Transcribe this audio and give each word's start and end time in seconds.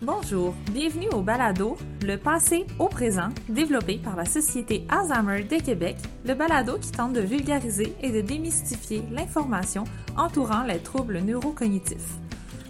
Bonjour, 0.00 0.54
bienvenue 0.70 1.08
au 1.08 1.22
Balado, 1.22 1.76
le 2.06 2.16
passé 2.16 2.68
au 2.78 2.86
présent, 2.86 3.30
développé 3.48 3.98
par 3.98 4.14
la 4.14 4.26
Société 4.26 4.86
Alzheimer 4.88 5.42
de 5.42 5.60
Québec, 5.60 5.96
le 6.24 6.34
balado 6.34 6.78
qui 6.78 6.92
tente 6.92 7.14
de 7.14 7.20
vulgariser 7.20 7.96
et 8.00 8.12
de 8.12 8.20
démystifier 8.20 9.02
l'information 9.10 9.82
entourant 10.16 10.62
les 10.62 10.78
troubles 10.78 11.18
neurocognitifs. 11.18 12.14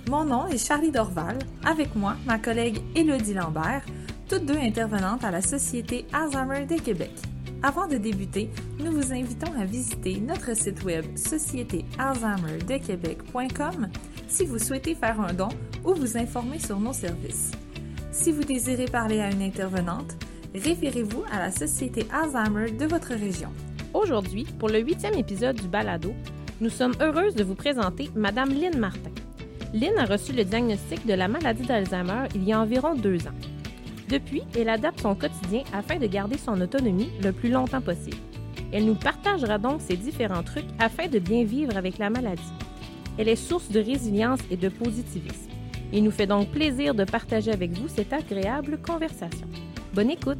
Mon 0.08 0.24
nom 0.24 0.46
est 0.46 0.56
Charlie 0.56 0.90
Dorval, 0.90 1.38
avec 1.66 1.94
moi 1.94 2.16
ma 2.24 2.38
collègue 2.38 2.80
Élodie 2.96 3.34
Lambert, 3.34 3.84
toutes 4.26 4.46
deux 4.46 4.56
intervenantes 4.56 5.22
à 5.22 5.30
la 5.30 5.42
Société 5.42 6.06
Alzheimer 6.14 6.64
de 6.64 6.80
Québec. 6.80 7.12
Avant 7.62 7.88
de 7.88 7.98
débuter, 7.98 8.48
nous 8.78 8.92
vous 8.92 9.12
invitons 9.12 9.52
à 9.60 9.66
visiter 9.66 10.18
notre 10.18 10.56
site 10.56 10.82
web 10.82 11.04
sociétéalzheimerdequebec.com 11.14 13.88
si 14.28 14.46
vous 14.46 14.58
souhaitez 14.58 14.94
faire 14.94 15.20
un 15.20 15.34
don 15.34 15.50
ou 15.84 15.94
vous 15.94 16.16
informer 16.16 16.58
sur 16.58 16.78
nos 16.80 16.92
services. 16.92 17.52
Si 18.10 18.32
vous 18.32 18.44
désirez 18.44 18.86
parler 18.86 19.20
à 19.20 19.30
une 19.30 19.42
intervenante, 19.42 20.16
référez-vous 20.54 21.24
à 21.30 21.38
la 21.38 21.50
Société 21.50 22.06
Alzheimer 22.12 22.70
de 22.72 22.86
votre 22.86 23.14
région. 23.14 23.50
Aujourd'hui, 23.94 24.46
pour 24.58 24.68
le 24.68 24.80
huitième 24.80 25.14
épisode 25.14 25.56
du 25.56 25.68
Balado, 25.68 26.12
nous 26.60 26.70
sommes 26.70 26.94
heureuses 27.00 27.34
de 27.34 27.44
vous 27.44 27.54
présenter 27.54 28.10
Madame 28.14 28.50
Lynn 28.50 28.78
Martin. 28.78 29.10
Lynn 29.72 29.98
a 29.98 30.04
reçu 30.04 30.32
le 30.32 30.44
diagnostic 30.44 31.06
de 31.06 31.14
la 31.14 31.28
maladie 31.28 31.62
d'Alzheimer 31.62 32.28
il 32.34 32.44
y 32.44 32.52
a 32.52 32.60
environ 32.60 32.94
deux 32.94 33.26
ans. 33.26 33.38
Depuis, 34.08 34.42
elle 34.56 34.70
adapte 34.70 35.00
son 35.00 35.14
quotidien 35.14 35.62
afin 35.72 35.98
de 35.98 36.06
garder 36.06 36.38
son 36.38 36.60
autonomie 36.60 37.10
le 37.22 37.32
plus 37.32 37.50
longtemps 37.50 37.82
possible. 37.82 38.16
Elle 38.72 38.86
nous 38.86 38.94
partagera 38.94 39.58
donc 39.58 39.80
ses 39.80 39.96
différents 39.96 40.42
trucs 40.42 40.64
afin 40.78 41.08
de 41.08 41.18
bien 41.18 41.44
vivre 41.44 41.76
avec 41.76 41.98
la 41.98 42.10
maladie. 42.10 42.42
Elle 43.18 43.28
est 43.28 43.36
source 43.36 43.70
de 43.70 43.80
résilience 43.80 44.40
et 44.50 44.56
de 44.56 44.68
positivisme. 44.68 45.50
Il 45.92 46.04
nous 46.04 46.10
fait 46.10 46.26
donc 46.26 46.50
plaisir 46.50 46.94
de 46.94 47.04
partager 47.04 47.50
avec 47.50 47.70
vous 47.72 47.88
cette 47.88 48.12
agréable 48.12 48.78
conversation. 48.82 49.46
Bonne 49.94 50.10
écoute! 50.10 50.38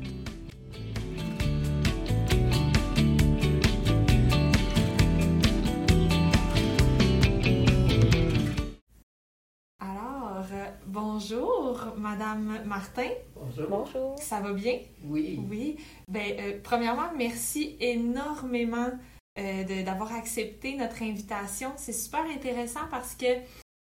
Alors, 9.81 10.45
euh, 10.53 10.71
bonjour, 10.87 11.87
Madame 11.97 12.61
Martin. 12.65 13.09
Bonjour. 13.35 13.69
Bonjour! 13.69 14.19
Ça 14.19 14.41
va 14.41 14.53
bien? 14.53 14.79
Oui. 15.05 15.39
Oui. 15.49 15.77
Ben, 16.09 16.35
euh, 16.39 16.59
premièrement, 16.63 17.11
merci 17.17 17.77
énormément 17.81 18.91
euh, 19.39 19.65
de- 19.65 19.85
d'avoir 19.85 20.13
accepté 20.15 20.75
notre 20.77 21.03
invitation. 21.03 21.71
C'est 21.77 21.93
super 21.93 22.25
intéressant 22.25 22.87
parce 22.91 23.15
que 23.15 23.27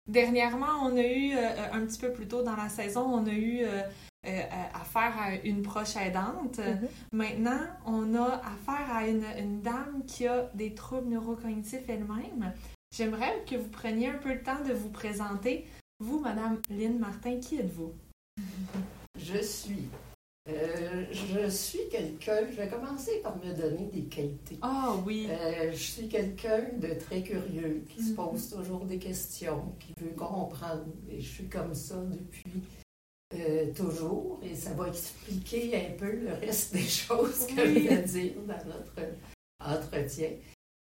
dernièrement, 0.06 0.82
on 0.82 0.96
a 0.96 1.02
eu, 1.02 1.36
euh, 1.36 1.72
un 1.72 1.84
petit 1.86 1.98
peu 1.98 2.12
plus 2.12 2.26
tôt 2.26 2.42
dans 2.42 2.56
la 2.56 2.68
saison, 2.68 3.02
on 3.02 3.26
a 3.26 3.32
eu 3.32 3.62
euh, 3.62 3.82
euh, 4.26 4.42
affaire 4.74 5.14
à 5.18 5.34
une 5.36 5.62
proche 5.62 5.96
aidante. 5.96 6.58
Mhm. 6.58 6.88
Maintenant, 7.12 7.60
on 7.86 8.14
a 8.14 8.40
affaire 8.44 8.94
à 8.94 9.06
une, 9.06 9.24
une 9.38 9.60
dame 9.60 10.02
qui 10.06 10.26
a 10.26 10.50
des 10.54 10.74
troubles 10.74 11.08
neurocognitifs 11.08 11.88
elle-même. 11.88 12.52
J'aimerais 12.96 13.44
que 13.48 13.56
vous 13.56 13.68
preniez 13.68 14.08
un 14.08 14.18
peu 14.18 14.32
le 14.32 14.42
temps 14.42 14.62
de 14.66 14.72
vous 14.72 14.90
présenter. 14.90 15.66
Vous, 16.00 16.20
Madame 16.20 16.60
Lynn 16.70 16.98
Martin, 16.98 17.40
qui 17.40 17.58
êtes-vous? 17.58 17.92
Je 19.18 19.38
suis. 19.42 19.88
Euh, 20.48 21.04
je 21.12 21.48
suis 21.48 21.88
quelqu'un. 21.90 22.40
Je 22.50 22.56
vais 22.56 22.68
commencer 22.68 23.20
par 23.22 23.36
me 23.36 23.52
donner 23.54 23.86
des 23.92 24.02
qualités. 24.04 24.58
Ah 24.62 24.94
oui. 25.06 25.26
Euh, 25.30 25.70
je 25.72 25.76
suis 25.76 26.08
quelqu'un 26.08 26.64
de 26.78 26.94
très 26.94 27.22
curieux, 27.22 27.82
qui 27.88 28.02
se 28.02 28.10
Mhm. 28.10 28.16
pose 28.16 28.50
toujours 28.50 28.84
des 28.84 28.98
questions, 28.98 29.74
qui 29.80 29.94
veut 30.02 30.10
comprendre. 30.14 30.84
Et 31.10 31.20
je 31.20 31.28
suis 31.28 31.48
comme 31.48 31.74
ça 31.74 31.96
depuis 31.96 32.62
euh, 33.34 33.72
toujours. 33.74 34.40
Et 34.42 34.54
ça 34.54 34.72
va 34.74 34.88
expliquer 34.88 35.76
un 35.88 35.90
peu 35.98 36.12
le 36.12 36.34
reste 36.34 36.74
des 36.74 36.80
choses 36.82 37.46
que 37.46 37.64
je 37.66 37.78
vais 37.88 38.02
dire 38.02 38.32
dans 38.46 38.64
notre 38.66 39.00
entretien. 39.64 40.28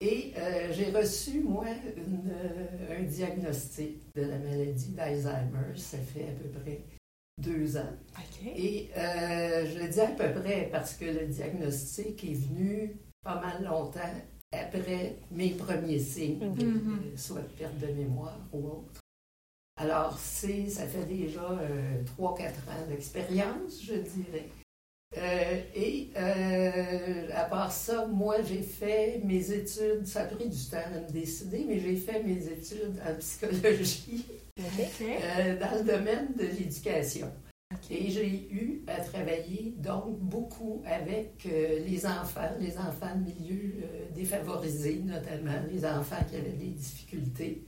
Et 0.03 0.33
euh, 0.37 0.71
j'ai 0.73 0.89
reçu, 0.89 1.41
moi, 1.41 1.65
une, 1.95 2.31
euh, 2.31 2.97
un 2.99 3.03
diagnostic 3.03 3.99
de 4.15 4.21
la 4.23 4.37
maladie 4.39 4.89
d'Alzheimer. 4.93 5.75
Ça 5.77 5.97
fait 5.99 6.23
à 6.23 6.31
peu 6.41 6.49
près 6.59 6.79
deux 7.41 7.77
ans. 7.77 7.93
Et 8.55 8.89
euh, 8.97 9.65
je 9.65 9.79
le 9.79 9.87
dis 9.89 9.99
à 9.99 10.07
peu 10.07 10.31
près 10.41 10.69
parce 10.71 10.93
que 10.95 11.05
le 11.05 11.27
diagnostic 11.27 12.23
est 12.23 12.33
venu 12.33 12.95
pas 13.23 13.39
mal 13.39 13.63
longtemps 13.63 13.99
après 14.51 15.17
mes 15.31 15.51
premiers 15.51 15.99
signes, 15.99 16.39
Mhm. 16.39 16.55
de- 16.55 17.17
soit 17.17 17.41
de 17.41 17.47
perte 17.57 17.77
de 17.79 17.87
mémoire 17.87 18.37
ou 18.53 18.65
autre. 18.67 19.01
Alors, 19.79 20.17
c'est, 20.19 20.69
ça 20.69 20.85
fait 20.85 21.05
déjà 21.05 21.49
euh, 21.51 22.03
3-4 22.17 22.67
ans 22.69 22.87
d'expérience, 22.89 23.81
je 23.83 23.93
dirais. 23.95 24.47
Euh, 25.17 25.61
et 25.75 26.09
euh, 26.17 27.27
à 27.33 27.45
part 27.45 27.71
ça, 27.71 28.05
moi, 28.05 28.41
j'ai 28.43 28.61
fait 28.61 29.21
mes 29.23 29.51
études, 29.51 30.05
ça 30.05 30.21
a 30.21 30.25
pris 30.25 30.47
du 30.49 30.65
temps 30.69 30.77
à 30.85 30.99
me 30.99 31.11
décider, 31.11 31.65
mais 31.67 31.79
j'ai 31.79 31.95
fait 31.97 32.23
mes 32.23 32.45
études 32.47 32.99
en 33.07 33.15
psychologie 33.19 34.25
Euh, 35.01 35.59
dans 35.59 35.77
le 35.77 35.83
domaine 35.83 36.33
de 36.37 36.45
l'éducation. 36.45 37.31
Et 37.89 38.09
j'ai 38.09 38.49
eu 38.51 38.83
à 38.87 38.99
travailler 38.99 39.73
donc 39.77 40.19
beaucoup 40.19 40.83
avec 40.85 41.45
euh, 41.45 41.79
les 41.85 42.05
enfants, 42.05 42.51
les 42.59 42.77
enfants 42.77 43.15
de 43.15 43.23
milieux 43.23 43.75
euh, 43.83 44.13
défavorisés 44.13 45.01
notamment, 45.05 45.65
les 45.71 45.85
enfants 45.85 46.23
qui 46.29 46.35
avaient 46.35 46.51
des 46.51 46.71
difficultés. 46.71 47.63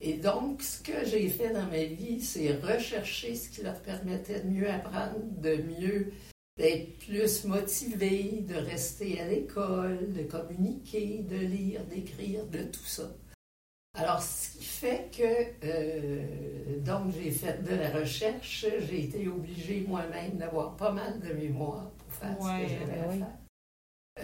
Et 0.00 0.14
donc, 0.14 0.62
ce 0.62 0.82
que 0.82 1.04
j'ai 1.06 1.28
fait 1.28 1.50
dans 1.50 1.66
ma 1.66 1.84
vie, 1.84 2.20
c'est 2.20 2.52
rechercher 2.56 3.34
ce 3.34 3.48
qui 3.48 3.62
leur 3.62 3.80
permettait 3.80 4.40
de 4.40 4.48
mieux 4.48 4.68
apprendre, 4.68 5.20
de 5.38 5.56
mieux 5.56 6.12
d'être 6.58 6.98
plus 6.98 7.44
motivés, 7.44 8.44
de 8.46 8.56
rester 8.56 9.20
à 9.20 9.28
l'école, 9.28 10.12
de 10.12 10.22
communiquer, 10.24 11.24
de 11.28 11.36
lire, 11.36 11.84
d'écrire, 11.86 12.44
de 12.46 12.64
tout 12.64 12.84
ça. 12.84 13.10
Alors, 13.94 14.22
ce 14.22 14.56
qui 14.56 14.64
fait 14.64 15.10
que, 15.16 15.66
euh, 15.66 16.78
donc, 16.80 17.12
j'ai 17.14 17.30
fait 17.30 17.62
de 17.62 17.74
la 17.74 17.90
recherche, 17.90 18.64
j'ai 18.88 19.04
été 19.04 19.28
obligée 19.28 19.84
moi-même 19.86 20.38
d'avoir 20.38 20.76
pas 20.76 20.92
mal 20.92 21.20
de 21.20 21.32
mémoire 21.34 21.90
pour 21.98 22.12
faire 22.12 22.40
Ouais, 22.40 22.66
ce 22.68 22.72
que 22.74 22.78
j'avais 22.80 23.00
à 23.00 23.08
oui. 23.08 23.18
faire. 23.18 23.28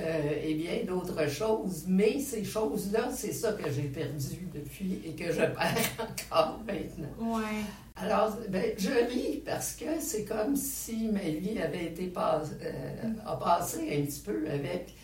Euh, 0.01 0.43
et 0.43 0.55
bien 0.55 0.85
d'autres 0.87 1.29
choses, 1.29 1.85
mais 1.87 2.19
ces 2.21 2.45
choses-là, 2.45 3.11
c'est 3.11 3.33
ça 3.33 3.53
que 3.55 3.71
j'ai 3.71 3.89
perdu 3.89 4.49
depuis 4.55 5.01
et 5.05 5.13
que 5.15 5.33
je 5.33 5.41
perds 5.57 5.97
encore 5.99 6.61
maintenant. 6.67 7.37
Ouais. 7.39 7.63
Alors, 7.97 8.37
ben, 8.49 8.73
je 8.79 8.91
ris 9.11 9.43
parce 9.45 9.75
que 9.75 9.99
c'est 10.01 10.25
comme 10.25 10.57
si 10.57 11.09
ma 11.09 11.21
vie 11.21 11.59
avait 11.61 11.87
été 11.87 12.07
pas, 12.09 12.43
euh, 12.63 13.13
a 13.27 13.37
passé 13.37 13.99
un 13.99 14.05
petit 14.07 14.21
peu 14.21 14.47
avec, 14.51 14.95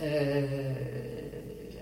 euh, 0.00 0.74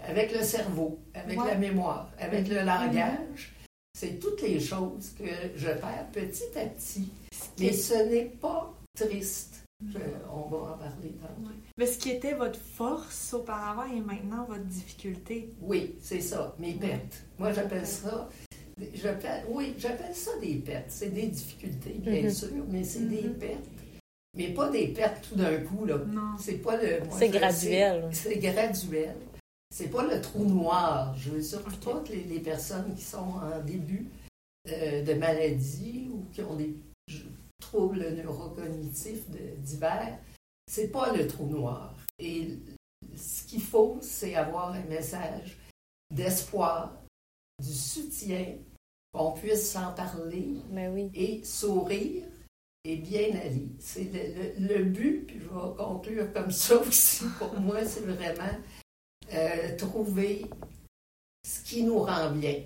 avec 0.09 0.33
le 0.33 0.43
cerveau, 0.43 0.99
avec 1.15 1.39
Ouais. 1.39 1.47
la 1.49 1.55
mémoire, 1.57 2.11
avec 2.19 2.49
le 2.49 2.57
langage. 2.63 3.55
C'est 3.95 4.19
toutes 4.21 4.43
les 4.43 4.59
choses 4.61 5.13
que 5.19 5.25
je 5.57 5.67
perds 5.69 6.07
petit 6.13 6.45
à 6.57 6.67
petit. 6.67 7.09
Mais 7.59 7.73
ce 7.73 7.95
n'est 8.09 8.25
pas 8.27 8.73
triste. 8.97 9.65
Je- 9.93 9.99
on 10.33 10.49
va 10.49 10.57
en 10.73 10.79
parler 10.79 11.11
tantôt. 11.21 11.49
Ouais. 11.49 11.55
Mais 11.77 11.87
ce 11.87 11.99
qui 11.99 12.11
était 12.11 12.35
votre 12.35 12.59
force 12.59 13.33
auparavant 13.35 13.85
et 13.95 14.01
maintenant 14.01 14.45
votre 14.49 14.65
difficulté. 14.65 15.51
Oui, 15.61 15.95
c'est 16.01 16.21
ça, 16.21 16.55
mes 16.59 16.73
Ouais. 16.75 16.79
pertes. 16.81 17.23
Moi, 17.39 17.53
j'appelle 17.53 17.87
ça. 17.87 18.29
j'appelle- 18.95 19.45
oui, 19.51 19.75
j'appelle 19.79 20.15
ça 20.15 20.31
des 20.41 20.55
pertes. 20.57 20.87
C'est 20.89 21.13
des 21.13 21.27
difficultés, 21.27 21.95
bien 21.99 22.23
Mhm. 22.23 22.31
sûr, 22.31 22.49
mais 22.69 22.85
c'est 22.85 23.09
des 23.09 23.23
Mhm. 23.23 23.35
pertes. 23.35 23.69
Mais 24.37 24.49
pas 24.49 24.69
des 24.71 24.89
pertes 24.89 25.29
tout 25.29 25.35
d'un 25.37 25.57
coup, 25.59 25.85
là. 25.85 25.99
Non. 26.07 26.37
C'est 26.39 26.59
pas 26.63 26.77
le. 26.77 27.01
moi, 27.05 27.17
C'est 27.19 27.29
graduel. 27.29 28.09
sais, 28.13 28.31
C'est 28.35 28.39
graduel. 28.39 29.17
C'est 29.71 29.89
pas 29.89 30.05
le 30.07 30.21
trou 30.21 30.45
noir. 30.45 31.15
Je 31.17 31.31
veux 31.31 31.59
pas 31.85 32.01
que 32.01 32.13
les, 32.13 32.25
les 32.25 32.41
personnes 32.41 32.95
qui 32.95 33.03
sont 33.03 33.19
en 33.19 33.61
début 33.65 34.09
euh, 34.69 35.03
de 35.05 35.15
maladie 35.15 36.09
ou 36.13 36.25
qui 36.33 36.43
ont 36.43 36.57
des 36.57 36.75
troubles 37.61 38.15
neurocognitifs 38.15 39.29
de- 39.31 39.57
divers, 39.59 40.19
c'est 40.67 40.89
pas 40.89 41.13
le 41.15 41.27
trou 41.27 41.47
noir. 41.47 41.95
Et 42.19 42.59
ce 43.17 43.45
qu'il 43.45 43.63
faut, 43.63 43.99
c'est 44.01 44.35
avoir 44.35 44.73
un 44.73 44.83
message 44.85 45.59
d'espoir, 46.15 46.95
du 47.63 47.73
soutien, 47.73 48.57
qu'on 49.13 49.33
puisse 49.33 49.71
s'en 49.71 49.93
parler 49.95 50.55
Ben 50.71 50.93
oui. 50.93 51.11
et 51.15 51.43
sourire 51.45 52.25
et 52.85 52.97
bien 52.97 53.31
aller. 53.41 53.69
C'est 53.79 54.05
le, 54.05 54.67
le- 54.67 54.75
le 54.79 54.85
but, 54.85 55.27
puis 55.27 55.39
je 55.41 55.45
vais 55.45 55.77
conclure 55.77 56.33
comme 56.33 56.51
ça 56.51 56.79
aussi, 56.81 57.25
pour 57.39 57.53
moi, 57.61 57.85
c'est 57.85 58.01
vraiment 58.01 58.59
euh, 59.33 59.77
trouver 59.77 60.47
ce 61.47 61.63
qui 61.63 61.83
nous 61.85 62.01
rend 62.01 62.31
bien, 62.33 62.63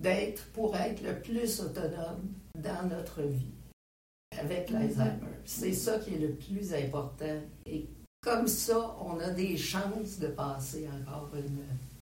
d'être 0.00 0.46
pour 0.52 0.76
être 0.76 1.02
le 1.02 1.20
plus 1.20 1.60
autonome 1.60 2.32
dans 2.56 2.88
notre 2.88 3.22
vie 3.22 3.52
avec 4.38 4.70
l'Alzheimer. 4.70 5.26
C'est 5.44 5.72
ça 5.72 5.98
qui 5.98 6.14
est 6.14 6.18
le 6.18 6.34
plus 6.34 6.72
important. 6.74 7.40
Et 7.66 7.86
comme 8.22 8.46
ça, 8.46 8.96
on 9.00 9.18
a 9.18 9.30
des 9.30 9.56
chances 9.56 10.18
de 10.18 10.28
passer 10.28 10.88
encore 10.88 11.30
une 11.34 11.62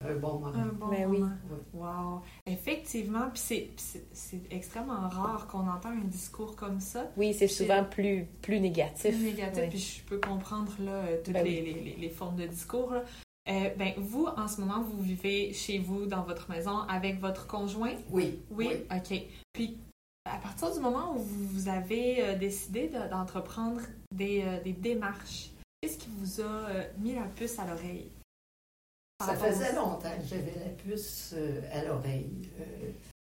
un 0.05 0.17
bon 0.17 0.41
moment. 0.41 0.59
Un 0.59 0.67
bon 0.67 0.89
Ben 0.89 1.07
oui. 1.09 1.19
moment. 1.21 1.37
Wow. 1.75 2.23
Effectivement, 2.45 3.31
puis 3.33 3.71
c'est- 3.77 4.41
extrêmement 4.51 5.09
rare 5.09 5.47
qu'on 5.47 5.69
entend 5.69 5.91
un 5.91 6.05
discours 6.07 6.57
comme 6.57 6.81
ça. 6.81 7.09
Oui, 7.17 7.33
c'est 7.33 7.47
souvent 7.47 7.85
plus, 7.85 8.27
plus 8.43 8.59
négatif. 8.59 9.17
Négatif, 9.23 9.63
Oui. 9.63 9.69
puis 9.71 9.79
je 9.79 10.03
peux 10.03 10.19
comprendre 10.19 10.73
là, 10.81 10.91
euh, 10.91 11.23
toutes 11.23 11.35
Ben 11.35 11.45
les, 11.45 11.61
oui. 11.63 11.73
les- 11.75 11.81
les- 11.93 11.97
les 11.97 12.09
formes 12.11 12.35
de 12.35 12.47
discours. 12.49 12.91
là. 12.93 13.05
Euh, 13.49 13.71
ben, 13.77 13.93
vous, 13.97 14.27
en 14.27 14.47
ce 14.47 14.61
moment, 14.61 14.83
vous 14.83 15.01
vivez 15.03 15.53
chez 15.53 15.79
vous, 15.79 16.07
dans 16.07 16.23
votre 16.23 16.49
maison, 16.51 16.79
avec 16.89 17.19
votre 17.21 17.47
conjoint? 17.47 17.95
Oui, 18.11 18.39
Oui, 18.51 18.69
OK. 18.91 19.21
Puis, 19.53 19.79
à 20.25 20.39
partir 20.39 20.73
du 20.73 20.79
moment 20.81 21.15
où 21.17 21.19
vous 21.19 21.69
avez 21.69 22.23
euh, 22.25 22.39
décidé 22.39 22.89
de- 22.89 23.09
d'entreprendre 23.11 23.81
des, 24.13 24.43
euh, 24.43 24.61
des 24.63 24.73
démarches, 24.73 25.51
qu'est-ce 25.81 25.99
qui 25.99 26.09
vous 26.11 26.41
a 26.41 26.45
euh, 26.71 26.85
mis 26.99 27.15
la 27.15 27.23
puce 27.23 27.59
à 27.59 27.67
l'oreille? 27.67 28.11
Ça 29.25 29.37
faisait 29.37 29.75
longtemps 29.75 30.17
que 30.21 30.25
j'avais 30.27 30.55
la 30.65 30.71
puce 30.71 31.35
à 31.73 31.85
l'oreille. 31.85 32.49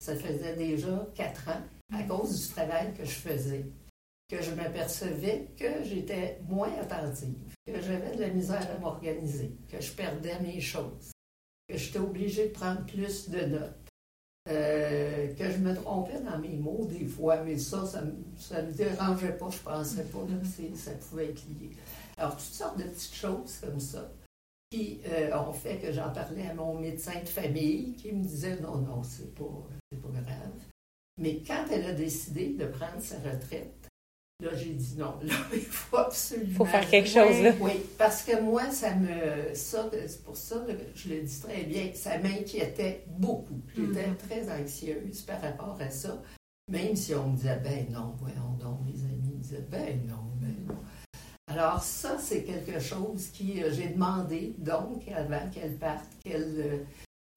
Ça 0.00 0.14
faisait 0.16 0.54
déjà 0.56 1.06
quatre 1.14 1.48
ans, 1.48 1.62
à 1.92 2.02
Mm. 2.02 2.08
cause 2.08 2.46
du 2.48 2.52
travail 2.54 2.92
que 2.94 3.04
je 3.04 3.10
faisais, 3.10 3.64
que 4.28 4.42
je 4.42 4.50
m'apercevais 4.52 5.46
que 5.56 5.84
j'étais 5.84 6.38
moins 6.48 6.72
attentive, 6.80 7.54
que 7.66 7.80
j'avais 7.80 8.14
de 8.14 8.20
la 8.20 8.28
misère 8.28 8.68
à 8.74 8.78
m'organiser, 8.78 9.56
que 9.68 9.80
je 9.80 9.92
perdais 9.92 10.38
mes 10.40 10.60
choses, 10.60 11.10
que 11.68 11.76
j'étais 11.76 11.98
obligée 11.98 12.48
de 12.48 12.52
prendre 12.52 12.84
plus 12.86 13.28
de 13.28 13.40
notes, 13.40 13.86
euh, 14.48 15.34
que 15.34 15.50
je 15.50 15.58
me 15.58 15.74
trompais 15.74 16.20
dans 16.20 16.38
mes 16.38 16.56
mots 16.56 16.86
des 16.86 17.06
fois, 17.06 17.42
mais 17.42 17.58
ça, 17.58 17.84
ça 17.84 18.02
ne 18.02 18.68
me 18.68 18.72
dérangeait 18.72 19.36
pas, 19.36 19.50
je 19.50 19.58
pensais 19.58 20.04
pas 20.04 20.20
que 20.20 20.76
ça 20.76 20.92
pouvait 20.92 21.30
être 21.30 21.42
lié. 21.48 21.70
Alors, 22.16 22.36
toutes 22.36 22.54
sortes 22.54 22.78
de 22.78 22.84
petites 22.84 23.14
choses 23.14 23.58
comme 23.60 23.80
ça 23.80 24.10
qui 24.70 25.00
euh, 25.06 25.36
ont 25.38 25.52
fait 25.52 25.78
que 25.78 25.92
j'en 25.92 26.10
parlais 26.12 26.48
à 26.48 26.54
mon 26.54 26.78
médecin 26.78 27.20
de 27.20 27.28
famille 27.28 27.94
qui 27.94 28.12
me 28.12 28.22
disait 28.22 28.60
non, 28.60 28.78
non, 28.78 29.02
c'est 29.02 29.34
pas, 29.34 29.44
pas 29.44 30.20
grave. 30.20 30.52
Mais 31.18 31.42
quand 31.46 31.64
elle 31.70 31.86
a 31.86 31.92
décidé 31.92 32.50
de 32.54 32.66
prendre 32.66 33.00
sa 33.00 33.16
retraite, 33.18 33.85
là, 34.40 34.50
j'ai 34.54 34.70
dit 34.74 34.94
non, 34.98 35.14
là, 35.22 35.34
il 35.52 35.60
faut 35.60 35.96
absolument. 35.96 36.54
faut 36.56 36.64
faire 36.64 36.88
quelque 36.88 37.08
chose, 37.08 37.40
là. 37.42 37.52
Oui, 37.60 37.72
parce 37.98 38.22
que 38.22 38.40
moi, 38.40 38.70
ça 38.70 38.94
me. 38.94 39.54
Ça, 39.54 39.88
c'est 40.06 40.22
pour 40.24 40.36
ça 40.36 40.56
que 40.66 40.72
je 40.94 41.08
le 41.08 41.20
dis 41.22 41.40
très 41.40 41.62
bien, 41.64 41.90
ça 41.94 42.18
m'inquiétait 42.18 43.04
beaucoup. 43.18 43.60
J'étais 43.74 44.06
Mhm. 44.08 44.16
très 44.16 44.50
anxieuse 44.50 45.22
par 45.22 45.40
rapport 45.40 45.78
à 45.80 45.90
ça. 45.90 46.22
Même 46.68 46.96
si 46.96 47.14
on 47.14 47.28
me 47.30 47.36
disait, 47.36 47.60
ben 47.62 47.86
non, 47.92 48.14
voyons 48.18 48.56
donc, 48.60 48.80
mes 48.84 49.00
amis 49.04 49.34
me 49.36 49.40
disaient, 49.42 49.64
ben 49.70 50.00
non, 50.06 50.24
ben 50.40 50.54
non. 50.68 50.74
Alors, 51.48 51.80
ça, 51.80 52.16
c'est 52.20 52.42
quelque 52.42 52.80
chose 52.80 53.28
qui, 53.32 53.62
euh, 53.62 53.70
j'ai 53.72 53.86
demandé, 53.90 54.52
donc, 54.58 55.04
avant 55.16 55.48
qu'elle 55.54 55.76
parte, 55.76 56.04
qu'elle 56.24 56.54
euh, 56.58 56.78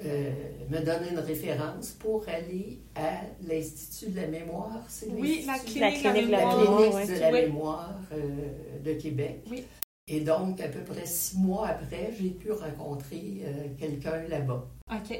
euh, 0.05 0.31
me 0.69 0.79
donne 0.79 1.03
une 1.11 1.19
référence 1.19 1.89
pour 1.91 2.27
aller 2.29 2.79
à 2.95 3.21
l'Institut 3.47 4.11
de 4.11 4.21
la 4.21 4.27
mémoire. 4.27 4.81
C'est 4.87 5.07
Oui, 5.09 5.43
la 5.45 5.59
clinique, 5.59 5.79
La 5.81 5.91
clinique 5.91 6.27
de 6.27 6.31
la 6.31 6.39
la 6.39 6.45
mémoire. 6.47 6.59
mémoire, 6.61 6.79
clinique 6.91 7.09
ouais. 7.09 7.15
de 7.15 7.19
la 7.21 7.31
Oui. 7.31 7.41
mémoire 7.41 7.99
euh, 8.13 8.79
de 8.83 8.93
Québec. 8.93 9.41
Oui. 9.49 9.63
Et 10.07 10.21
donc, 10.21 10.59
à 10.61 10.67
peu 10.69 10.79
près 10.81 11.05
six 11.05 11.37
mois 11.37 11.67
après, 11.67 12.11
j'ai 12.19 12.29
pu 12.31 12.51
rencontrer 12.51 13.41
euh, 13.43 13.67
quelqu'un 13.77 14.23
là-bas. 14.27 14.65
OK. 14.91 15.19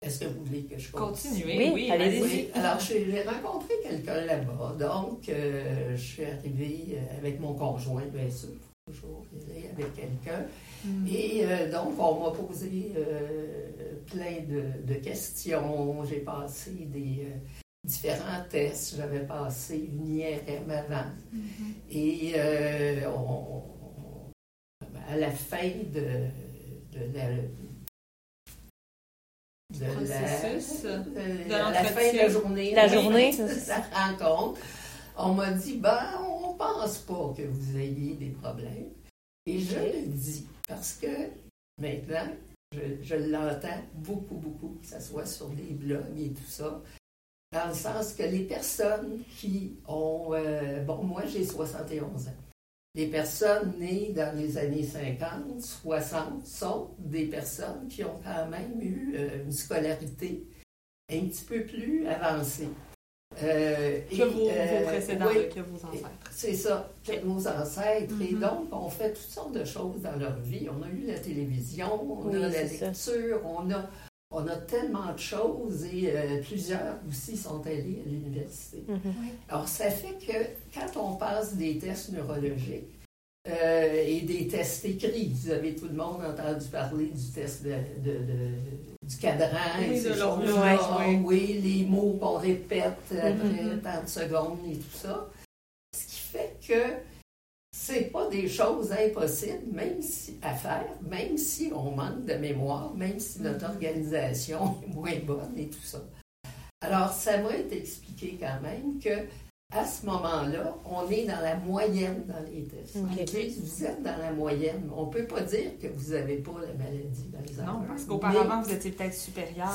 Est-ce 0.00 0.20
que 0.20 0.24
vous 0.26 0.44
voulez 0.44 0.62
que 0.62 0.78
je 0.78 0.90
continue? 0.92 1.34
Continuez. 1.42 1.58
Oui, 1.58 1.70
Oui, 1.74 1.90
allez-y. 1.90 2.22
Oui, 2.22 2.48
alors 2.54 2.78
j'ai 2.80 3.22
rencontré 3.22 3.74
quelqu'un 3.82 4.24
là-bas. 4.24 4.76
Donc, 4.78 5.28
euh, 5.28 5.96
je 5.96 6.00
suis 6.00 6.24
arrivée 6.24 6.98
avec 7.18 7.40
mon 7.40 7.54
conjoint, 7.54 8.04
bien 8.06 8.30
sûr, 8.30 8.50
toujours 8.86 9.24
aller 9.50 9.68
avec 9.72 9.94
quelqu'un. 9.94 10.46
Mm. 10.84 11.06
Et 11.08 11.44
euh, 11.44 11.70
donc, 11.72 11.98
on 11.98 12.24
m'a 12.24 12.30
posé 12.36 12.92
euh, 12.96 13.94
plein 14.06 14.40
de, 14.48 14.62
de 14.86 14.94
questions. 15.00 16.04
J'ai 16.04 16.20
passé 16.20 16.70
des 16.70 17.24
euh, 17.26 17.36
différents 17.84 18.44
tests. 18.48 18.96
J'avais 18.96 19.26
passé 19.26 19.88
une 19.92 20.16
IRM 20.18 20.70
avant. 20.70 21.06
Mhm. 21.32 21.74
Et 21.90 22.32
euh, 22.36 23.10
on- 23.10 23.62
on- 23.62 24.32
à 25.10 25.16
la 25.16 25.30
fin 25.30 25.68
de, 25.92 26.26
de 26.92 27.16
la. 27.16 27.28
De 29.78 29.84
processus, 29.92 30.84
la, 30.84 30.98
de 30.98 31.52
à 31.52 31.70
la 31.72 31.84
fin 31.84 32.12
de 32.12 32.16
la 32.16 32.28
journée, 32.30 32.74
La 32.74 32.88
journée. 32.88 33.32
la 33.68 33.80
rencontre, 34.06 34.60
on 35.18 35.34
m'a 35.34 35.50
dit 35.50 35.76
ben, 35.76 36.00
on 36.26 36.54
pense 36.54 36.98
pas 36.98 37.34
que 37.36 37.42
vous 37.42 37.76
ayez 37.76 38.14
des 38.14 38.30
problèmes. 38.30 38.88
Et 39.44 39.58
je 39.60 39.74
le 39.76 40.06
dis 40.06 40.46
parce 40.68 40.92
que 40.94 41.30
maintenant, 41.80 42.28
je, 42.72 43.14
l'entends 43.16 43.82
beaucoup, 43.94 44.36
beaucoup, 44.36 44.78
que 44.80 44.86
ce 44.86 45.00
soit 45.00 45.26
sur 45.26 45.48
des 45.48 45.72
blogs 45.72 46.20
et 46.20 46.30
tout 46.30 46.46
ça, 46.46 46.82
dans 47.50 47.68
le 47.68 47.74
sens 47.74 48.12
que 48.12 48.22
les 48.24 48.44
personnes 48.44 49.22
qui 49.38 49.78
ont. 49.88 50.34
euh, 50.34 50.84
bon, 50.84 51.02
moi, 51.02 51.24
j'ai 51.26 51.44
71 51.44 52.28
ans. 52.28 52.34
Les 52.94 53.06
personnes 53.06 53.78
nées 53.78 54.12
dans 54.12 54.36
les 54.36 54.58
années 54.58 54.82
50, 54.82 55.60
60 55.60 56.46
sont 56.46 56.90
des 56.98 57.26
personnes 57.26 57.88
qui 57.88 58.04
ont 58.04 58.20
quand 58.22 58.48
même 58.48 58.80
eu 58.82 59.14
euh, 59.16 59.44
une 59.44 59.52
scolarité 59.52 60.46
un 61.10 61.20
petit 61.20 61.44
peu 61.44 61.64
plus 61.64 62.06
avancée. 62.06 62.68
Euh, 63.42 64.00
Que 64.10 64.14
et, 64.14 64.24
vos, 64.24 64.48
euh, 64.48 64.78
vos 64.80 64.86
précédents, 64.86 65.26
oui, 65.28 65.34
là, 65.36 65.44
que 65.44 65.60
vos 65.60 65.76
ancêtres. 65.86 66.08
c'est 66.30 66.54
ça, 66.54 66.90
que 67.06 67.24
nos 67.24 67.46
ancêtres. 67.46 68.14
Et 68.20 68.32
Mhm. 68.34 68.40
donc, 68.40 68.68
on 68.72 68.88
fait 68.88 69.12
toutes 69.12 69.30
sortes 69.30 69.52
de 69.52 69.64
choses 69.64 70.00
dans 70.02 70.16
leur 70.18 70.36
vie. 70.40 70.66
On 70.68 70.82
a 70.82 70.88
eu 70.88 71.06
la 71.06 71.18
télévision, 71.18 71.88
on 72.22 72.28
Oui, 72.28 72.36
a 72.36 72.48
la 72.48 72.52
ça. 72.68 72.86
lecture, 72.86 73.40
on 73.44 73.70
a, 73.70 73.88
on 74.30 74.46
a 74.46 74.56
tellement 74.56 75.12
de 75.12 75.18
choses 75.18 75.84
et 75.92 76.10
euh, 76.14 76.42
plusieurs 76.42 76.96
aussi 77.08 77.36
sont 77.36 77.64
allés 77.66 78.02
à 78.04 78.08
l'université. 78.08 78.82
Mhm. 78.88 78.98
Alors, 79.48 79.68
ça 79.68 79.90
fait 79.90 80.14
que 80.26 80.78
quand 80.78 81.00
on 81.00 81.14
passe 81.16 81.54
des 81.54 81.78
tests 81.78 82.10
neurologiques 82.12 82.84
euh, 83.48 84.04
et 84.06 84.20
des 84.22 84.46
tests 84.48 84.84
écrits, 84.84 85.32
vous 85.34 85.50
avez 85.50 85.74
tout 85.74 85.86
le 85.86 85.94
monde 85.94 86.20
entendu 86.22 86.66
parler 86.66 87.06
du 87.06 87.24
test 87.34 87.62
de, 87.64 87.70
de- 88.04 88.18
de- 88.18 88.54
du 89.08 89.16
cadran 89.16 89.48
Oui, 89.80 90.02
de 90.02 90.12
choses-là. 90.12 90.98
oui. 91.06 91.20
Oui, 91.24 91.60
les 91.62 91.84
mots 91.86 92.16
qu'on 92.20 92.36
répète 92.38 92.98
après 93.12 93.62
Mhm. 93.64 93.80
tant 93.82 94.02
de 94.02 94.08
secondes 94.08 94.58
et 94.70 94.76
tout 94.76 94.96
ça. 94.96 95.26
Ce 95.96 96.04
qui 96.06 96.16
fait 96.20 96.56
que 96.66 96.82
c'est 97.74 98.10
pas 98.12 98.28
des 98.28 98.48
choses 98.48 98.92
impossibles, 98.92 99.72
même 99.72 100.02
si 100.02 100.36
à 100.42 100.54
faire, 100.54 100.86
même 101.02 101.38
si 101.38 101.70
on 101.74 101.92
manque 101.92 102.24
de 102.26 102.34
mémoire, 102.34 102.94
même 102.94 103.18
si 103.18 103.40
notre 103.40 103.64
Mhm. 103.68 103.74
organisation 103.74 104.76
est 104.84 104.94
moins 104.94 105.18
bonne 105.24 105.54
et 105.56 105.68
tout 105.68 105.82
ça. 105.82 106.00
Alors, 106.80 107.12
ça 107.12 107.38
m'a 107.38 107.56
été 107.56 107.78
expliqué 107.78 108.38
quand 108.40 108.60
même 108.62 109.00
que 109.00 109.26
à 109.76 109.84
ce 109.84 110.06
moment-là, 110.06 110.74
on 110.86 111.10
est 111.10 111.26
dans 111.26 111.42
la 111.42 111.56
moyenne 111.56 112.24
dans 112.26 112.42
les 112.50 112.64
tests. 112.64 112.96
Vous 112.96 113.84
êtes 113.84 114.02
dans 114.02 114.16
la 114.16 114.32
moyenne. 114.32 114.88
On 114.96 115.04
ne 115.04 115.10
peut 115.10 115.24
pas 115.26 115.42
dire 115.42 115.72
que 115.78 115.88
vous 115.94 116.12
n'avez 116.14 116.36
pas 116.38 116.52
la 116.62 116.72
maladie 116.72 117.24
d'Alzheimer. 117.30 117.66
Non, 117.66 117.84
parce 117.86 118.04
qu'auparavant, 118.04 118.62
vous 118.62 118.72
étiez 118.72 118.92
peut-être 118.92 119.12
supérieur. 119.14 119.68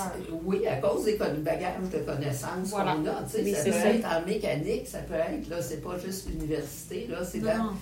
oui, 0.45 0.65
à 0.65 0.77
cause 0.77 1.05
des 1.05 1.15
bagages 1.17 1.75
de 1.93 1.99
connaissances 1.99 2.69
Voilà. 2.69 2.93
qu'on 2.95 3.05
a. 3.05 3.21
Tu 3.23 3.29
sais, 3.37 3.43
Oui, 3.43 3.51
ça 3.53 3.63
c'est 3.65 3.69
peut 3.69 3.77
ça. 3.77 3.89
être 3.89 4.05
en 4.07 4.25
mécanique, 4.25 4.87
ça 4.87 4.97
peut 4.99 5.13
être, 5.13 5.47
là, 5.47 5.61
c'est 5.61 5.81
pas 5.83 5.95
juste 5.99 6.27
l'université, 6.27 7.05
là, 7.07 7.23
c'est 7.23 7.39
dans 7.41 7.73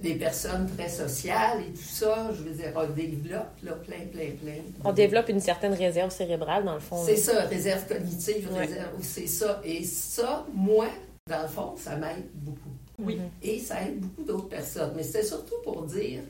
des 0.00 0.14
personnes 0.14 0.70
très 0.76 0.88
sociales 0.88 1.62
et 1.68 1.72
tout 1.72 1.82
ça. 1.82 2.28
Je 2.32 2.42
veux 2.44 2.54
dire, 2.54 2.70
on 2.76 2.86
développe 2.94 3.56
là, 3.64 3.72
plein, 3.72 4.06
plein, 4.12 4.30
plein. 4.40 4.62
On 4.84 4.92
développe 4.92 5.28
une 5.30 5.40
certaine 5.40 5.72
réserve 5.74 6.10
cérébrale, 6.12 6.64
dans 6.64 6.74
le 6.74 6.80
fond. 6.80 7.02
C'est 7.04 7.16
ça, 7.16 7.40
réserve 7.46 7.88
cognitive, 7.88 8.48
Ouais. 8.52 8.66
réserve, 8.66 8.90
c'est 9.02 9.26
ça. 9.26 9.60
Et 9.64 9.82
ça, 9.82 10.46
moi, 10.54 10.86
dans 11.26 11.42
le 11.42 11.48
fond, 11.48 11.76
ça 11.76 11.96
m'aide 11.96 12.30
beaucoup. 12.34 12.76
Oui. 12.98 13.16
Mhm. 13.16 13.30
Et 13.42 13.58
ça 13.58 13.82
aide 13.82 14.00
beaucoup 14.00 14.22
d'autres 14.22 14.48
personnes. 14.48 14.92
Mais 14.96 15.02
c'est 15.02 15.24
surtout 15.24 15.56
pour 15.64 15.82
dire, 15.84 16.22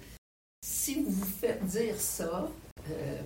si 0.62 1.02
vous 1.02 1.10
vous 1.10 1.24
faites 1.26 1.64
dire 1.66 2.00
ça, 2.00 2.48
euh, 2.90 3.20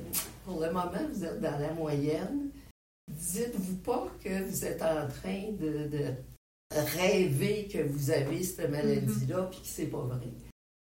pour 0.45 0.61
le 0.61 0.67
moment, 0.69 0.91
vous 1.13 1.25
êtes 1.25 1.41
dans 1.41 1.59
la 1.59 1.73
moyenne, 1.73 2.51
dites-vous 3.09 3.77
pas 3.77 4.09
que 4.23 4.43
vous 4.45 4.65
êtes 4.65 4.83
en 4.83 5.07
train 5.09 5.53
de, 5.59 5.89
de 5.89 6.05
rêver 6.71 7.69
que 7.73 7.79
vous 7.79 8.11
avez 8.11 8.43
cette 8.43 8.71
maladie-là, 8.71 9.49
puis 9.51 9.61
que 9.61 9.67
c'est 9.67 9.87
pas 9.87 9.99
vrai. 9.99 10.29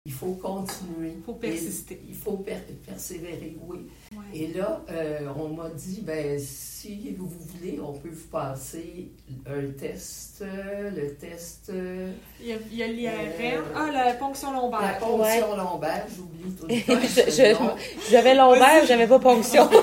Il 0.04 0.14
faut 0.14 0.32
continuer. 0.42 1.14
Il 1.18 1.22
faut 1.24 1.34
persister. 1.34 1.94
Et 1.94 2.02
il 2.10 2.16
faut 2.16 2.38
per- 2.38 2.56
persévérer, 2.88 3.56
oui. 3.68 3.88
Ouais. 4.16 4.24
Et 4.34 4.48
là, 4.48 4.82
euh, 4.90 5.20
on 5.38 5.50
m'a 5.50 5.70
dit, 5.70 6.02
ben, 6.02 6.40
si 6.40 7.16
vous 7.20 7.28
voulez, 7.30 7.80
on 7.80 7.94
peut 7.94 8.10
vous 8.10 8.28
passer 8.32 9.12
un 9.46 9.68
test, 9.80 10.42
euh, 10.42 10.90
le 10.90 11.14
test, 11.14 11.70
euh, 11.70 12.12
Il 12.40 12.48
y 12.48 12.54
a- 12.54 12.58
il 12.72 12.78
y 12.78 12.82
a 12.84 12.88
l'IRM. 12.88 13.14
Euh, 13.42 13.62
Ah, 13.76 13.92
la 13.92 14.14
ponction 14.16 14.52
la 14.52 14.58
lombaire. 14.60 14.98
ponction 14.98 15.56
lombaire, 15.56 16.08
j'oublie 16.16 16.52
tout 16.56 16.66
le 16.68 17.54
temps. 17.58 17.76
J'avais 18.10 18.34
lombaire, 18.34 18.84
j'avais 18.88 19.08
pas 19.08 19.20
ponction. 19.20 19.70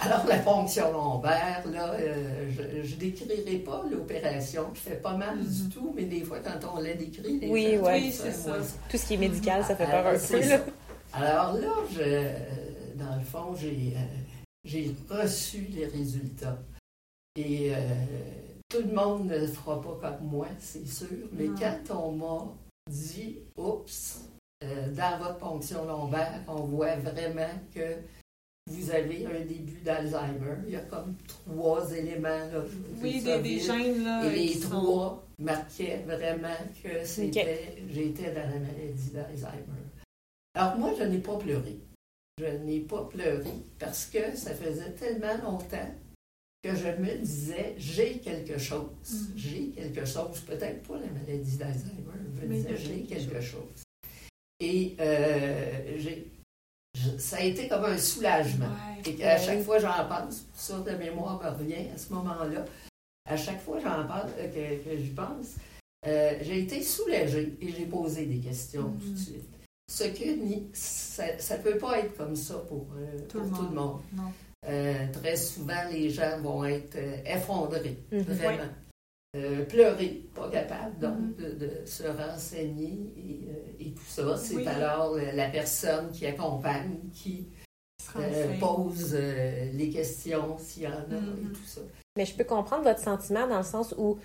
Alors, 0.00 0.24
la 0.26 0.38
ponction 0.38 0.92
lombaire, 0.92 1.62
là, 1.72 1.92
euh, 2.00 2.47
je 2.88 2.94
ne 2.94 3.00
décrirai 3.00 3.58
pas 3.58 3.84
l'opération 3.90 4.70
qui 4.74 4.80
fait 4.80 4.96
pas 5.02 5.16
mal 5.16 5.38
du 5.38 5.62
Mhm. 5.64 5.68
tout, 5.70 5.92
mais 5.94 6.04
des 6.04 6.22
fois, 6.24 6.38
quand 6.40 6.58
on 6.76 6.80
la 6.80 6.94
décrit, 6.94 7.38
les 7.38 7.48
Oui, 7.48 7.76
gens 7.76 7.82
ouais. 7.84 8.00
Oui, 8.00 8.12
c'est 8.12 8.32
ça. 8.32 8.56
Tout 8.90 8.96
ce 8.96 9.06
qui 9.06 9.14
est 9.14 9.18
médical, 9.18 9.64
ça 9.64 9.76
fait 9.76 9.84
Ah, 9.88 10.02
peur 10.02 10.06
un 10.14 10.18
c'est 10.18 10.40
peu. 10.40 10.48
Là. 10.48 10.60
Alors 11.12 11.52
là, 11.54 11.72
je, 11.92 12.98
dans 12.98 13.16
le 13.16 13.24
fond, 13.24 13.54
j'ai 13.54 13.94
j'ai 14.64 14.94
reçu 15.08 15.66
les 15.70 15.86
résultats. 15.86 16.58
Et 17.36 17.72
tout 18.68 18.82
le 18.86 18.92
monde 18.94 19.26
ne 19.26 19.38
le 19.38 19.46
fera 19.46 19.80
pas 19.80 19.98
comme 20.18 20.28
moi, 20.28 20.46
c'est 20.58 20.86
sûr. 20.86 21.28
Mais 21.32 21.46
quand 21.58 21.96
on 21.96 22.12
m'a 22.12 22.46
dit, 22.90 23.38
oups, 23.56 24.20
dans 24.60 25.18
votre 25.18 25.38
ponction 25.38 25.84
lombaire, 25.86 26.42
on 26.48 26.62
voit 26.64 26.96
vraiment 26.96 27.48
que 27.74 27.96
vous 28.68 28.90
avez 28.90 29.26
un 29.26 29.40
début 29.40 29.80
d'Alzheimer. 29.84 30.56
Il 30.66 30.72
y 30.72 30.76
a 30.76 30.80
comme 30.80 31.14
trois 31.26 31.92
éléments. 31.92 32.28
Là, 32.28 32.64
oui, 33.02 33.22
des, 33.22 33.38
des, 33.40 33.58
gènes. 33.58 34.04
Là, 34.04 34.24
et 34.26 34.30
les 34.30 34.60
trois 34.60 35.26
marquaient 35.38 36.02
vraiment 36.06 36.56
que 36.82 37.04
c'était, 37.04 37.76
j'étais 37.90 38.32
dans 38.32 38.48
la 38.48 38.58
maladie 38.58 39.10
d'Alzheimer. 39.12 39.84
Alors 40.54 40.76
moi, 40.76 40.92
je 40.98 41.04
n'ai 41.04 41.18
pas 41.18 41.36
pleuré. 41.36 41.78
Je 42.38 42.46
n'ai 42.46 42.80
pas 42.80 43.04
pleuré 43.04 43.50
parce 43.78 44.06
que 44.06 44.36
ça 44.36 44.54
faisait 44.54 44.92
tellement 44.92 45.36
longtemps 45.42 45.90
que 46.62 46.74
je 46.74 46.88
me 46.88 47.18
disais, 47.18 47.74
j'ai 47.78 48.18
quelque 48.18 48.58
chose. 48.58 48.88
Mm. 49.10 49.36
J'ai 49.36 49.68
quelque 49.70 50.04
chose. 50.04 50.40
Peut-être 50.46 50.82
pas 50.86 50.98
la 50.98 51.06
maladie 51.06 51.56
d'Alzheimer. 51.56 52.02
Je 52.40 52.46
me 52.46 52.54
disais, 52.54 52.76
j'ai 52.76 53.02
quelque 53.02 53.40
chose. 53.40 53.82
Et 54.60 54.96
euh, 55.00 55.96
j'ai 55.98 56.30
ça 57.18 57.36
a 57.36 57.42
été 57.42 57.68
comme 57.68 57.84
un 57.84 57.98
soulagement. 57.98 58.70
et 59.04 59.24
à 59.24 59.38
chaque 59.38 59.62
fois 59.62 59.78
j'en 59.78 60.06
pense, 60.08 60.40
pour 60.40 60.60
ça 60.60 60.82
la 60.86 60.96
mémoire 60.96 61.42
me 61.42 61.50
revient 61.50 61.88
à 61.94 61.98
ce 61.98 62.12
moment-là, 62.12 62.64
à 63.28 63.36
chaque 63.36 63.60
fois 63.60 63.78
j'en 63.78 64.06
parle, 64.06 64.30
euh, 64.38 64.48
que, 64.48 64.90
que 64.90 64.96
j'y 64.96 65.10
pense, 65.10 65.56
euh, 66.06 66.34
j'ai 66.42 66.60
été 66.60 66.82
soulagée 66.82 67.56
et 67.60 67.72
j'ai 67.72 67.86
posé 67.86 68.26
des 68.26 68.38
questions 68.38 68.90
tout 69.00 69.08
de 69.08 69.12
mm. 69.12 69.16
suite. 69.16 69.48
Ce 69.90 70.04
que 70.04 70.68
ça 70.74 71.56
ne 71.56 71.62
peut 71.62 71.78
pas 71.78 72.00
être 72.00 72.16
comme 72.16 72.36
ça 72.36 72.56
pour, 72.68 72.86
euh, 72.96 73.18
tout, 73.28 73.40
le 73.40 73.74
monde. 73.74 74.00
très 75.12 75.36
souvent, 75.36 75.88
les 75.90 76.10
gens 76.10 76.40
vont 76.42 76.64
être 76.64 76.96
effondrés, 77.24 77.96
mm-hmm. 78.12 78.22
vraiment. 78.22 78.68
Euh, 79.36 79.66
pleurer, 79.66 80.24
pas 80.34 80.48
capable 80.48 80.98
donc 80.98 81.18
mm-hmm. 81.38 81.58
de, 81.58 81.70
se 81.84 82.04
renseigner 82.04 83.12
et, 83.14 83.84
euh, 83.84 83.90
tout 83.94 84.02
ça. 84.06 84.36
C'est 84.38 84.66
alors 84.66 85.16
la 85.16 85.50
personne 85.50 86.10
qui 86.10 86.26
accompagne 86.26 86.96
qui 87.12 87.50
euh, 88.16 88.58
pose 88.58 89.14
les 89.14 89.90
questions 89.90 90.56
s'il 90.56 90.84
y 90.84 90.86
en 90.86 90.92
a 90.92 90.94
et 90.94 91.20
mm-hmm. 91.20 91.52
tout 91.52 91.66
ça. 91.66 91.82
Mais 92.16 92.24
je 92.24 92.34
peux 92.34 92.44
comprendre 92.44 92.84
votre 92.84 93.00
sentiment 93.00 93.46
dans 93.46 93.58
le 93.58 93.64
sens 93.64 93.94
où 93.98 94.18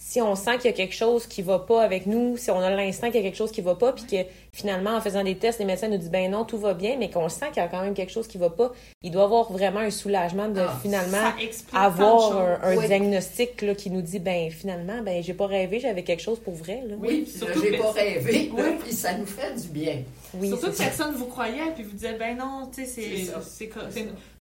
si 0.00 0.22
on 0.22 0.36
sent 0.36 0.58
qu'il 0.58 0.70
y 0.70 0.74
a 0.74 0.76
quelque 0.76 0.94
chose 0.94 1.26
qui 1.26 1.42
va 1.42 1.58
pas 1.58 1.82
avec 1.82 2.06
nous, 2.06 2.36
si 2.36 2.52
on 2.52 2.60
a 2.60 2.70
l'instinct 2.70 3.08
qu'il 3.10 3.16
y 3.16 3.24
a 3.24 3.26
quelque 3.26 3.36
chose 3.36 3.50
qui 3.50 3.60
va 3.60 3.74
pas, 3.74 3.92
puis 3.92 4.04
que 4.04 4.16
finalement, 4.52 4.96
en 4.96 5.00
faisant 5.00 5.24
des 5.24 5.36
tests, 5.36 5.58
les 5.58 5.64
médecins 5.64 5.88
nous 5.88 5.98
disent 5.98 6.10
ben 6.10 6.30
non, 6.30 6.44
tout 6.44 6.56
va 6.56 6.72
bien, 6.72 6.96
mais 6.96 7.10
qu'on 7.10 7.28
sent 7.28 7.48
qu'il 7.48 7.62
y 7.62 7.66
a 7.66 7.68
quand 7.68 7.82
même 7.82 7.94
quelque 7.94 8.12
chose 8.12 8.28
qui 8.28 8.38
va 8.38 8.48
pas, 8.48 8.72
il 9.02 9.10
doit 9.10 9.24
avoir 9.24 9.52
vraiment 9.52 9.80
un 9.80 9.90
soulagement 9.90 10.48
de 10.48 10.60
ah, 10.60 10.78
finalement 10.80 11.32
avoir 11.72 12.62
un, 12.64 12.76
diagnostic 12.86 13.60
là, 13.60 13.74
qui 13.74 13.90
nous 13.90 14.00
dit 14.00 14.20
ben 14.20 14.50
finalement, 14.52 15.02
ben 15.02 15.20
j'ai 15.20 15.34
pas 15.34 15.46
rêvé, 15.46 15.80
j'avais 15.80 16.04
quelque 16.04 16.22
chose 16.22 16.38
pour 16.38 16.54
vrai. 16.54 16.80
Là. 16.86 16.94
Oui, 17.00 17.26
surtout 17.26 17.60
j'ai 17.60 17.76
pas 17.76 17.90
rêvé, 17.90 18.52
oui. 18.54 18.62
puis 18.80 18.92
ça 18.92 19.14
nous 19.14 19.26
fait 19.26 19.60
du 19.60 19.68
bien. 19.68 20.02
Oui, 20.34 20.48
surtout 20.48 20.70
que 20.70 20.78
personne 20.78 21.16
vous 21.16 21.26
croyait, 21.26 21.72
puis 21.74 21.82
vous 21.82 21.96
disait 21.96 22.14
ben 22.14 22.36
non, 22.36 22.70
tu 22.72 22.86
sais, 22.86 23.26
c'est. 23.42 23.70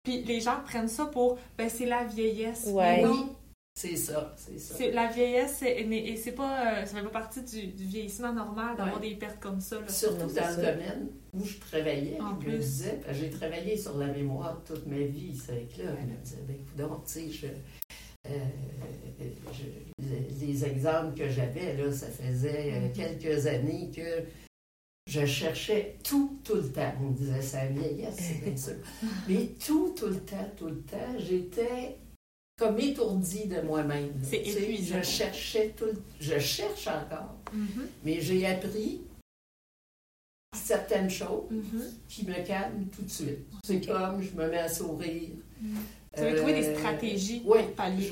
Puis 0.05 0.23
les 0.23 0.41
gens 0.41 0.59
prennent 0.65 0.87
ça 0.87 1.07
pour 1.07 1.39
ben 1.57 1.69
c'est 1.69 1.87
la 1.87 2.05
vieillesse. 2.05 2.67
Ouais. 2.69 3.03
C'est 3.79 3.95
ça, 3.97 4.35
c'est 4.39 4.59
ça. 4.59 4.91
la 4.91 5.09
vieillesse, 5.09 5.61
et 5.61 6.17
c'est 6.17 6.33
pas, 6.33 6.79
euh, 6.81 6.87
ça 6.87 6.97
fait 6.97 7.03
pas 7.03 7.11
partie 7.11 7.43
du, 7.43 7.85
vieillissement 7.85 8.33
normal 8.33 8.75
d'avoir 8.75 8.99
des 9.01 9.15
pertes 9.17 9.39
comme 9.39 9.61
ça. 9.61 9.77
Surtout 9.87 10.33
dans 10.33 10.57
le 10.57 10.57
domaine 10.57 11.09
où 11.35 11.45
je 11.45 11.59
travaillais, 11.59 12.19
en 12.19 12.41
je 12.41 12.49
me 12.49 12.57
disais, 12.57 13.01
j'ai 13.13 13.29
travaillé 13.29 13.77
sur 13.77 13.99
la 13.99 14.07
mémoire 14.07 14.63
toute 14.65 14.87
ma 14.87 15.01
vie, 15.01 15.37
c'est 15.37 15.69
que 15.69 15.83
là, 15.83 15.91
je 16.01 16.07
me 16.07 16.17
disais, 16.25 16.43
ben 16.49 16.57
écoute, 16.57 17.03
tu 17.05 17.31
sais, 17.31 17.55
euh, 18.31 18.33
les, 20.41 20.65
exemples 20.65 21.15
que 21.15 21.29
j'avais, 21.29 21.77
là, 21.77 21.93
ça 21.93 22.07
faisait 22.07 22.73
euh, 22.73 22.89
mm-hmm. 22.89 22.93
quelques 22.93 23.47
années 23.47 23.91
que 23.95 24.25
je 25.07 25.27
cherchais 25.27 25.99
tout, 26.03 26.41
tout 26.43 26.55
le 26.55 26.73
temps. 26.73 26.95
On 27.03 27.11
disait 27.11 27.43
ça 27.43 27.67
vieillesse, 27.67 28.17
c'est 28.17 28.43
bien 28.43 28.57
sûr. 28.57 28.77
Mais 29.29 29.51
tout, 29.65 29.95
tout 29.95 30.07
le 30.07 30.21
temps, 30.21 30.51
tout 30.57 30.69
le 30.69 30.81
temps, 30.81 31.19
j'étais 31.19 31.99
comme 32.59 32.79
étourdi 32.81 33.47
de 33.47 33.61
moi-même. 33.61 34.13
C'est 34.23 34.39
épuisant. 34.39 34.97
Je 34.99 35.07
cherchais 35.07 35.75
tout, 35.77 35.85
je 36.19 36.39
cherche 36.39 36.87
encore, 36.87 37.37
mm-hmm. 37.55 37.87
mais 38.05 38.21
j'ai 38.21 38.47
appris 38.47 39.03
certaines 40.55 41.11
choses 41.11 41.45
mm-hmm. 41.53 41.93
qui 42.09 42.27
me 42.27 42.47
calment 42.47 42.87
tout 42.95 43.03
de 43.03 43.11
suite. 43.11 43.47
C'est 43.63 43.87
comme 43.87 44.23
je 44.23 44.33
me 44.33 44.49
mets 44.49 44.59
à 44.59 44.69
sourire. 44.69 45.35
Mm. 45.61 45.77
Tu 46.17 46.23
veux 46.23 46.37
trouver 46.37 46.55
des 46.55 46.69
euh, 46.69 46.79
stratégies 46.79 47.43
oui, 47.45 47.63
pour 47.63 47.75
pallier. 47.75 48.11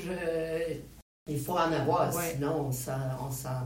il 1.27 1.39
faut 1.39 1.53
en 1.53 1.71
avoir, 1.71 2.13
sinon 2.13 2.67
on 2.67 2.71
sent, 2.71 2.91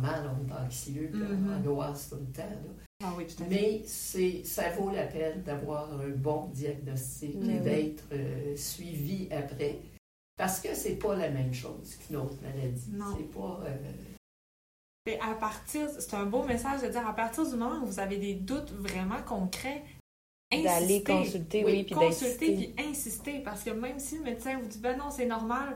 mal, 0.02 0.32
on 0.32 0.48
est 0.48 0.66
anxieux, 0.66 1.12
on 1.14 1.18
mm-hmm. 1.18 1.58
angoisse 1.58 2.10
tout 2.10 2.16
le 2.16 2.32
temps. 2.32 2.58
Ah 3.04 3.14
oui, 3.18 3.26
tout 3.28 3.44
à 3.44 3.46
fait. 3.46 3.50
Mais 3.50 4.44
ça 4.46 4.70
vaut 4.72 4.92
la 4.92 5.04
peine 5.04 5.42
d'avoir 5.44 5.90
un 5.94 6.10
bon 6.10 6.50
diagnostic 6.54 7.36
et 7.36 7.60
d'être 7.60 8.04
euh, 8.14 8.56
suivi 8.56 9.28
après. 9.32 9.80
Parce 10.40 10.62
que 10.62 10.74
c'est 10.74 10.96
pas 10.96 11.18
la 11.18 11.30
même 11.30 11.54
chose 11.54 11.98
qu'une 11.98 12.16
autre 12.16 12.38
maladie. 12.42 12.90
Non. 12.94 13.14
C'est 13.18 13.30
pas. 13.30 13.60
Euh, 13.66 15.18
à 15.22 15.34
partir, 15.34 15.90
c'est 15.90 16.14
un 16.14 16.26
beau 16.26 16.44
message 16.44 16.82
de 16.82 16.88
dire 16.88 17.06
à 17.06 17.14
partir 17.14 17.46
du 17.46 17.58
moment 17.58 17.84
où 17.84 17.86
vous 17.86 18.00
avez 18.00 18.16
des 18.16 18.36
doutes 18.36 18.72
vraiment 18.72 19.22
concrets, 19.28 19.84
d'aller 20.50 21.04
consulter, 21.04 21.66
oui, 21.66 21.84
puis 21.84 21.94
consulter 21.94 22.56
puis 22.56 22.74
insister 22.90 23.40
parce 23.40 23.64
que 23.64 23.72
même 23.72 24.00
si 24.00 24.18
le 24.18 24.24
médecin 24.24 24.58
vous 24.58 24.68
dit 24.68 24.80
ben 24.80 24.98
non 24.98 25.12
c'est 25.12 25.26
normal, 25.26 25.76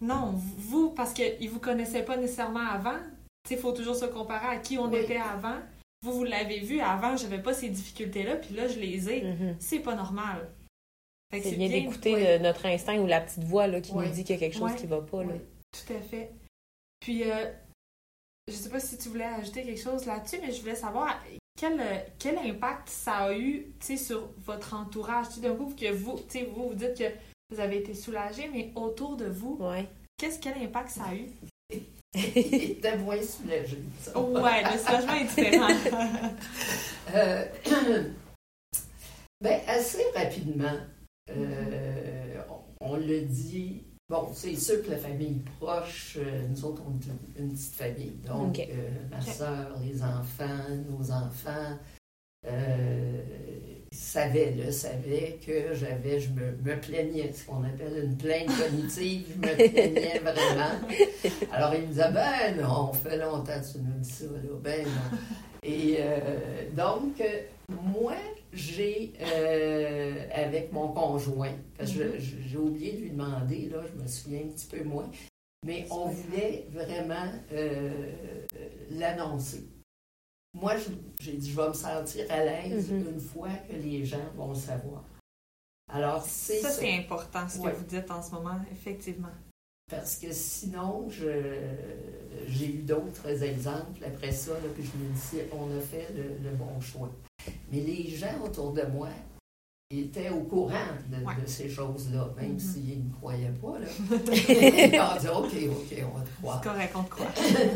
non 0.00 0.34
vous 0.34 0.90
parce 0.90 1.12
qu'il 1.12 1.50
vous 1.50 1.58
connaissait 1.58 2.04
pas 2.04 2.16
nécessairement 2.16 2.68
avant, 2.68 2.98
il 3.50 3.58
faut 3.58 3.72
toujours 3.72 3.96
se 3.96 4.04
comparer 4.04 4.46
à 4.46 4.56
qui 4.58 4.78
on 4.78 4.92
était 4.92 5.16
avant. 5.16 5.56
Vous 6.02 6.12
vous 6.12 6.24
l'avez 6.24 6.60
vu 6.60 6.80
avant, 6.80 7.16
j'avais 7.16 7.42
pas 7.42 7.54
ces 7.54 7.70
difficultés 7.70 8.22
là, 8.22 8.36
puis 8.36 8.54
là 8.54 8.68
je 8.68 8.78
les 8.78 9.10
ai. 9.10 9.24
Mm-hmm. 9.24 9.54
C'est 9.58 9.80
pas 9.80 9.96
normal. 9.96 10.48
C'est 11.32 11.52
bien, 11.52 11.68
d'écouter 11.68 12.38
notre 12.40 12.66
instinct 12.66 12.98
ou 12.98 13.06
la 13.06 13.20
petite 13.20 13.44
voix 13.44 13.66
là, 13.66 13.80
qui 13.80 13.94
nous 13.94 14.08
dit 14.08 14.24
qu'il 14.24 14.34
y 14.34 14.38
a 14.38 14.40
quelque 14.40 14.58
chose 14.58 14.74
qui 14.74 14.86
va 14.86 15.00
pas. 15.00 15.22
Là. 15.22 15.34
Tout 15.72 15.92
à 15.92 16.00
fait. 16.00 16.32
Puis, 17.00 17.30
euh, 17.30 17.50
je 18.48 18.52
sais 18.52 18.68
pas 18.68 18.80
si 18.80 18.98
tu 18.98 19.08
voulais 19.08 19.24
ajouter 19.24 19.62
quelque 19.62 19.80
chose 19.80 20.06
là-dessus, 20.06 20.38
mais 20.42 20.52
je 20.52 20.60
voulais 20.60 20.74
savoir 20.74 21.18
quel, 21.58 21.80
quel 22.18 22.38
impact 22.38 22.88
ça 22.88 23.16
a 23.16 23.34
eu 23.34 23.66
sur 23.80 24.30
votre 24.38 24.74
entourage? 24.74 25.38
D'un 25.38 25.54
coup, 25.54 25.72
que 25.78 25.92
vous, 25.92 26.16
vous, 26.16 26.68
vous 26.68 26.74
dites 26.74 26.98
que 26.98 27.12
vous 27.50 27.60
avez 27.60 27.78
été 27.78 27.94
soulagé, 27.94 28.48
mais 28.52 28.72
autour 28.74 29.16
de 29.16 29.26
vous, 29.26 29.60
qu'est-ce 30.16 30.38
quel 30.38 30.58
impact 30.62 30.90
ça 30.90 31.04
a 31.04 31.14
eu? 31.14 31.26
T'es 32.12 32.96
moins 32.98 33.22
soulagé. 33.22 33.78
Ouais, 34.16 34.62
le 34.64 34.78
soulagement 34.78 35.14
est 35.14 35.24
différent. 35.24 35.68
euh, 37.14 37.44
ben, 39.40 39.60
assez 39.68 40.04
rapidement, 40.14 40.76
euh, 41.36 42.42
on, 42.80 42.96
le 42.96 43.22
dit. 43.22 43.84
Bon, 44.08 44.28
c'est 44.34 44.56
sûr 44.56 44.82
que 44.82 44.90
la 44.90 44.96
famille 44.96 45.40
proche, 45.60 46.18
euh, 46.18 46.48
nous 46.48 46.64
autres, 46.64 46.82
on 46.86 46.98
est 46.98 47.40
une, 47.40 47.52
petite 47.52 47.74
famille. 47.74 48.18
Donc, 48.26 48.58
euh, 48.58 48.90
ma 49.10 49.20
soeur, 49.20 49.78
les 49.84 50.02
enfants, 50.02 50.68
nos 50.88 51.10
enfants, 51.12 51.78
savaient, 53.92 54.52
le 54.52 54.72
savaient 54.72 55.38
que 55.46 55.74
j'avais, 55.74 56.18
je 56.18 56.30
me, 56.30 56.52
me 56.62 56.80
plaignais, 56.80 57.32
ce 57.32 57.44
qu'on 57.44 57.62
appelle 57.62 58.04
une 58.04 58.16
plainte 58.16 58.48
cognitive, 58.58 59.26
je 59.30 59.48
me 59.48 59.54
plaignais 59.54 60.18
vraiment. 60.22 60.72
Alors, 61.52 61.74
ils 61.74 61.82
me 61.82 61.86
disaient, 61.86 62.10
ben 62.12 62.60
non, 62.60 62.90
on 62.90 62.92
fait 62.92 63.16
longtemps 63.16 63.60
que 63.60 63.72
tu 63.72 63.78
nous 63.78 64.00
dis 64.00 64.10
ça, 64.10 64.24
là, 64.24 64.58
ben 64.60 64.84
non. 64.86 65.18
Et 65.62 65.98
donc, 66.74 67.22
moi, 67.68 68.16
j'ai, 68.52 69.12
euh, 69.20 70.26
avec 70.32 70.72
mon 70.72 70.88
conjoint, 70.88 71.54
parce 71.76 71.92
que 71.92 72.02
mm-hmm. 72.02 72.48
j'ai 72.48 72.58
oublié 72.58 72.92
de 72.92 72.98
lui 73.02 73.10
demander, 73.10 73.68
là, 73.68 73.82
je 73.86 74.02
me 74.02 74.08
souviens 74.08 74.40
un 74.40 74.48
petit 74.48 74.66
peu 74.66 74.82
moins, 74.82 75.08
mais 75.64 75.86
on 75.90 76.08
voulait 76.08 76.66
vraiment 76.70 77.30
euh, 77.52 78.12
l'annoncer. 78.90 79.68
Moi, 80.54 80.74
j'ai 81.20 81.34
dit, 81.34 81.50
je 81.50 81.56
vais 81.56 81.68
me 81.68 81.74
sentir 81.74 82.26
à 82.28 82.44
l'aise 82.44 82.90
mm-hmm. 82.90 83.10
une 83.12 83.20
fois 83.20 83.50
que 83.68 83.74
les 83.74 84.04
gens 84.04 84.18
vont 84.36 84.48
le 84.48 84.56
savoir. 84.56 85.04
Alors, 85.92 86.24
c'est 86.24 86.60
ça. 86.60 86.70
c'est 86.70 86.98
important, 86.98 87.48
ce 87.48 87.58
que 87.58 87.68
vous 87.68 87.84
dites 87.84 88.10
en 88.10 88.22
ce 88.22 88.32
moment, 88.32 88.60
effectivement. 88.72 89.28
Parce 89.90 90.16
que 90.16 90.28
sinon, 90.32 91.08
j'ai 91.10 92.66
eu 92.66 92.82
d'autres 92.82 93.42
exemples 93.42 94.04
après 94.06 94.32
ça, 94.32 94.52
là, 94.52 94.68
puis 94.74 94.84
je 94.84 94.96
me 94.96 95.12
dis, 95.12 95.48
on 95.52 95.76
a 95.76 95.80
fait 95.80 96.08
le 96.14 96.50
bon 96.56 96.80
choix. 96.80 97.10
Mais 97.72 97.80
les 97.80 98.08
gens 98.08 98.40
autour 98.44 98.72
de 98.72 98.82
moi 98.82 99.08
étaient 99.90 100.30
au 100.30 100.42
courant 100.42 100.74
de, 101.08 101.46
ces 101.46 101.68
choses-là, 101.68 102.28
même 102.36 102.54
mm-hmm. 102.56 102.60
s'ils 102.60 103.04
ne 103.06 103.12
croyaient 103.12 103.52
pas. 103.60 103.78
Là. 103.80 103.86
Ils 105.18 105.26
ont 105.26 105.46
dit 105.48 105.68
OK, 105.68 105.72
OK, 105.72 106.04
on 106.14 106.18
va 106.18 106.24
te 106.24 106.30
croire. 106.40 106.60
C'est 106.62 106.68
correct, 106.70 106.92
on 106.94 107.02
te 107.02 107.10
croit. 107.10 107.26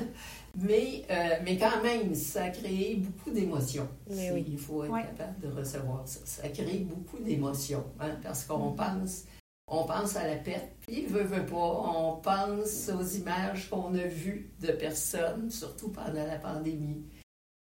Mais, 0.56 1.04
euh, 1.10 1.40
mais 1.44 1.58
quand 1.58 1.82
même, 1.82 2.14
ça 2.14 2.44
a 2.44 2.50
créé 2.50 2.94
beaucoup 2.94 3.30
d'émotions. 3.30 3.88
Oui. 4.08 4.44
Il 4.48 4.56
faut 4.56 4.84
être 4.84 4.92
Ouais. 4.92 5.02
capable 5.02 5.40
de 5.40 5.48
recevoir 5.48 6.02
ça. 6.06 6.20
Ça 6.24 6.48
crée 6.48 6.86
beaucoup 6.88 7.18
d'émotions, 7.18 7.82
hein, 7.98 8.10
parce 8.22 8.44
qu'on 8.44 8.70
Mhm. 8.70 8.76
pense, 8.76 9.24
on 9.68 9.84
pense 9.84 10.16
à 10.16 10.26
la 10.26 10.36
perte, 10.36 10.68
puis 10.86 11.06
veut, 11.06 11.22
veut 11.24 11.46
pas, 11.46 11.56
on 11.96 12.16
pense 12.16 12.88
aux 12.90 13.02
images 13.16 13.70
qu'on 13.70 13.94
a 13.94 14.04
vues 14.04 14.50
de 14.60 14.72
personnes, 14.72 15.50
surtout 15.50 15.88
pendant 15.88 16.26
la 16.26 16.36
pandémie, 16.38 17.02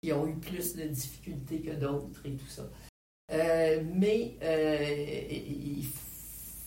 qui 0.03 0.13
ont 0.13 0.27
eu 0.27 0.35
plus 0.35 0.75
de 0.75 0.85
difficultés 0.85 1.61
que 1.61 1.71
d'autres 1.73 2.21
et 2.25 2.33
tout 2.33 2.49
ça. 2.49 2.65
Euh, 3.33 3.83
mais 3.95 4.35
euh, 4.43 5.27
il 5.31 5.87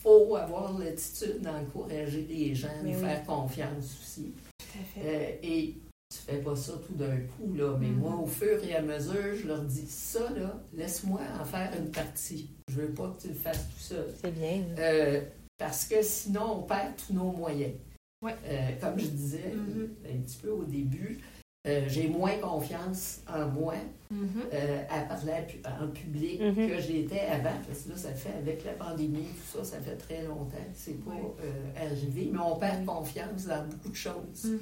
faut 0.02 0.36
avoir 0.36 0.76
l'attitude 0.78 1.40
d'encourager 1.42 2.26
les 2.28 2.54
gens, 2.54 2.68
Mais 2.82 2.92
de 2.92 2.96
oui. 2.96 3.02
faire 3.02 3.24
confiance 3.26 3.98
aussi. 4.00 4.32
Tout 4.58 4.78
à 4.80 4.84
fait. 4.84 5.00
Euh, 5.06 5.36
et 5.42 5.74
tu 6.10 6.18
fais 6.18 6.38
pas 6.38 6.56
ça 6.56 6.72
tout 6.86 6.94
d'un 6.94 7.18
coup, 7.18 7.52
là. 7.54 7.76
Mais 7.78 7.88
Mhm. 7.88 7.98
moi, 7.98 8.14
au 8.16 8.26
fur 8.26 8.62
et 8.64 8.74
à 8.74 8.80
mesure, 8.82 9.34
je 9.34 9.46
leur 9.46 9.62
dis 9.62 9.86
ça, 9.86 10.30
là, 10.30 10.60
laisse-moi 10.72 11.20
en 11.40 11.44
faire 11.44 11.72
une 11.78 11.90
partie. 11.90 12.48
Je 12.68 12.80
veux 12.80 12.88
pas 12.88 13.14
que 13.16 13.22
tu 13.22 13.28
le 13.28 13.34
fasses 13.34 13.64
tout 13.68 13.78
seul. 13.80 14.06
C'est 14.20 14.32
bien. 14.32 14.62
Euh, 14.78 15.20
parce 15.56 15.84
que 15.84 16.02
sinon, 16.02 16.58
on 16.58 16.62
perd 16.62 16.94
tous 16.96 17.12
nos 17.14 17.30
moyens. 17.30 17.74
Ouais. 18.22 18.34
Euh, 18.46 18.70
comme 18.80 18.98
je 18.98 19.06
disais 19.06 19.52
Mhm. 19.54 19.88
un 20.04 20.18
petit 20.22 20.38
peu 20.38 20.50
au 20.50 20.64
début, 20.64 21.20
euh, 21.68 21.84
j'ai 21.88 22.08
moins 22.08 22.36
confiance 22.38 23.20
en 23.32 23.46
moi 23.46 23.74
Mhm. 24.10 24.28
euh, 24.52 24.82
à 24.90 25.02
parler 25.02 25.32
en 25.80 25.88
public 25.88 26.40
Mhm. 26.40 26.68
que 26.68 26.80
j'étais 26.80 27.20
avant. 27.20 27.56
Parce 27.68 27.82
que 27.82 27.90
là, 27.90 27.96
ça 27.96 28.12
fait 28.14 28.32
avec 28.36 28.64
la 28.64 28.72
pandémie, 28.72 29.22
tout 29.52 29.58
ça, 29.58 29.64
ça 29.64 29.80
fait 29.80 29.96
très 29.96 30.24
longtemps 30.24 30.56
que 30.56 30.74
c'est 30.74 31.04
pas 31.04 31.12
euh, 31.12 31.52
arrivé. 31.86 32.30
Mais 32.32 32.38
on 32.40 32.56
perd 32.56 32.80
Oui. 32.80 32.86
confiance 32.86 33.46
dans 33.46 33.64
beaucoup 33.68 33.90
de 33.90 33.94
choses. 33.96 34.58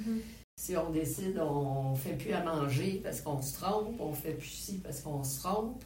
Si 0.57 0.77
on 0.77 0.91
décide, 0.91 1.39
on 1.39 1.91
ne 1.91 1.95
fait 1.95 2.13
plus 2.13 2.33
à 2.33 2.43
manger 2.43 3.01
parce 3.03 3.19
qu'on 3.21 3.41
se 3.41 3.59
trompe, 3.59 3.99
on 3.99 4.13
fait 4.13 4.33
plus 4.33 4.47
ci 4.47 4.77
parce 4.77 5.01
qu'on 5.01 5.23
se 5.23 5.39
trompe, 5.41 5.83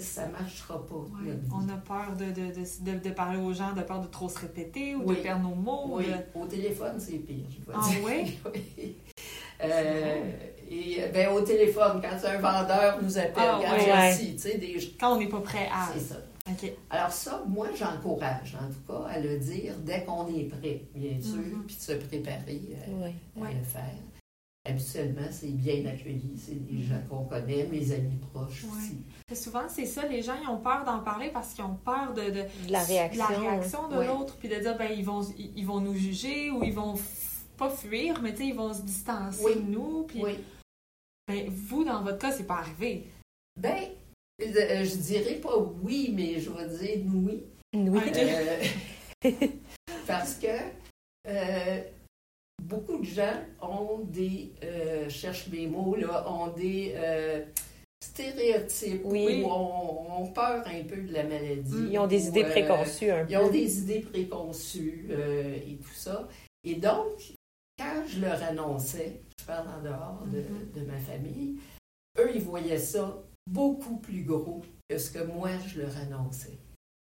ça 0.00 0.26
ne 0.26 0.32
marchera 0.32 0.86
pas. 0.86 0.94
Ouais. 0.94 1.34
On 1.52 1.68
a 1.68 1.76
peur 1.76 2.16
de, 2.16 2.24
de, 2.26 2.52
de, 2.52 2.92
de- 2.98 3.08
de 3.08 3.10
parler 3.14 3.38
aux 3.38 3.52
gens, 3.52 3.72
de 3.72 3.82
peur 3.82 4.00
de 4.00 4.06
trop 4.06 4.28
se 4.28 4.38
répéter 4.38 4.94
ou 4.94 5.02
Oui. 5.06 5.16
de 5.16 5.20
perdre 5.22 5.48
nos 5.48 5.54
mots. 5.54 5.86
Oui, 5.96 6.06
de- 6.06 6.40
au 6.40 6.46
téléphone, 6.46 6.94
c'est 6.98 7.18
pire, 7.18 7.44
je 7.50 7.64
dois 7.64 7.74
Ah 7.78 7.88
dire. 7.90 7.98
oui? 8.04 8.38
Oui. 8.78 8.96
Euh, 9.64 10.30
et 10.70 11.00
ben, 11.12 11.30
au 11.32 11.40
téléphone, 11.40 12.00
quand 12.02 12.28
un 12.28 12.38
vendeur 12.38 12.98
nous 13.02 13.18
appelle, 13.18 13.32
Ah, 13.36 13.60
quand 13.62 13.72
ouais. 13.72 13.82
il 13.82 13.88
y 13.88 13.90
a 13.90 14.00
Ouais. 14.00 14.12
ci, 14.12 14.32
tu 14.34 14.38
sais, 14.38 14.58
des 14.58 14.78
gens. 14.78 14.88
Quand 15.00 15.14
on 15.16 15.18
n'est 15.18 15.28
pas 15.28 15.40
prêt 15.40 15.68
à. 15.72 15.88
C'est 15.92 16.00
ça. 16.14 16.16
OK. 16.50 16.72
Alors 16.90 17.10
ça, 17.12 17.42
moi, 17.46 17.68
j'encourage, 17.78 18.56
en 18.58 18.66
tout 18.68 18.92
cas, 18.92 19.08
à 19.10 19.18
le 19.18 19.38
dire 19.38 19.74
dès 19.84 20.04
qu'on 20.04 20.26
est 20.28 20.44
prêt, 20.44 20.80
bien 20.94 21.20
sûr, 21.20 21.36
Mhm. 21.36 21.64
puis 21.66 21.76
de 21.76 21.80
se 21.80 21.92
préparer 21.92 22.62
à, 22.86 22.90
Oui. 22.90 23.10
à 23.36 23.40
Ouais. 23.40 23.54
le 23.58 23.64
faire. 23.64 23.82
Habituellement, 24.68 25.26
c'est 25.30 25.48
bien 25.48 25.86
accueilli, 25.86 26.36
c'est 26.36 26.54
des 26.66 26.74
Mhm. 26.82 26.88
gens 26.88 27.00
qu'on 27.08 27.24
connaît, 27.24 27.64
mes 27.70 27.90
amis 27.92 28.18
proches 28.32 28.64
Ouais. 28.64 28.70
aussi. 28.78 29.40
Souvent, 29.42 29.62
c'est 29.68 29.86
ça, 29.86 30.06
les 30.06 30.20
gens, 30.22 30.34
ils 30.42 30.48
ont 30.48 30.58
peur 30.58 30.84
d'en 30.84 31.00
parler 31.00 31.30
parce 31.32 31.54
qu'ils 31.54 31.64
ont 31.64 31.74
peur 31.84 32.12
de, 32.14 32.22
de, 32.24 32.30
De 32.66 32.72
la 32.72 32.82
réaction. 32.84 33.24
de, 33.26 33.32
la 33.32 33.38
réaction 33.38 33.88
de 33.88 33.96
Ouais. 33.96 34.06
l'autre, 34.06 34.36
puis 34.36 34.48
de 34.48 34.56
dire, 34.56 34.76
ben, 34.76 34.90
ils 34.94 35.04
vont, 35.04 35.22
ils, 35.38 35.64
vont 35.66 35.80
nous 35.80 35.94
juger 35.94 36.50
ou 36.50 36.62
ils 36.64 36.72
vont 36.72 36.94
pas 37.56 37.70
fuir, 37.70 38.20
mais 38.22 38.32
tu 38.32 38.38
sais, 38.42 38.46
ils 38.48 38.54
vont 38.54 38.72
se 38.74 38.82
distancer 38.82 39.42
Oui. 39.44 39.54
de 39.56 39.60
nous. 39.70 40.02
Puis, 40.04 40.22
Oui. 40.22 40.38
ben, 41.26 41.48
vous, 41.48 41.84
dans 41.84 42.02
votre 42.02 42.18
cas, 42.18 42.32
c'est 42.32 42.46
pas 42.46 42.58
arrivé. 42.58 43.06
Ben, 43.56 43.84
euh, 44.42 44.84
je 44.84 44.96
dirais 44.96 45.36
pas 45.36 45.56
oui, 45.82 46.12
mais 46.14 46.38
je 46.40 46.50
vais 46.50 46.68
dire 46.68 47.04
oui. 47.14 47.42
Oui. 47.74 48.00
Euh, 48.16 48.64
parce 50.06 50.34
que 50.36 50.46
euh, 51.26 51.82
beaucoup 52.62 52.98
de 52.98 53.04
gens 53.04 53.34
ont 53.62 53.98
des, 54.04 54.52
euh, 54.62 55.08
cherche 55.08 55.48
mes 55.48 55.66
mots, 55.66 55.94
là, 55.96 56.30
ont 56.30 56.48
des 56.48 56.92
euh, 56.96 57.44
stéréotypes 58.02 59.02
Oui. 59.04 59.42
ou 59.42 59.46
ont, 59.50 60.20
ont 60.22 60.26
peur 60.32 60.64
un 60.66 60.84
peu 60.84 60.96
de 60.96 61.12
la 61.12 61.24
maladie. 61.24 61.88
Ils 61.90 61.98
ont 61.98 62.06
des 62.06 62.26
ou, 62.26 62.28
idées 62.30 62.44
euh, 62.44 62.50
préconçues 62.50 63.10
un 63.10 63.24
peu. 63.24 63.32
Ils 63.32 63.36
ont 63.38 63.50
des 63.50 63.78
idées 63.80 64.00
préconçues 64.00 65.08
et 65.66 65.76
tout 65.76 65.94
ça. 65.94 66.28
Et 66.64 66.74
donc, 66.74 67.34
quand 67.78 68.02
je 68.06 68.20
leur 68.20 68.42
annonçais, 68.42 69.20
je 69.40 69.44
parle 69.44 69.68
en 69.68 69.82
dehors 69.82 70.24
de, 70.26 70.38
Mhm. 70.38 70.72
de 70.74 70.90
ma 70.90 70.98
famille, 70.98 71.56
eux, 72.18 72.30
ils 72.34 72.40
voyaient 72.42 72.78
ça 72.78 73.16
beaucoup 73.46 73.96
plus 73.96 74.22
gros 74.24 74.62
que 74.90 74.98
ce 74.98 75.10
que 75.10 75.22
moi, 75.24 75.50
je 75.66 75.80
leur 75.80 75.96
annonçais. 75.96 76.58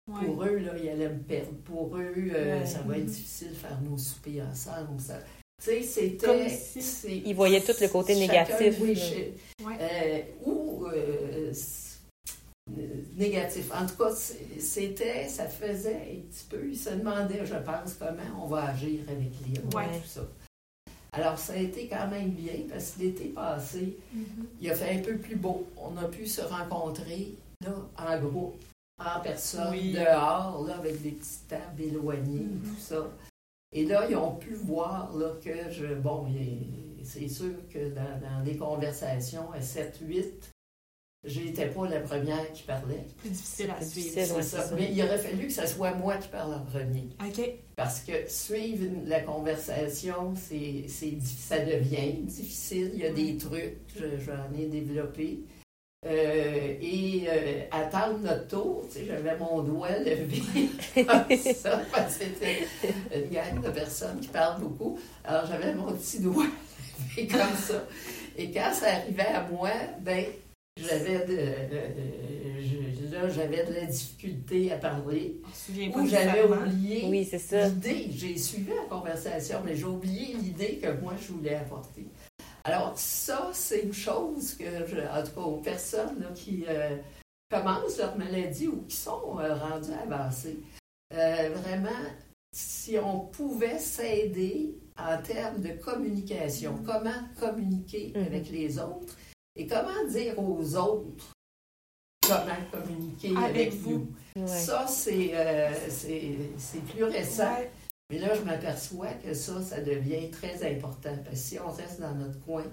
Ouais. 0.09 0.25
Pour 0.27 0.45
eux, 0.45 0.59
là, 0.59 0.73
ils 0.81 0.89
allaient 0.89 1.09
me 1.13 1.19
perdre. 1.23 1.51
Pour 1.65 1.97
eux, 1.97 2.15
euh, 2.17 2.61
Ouais. 2.61 2.67
ça 2.67 2.81
va 2.83 2.97
être 2.99 3.05
Mhm. 3.05 3.11
difficile 3.11 3.49
de 3.49 3.55
faire 3.55 3.81
nos 3.81 3.99
soupers 3.99 4.43
ensemble. 4.49 5.01
Ça. 5.01 5.19
Tu 5.63 5.71
sais, 5.71 5.83
c'était... 5.83 6.27
Comme 6.27 6.49
si- 6.49 6.83
c'est- 6.83 7.17
Ils 7.25 7.35
voyaient 7.35 7.63
tout 7.63 7.73
le 7.81 7.89
côté 7.89 8.15
négatif, 8.15 8.77
oui, 8.81 8.99
euh, 9.81 10.21
ou 10.45 10.87
euh, 10.87 11.53
négatif. 13.17 13.71
En 13.75 13.87
tout 13.87 13.97
cas, 13.97 14.15
c'était, 14.59 15.29
ça 15.29 15.47
faisait 15.49 15.95
un 15.97 16.21
petit 16.31 16.45
peu, 16.49 16.69
ils 16.69 16.77
se 16.79 16.91
demandaient, 16.91 17.45
je 17.47 17.55
pense, 17.55 17.95
comment 17.99 18.45
on 18.45 18.47
va 18.47 18.69
agir 18.71 19.01
avec 19.09 19.31
les 19.47 19.61
Ouais. 19.77 19.87
tout 20.01 20.07
ça. 20.09 20.21
Alors, 21.13 21.39
ça 21.39 21.55
a 21.55 21.57
été 21.57 21.89
quand 21.89 22.09
même 22.09 22.31
bien 22.31 22.55
parce 22.69 22.91
que 22.91 23.01
l'été 23.03 23.25
passé, 23.29 23.97
Mhm. 24.13 24.47
il 24.61 24.71
a 24.71 24.75
fait 24.75 24.91
un 24.97 24.99
peu 24.99 25.17
plus 25.17 25.37
beau. 25.37 25.67
On 25.79 25.97
a 25.97 26.05
pu 26.09 26.27
se 26.27 26.43
rencontrer 26.43 27.29
là, 27.65 27.73
en 27.97 28.19
groupe, 28.21 28.63
en 29.03 29.21
personne, 29.21 29.71
Oui. 29.73 29.93
dehors, 29.93 30.63
là, 30.67 30.75
avec 30.77 31.01
des 31.01 31.13
petites 31.13 31.49
tables 31.49 31.81
éloignées, 31.83 32.41
Mhm. 32.45 32.61
tout 32.63 32.81
ça. 32.81 33.11
Et 33.77 33.85
là, 33.85 34.07
ils 34.09 34.17
ont 34.17 34.35
pu 34.35 34.55
voir 34.55 35.15
là, 35.17 35.35
que 35.45 35.71
je. 35.71 35.95
Bon, 35.95 36.27
c'est 37.05 37.29
sûr 37.29 37.53
que 37.73 37.91
dans, 37.91 38.19
dans 38.21 38.43
les 38.45 38.57
conversations 38.57 39.53
à 39.53 39.61
7-8, 39.61 40.25
j'étais 41.25 41.67
pas 41.69 41.89
la 41.89 42.01
première 42.01 42.51
qui 42.53 42.63
parlait. 42.63 43.05
Plus 43.19 43.31
difficile 43.31 43.71
à 43.71 43.85
suivre. 43.85 44.09
difficile. 44.09 44.35
ouais, 44.37 44.43
C'est 44.43 44.57
ça. 44.57 44.71
Mais 44.75 44.91
il 44.93 45.03
aurait 45.03 45.19
fallu 45.19 45.47
que 45.49 45.53
ce 45.53 45.67
soit 45.67 45.93
moi 45.95 46.17
qui 46.17 46.29
parle 46.29 46.55
en 46.55 46.65
premier. 46.65 47.09
OK. 47.21 47.51
Parce 47.77 48.01
que 48.01 48.13
suivre 48.29 48.87
la 49.05 49.21
conversation, 49.21 50.35
c'est, 50.37 50.87
ça 50.89 51.59
devient 51.65 52.15
difficile. 52.23 52.93
Il 52.95 53.01
y 53.01 53.07
a 53.07 53.13
des 53.13 53.37
trucs, 53.37 53.77
je- 53.95 54.19
j'en 54.25 54.53
ai 54.59 54.67
développé. 54.67 55.41
Euh, 56.07 56.75
et 56.81 57.25
euh, 57.29 57.63
attendre 57.73 58.19
notre 58.19 58.47
tour, 58.47 58.85
tu 58.89 58.99
sais, 58.99 59.07
j'avais 59.07 59.37
mon 59.39 59.63
doigt 59.63 59.99
levé 59.99 60.41
comme 61.05 61.37
ça, 61.37 61.81
parce 61.93 62.19
que 62.19 62.25
c'était 62.25 62.67
une 63.13 63.31
gang 63.31 63.61
de 63.61 63.71
personnes 63.71 64.21
qui 64.21 64.29
parlent 64.29 64.61
beaucoup. 64.61 64.99
Alors 65.25 65.47
j'avais 65.47 65.75
mon 65.75 65.93
petit 65.93 66.21
doigt 66.21 66.47
levé 67.17 67.27
comme 67.27 67.57
ça. 67.57 67.85
Et 68.37 68.53
quand 68.53 68.73
ça 68.73 68.87
arrivait 68.93 69.23
à 69.23 69.49
moi, 69.51 69.71
ben 70.01 70.27
j'avais 70.79 71.25
de, 71.27 71.37
là, 73.11 73.29
j'avais 73.29 73.65
de 73.65 73.73
la 73.73 73.87
difficulté 73.87 74.73
à 74.73 74.77
parler. 74.77 75.37
Ou 75.95 76.07
j'avais 76.07 76.45
oublié 76.45 77.07
Oui, 77.09 77.29
l'idée. 77.53 78.11
J'ai 78.15 78.37
suivi 78.37 78.71
la 78.71 78.85
conversation, 78.89 79.59
mais 79.65 79.75
j'ai 79.75 79.85
oublié 79.85 80.35
l'idée 80.35 80.79
que 80.83 80.93
moi, 81.01 81.15
je 81.21 81.33
voulais 81.33 81.55
apporter. 81.55 82.07
Alors, 82.67 82.93
ça, 82.99 83.51
c'est 83.53 83.83
une 83.83 83.93
chose 83.93 84.55
que, 84.55 84.65
je, 84.89 84.97
en 84.97 85.23
tout 85.25 85.33
cas, 85.35 85.41
aux 85.41 85.59
personnes 85.61 86.19
là, 86.21 86.27
qui 86.35 86.65
euh, 86.69 86.97
commencent 87.49 87.99
leur 87.99 88.17
maladie 88.19 88.67
ou 88.67 88.83
qui 88.89 88.97
sont 88.97 89.39
euh, 89.39 89.55
rendues 89.55 89.93
avancées, 89.93 90.59
euh, 91.15 91.51
vraiment, 91.63 91.91
si 92.53 92.99
on 92.99 93.21
pouvait 93.21 93.79
s'aider 93.79 94.75
en 94.99 95.17
termes 95.23 95.61
de 95.63 95.75
communication, 95.81 96.73
Mhm. 96.73 96.85
comment 96.85 97.23
communiquer 97.39 98.13
Mhm. 98.17 98.23
avec 98.27 98.51
les 98.51 98.79
autres 98.81 99.15
et 99.55 99.69
comment 99.69 100.05
dire 100.11 100.37
aux 100.37 100.75
autres 100.75 101.33
comment 102.27 102.57
communiquer 102.73 103.29
avec, 103.37 103.45
Avec 103.69 103.75
vous. 103.75 104.09
Ouais. 104.35 104.47
Ça, 104.49 104.87
c'est 104.89 105.31
euh, 105.35 105.71
plus 106.93 107.05
récent. 107.05 107.45
Ouais. 107.55 107.71
Mais 108.11 108.19
là, 108.19 108.35
je 108.35 108.43
m'aperçois 108.43 109.13
que 109.15 109.35
ça, 109.35 109.61
ça 109.63 109.81
devient 109.81 110.31
très 110.31 110.63
important. 110.77 111.11
Parce 111.25 111.31
que 111.31 111.37
si 111.37 111.59
on 111.59 111.71
reste 111.71 112.01
dans 112.01 112.15
notre 112.15 112.39
coin 112.45 112.65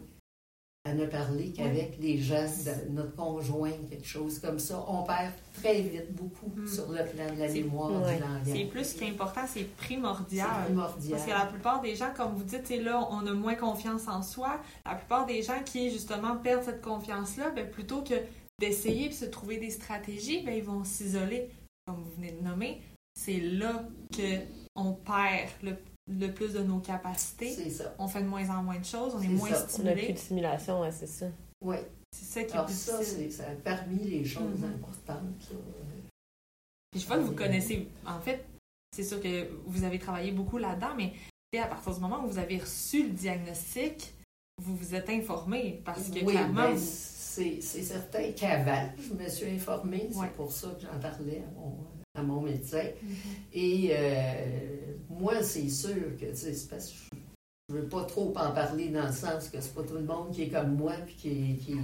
à 0.85 0.93
ne 0.93 1.05
parler 1.05 1.51
qu'avec 1.53 1.97
les 1.99 2.17
gens, 2.19 2.43
de- 2.43 2.89
notre 2.91 3.15
conjoint, 3.15 3.71
quelque 3.89 4.05
chose 4.05 4.37
comme 4.39 4.59
ça, 4.59 4.83
on 4.87 5.03
perd 5.03 5.31
très 5.53 5.81
vite 5.81 6.13
beaucoup 6.13 6.51
Mm. 6.55 6.67
sur 6.67 6.91
le 6.91 7.03
plan 7.05 7.33
de 7.33 7.39
la 7.39 7.47
mémoire 7.47 7.89
Ouais. 8.03 8.15
du 8.15 8.21
langage. 8.21 8.41
C'est 8.45 8.65
plus 8.65 8.93
qu'important, 8.93 9.41
c'est 9.47 9.59
C'est 9.59 9.75
primordial. 9.77 10.65
primordial. 10.65 11.11
Parce 11.17 11.23
que 11.25 11.29
la 11.31 11.45
plupart 11.45 11.81
des 11.81 11.95
gens, 11.95 12.13
comme 12.15 12.35
vous 12.35 12.43
dites, 12.43 12.67
c'est 12.67 12.81
là, 12.81 13.07
on 13.11 13.25
a 13.25 13.33
moins 13.33 13.55
confiance 13.55 14.07
en 14.09 14.21
soi. 14.21 14.59
La 14.85 14.95
plupart 14.95 15.25
des 15.25 15.41
gens 15.41 15.63
qui, 15.65 15.89
justement, 15.89 16.35
perdent 16.37 16.63
cette 16.63 16.81
confiance-là, 16.81 17.51
ben, 17.51 17.67
plutôt 17.71 18.01
que 18.03 18.15
d'essayer 18.59 19.07
de 19.07 19.13
se 19.13 19.25
trouver 19.25 19.57
des 19.57 19.69
stratégies, 19.71 20.43
ben, 20.43 20.53
ils 20.53 20.63
vont 20.63 20.83
s'isoler, 20.83 21.49
comme 21.87 22.03
vous 22.03 22.11
venez 22.17 22.33
de 22.33 22.43
nommer. 22.43 22.81
C'est 23.15 23.39
là 23.39 23.85
que 24.15 24.41
on 24.75 24.93
perd 24.93 25.49
le, 25.61 25.77
le 26.07 26.33
plus 26.33 26.53
de 26.53 26.59
nos 26.63 26.79
capacités. 26.79 27.51
C'est 27.53 27.69
ça. 27.69 27.93
On 27.99 28.07
fait 28.07 28.21
de 28.21 28.27
moins 28.27 28.49
en 28.49 28.63
moins 28.63 28.79
de 28.79 28.85
choses, 28.85 29.13
on 29.15 29.21
est, 29.21 29.27
moins 29.27 29.49
ça. 29.53 29.67
On 29.79 29.83
n'a 29.83 29.91
plus 29.91 29.99
stimulé. 30.01 30.13
de 30.13 30.17
simulation, 30.19 30.81
ouais, 30.81 30.91
c'est 30.91 31.07
ça. 31.07 31.27
Oui. 31.63 31.77
C'est 32.11 32.25
ça 32.25 32.43
qui 32.43 32.49
est 32.51 32.53
Alors 32.53 32.65
plus 32.67 32.75
ça, 32.75 33.03
c'est 33.03 33.29
ça, 33.31 33.45
parmi 33.63 33.97
les 34.03 34.23
choses 34.25 34.59
Mhm. 34.59 34.73
importantes. 34.75 35.53
Puis 36.91 37.01
je 37.01 37.07
vois 37.07 37.17
que 37.17 37.23
vous 37.23 37.33
connaissez, 37.35 37.87
en 38.05 38.19
fait, 38.19 38.45
c'est 38.95 39.03
sûr 39.03 39.19
que 39.21 39.49
vous 39.65 39.83
avez 39.83 39.97
travaillé 39.97 40.31
beaucoup 40.31 40.57
là-dedans, 40.59 40.93
mais 40.95 41.13
à 41.59 41.67
partir 41.67 41.93
du 41.93 41.99
moment 41.99 42.23
où 42.23 42.27
vous 42.27 42.37
avez 42.37 42.57
reçu 42.59 43.03
le 43.03 43.09
diagnostic, 43.09 44.13
vous 44.61 44.75
vous 44.75 44.93
êtes 44.95 45.09
informé 45.09 45.81
parce 45.83 46.09
que 46.09 46.19
oui, 46.19 46.33
clairement. 46.33 46.53
ben, 46.69 46.73
vous- 46.73 46.79
c'est 46.85 47.61
c'est 47.61 47.81
certain 47.81 48.31
qu'avant, 48.33 48.89
je 48.99 49.13
me 49.13 49.27
suis 49.27 49.49
informée. 49.49 50.09
Ouais. 50.13 50.27
C'est 50.27 50.33
pour 50.35 50.51
ça 50.51 50.69
que 50.69 50.81
j'en 50.81 50.99
parlais 50.99 51.39
à 51.47 51.59
mon, 51.59 51.75
à 52.15 52.21
mon 52.21 52.41
médecin. 52.41 52.83
Mhm. 53.01 53.15
Et 53.53 53.89
euh, 53.91 54.95
moi, 55.09 55.41
c'est 55.41 55.69
sûr 55.69 56.17
que, 56.19 56.25
tu 56.25 56.35
sais, 56.35 56.53
c'est 56.53 56.69
parce 56.69 56.89
que 56.89 57.15
je 57.69 57.75
ne 57.75 57.81
veux 57.81 57.87
pas 57.87 58.03
trop 58.05 58.33
en 58.37 58.51
parler 58.51 58.89
dans 58.89 59.07
le 59.07 59.13
sens 59.13 59.49
que 59.49 59.59
c'est 59.59 59.73
pas 59.73 59.83
tout 59.83 59.95
le 59.95 60.03
monde 60.03 60.31
qui 60.31 60.43
est 60.43 60.49
comme 60.49 60.75
moi 60.75 60.93
puis 61.05 61.15
qui, 61.15 61.57
qui, 61.57 61.75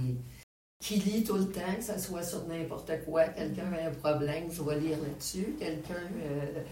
qui 0.80 0.96
lit 1.00 1.24
tout 1.24 1.36
le 1.36 1.50
temps, 1.50 1.74
que 1.76 1.82
ça 1.82 1.98
soit 1.98 2.22
sur 2.22 2.46
n'importe 2.46 2.92
quoi. 3.04 3.24
Quelqu'un 3.28 3.72
a 3.72 3.88
un 3.88 3.90
problème, 3.92 4.50
je 4.50 4.62
vais 4.62 4.78
lire 4.78 4.98
là-dessus. 4.98 5.56
Quelqu'un. 5.58 5.94
euh, 6.22 6.62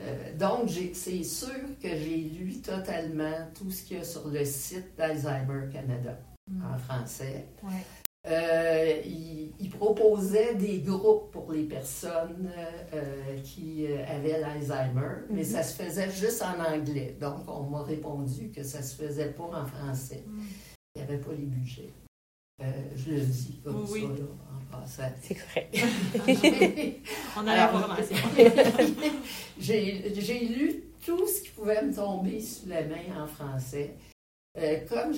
euh, 0.00 0.36
donc, 0.36 0.70
c'est 0.94 1.22
sûr 1.22 1.48
que 1.82 1.88
j'ai 1.88 2.16
lu 2.16 2.60
totalement 2.60 3.46
tout 3.54 3.70
ce 3.70 3.82
qu'il 3.82 3.98
y 3.98 4.00
a 4.00 4.04
sur 4.04 4.28
le 4.28 4.44
site 4.44 4.96
d'Alzheimer 4.96 5.70
Canada 5.72 6.18
en 6.62 6.78
français. 6.78 7.46
Mm. 7.62 7.66
Ouais. 7.68 7.82
Euh, 8.28 9.00
il, 9.04 9.52
il 9.60 9.70
proposait 9.70 10.54
des 10.56 10.78
groupes 10.78 11.30
pour 11.30 11.52
les 11.52 11.62
personnes 11.64 12.50
euh, 12.92 13.36
qui 13.44 13.86
euh, 13.86 14.04
avaient 14.08 14.40
l'Alzheimer, 14.40 15.22
mais 15.30 15.42
Mhm. 15.42 15.44
ça 15.44 15.62
se 15.62 15.80
faisait 15.82 16.10
juste 16.10 16.42
en 16.42 16.58
anglais. 16.60 17.16
Donc, 17.20 17.48
on 17.48 17.62
m'a 17.64 17.82
répondu 17.82 18.50
que 18.50 18.62
ça 18.64 18.82
se 18.82 18.96
faisait 19.00 19.30
pas 19.32 19.44
en 19.44 19.64
français. 19.66 20.24
Mm. 20.26 20.42
Il 20.94 21.02
n'y 21.02 21.08
avait 21.08 21.18
pas 21.18 21.30
les 21.32 21.44
budgets. 21.46 21.92
Euh, 22.62 22.64
je 22.96 23.10
le 23.12 23.20
dis 23.20 23.60
comme 23.62 23.86
Oui. 23.90 24.02
ça, 24.02 24.08
là, 24.08 24.28
en 24.50 24.80
passant. 24.80 25.12
C'est 25.22 25.34
correct. 25.36 25.76
On 27.36 27.46
a 27.46 27.54
l'information. 27.56 28.16
j'ai 29.60 30.14
j'ai 30.14 30.40
lu 30.46 30.84
tout 31.04 31.26
ce 31.26 31.42
qui 31.42 31.50
pouvait 31.50 31.82
me 31.82 31.94
tomber 31.94 32.40
sous 32.40 32.68
la 32.68 32.82
main 32.82 33.22
en 33.22 33.26
français. 33.26 33.94
Euh, 34.58 34.78
comme 34.88 35.12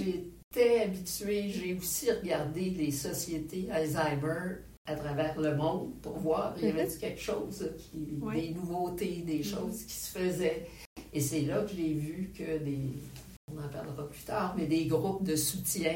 j'étais 0.53 0.81
habituée, 0.83 1.49
j'ai 1.51 1.75
aussi 1.75 2.11
regardé 2.11 2.71
les 2.71 2.91
sociétés 2.91 3.71
Alzheimer 3.71 4.57
à 4.87 4.95
travers 4.97 5.39
le 5.41 5.55
monde 5.57 6.01
pour 6.01 6.19
voir 6.19 6.55
il 6.59 6.65
y 6.65 6.69
avait 6.71 6.89
quelque 6.89 7.21
chose, 7.21 7.71
qui, 7.79 8.19
Oui. 8.23 8.49
des 8.49 8.55
nouveautés, 8.55 9.23
des 9.23 9.43
choses 9.43 9.85
qui 9.85 9.93
se 9.95 10.19
faisaient. 10.19 10.67
Et 11.13 11.21
c'est 11.21 11.43
là 11.43 11.63
que 11.63 11.71
j'ai 11.77 11.93
vu 11.95 12.33
que 12.37 12.59
des, 12.59 12.93
on 13.53 13.59
en 13.63 13.69
parlera 13.69 14.09
plus 14.09 14.23
tard, 14.25 14.55
mais 14.57 14.67
des 14.67 14.87
groupes 14.87 15.23
de 15.25 15.37
soutien 15.37 15.95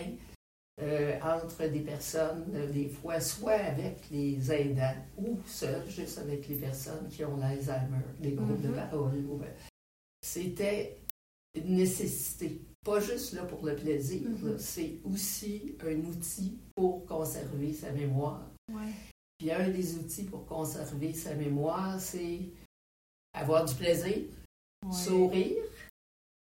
euh, 0.81 1.19
entre 1.23 1.67
des 1.69 1.81
personnes, 1.81 2.45
euh, 2.55 2.71
des 2.71 2.89
fois 2.89 3.21
soit 3.21 3.53
avec 3.53 3.99
les 4.11 4.51
aidants 4.53 4.97
ou 5.19 5.39
seuls, 5.47 5.89
juste 5.89 6.19
avec 6.19 6.49
les 6.49 6.57
personnes 6.57 7.09
qui 7.09 7.25
ont 7.25 7.37
l'Alzheimer, 7.37 8.05
des 8.21 8.33
groupes 8.33 8.61
de 8.61 8.69
Mhm. 8.69 8.75
parole. 8.75 9.15
euh, 9.15 9.47
C'était 10.23 10.99
une 11.55 11.77
nécessité, 11.77 12.61
pas 12.85 13.01
juste 13.01 13.33
là 13.35 13.45
pour 13.45 13.65
le 13.65 13.77
plaisir, 13.77 14.23
Mhm. 14.29 14.59
c'est 14.59 14.93
aussi 15.05 15.77
un 15.85 15.97
outil 16.01 16.59
pour 16.75 17.07
conserver 17.07 17.73
sa 17.73 17.91
mémoire. 17.93 18.43
Ouais. 18.73 18.93
Puis 19.39 19.51
un 19.53 19.69
des 19.69 19.95
outils 19.97 20.25
pour 20.25 20.45
conserver 20.47 21.13
sa 21.15 21.35
mémoire, 21.35 22.01
c'est 22.01 22.41
avoir 23.35 23.65
du 23.65 23.75
plaisir, 23.75 24.19
Ouais. 24.85 24.93
sourire, 24.93 25.63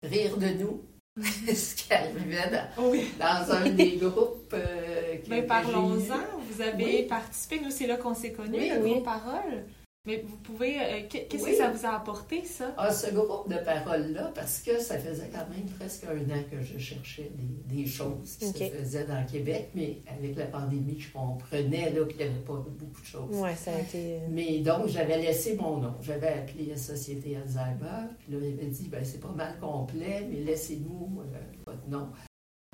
rire 0.02 0.36
de 0.36 0.48
nous, 0.62 0.82
Mhm. 1.16 1.22
ce 1.54 1.74
qui 1.74 1.92
arrivait 1.94 2.50
dans, 2.50 2.90
Oui. 2.90 3.08
dans 3.18 3.50
un 3.52 3.70
des 3.70 3.96
groupes 4.02 4.52
euh, 4.52 5.16
que, 5.18 5.28
Ben, 5.30 5.46
parlons-en. 5.46 6.38
Vous 6.50 6.60
avez 6.60 6.84
Oui. 6.84 7.02
participé. 7.08 7.60
Nous, 7.60 7.70
c'est 7.70 7.86
là 7.86 7.96
qu'on 7.96 8.14
s'est 8.14 8.32
connus, 8.32 8.58
Oui, 8.58 8.68
le 8.70 8.80
groupe 8.80 9.04
Parole. 9.04 9.64
Mais 10.06 10.24
vous 10.26 10.36
pouvez. 10.36 10.78
euh, 10.80 11.00
qu'est- 11.08 11.24
Qu'est-ce 11.26 11.44
Oui. 11.44 11.50
que 11.52 11.56
ça 11.56 11.70
vous 11.70 11.84
a 11.86 11.96
apporté, 11.96 12.44
ça? 12.44 12.72
Ah, 12.76 12.92
ce 12.92 13.10
groupe 13.12 13.48
de 13.50 13.56
paroles-là, 13.58 14.30
parce 14.34 14.60
que 14.60 14.78
ça 14.78 14.98
faisait 14.98 15.28
quand 15.32 15.48
même 15.54 15.66
presque 15.78 16.04
un 16.04 16.18
an 16.32 16.42
que 16.50 16.60
je 16.62 16.78
cherchais 16.78 17.30
des, 17.34 17.76
des 17.82 17.86
choses 17.86 18.36
qui 18.38 18.46
Ok. 18.46 18.56
se 18.56 18.64
faisaient 18.76 19.04
dans 19.06 19.20
le 19.20 19.26
Québec, 19.30 19.70
mais 19.74 19.98
avec 20.06 20.36
la 20.36 20.46
pandémie, 20.46 20.98
je 21.00 21.12
comprenais 21.12 21.90
là, 21.90 22.04
qu'il 22.06 22.16
n'y 22.18 22.22
avait 22.22 22.40
pas 22.46 22.54
beaucoup 22.54 23.00
de 23.00 23.06
choses. 23.06 23.36
Ouais, 23.36 23.54
ça 23.56 23.72
a 23.74 23.80
été. 23.80 24.14
euh, 24.16 24.18
Mais 24.30 24.58
donc, 24.60 24.86
j'avais 24.88 25.18
laissé 25.18 25.56
mon 25.56 25.78
nom. 25.78 25.94
J'avais 26.00 26.28
appelé 26.28 26.66
la 26.66 26.76
Société 26.76 27.36
Alzheimer, 27.36 28.06
puis 28.18 28.32
là, 28.32 28.38
il 28.46 28.52
avait 28.58 28.66
dit, 28.70 28.88
ben, 28.88 29.04
c'est 29.04 29.20
pas 29.20 29.32
mal 29.34 29.58
complet, 29.60 30.26
mais 30.30 30.40
laissez-nous 30.40 31.20
euh, 31.20 31.38
votre 31.66 31.88
nom. 31.88 32.08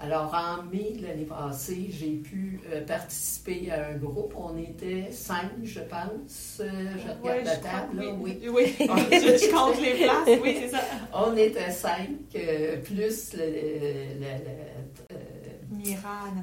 Alors, 0.04 0.34
en 0.34 0.64
mai 0.64 0.94
de 0.98 1.06
l'année 1.06 1.24
passée, 1.26 1.86
j'ai 1.90 2.14
pu 2.14 2.60
euh, 2.72 2.84
participer 2.84 3.70
à 3.70 3.90
un 3.90 3.94
groupe. 3.98 4.34
On 4.36 4.56
était 4.58 5.12
cinq, 5.12 5.50
je 5.62 5.78
pense. 5.78 6.58
Euh, 6.60 6.68
je 6.96 7.02
regarde 7.02 7.22
Ouais, 7.24 7.44
la 7.44 7.54
je 7.54 7.60
table, 7.60 8.00
là, 8.00 8.10
oui. 8.18 8.38
oui. 8.42 8.48
Oui, 8.52 8.74
je, 8.80 8.86
je 9.46 9.50
compte 9.54 9.80
les 9.80 9.94
places, 10.04 10.40
oui, 10.42 10.56
c'est 10.60 10.68
ça. 10.70 10.80
On 11.14 11.36
était 11.36 11.70
cinq, 11.70 12.08
euh, 12.34 12.78
plus 12.82 13.32
le, 13.34 13.44
le- 13.44 14.44
le- 15.14 15.16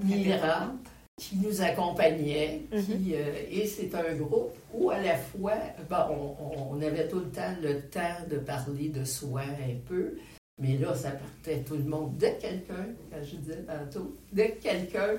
Mira, 0.05 0.71
qui 1.17 1.35
nous 1.37 1.61
accompagnait. 1.61 2.61
Mhm. 2.71 2.81
qui, 2.81 3.13
et 3.13 3.67
c'est 3.67 3.93
un 3.93 4.15
groupe 4.15 4.55
où 4.73 4.89
à 4.89 4.99
la 4.99 5.17
fois, 5.17 5.55
ben, 5.89 6.07
on, 6.09 6.75
on 6.77 6.81
avait 6.81 7.09
tout 7.09 7.19
le 7.19 7.29
temps 7.29 7.53
le 7.61 7.81
temps 7.81 8.25
de 8.31 8.37
parler 8.37 8.87
de 8.87 9.03
soi 9.03 9.41
un 9.41 9.75
peu, 9.85 10.13
mais 10.59 10.77
là, 10.77 10.93
ça 10.95 11.11
partait 11.11 11.61
tout 11.63 11.75
le 11.75 11.83
monde. 11.83 12.17
Dès 12.17 12.35
que 12.35 12.41
quelqu'un, 12.41 12.85
quand 13.11 13.23
je 13.23 13.35
disais 13.37 13.63
tantôt, 13.63 14.15
dès 14.31 14.51
que 14.51 14.61
quelqu'un 14.63 15.17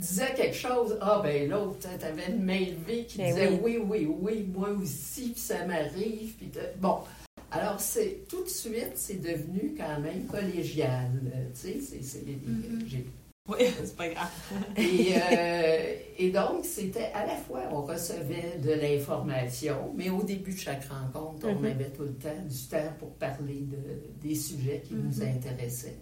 disait 0.00 0.32
quelque 0.34 0.56
chose, 0.56 0.96
ah 1.00 1.20
ben 1.22 1.48
l'autre, 1.50 1.86
t'avais 1.98 2.30
une 2.30 2.42
main 2.42 2.60
levée 2.60 3.04
qui 3.04 3.18
Ben 3.18 3.26
disait 3.34 3.50
oui. 3.62 3.78
oui. 3.78 4.06
oui, 4.06 4.16
oui, 4.20 4.50
moi 4.54 4.70
aussi, 4.70 5.30
puis 5.30 5.40
ça 5.40 5.64
m'arrive, 5.66 6.34
puis 6.36 6.46
de- 6.46 6.60
bon. 6.80 6.98
Alors, 7.50 7.78
c'est 7.80 8.20
tout 8.28 8.42
de 8.44 8.48
suite, 8.48 8.92
c'est 8.94 9.20
devenu 9.20 9.74
quand 9.76 10.00
même 10.00 10.24
collégial. 10.26 11.10
euh, 11.34 11.44
Tu 11.54 11.80
sais, 11.80 12.00
c'est- 12.02 12.24
Mhm. 12.24 12.78
Oui, 13.48 13.58
c'est 13.84 13.96
pas 13.96 14.08
grave. 14.08 14.30
et, 14.76 15.14
euh, 15.16 15.96
et 16.16 16.30
donc, 16.30 16.64
c'était 16.64 17.10
à 17.12 17.26
la 17.26 17.36
fois, 17.36 17.62
on 17.72 17.82
recevait 17.82 18.58
de 18.58 18.70
l'information, 18.72 19.92
mais 19.96 20.10
au 20.10 20.22
début 20.22 20.52
de 20.52 20.58
chaque 20.58 20.84
rencontre, 20.84 21.46
on 21.48 21.56
Mhm. 21.58 21.64
avait 21.64 21.90
tout 21.90 22.02
le 22.04 22.14
temps 22.14 22.42
du 22.48 22.68
temps 22.68 22.92
pour 22.98 23.14
parler 23.16 23.60
de, 23.62 23.78
des 24.20 24.34
sujets 24.36 24.80
qui 24.86 24.94
nous 24.94 25.16
Mhm. 25.24 25.36
intéressaient 25.36 25.98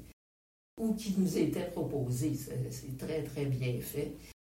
ou 0.78 0.94
qui 0.94 1.14
nous 1.18 1.38
étaient 1.38 1.70
proposés. 1.70 2.34
C'est 2.34 2.70
c'est 2.72 2.96
très, 2.98 3.22
très 3.22 3.46
bien 3.46 3.80
fait. 3.80 4.12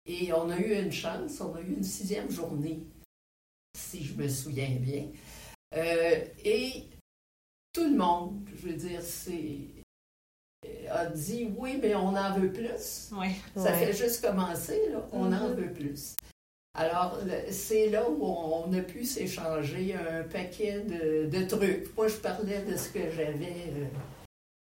Et 0.07 0.33
on 0.33 0.49
a 0.49 0.59
eu 0.59 0.73
une 0.83 0.93
chance, 0.93 1.41
on 1.41 1.55
a 1.55 1.61
eu 1.61 1.75
une 1.77 1.85
sixième 1.85 2.31
journée, 2.31 2.81
si 3.77 4.03
je 4.03 4.15
me 4.15 4.27
souviens 4.29 4.77
bien. 4.81 5.07
Euh, 5.77 6.25
et 6.45 6.85
tout 7.73 7.85
le 7.85 7.97
monde, 7.97 8.41
je 8.57 8.69
veux 8.69 8.75
dire, 8.75 9.03
c'est 9.03 9.59
a 10.91 11.07
dit 11.07 11.49
oui, 11.57 11.79
mais 11.83 11.95
on 11.95 12.09
en 12.17 12.33
veut 12.39 12.53
plus. 12.53 13.11
Oui. 13.19 13.29
Ça 13.57 13.63
ouais. 13.65 13.73
fait 13.87 13.93
juste 13.93 14.25
commencer, 14.25 14.81
là. 14.93 14.99
on 15.13 15.27
en 15.33 15.49
Mhm. 15.49 15.55
veut 15.55 15.73
plus. 15.73 16.15
Alors, 16.79 17.19
c'est 17.51 17.89
là 17.91 18.09
où 18.09 18.25
on 18.25 18.73
a 18.73 18.81
pu 18.81 19.05
s'échanger 19.05 19.95
un 19.95 20.23
paquet 20.23 20.81
de, 20.81 21.27
de 21.27 21.45
trucs. 21.45 21.95
Moi, 21.97 22.09
je 22.09 22.17
parlais 22.17 22.61
de 22.63 22.77
ce 22.77 22.91
que 22.91 23.11
j'avais 23.11 23.67
euh, 23.77 23.87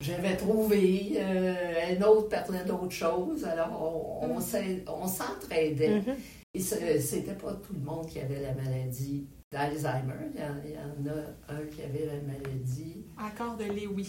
j'avais 0.00 0.36
trouvé. 0.36 1.14
euh, 1.16 1.54
un 1.98 2.02
autre 2.02 2.28
parlait 2.28 2.64
d'autres 2.64 2.92
choses. 2.92 3.44
Alors, 3.44 4.20
on, 4.22 4.26
on 4.26 4.34
Mhm. 4.38 4.80
on 4.86 5.06
s'entraidait. 5.06 6.00
Mhm. 6.00 6.16
Et 6.54 6.60
ce- 6.60 6.98
c'était 7.00 7.34
pas 7.34 7.52
tout 7.52 7.74
le 7.74 7.80
monde 7.84 8.06
qui 8.06 8.18
avait 8.20 8.40
la 8.40 8.54
maladie 8.54 9.26
d'Alzheimer. 9.52 10.30
Il 10.34 10.40
y, 10.40 10.44
en, 10.44 10.56
il 10.64 10.70
y 10.70 10.78
en 10.78 11.14
a 11.14 11.52
un 11.54 11.66
qui 11.66 11.82
avait 11.82 12.06
la 12.06 12.20
maladie 12.22 13.04
Accord 13.18 13.56
de 13.58 13.64
Lewy. 13.64 14.06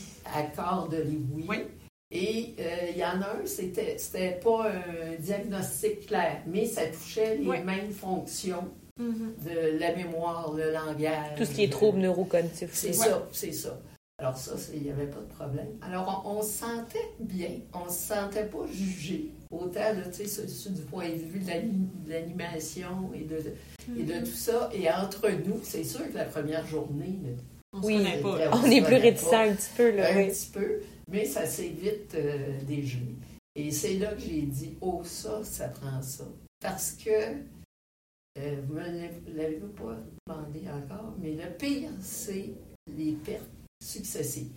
corps 0.55 0.87
de 0.87 0.97
Lewy. 0.97 1.45
Oui. 1.49 1.57
Et 2.11 2.55
euh, 2.59 2.63
il 2.91 2.97
y 2.97 3.03
en 3.03 3.21
a 3.21 3.35
un, 3.41 3.45
c'était, 3.45 3.97
c'était 3.99 4.39
pas 4.43 4.67
un 4.71 5.15
diagnostic 5.19 6.07
clair, 6.07 6.41
mais 6.47 6.65
ça 6.65 6.87
touchait 6.87 7.37
les 7.37 7.47
Oui. 7.47 7.57
mêmes 7.63 7.91
fonctions 7.91 8.63
Mhm. 8.97 9.33
de 9.45 9.79
la 9.79 9.95
mémoire, 9.95 10.53
le 10.53 10.71
langage. 10.73 11.37
Tout 11.37 11.45
ce 11.45 11.51
qui 11.51 11.63
est 11.63 11.71
trouble 11.71 11.99
neurocognitif. 11.99 12.69
C'est 12.73 12.93
ça, 12.93 13.27
c'est 13.31 13.51
ça. 13.53 13.79
Alors 14.17 14.35
ça, 14.35 14.51
il 14.73 14.81
n'y 14.81 14.89
avait 14.91 15.05
pas 15.05 15.19
de 15.21 15.33
problème. 15.33 15.67
Alors 15.81 16.23
on, 16.25 16.39
on 16.39 16.41
se 16.41 16.49
sentait 16.49 17.07
bien, 17.19 17.51
on 17.73 17.85
ne 17.85 17.89
se 17.89 18.07
sentait 18.07 18.43
pas 18.47 18.65
jugé. 18.69 19.27
Autant, 19.51 19.79
là, 19.79 20.01
tu 20.11 20.25
sais, 20.25 20.27
sur, 20.27 20.49
sur 20.49 20.71
du 20.71 20.81
point 20.81 21.07
de 21.09 21.13
vue 21.15 21.39
de 21.39 21.47
l'ani- 21.47 21.87
de 22.05 22.09
l'animation 22.11 23.11
et 23.15 23.19
de, 23.23 23.37
et 23.97 24.03
de 24.03 24.13
Mhm. 24.15 24.19
tout 24.23 24.35
ça. 24.35 24.69
Et 24.73 24.89
entre 24.91 25.29
nous, 25.29 25.59
c'est 25.63 25.85
sûr 25.85 26.01
que 26.11 26.17
la 26.17 26.25
première 26.25 26.65
journée, 26.67 27.17
là, 27.23 27.29
On 27.71 27.81
se 27.83 27.87
Oui. 27.87 28.03
pas. 28.23 28.37
là. 28.39 28.49
On 28.51 28.57
On 28.57 28.61
se 28.63 28.71
est 28.71 28.81
plus 28.81 28.95
réticent 28.95 29.31
un 29.33 29.53
petit 29.53 29.69
peu, 29.77 29.91
là. 29.91 30.11
un 30.11 30.17
oui. 30.17 30.27
petit 30.27 30.49
peu, 30.51 30.79
mais 31.09 31.25
ça 31.25 31.45
s'est 31.45 31.69
vite 31.69 32.15
euh. 32.15 32.57
Et 33.55 33.71
c'est 33.71 33.97
là 33.97 34.13
que 34.13 34.21
j'ai 34.21 34.43
dit, 34.43 34.77
oh 34.81 35.01
ça, 35.03 35.43
ça 35.43 35.67
prend 35.69 36.01
ça. 36.01 36.25
Parce 36.61 36.91
que, 36.93 37.09
euh, 38.37 38.61
vous 38.67 38.75
ne 38.75 39.35
l'avez 39.35 39.57
pas 39.75 39.97
demandé 40.27 40.61
encore, 40.69 41.13
mais 41.19 41.33
le 41.33 41.51
pire, 41.57 41.89
c'est 42.01 42.51
les 42.95 43.13
pertes 43.13 43.49
successives. 43.83 44.51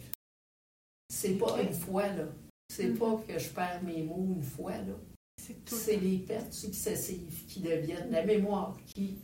C'est 1.09 1.35
pas 1.35 1.61
une 1.63 1.73
fois, 1.73 2.07
là. 2.09 2.29
C'est 2.69 2.89
Mhm. 2.89 2.99
pas 2.99 3.23
que 3.27 3.39
je 3.39 3.49
perds 3.51 3.83
mes 3.83 4.03
mots 4.03 4.27
une 4.37 4.43
fois, 4.43 4.77
là. 4.79 4.95
C'est 5.67 5.97
les 5.97 6.19
pertes 6.19 6.53
successives 6.53 7.45
qui 7.47 7.61
deviennent 7.61 8.11
la 8.11 8.25
mémoire, 8.25 8.79
qui 8.87 9.19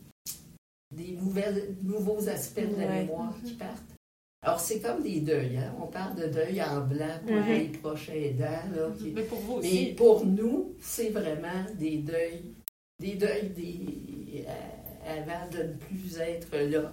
des 0.94 1.12
nouvelles, 1.12 1.76
nouveaux 1.82 2.28
aspects 2.28 2.60
de 2.60 2.76
la 2.80 2.86
Ouais. 2.88 3.04
mémoire 3.04 3.34
qui 3.44 3.52
Mhm. 3.52 3.58
partent. 3.58 3.94
Alors, 4.42 4.60
c'est 4.60 4.80
comme 4.80 5.02
des 5.02 5.20
deuils. 5.20 5.56
Hein? 5.56 5.74
On 5.82 5.86
parle 5.86 6.14
de 6.14 6.26
deuil 6.28 6.62
en 6.62 6.80
blanc 6.82 7.18
pour 7.26 7.36
les 7.48 7.64
proches 7.68 8.08
aidants. 8.10 8.44
Là, 8.74 8.90
qui- 8.96 9.10
Mais 9.10 9.22
pour 9.22 9.38
vous 9.40 9.60
Mais 9.60 9.68
aussi. 9.68 9.86
pour 9.96 10.24
nous, 10.24 10.74
c'est 10.80 11.10
vraiment 11.10 11.64
des 11.76 11.98
deuils, 11.98 12.54
des 13.00 13.14
deuils 13.14 13.48
des, 13.50 14.44
euh, 14.46 15.20
avant 15.20 15.50
de 15.50 15.62
ne 15.64 15.72
plus 15.74 16.18
être 16.20 16.56
là. 16.56 16.92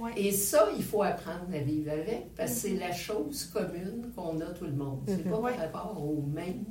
Ouais. 0.00 0.12
Et 0.16 0.30
ça, 0.30 0.68
il 0.76 0.84
faut 0.84 1.02
apprendre 1.02 1.46
à 1.54 1.58
vivre 1.58 1.90
avec 1.90 2.34
parce 2.36 2.52
que 2.52 2.56
c'est 2.58 2.70
Mhm. 2.72 2.80
la 2.80 2.92
chose 2.92 3.44
commune 3.46 4.12
qu'on 4.14 4.38
a 4.40 4.46
tout 4.50 4.66
le 4.66 4.72
monde. 4.72 5.00
C'est 5.08 5.24
Mhm. 5.24 5.30
pas 5.32 5.38
par 5.40 5.56
rapport 5.58 6.04
aux 6.04 6.20
mêmes 6.22 6.64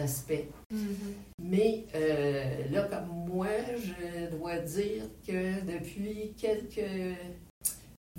aspects. 0.00 0.44
Mhm. 0.70 0.96
Mais 1.42 1.84
euh, 1.96 2.44
là, 2.70 2.84
comme 2.84 3.26
moi, 3.28 3.48
je 3.76 4.30
dois 4.36 4.58
dire 4.58 5.02
que 5.26 5.60
depuis 5.66 6.34
quelques, 6.38 7.16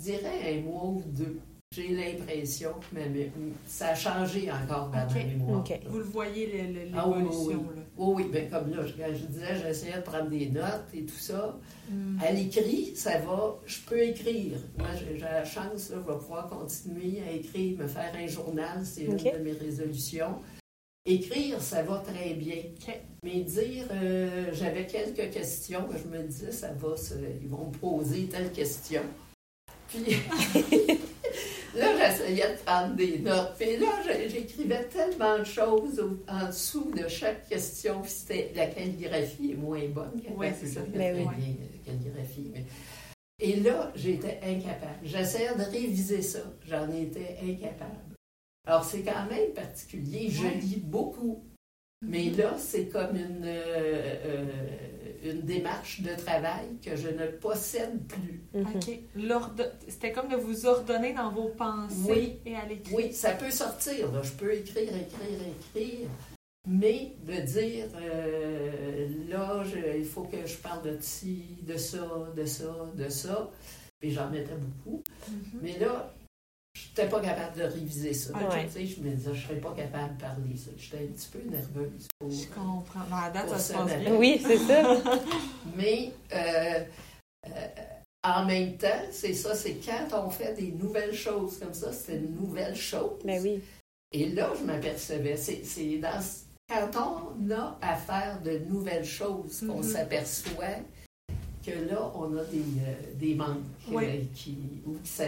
dirais 0.04 0.58
un 0.58 0.60
mois 0.62 0.84
ou 0.84 1.02
deux, 1.06 1.38
j'ai 1.74 1.88
l'impression 1.88 2.70
que 2.74 2.94
ma 2.98 3.06
mé- 3.06 3.30
ça 3.66 3.88
a 3.88 3.94
changé 3.94 4.48
encore 4.50 4.90
dans 4.90 5.02
Ok. 5.04 5.14
ma 5.16 5.24
mémoire. 5.24 5.64
Vous 5.88 5.98
le 5.98 6.04
voyez, 6.04 6.46
le- 6.46 6.90
Ah 6.96 7.08
oui, 7.08 7.14
oui, 7.16 7.22
l'évolution. 7.22 7.64
oui. 7.68 7.76
là. 7.76 7.82
Oui, 7.96 8.12
oui, 8.16 8.24
bien 8.32 8.44
comme 8.46 8.70
là, 8.70 8.84
je, 8.86 8.92
quand 8.92 9.08
je 9.14 9.24
disais, 9.26 9.56
j'essayais 9.62 9.96
de 9.96 10.02
prendre 10.02 10.28
des 10.30 10.48
notes 10.50 10.86
et 10.94 11.02
tout 11.04 11.14
ça. 11.18 11.56
Mhm. 11.90 12.18
À 12.24 12.30
l'écrit, 12.32 12.92
ça 12.94 13.18
va, 13.18 13.56
je 13.66 13.78
peux 13.86 14.00
écrire. 14.00 14.58
Moi, 14.78 14.88
j'ai 14.98 15.18
la 15.18 15.44
chance, 15.44 15.90
là, 15.90 15.96
je 16.04 16.12
vais 16.12 16.18
pouvoir 16.18 16.48
continuer 16.48 17.22
à 17.28 17.32
écrire, 17.32 17.78
me 17.78 17.86
faire 17.88 18.12
un 18.16 18.26
journal, 18.26 18.84
c'est 18.84 19.06
Ok. 19.08 19.24
une 19.24 19.38
de 19.38 19.44
mes 19.44 19.52
résolutions. 19.52 20.36
Écrire, 21.06 21.60
ça 21.60 21.82
va 21.82 21.98
très 21.98 22.32
bien. 22.34 22.62
Mais 23.22 23.40
dire, 23.40 23.84
euh, 23.92 24.46
j'avais 24.52 24.86
quelques 24.86 25.30
questions, 25.30 25.86
je 25.92 26.08
me 26.16 26.22
disais, 26.24 26.50
ça 26.50 26.72
va, 26.72 26.94
ils 27.42 27.48
vont 27.48 27.66
me 27.66 27.72
poser 27.78 28.24
telle 28.26 28.50
question. 28.52 29.02
Puis 29.94 30.98
là, 31.74 31.86
j'essayais 31.98 32.52
de 32.52 32.58
prendre 32.64 32.94
des 32.94 33.18
notes. 33.18 33.54
Puis 33.58 33.76
là, 33.76 33.88
j'écrivais 34.28 34.84
tellement 34.84 35.38
de 35.38 35.44
choses 35.44 36.00
au- 36.00 36.22
en 36.28 36.46
dessous 36.46 36.90
de 36.96 37.08
chaque 37.08 37.48
question. 37.48 38.00
Puis 38.02 38.10
c'était, 38.10 38.52
la 38.54 38.66
calligraphie 38.66 39.52
est 39.52 39.56
moins 39.56 39.86
bonne. 39.88 40.20
Ouais, 40.36 40.54
c'est 40.58 40.68
ça. 40.68 40.80
Je 40.86 40.92
fais 40.92 40.98
Ben 41.12 41.16
oui. 41.16 41.34
bien, 41.36 41.54
la 41.72 41.92
calligraphie. 41.92 42.50
mais- 42.52 42.64
Et 43.40 43.56
là, 43.56 43.92
j'étais 43.96 44.38
incapable. 44.44 45.00
J'essayais 45.02 45.54
de 45.56 45.62
réviser 45.70 46.22
ça. 46.22 46.40
J'en 46.68 46.90
étais 46.92 47.36
incapable. 47.42 47.98
Alors, 48.66 48.84
c'est 48.84 49.02
quand 49.02 49.26
même 49.30 49.50
particulier. 49.54 50.28
Je 50.30 50.46
lis 50.46 50.80
beaucoup. 50.82 51.42
Mais 52.06 52.26
Mhm. 52.26 52.36
là, 52.38 52.54
c'est 52.58 52.86
comme 52.86 53.16
une, 53.16 53.44
euh, 53.44 54.14
euh, 54.26 54.46
une 55.30 55.40
démarche 55.42 56.00
de 56.02 56.14
travail 56.14 56.66
que 56.84 56.96
je 56.96 57.08
ne 57.08 57.26
possède 57.26 57.98
plus. 58.06 58.42
Mhm. 58.54 58.66
OK. 58.76 59.00
C'était 59.88 60.12
comme 60.12 60.28
de 60.28 60.36
vous 60.36 60.66
ordonner 60.66 61.12
dans 61.14 61.30
vos 61.30 61.48
pensées 61.48 61.96
Oui. 62.08 62.38
et 62.46 62.54
à 62.56 62.64
l'écrit. 62.66 62.94
Oui, 62.94 63.12
ça 63.12 63.32
peut 63.32 63.50
sortir. 63.50 64.12
là. 64.12 64.22
Je 64.22 64.32
peux 64.32 64.52
écrire, 64.54 64.88
écrire, 64.88 65.38
écrire. 65.74 66.08
Mais 66.66 67.12
de 67.26 67.34
dire, 67.42 67.86
euh, 68.00 69.06
là, 69.28 69.62
je- 69.64 69.98
il 69.98 70.04
faut 70.04 70.22
que 70.22 70.46
je 70.46 70.56
parle 70.56 70.82
de 70.82 70.96
ci, 71.00 71.42
de 71.62 71.76
ça, 71.76 72.06
de 72.36 72.44
ça, 72.46 72.90
de 72.94 73.08
ça. 73.08 73.50
Puis 74.00 74.12
j'en 74.12 74.30
mettais 74.30 74.54
beaucoup. 74.54 75.02
Mhm. 75.28 75.60
Mais 75.62 75.78
là, 75.78 76.14
je 76.74 76.88
n'étais 76.88 77.08
pas 77.08 77.20
capable 77.20 77.56
de 77.58 77.62
réviser 77.64 78.12
ça. 78.14 78.32
Ouais. 78.34 78.66
Tu 78.66 78.72
sais, 78.72 78.86
je 78.86 79.00
me 79.00 79.10
disais, 79.14 79.30
je 79.34 79.40
ne 79.40 79.44
serais 79.46 79.60
pas 79.60 79.72
capable 79.74 80.16
de 80.16 80.20
parler 80.20 80.56
ça. 80.56 80.70
J'étais 80.76 81.04
un 81.04 81.06
petit 81.06 81.28
peu 81.32 81.38
nerveuse. 81.50 82.08
pour- 82.18 82.30
Je 82.30 82.46
comprends. 82.48 83.00
La 83.10 83.30
date, 83.30 83.48
ça 83.48 83.58
se 83.58 83.72
passe 83.72 83.98
bien. 83.98 84.14
Oui, 84.16 84.40
c'est 84.44 84.58
ça. 84.58 84.96
Mais 85.76 86.12
euh, 86.32 86.84
euh, 87.46 87.50
en 88.24 88.44
même 88.44 88.76
temps, 88.76 88.88
c'est 89.12 89.34
ça, 89.34 89.54
c'est 89.54 89.74
quand 89.84 90.24
on 90.26 90.30
fait 90.30 90.54
des 90.54 90.72
nouvelles 90.72 91.14
choses 91.14 91.58
comme 91.58 91.74
ça, 91.74 91.92
c'est 91.92 92.16
une 92.16 92.34
nouvelle 92.36 92.74
chose. 92.76 93.20
Ben 93.24 93.40
oui. 93.42 93.60
Et 94.12 94.30
là, 94.30 94.52
je 94.58 94.64
m'apercevais, 94.64 95.36
c'est 95.36 95.98
dans 95.98 96.20
ce- 96.20 96.44
quand 96.68 96.90
on 97.36 97.50
a 97.50 97.78
à 97.82 97.94
faire 97.96 98.40
de 98.42 98.58
nouvelles 98.70 99.04
choses 99.04 99.60
qu'on 99.60 99.76
Mhm. 99.78 99.82
s'aperçoit 99.82 100.78
que 101.64 101.70
là, 101.88 102.10
on 102.14 102.36
a 102.36 102.44
des, 102.44 102.58
euh, 102.58 102.94
des 103.14 103.34
manques 103.34 103.58
Oui. 103.90 104.04
euh, 104.04 104.22
qui, 104.34 104.56
ou 104.86 104.92
que 104.92 105.06
ça- 105.08 105.24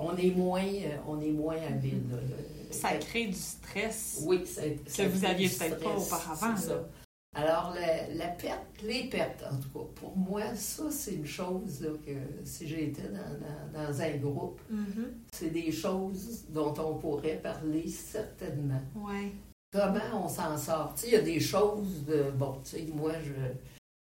on 0.00 0.16
est 0.16 0.30
moins, 0.34 0.64
euh, 0.64 0.96
on 1.06 1.20
est 1.20 1.30
moins 1.30 1.56
habile. 1.62 2.02
là, 2.10 2.16
le- 2.20 2.72
Ça 2.72 2.92
crée 2.94 3.26
du 3.26 3.34
stress. 3.34 4.22
oui, 4.24 4.46
ça, 4.46 4.62
ça 4.86 5.04
que 5.04 5.08
vous 5.10 5.24
aviez 5.24 5.48
peut-être 5.48 5.80
pas 5.82 5.96
auparavant, 5.96 6.56
ça. 6.56 6.88
Alors, 7.32 7.72
la, 7.74 8.08
la 8.14 8.26
perte, 8.28 8.82
les 8.82 9.04
pertes, 9.04 9.44
en 9.48 9.56
tout 9.56 9.68
cas, 9.68 9.84
pour 9.94 10.16
moi, 10.16 10.52
ça, 10.56 10.90
c'est 10.90 11.14
une 11.14 11.26
chose 11.26 11.80
là, 11.80 11.90
que 12.04 12.12
si 12.44 12.66
j'étais 12.66 13.02
dans, 13.08 13.78
dans- 13.78 13.86
dans 13.88 14.00
un 14.02 14.16
groupe, 14.16 14.60
Mhm. 14.68 15.12
c'est 15.32 15.50
des 15.50 15.70
choses 15.70 16.44
dont 16.48 16.74
on 16.78 16.94
pourrait 16.98 17.36
parler 17.40 17.86
certainement. 17.88 18.82
Ouais. 18.96 19.30
Comment 19.72 20.24
on 20.24 20.28
s'en 20.28 20.58
sort? 20.58 20.94
Il 21.04 21.10
y 21.12 21.16
a 21.16 21.20
des 21.22 21.38
choses 21.38 22.04
de. 22.04 22.32
Bon, 22.36 22.58
tu 22.64 22.70
sais, 22.70 22.86
moi, 22.92 23.12
je 23.24 23.32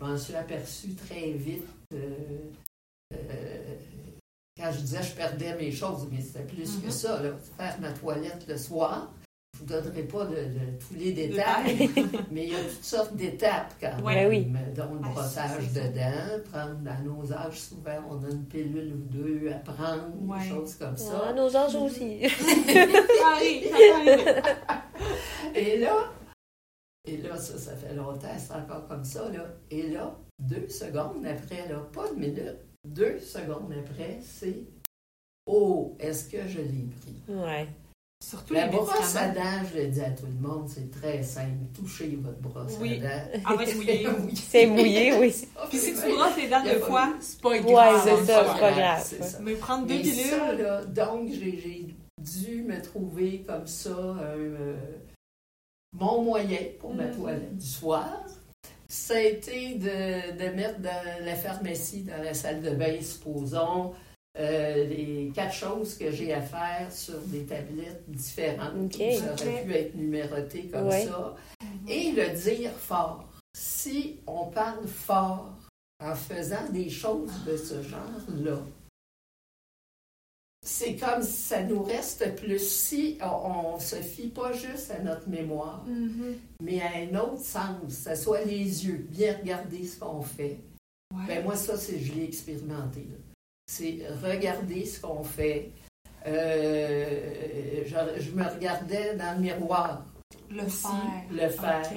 m'en 0.05 0.17
suis 0.17 0.35
aperçu 0.35 0.89
très 0.93 1.31
vite. 1.31 1.63
euh, 1.93 2.15
euh, 3.13 3.75
quand 4.63 4.71
je 4.71 4.79
disais 4.79 5.03
je 5.03 5.11
perdais 5.13 5.55
mes 5.57 5.71
choses, 5.71 6.07
mais 6.09 6.21
c'était 6.21 6.45
plus 6.45 6.77
que 6.79 6.85
Mhm. 6.85 6.91
ça. 6.91 7.21
Là. 7.21 7.29
Faire 7.57 7.75
ma 7.81 7.91
toilette 7.91 8.45
le 8.47 8.57
soir, 8.57 9.11
je 9.53 9.59
vous 9.59 9.65
donnerai 9.65 10.03
pas 10.03 10.25
de, 10.25 10.35
de 10.35 10.77
tous 10.79 10.93
les 10.95 11.11
détails, 11.11 11.89
mais 12.31 12.45
il 12.45 12.53
y 12.53 12.55
a 12.55 12.59
toutes 12.63 12.83
sortes 12.83 13.13
d'étapes 13.15 13.73
quand 13.81 14.01
Ouais. 14.03 14.15
même. 14.15 14.29
oui. 14.29 14.47
Dont 14.75 14.93
le 14.93 14.99
Ah, 15.03 15.09
brossage 15.09 15.61
ça. 15.73 15.81
dedans, 15.81 16.43
prendre 16.51 16.89
à 16.89 17.01
nos 17.01 17.33
âges, 17.33 17.59
souvent, 17.59 17.99
on 18.09 18.23
a 18.23 18.29
une 18.29 18.45
pilule 18.45 18.93
ou 18.93 19.13
deux 19.13 19.51
à 19.51 19.57
prendre, 19.59 20.07
Ouais. 20.21 20.39
des 20.43 20.49
choses 20.49 20.75
comme 20.75 20.93
À 20.93 20.97
ça. 20.97 21.33
nos 21.35 21.55
âges 21.55 21.75
aussi. 21.75 22.21
Ça 22.29 23.27
arrive, 23.35 23.63
ça 23.69 23.77
peut 23.77 24.11
arriver. 24.11 24.41
Et 25.55 25.77
là, 25.79 26.11
et 27.05 27.17
là, 27.17 27.35
ça, 27.37 27.57
ça 27.57 27.75
fait 27.75 27.93
longtemps, 27.93 28.27
c'est 28.37 28.53
encore 28.53 28.87
comme 28.87 29.03
ça, 29.03 29.29
là. 29.29 29.43
Et 29.69 29.89
là, 29.89 30.15
deux 30.39 30.67
secondes 30.69 31.25
après, 31.25 31.67
là, 31.69 31.79
pas 31.93 32.05
une 32.13 32.19
minute, 32.21 32.57
deux 32.85 33.19
secondes 33.19 33.73
après, 33.77 34.19
c'est 34.21 34.63
Oh, 35.45 35.95
est-ce 35.99 36.29
que 36.29 36.47
je 36.47 36.59
l'ai 36.59 36.87
pris? 37.01 37.15
Ouais. 37.33 37.67
Surtout 38.23 38.53
La 38.53 38.67
les 38.67 38.71
brosse 38.71 39.15
à 39.17 39.27
dents, 39.29 39.67
je 39.69 39.77
le 39.81 39.87
dis 39.87 39.99
à 39.99 40.11
tout 40.11 40.25
le 40.25 40.47
monde, 40.47 40.69
c'est 40.69 40.89
très 40.89 41.21
simple. 41.21 41.57
Touchez 41.73 42.17
votre 42.21 42.39
brosse 42.39 42.77
Oui. 42.79 43.01
à 43.03 43.07
dents. 43.37 43.41
Ah 43.43 43.55
ouais, 43.55 43.73
mouillé. 43.75 44.07
Oui. 44.25 44.35
C'est 44.37 44.65
mouillé, 44.65 45.13
oui. 45.17 45.35
Puis 45.69 45.77
si 45.79 45.93
tu 45.93 46.13
brosses 46.15 46.37
les 46.37 46.47
dents 46.47 46.63
deux 46.63 46.79
fois, 46.79 47.13
c'est 47.19 47.41
pas 47.41 47.49
Ouais, 47.49 47.59
grave. 47.59 48.01
c'est 48.05 48.25
ça, 48.25 48.53
c'est 48.53 48.59
pas 48.61 48.71
grave. 48.71 49.03
C'est 49.05 49.23
ça. 49.23 49.39
Mais 49.41 49.55
prendre 49.55 49.85
deux 49.85 49.95
Mais 49.95 50.03
ça, 50.05 50.39
pilules, 50.47 50.61
là, 50.63 50.85
donc, 50.85 51.27
j'ai 51.29 51.57
j'ai 51.59 51.87
dû 52.21 52.63
me 52.63 52.81
trouver 52.81 53.43
comme 53.45 53.67
ça 53.67 53.89
un, 53.97 54.37
euh, 54.37 54.75
mon 55.91 56.21
moyen 56.23 56.59
pour 56.79 56.93
ma 56.95 57.07
Mhm. 57.07 57.15
toilette 57.17 57.57
du 57.57 57.65
soir. 57.67 58.23
Ça 58.95 59.15
a 59.15 59.19
été 59.21 59.73
de, 59.73 60.37
de 60.37 60.55
mettre 60.55 60.79
dans 60.79 61.25
la 61.25 61.33
pharmacie, 61.35 62.03
dans 62.03 62.21
la 62.23 62.35
salle 62.35 62.61
de 62.61 62.69
bain, 62.69 63.01
supposons, 63.01 63.93
euh, 64.39 64.85
les 64.85 65.31
quatre 65.33 65.53
choses 65.55 65.95
que 65.97 66.11
j'ai 66.11 66.31
à 66.31 66.41
faire 66.41 66.91
sur 66.91 67.17
des 67.21 67.43
tablettes 67.43 68.03
différentes. 68.07 68.75
Ok. 68.85 69.01
Ça 69.17 69.33
aurait 69.33 69.61
Ok. 69.61 69.65
pu 69.65 69.73
être 69.73 69.95
numéroté 69.95 70.67
comme 70.71 70.87
Ouais. 70.89 71.05
ça. 71.05 71.35
Et 71.89 72.11
le 72.11 72.29
dire 72.39 72.69
fort. 72.71 73.25
Si 73.57 74.19
on 74.27 74.45
parle 74.51 74.85
fort 74.87 75.55
en 75.99 76.13
faisant 76.13 76.69
des 76.71 76.89
choses 76.91 77.31
de 77.47 77.57
ce 77.57 77.81
genre-là, 77.81 78.59
c'est 80.83 80.95
comme 80.95 81.23
ça 81.23 81.61
nous 81.63 81.83
reste 81.83 82.35
plus 82.35 82.59
si 82.59 83.17
on, 83.21 83.79
se 83.79 83.95
fie 83.97 84.27
pas 84.29 84.51
juste 84.53 84.91
à 84.91 84.99
notre 84.99 85.27
mémoire, 85.29 85.83
Mhm. 85.87 86.35
mais 86.61 86.81
à 86.81 86.89
un 86.97 87.15
autre 87.19 87.39
sens, 87.43 87.77
que 87.87 87.91
ce 87.91 88.15
soit 88.15 88.43
les 88.45 88.85
yeux, 88.85 89.05
bien 89.09 89.37
regarder 89.37 89.85
ce 89.85 89.99
qu'on 89.99 90.21
fait. 90.21 90.57
Ouais. 91.13 91.25
Ben 91.27 91.43
moi, 91.43 91.55
ça, 91.55 91.77
c'est 91.77 91.99
je 91.99 92.13
l'ai 92.13 92.23
expérimenté. 92.25 93.07
C'est 93.67 93.99
regarder 94.23 94.85
ce 94.85 94.99
qu'on 94.99 95.23
fait. 95.23 95.71
Euh, 96.25 97.83
je, 97.85 98.21
je 98.21 98.31
me 98.31 98.43
regardais 98.43 99.15
dans 99.15 99.35
le 99.35 99.41
miroir 99.41 100.05
le 100.49 100.63
aussi, 100.63 100.81
faire. 100.81 101.23
le 101.31 101.49
faire. 101.49 101.91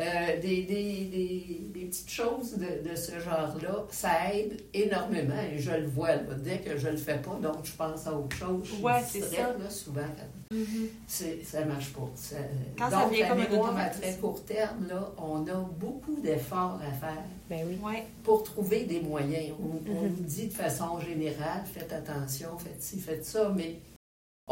Euh, 0.00 0.40
des, 0.40 0.62
des- 0.62 1.04
des- 1.04 1.60
des 1.68 1.71
petites 1.92 2.10
choses 2.10 2.54
de, 2.56 2.88
de 2.88 2.96
ce 2.96 3.20
genre-là, 3.20 3.84
ça 3.90 4.32
aide 4.34 4.60
énormément 4.72 5.34
et 5.52 5.58
je 5.58 5.70
le 5.72 5.86
vois. 5.86 6.16
là. 6.16 6.22
Dès 6.38 6.58
que 6.58 6.78
je 6.78 6.88
le 6.88 6.96
fais 6.96 7.18
pas, 7.18 7.38
donc 7.42 7.64
je 7.64 7.72
pense 7.72 8.06
à 8.06 8.14
autre 8.14 8.34
chose. 8.36 8.62
Je 8.64 8.72
suis 8.74 8.82
Ouais, 8.82 9.02
c'est 9.06 9.20
ça. 9.20 9.48
là, 9.58 9.68
souvent, 9.70 10.00
quand 10.00 10.56
Mhm. 10.56 10.88
c'est- 11.06 11.44
ça 11.44 11.64
marche 11.64 11.92
pas. 11.92 12.08
Ça- 12.14 12.36
Quand 12.78 12.90
ça 12.90 13.02
donc, 13.04 13.12
vient 13.12 13.28
la 13.28 13.34
mémoire 13.34 13.76
à 13.78 13.86
très 13.90 14.14
court 14.16 14.42
terme, 14.44 14.86
là, 14.88 15.10
on 15.18 15.46
a 15.46 15.54
beaucoup 15.78 16.16
d'efforts 16.22 16.80
à 16.82 16.92
faire 16.92 17.22
Ben 17.50 17.66
oui. 17.68 17.76
Pour 18.24 18.42
trouver 18.44 18.84
des 18.84 19.00
moyens. 19.00 19.54
On, 19.60 19.90
on 19.92 20.02
Mhm. 20.04 20.08
nous 20.16 20.24
dit 20.24 20.46
de 20.46 20.52
façon 20.54 20.98
générale, 21.00 21.62
faites 21.72 21.92
attention, 21.92 22.56
faites 22.58 22.82
ci, 22.82 22.98
faites 22.98 23.26
ça, 23.26 23.52
mais 23.54 23.76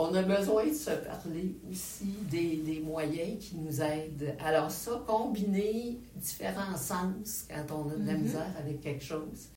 on 0.00 0.14
a 0.14 0.22
besoin 0.22 0.66
de 0.66 0.72
se 0.72 0.90
parler 0.90 1.54
aussi 1.70 2.06
des, 2.30 2.56
des 2.56 2.80
moyens 2.80 3.38
qui 3.44 3.56
nous 3.56 3.80
aident. 3.80 4.34
Alors 4.44 4.70
ça, 4.70 5.02
combiner 5.06 5.98
différents 6.16 6.76
sens 6.76 7.46
quand 7.48 7.74
on 7.76 7.90
a 7.90 7.94
de 7.96 8.06
la 8.06 8.14
Mhm. 8.14 8.22
misère 8.22 8.52
avec 8.58 8.80
quelque 8.80 9.04
chose, 9.04 9.48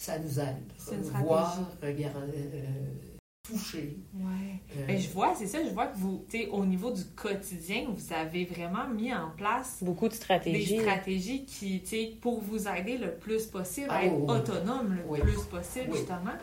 ça 0.00 0.18
nous 0.18 0.38
aide. 0.40 0.72
Voir, 1.22 1.58
regarder, 1.82 2.32
euh, 2.54 2.64
toucher. 3.42 3.96
Ouais. 4.14 4.60
Euh, 4.76 4.86
Ben, 4.86 4.98
je 4.98 5.08
vois, 5.08 5.34
c'est 5.34 5.46
ça, 5.46 5.58
je 5.64 5.70
vois 5.70 5.86
que 5.86 5.96
vous, 5.96 6.22
tu 6.28 6.38
sais, 6.38 6.48
au 6.48 6.64
niveau 6.66 6.90
du 6.90 7.02
quotidien, 7.16 7.86
vous 7.88 8.12
avez 8.12 8.44
vraiment 8.44 8.86
mis 8.88 9.12
en 9.14 9.30
place 9.36 9.78
Beaucoup 9.80 10.04
de 10.06 10.10
des 10.12 10.16
stratégies. 10.16 10.80
stratégies 10.80 11.44
qui, 11.46 11.80
tu 11.80 11.86
sais, 11.86 12.12
pour 12.20 12.40
vous 12.40 12.68
aider 12.68 12.98
le 12.98 13.12
plus 13.14 13.46
possible 13.46 13.88
à 13.90 13.94
Ah, 14.00 14.04
être 14.04 14.14
oui. 14.14 14.26
autonome 14.30 14.96
le 14.96 15.02
Oui. 15.08 15.20
plus 15.20 15.42
possible, 15.44 15.86
Oui. 15.90 15.96
justement. 15.98 16.36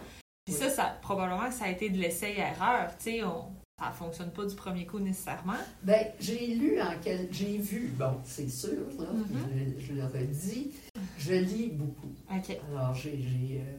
Puis 0.45 0.53
Oui. 0.53 0.61
ça, 0.61 0.69
ça, 0.69 0.97
probablement, 1.01 1.49
ça 1.51 1.65
a 1.65 1.69
été 1.71 1.89
de 1.89 1.97
l'essai-erreur, 1.97 2.91
tu 2.97 3.03
sais, 3.05 3.23
on- 3.23 3.45
ça 3.79 3.89
fonctionne 3.91 4.29
pas 4.31 4.45
du 4.45 4.55
premier 4.55 4.85
coup 4.85 4.99
nécessairement. 4.99 5.53
Ben, 5.83 6.05
j'ai 6.19 6.47
lu 6.55 6.79
en 6.79 6.93
quel. 7.03 7.27
J'ai 7.31 7.57
vu, 7.57 7.91
bon, 7.97 8.13
c'est 8.23 8.47
sûr, 8.49 8.87
là, 8.99 9.07
Mhm. 9.11 9.75
je, 9.79 9.85
je 9.87 9.93
le 9.93 10.05
redis, 10.05 10.71
je 11.17 11.33
lis 11.33 11.71
beaucoup. 11.73 12.13
OK. 12.31 12.57
Alors, 12.71 12.93
j'ai. 12.93 13.17
euh, 13.61 13.77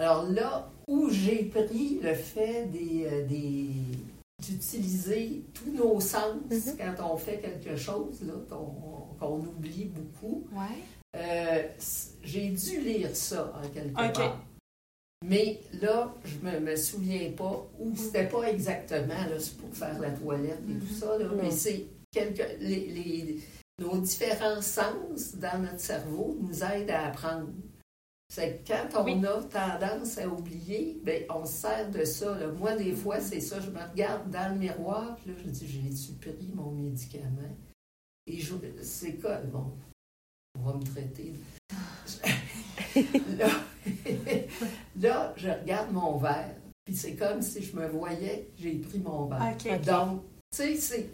Alors 0.00 0.24
là, 0.28 0.68
où 0.86 1.08
j'ai 1.10 1.44
pris 1.44 1.98
le 2.02 2.14
fait 2.14 2.66
des. 2.66 3.04
euh, 3.06 3.26
des 3.26 3.68
d'utiliser 4.40 5.42
tous 5.52 5.70
nos 5.72 5.98
sens 6.00 6.36
Mhm. 6.48 6.76
quand 6.96 7.12
on 7.12 7.16
fait 7.16 7.38
quelque 7.38 7.74
chose, 7.76 8.22
là, 8.22 8.34
qu'on, 8.48 9.38
oublie 9.40 9.86
beaucoup. 9.86 10.46
Ouais. 10.52 10.84
Euh, 11.16 11.62
j'ai 12.22 12.50
dû 12.50 12.80
lire 12.80 13.10
ça 13.16 13.52
en 13.60 13.68
quelque 13.68 14.00
Ok. 14.00 14.12
part. 14.14 14.40
Mais 15.26 15.60
là, 15.82 16.14
je 16.24 16.36
me, 16.46 16.60
me 16.60 16.76
souviens 16.76 17.32
pas 17.36 17.66
où 17.78 17.94
c'était 17.96 18.28
pas 18.28 18.44
exactement, 18.44 19.08
là, 19.28 19.38
c'est 19.40 19.56
pour 19.58 19.74
faire 19.74 19.98
la 19.98 20.10
toilette 20.10 20.62
et 20.70 20.78
tout 20.78 20.94
ça, 20.94 21.18
là, 21.18 21.26
Mhm. 21.26 21.36
mais 21.42 21.50
c'est 21.50 21.86
quelque, 22.12 22.42
les, 22.60 22.86
les- 22.86 23.40
nos 23.80 23.98
différents 23.98 24.62
sens 24.62 25.34
dans 25.36 25.60
notre 25.62 25.80
cerveau 25.80 26.36
nous 26.40 26.62
aident 26.64 26.90
à 26.90 27.06
apprendre. 27.08 27.48
C'est 28.30 28.62
quand 28.66 29.00
on 29.00 29.04
Oui. 29.04 29.24
a 29.26 29.42
tendance 29.44 30.18
à 30.18 30.28
oublier, 30.28 31.00
ben, 31.02 31.24
on 31.30 31.44
se 31.46 31.52
sert 31.52 31.90
de 31.90 32.04
ça. 32.04 32.38
là. 32.38 32.48
Moi, 32.48 32.76
des 32.76 32.92
fois, 32.92 33.20
c'est 33.20 33.40
ça, 33.40 33.58
je 33.60 33.70
me 33.70 33.80
regarde 33.90 34.30
dans 34.30 34.52
le 34.52 34.58
miroir, 34.58 35.16
puis 35.16 35.30
là, 35.32 35.36
je 35.44 35.50
dis, 35.50 35.66
j'ai-tu 35.66 36.12
pris 36.14 36.50
mon 36.54 36.70
médicament? 36.72 37.56
Et 38.26 38.38
je, 38.38 38.54
c'est 38.82 39.14
quoi? 39.14 39.36
Bon, 39.38 39.72
on 40.58 40.62
va 40.62 40.74
me 40.74 40.82
traiter. 40.84 41.32
là, 43.38 43.48
là, 45.00 45.32
je 45.36 45.48
regarde 45.50 45.92
mon 45.92 46.16
verre, 46.16 46.54
puis 46.84 46.94
c'est 46.94 47.14
comme 47.14 47.42
si 47.42 47.62
je 47.62 47.76
me 47.76 47.86
voyais, 47.88 48.48
j'ai 48.58 48.72
pris 48.76 48.98
mon 48.98 49.26
verre. 49.26 49.54
Donc, 49.86 50.22
tu 50.56 50.56
sais, 50.56 50.74
c'est. 50.76 51.08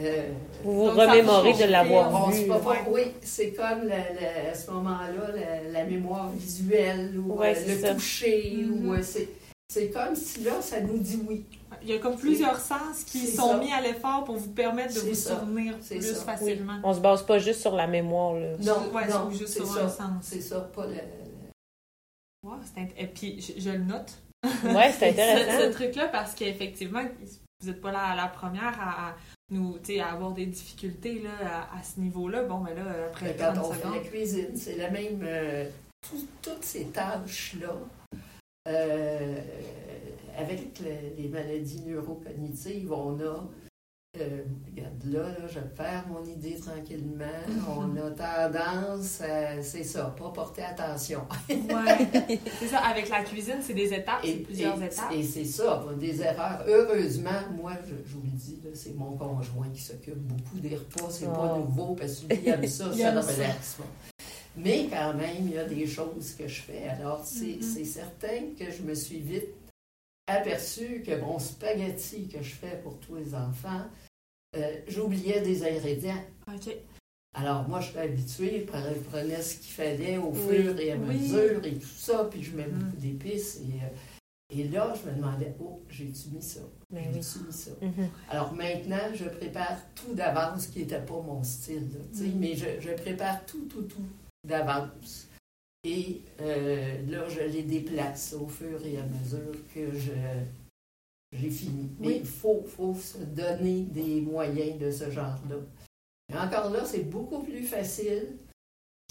euh, 0.00 0.32
Vous 0.64 0.72
vous 0.74 0.90
remémorez 0.90 1.52
de 1.54 1.64
l'avoir 1.70 2.26
on 2.26 2.30
vu. 2.30 2.46
pas- 2.46 2.58
Ouais. 2.58 2.78
oui, 2.88 3.02
c'est 3.22 3.52
comme 3.52 3.82
le- 3.82 3.88
le- 3.88 4.50
à 4.50 4.54
ce 4.54 4.70
moment-là, 4.70 5.30
la, 5.34 5.70
la 5.70 5.84
mémoire 5.84 6.30
visuelle 6.30 7.18
ou 7.18 7.34
Ouais, 7.38 7.56
euh, 7.56 7.74
le 7.74 7.78
ça. 7.80 7.94
toucher. 7.94 8.54
Mhm. 8.56 8.88
ou 8.88 8.94
euh, 8.94 9.00
c'est, 9.02 9.28
c'est 9.68 9.88
comme 9.90 10.14
si 10.14 10.42
là, 10.44 10.60
ça 10.60 10.80
nous 10.80 10.98
dit 10.98 11.20
oui. 11.28 11.44
Il 11.82 11.88
y 11.88 11.94
a 11.94 11.98
comme 11.98 12.16
plusieurs 12.16 12.58
sens 12.60 13.04
qui 13.06 13.26
sont 13.26 13.52
ça. 13.52 13.56
mis 13.58 13.72
à 13.72 13.80
l'effort 13.80 14.24
pour 14.24 14.36
vous 14.36 14.50
permettre 14.50 14.92
de 14.94 14.98
C'est 15.00 15.08
vous 15.08 15.14
ça. 15.14 15.40
souvenir 15.40 15.78
plus 15.78 16.02
ça. 16.02 16.18
Oui. 16.18 16.24
facilement. 16.26 16.78
On 16.84 16.92
se 16.92 17.00
base 17.00 17.22
pas 17.24 17.38
juste 17.38 17.60
sur 17.62 17.74
la 17.74 17.86
mémoire. 17.86 18.34
Là. 18.34 18.48
Non, 18.60 18.92
Ouais, 18.94 19.08
non, 19.08 19.28
c'est 19.32 19.38
juste 19.38 19.52
c'est 19.54 19.60
sur 19.64 19.74
ça. 19.74 19.84
un 19.84 19.88
sens. 19.88 20.10
C'est 20.22 20.40
ça, 20.42 20.60
pas 20.60 20.86
le. 20.86 20.94
Wow, 22.42 22.56
Et 22.96 23.06
puis, 23.06 23.40
je, 23.40 23.60
je 23.60 23.70
le 23.70 23.84
note. 23.84 24.18
Ouais, 24.64 24.90
c'est 24.92 25.10
ce, 25.10 25.16
ce 25.16 25.20
intéressant. 25.42 25.70
truc-là, 25.72 26.08
parce 26.08 26.34
qu'effectivement, 26.34 27.02
vous 27.60 27.66
n'êtes 27.68 27.80
pas 27.80 27.92
la, 27.92 28.14
la 28.16 28.28
première 28.28 28.80
à, 28.80 29.10
à 29.10 29.16
nous, 29.50 29.78
tu 29.78 29.94
sais, 29.94 30.00
à 30.00 30.12
avoir 30.12 30.32
des 30.32 30.46
difficultés 30.46 31.20
là, 31.20 31.66
à, 31.72 31.78
à 31.78 31.82
ce 31.82 32.00
niveau-là. 32.00 32.44
Bon, 32.44 32.58
mais 32.60 32.74
là, 32.74 32.84
après 33.08 33.36
quand 33.38 33.52
30 33.52 33.66
on 33.66 33.72
fait 33.74 33.98
la 33.98 34.04
cuisine, 34.08 34.56
c'est 34.56 34.76
la 34.76 34.90
même. 34.90 35.20
euh, 35.22 35.68
tout- 36.08 36.26
toutes 36.40 36.64
ces 36.64 36.86
tâches-là, 36.86 37.74
euh, 38.68 39.38
avec 40.38 40.78
le- 40.80 41.22
les 41.22 41.28
maladies 41.28 41.82
neurocognitives, 41.86 42.90
on 42.92 43.18
a. 43.20 43.44
euh, 44.18 44.42
regarde 44.66 45.04
là, 45.04 45.22
là, 45.38 45.46
je 45.46 45.60
perds 45.60 46.04
mon 46.08 46.24
idée 46.24 46.56
tranquillement. 46.56 47.24
On 47.68 47.96
a 47.96 48.10
tendance 48.50 49.20
à, 49.20 49.62
c'est 49.62 49.84
ça, 49.84 50.12
pas 50.18 50.30
porter 50.30 50.62
attention. 50.62 51.20
Ouais. 51.48 52.38
c'est 52.58 52.66
ça, 52.66 52.78
avec 52.78 53.08
la 53.08 53.22
cuisine, 53.22 53.58
c'est 53.62 53.72
des 53.74 53.92
étapes, 53.94 54.18
c'est 54.24 54.32
plusieurs 54.42 54.82
et- 54.82 54.86
étapes. 54.86 55.12
et 55.12 55.22
c'est 55.22 55.44
ça, 55.44 55.84
des 55.98 56.20
erreurs. 56.22 56.64
Heureusement, 56.66 57.30
moi, 57.56 57.72
je, 57.84 57.94
je 58.10 58.14
vous 58.16 58.22
le 58.22 58.30
dis, 58.30 58.58
là, 58.64 58.70
c'est 58.74 58.94
mon 58.96 59.16
conjoint 59.16 59.68
qui 59.72 59.80
s'occupe 59.80 60.16
beaucoup 60.18 60.58
des 60.58 60.74
repas. 60.74 61.08
C'est 61.10 61.26
pas 61.26 61.54
Oh. 61.54 61.58
nouveau 61.60 61.94
parce 61.94 62.14
qu'il 62.16 62.48
aime 62.48 62.66
ça, 62.66 62.90
Il 62.92 62.98
ça 63.00 63.08
aime 63.10 63.14
le 63.14 63.22
ça. 63.22 63.32
relaxe. 63.32 63.76
Mais 64.56 64.88
quand 64.90 65.14
même, 65.14 65.36
il 65.42 65.52
y 65.52 65.58
a 65.58 65.64
des 65.64 65.86
choses 65.86 66.34
que 66.36 66.48
je 66.48 66.62
fais. 66.62 66.88
Alors, 66.88 67.22
c'est 67.24 67.56
Mhm. 67.56 67.62
c'est 67.62 67.84
certain 67.84 68.40
que 68.58 68.64
je 68.72 68.82
me 68.82 68.94
suis 68.94 69.20
vite 69.20 69.46
aperçu 70.30 71.02
que 71.06 71.18
mon 71.20 71.38
spaghetti 71.38 72.28
que 72.28 72.42
je 72.42 72.54
fais 72.54 72.80
pour 72.82 72.98
tous 73.00 73.16
les 73.16 73.34
enfants, 73.34 73.82
euh, 74.56 74.76
j'oubliais 74.88 75.40
des 75.42 75.62
ingrédients. 75.64 76.22
OK. 76.48 76.74
Alors, 77.34 77.68
moi, 77.68 77.80
je 77.80 77.90
suis 77.90 77.98
habituée, 77.98 78.66
je 78.66 79.00
prenais- 79.08 79.42
ce 79.42 79.54
qu'il 79.56 79.72
fallait 79.72 80.16
au 80.16 80.30
Oui. 80.32 80.56
fur 80.62 80.80
et 80.80 80.92
à 80.92 80.96
Oui. 80.96 81.16
mesure 81.16 81.64
et 81.64 81.74
tout 81.74 81.86
ça, 81.96 82.26
puis 82.30 82.42
je 82.42 82.56
mets 82.56 82.66
Mm. 82.66 82.72
beaucoup 82.78 82.96
d'épices. 82.96 83.58
Et, 83.58 83.84
euh, 83.84 84.58
et 84.58 84.64
là, 84.68 84.92
je 85.00 85.08
me 85.08 85.14
demandais, 85.14 85.54
oh, 85.60 85.80
j'ai-tu 85.88 86.30
mis 86.34 86.42
ça? 86.42 86.58
Ben 86.90 87.04
oui. 87.06 87.20
J'ai-tu 87.22 87.46
mis 87.46 87.52
ça? 87.52 87.70
Mhm. 87.80 88.08
Alors 88.28 88.52
maintenant, 88.52 89.14
je 89.14 89.26
prépare 89.26 89.76
tout 89.94 90.12
d'avance, 90.12 90.66
qui 90.66 90.80
n'était 90.80 91.00
pas 91.00 91.20
mon 91.20 91.44
style, 91.44 91.88
là, 91.92 92.00
Mm. 92.26 92.32
mais 92.40 92.56
je, 92.56 92.80
je 92.80 92.90
prépare 92.94 93.46
tout, 93.46 93.64
tout, 93.66 93.82
tout 93.82 94.02
d'avance. 94.44 95.28
Et 95.84 96.20
euh, 96.40 97.00
là, 97.08 97.28
je 97.28 97.40
les 97.40 97.62
déplace 97.62 98.34
au 98.34 98.46
fur 98.46 98.84
et 98.84 98.98
à 98.98 99.04
mesure 99.04 99.52
que 99.74 99.92
je 99.98 100.12
j'ai 101.32 101.48
fini. 101.50 101.88
Mais 102.00 102.06
Oui. 102.08 102.16
il 102.20 102.26
faut, 102.26 102.62
faut 102.66 102.94
se 102.94 103.18
donner 103.18 103.82
des 103.82 104.20
moyens 104.20 104.78
de 104.80 104.90
ce 104.90 105.10
genre-là. 105.10 105.56
Et 106.32 106.36
encore 106.36 106.70
là, 106.70 106.84
c'est 106.84 107.08
beaucoup 107.08 107.42
plus 107.42 107.62
facile 107.62 108.36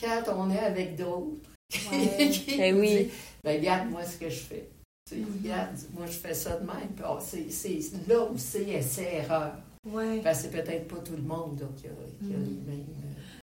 quand 0.01 0.23
on 0.35 0.51
est 0.51 0.59
avec 0.59 0.95
d'autres. 0.95 1.37
Ouais. 1.91 2.31
Eh 2.47 2.73
oui. 2.73 3.09
ben, 3.43 3.57
regarde 3.59 3.89
moi 3.91 4.03
ce 4.03 4.17
que 4.17 4.27
je 4.29 4.39
fais. 4.39 4.69
Tu 5.07 5.15
sais, 5.15 5.21
Mhm. 5.21 5.37
regarde, 5.43 5.77
moi 5.93 6.05
je 6.07 6.11
fais 6.17 6.33
ça 6.33 6.57
de 6.57 6.65
même. 6.65 6.89
Oh, 7.07 7.17
c'est, 7.21 7.49
c'est 7.51 7.79
là 8.07 8.23
où 8.23 8.37
c'est 8.37 8.67
essai-erreur. 8.67 9.53
Ouais. 9.85 10.19
Parce 10.23 10.39
que 10.43 10.43
c'est 10.51 10.63
peut-être 10.63 10.87
pas 10.87 10.97
tout 11.01 11.15
le 11.15 11.21
monde 11.21 11.57
qui 11.77 11.85
a, 11.87 11.91
qui 12.21 12.33
a 12.33 12.37
Mhm. 12.37 12.63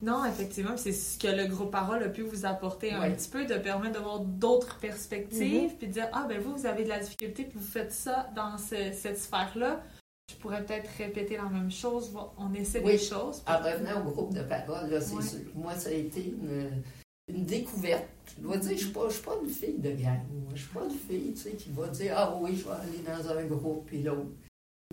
Non, 0.03 0.25
effectivement, 0.25 0.77
c'est 0.79 0.93
ce 0.93 1.19
que 1.19 1.29
le 1.29 1.47
groupe 1.47 1.71
Parole 1.71 2.03
a 2.03 2.09
pu 2.09 2.23
vous 2.23 2.47
apporter 2.47 2.91
un 2.93 3.11
petit 3.11 3.29
peu, 3.29 3.45
de 3.45 3.57
permettre 3.59 3.95
d'avoir 3.95 4.21
d'autres 4.21 4.79
perspectives, 4.79 5.75
puis 5.77 5.89
de 5.89 5.93
dire 5.93 6.09
Ah, 6.13 6.25
ben 6.29 6.41
vous, 6.41 6.57
vous 6.57 6.67
avez 6.67 6.85
de 6.85 6.89
la 6.89 7.01
difficulté, 7.01 7.45
puis 7.45 7.59
vous 7.59 7.67
faites 7.67 7.93
ça 7.93 8.29
dans 8.35 8.57
ce- 8.57 8.93
cette 8.93 9.19
sphère-là. 9.19 9.83
Je 10.31 10.37
pourrais 10.37 10.65
peut-être 10.65 10.89
répéter 10.97 11.37
la 11.37 11.45
même 11.51 11.71
chose, 11.71 12.13
on 12.39 12.55
essaie 12.55 12.81
Oui. 12.85 12.93
des 12.93 12.99
choses. 12.99 13.43
En 13.47 13.59
revenant 13.59 14.01
au 14.01 14.11
groupe 14.11 14.33
de 14.33 14.43
parole, 14.43 14.89
là, 14.89 15.01
c'est 15.01 15.15
Ouais. 15.17 15.23
sûr. 15.23 15.41
Moi, 15.55 15.75
ça 15.75 15.91
a 15.91 15.93
été 15.93 16.25
une, 16.25 16.83
une 17.29 17.45
découverte. 17.45 18.07
Je 18.37 18.43
dois 18.43 18.57
dire, 18.57 18.69
je 18.71 18.75
ne 18.75 18.79
suis, 18.79 18.89
pas- 18.91 19.09
je 19.09 19.15
suis 19.15 19.23
pas 19.25 19.37
une 19.43 19.51
fille 19.51 19.79
de 19.79 19.91
gang. 19.91 20.21
Je 20.49 20.53
ne 20.55 20.59
suis 20.59 20.69
pas 20.69 20.85
une 20.85 20.91
fille 20.99 21.33
tu 21.35 21.41
sais, 21.43 21.51
qui 21.53 21.71
va 21.71 21.89
dire 21.89 22.15
Ah 22.17 22.39
oui, 22.41 22.57
je 22.57 22.65
vais 22.65 22.71
aller 22.71 23.03
dans 23.07 23.29
un 23.37 23.45
groupe 23.45 23.85
puis 23.87 24.03
l'autre. 24.03 24.31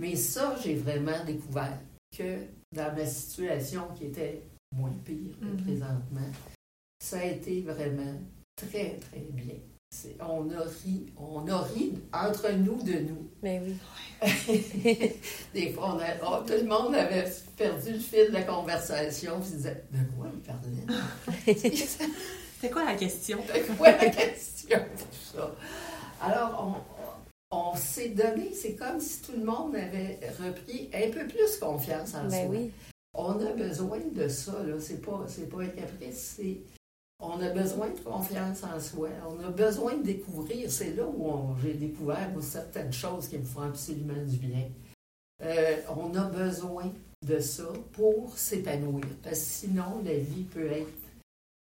Mais 0.02 0.16
ça, 0.16 0.56
j'ai 0.62 0.76
vraiment 0.76 1.24
découvert 1.26 1.78
que 2.18 2.40
dans 2.76 2.94
ma 2.96 3.06
situation 3.06 3.84
qui 3.96 4.06
était 4.08 4.42
moins 4.78 4.94
pire 5.04 5.38
que 5.40 5.46
Mhm. 5.46 5.64
présentement, 5.64 6.32
ça 7.04 7.20
a 7.20 7.24
été 7.26 7.62
vraiment 7.62 8.20
très, 8.56 8.98
très 8.98 9.20
bien. 9.32 9.56
On 10.20 10.50
a 10.52 10.64
ri, 10.84 11.06
on 11.18 11.48
a 11.48 11.62
ri 11.62 11.94
entre 12.14 12.52
nous 12.52 12.82
de 12.84 13.00
nous. 13.00 13.30
Ben 13.42 13.64
oui. 13.66 13.78
Des 15.54 15.72
fois, 15.72 15.96
on 15.96 16.00
a- 16.00 16.18
oh, 16.26 16.44
tout 16.46 16.54
le 16.62 16.66
monde 16.68 16.94
avait 16.94 17.26
perdu 17.56 17.94
le 17.94 18.00
fil 18.00 18.28
de 18.28 18.34
la 18.34 18.44
conversation. 18.44 19.40
Puis 19.40 19.50
se 19.52 19.56
disait 19.56 19.84
De 19.92 20.00
quoi 20.16 20.28
il 20.34 20.42
parlait? 20.42 21.56
C'est 22.60 22.70
quoi 22.70 22.84
la 22.86 22.96
question? 22.96 23.38
De 23.38 23.76
quoi 23.78 23.92
la 23.92 24.10
question 24.10 24.80
Tout 24.98 25.38
ça? 25.38 25.56
Alors, 26.22 26.84
on, 27.52 27.56
on 27.58 27.76
s'est 27.76 28.10
donné, 28.10 28.52
c'est 28.54 28.76
comme 28.76 29.00
si 29.00 29.22
tout 29.22 29.34
le 29.34 29.46
monde 29.46 29.76
avait 29.76 30.20
repris 30.44 30.90
un 30.94 31.12
peu 31.12 31.26
plus 31.28 31.58
confiance 31.62 32.14
en 32.16 32.24
Ben 32.28 32.32
soi. 32.32 32.46
oui. 32.50 32.72
On 33.20 33.32
a 33.44 33.52
besoin 33.54 34.00
de 34.00 34.28
ça, 34.28 34.64
là. 34.64 34.76
C'est 34.80 35.02
pas, 35.02 35.26
c'est 35.28 35.50
pas 35.50 35.62
un 35.64 35.68
caprice, 35.70 36.36
c'est. 36.38 36.58
On 37.20 37.42
a 37.42 37.50
besoin 37.50 37.90
de 37.90 38.00
confiance 38.00 38.64
en 38.64 38.80
soi. 38.80 39.10
On 39.28 39.44
a 39.44 39.50
besoin 39.50 39.98
de 39.98 40.04
découvrir. 40.04 40.70
C'est 40.72 40.94
là 40.94 41.06
où 41.08 41.56
j'ai 41.64 41.74
découvert 41.74 42.30
moi, 42.32 42.44
certaines 42.44 42.94
choses 42.94 43.28
qui 43.28 43.40
me 43.40 43.44
font 43.44 43.62
absolument 43.64 44.24
du 44.24 44.38
bien. 44.38 44.70
Euh, 45.44 45.78
on 45.98 46.14
a 46.16 46.26
besoin 46.26 46.92
de 47.26 47.40
ça 47.40 47.74
pour 47.94 48.38
s'épanouir. 48.38 49.04
Parce 49.24 49.40
que 49.40 49.46
sinon, 49.46 50.02
la 50.06 50.16
vie 50.16 50.44
peut 50.44 50.72
être 50.72 50.88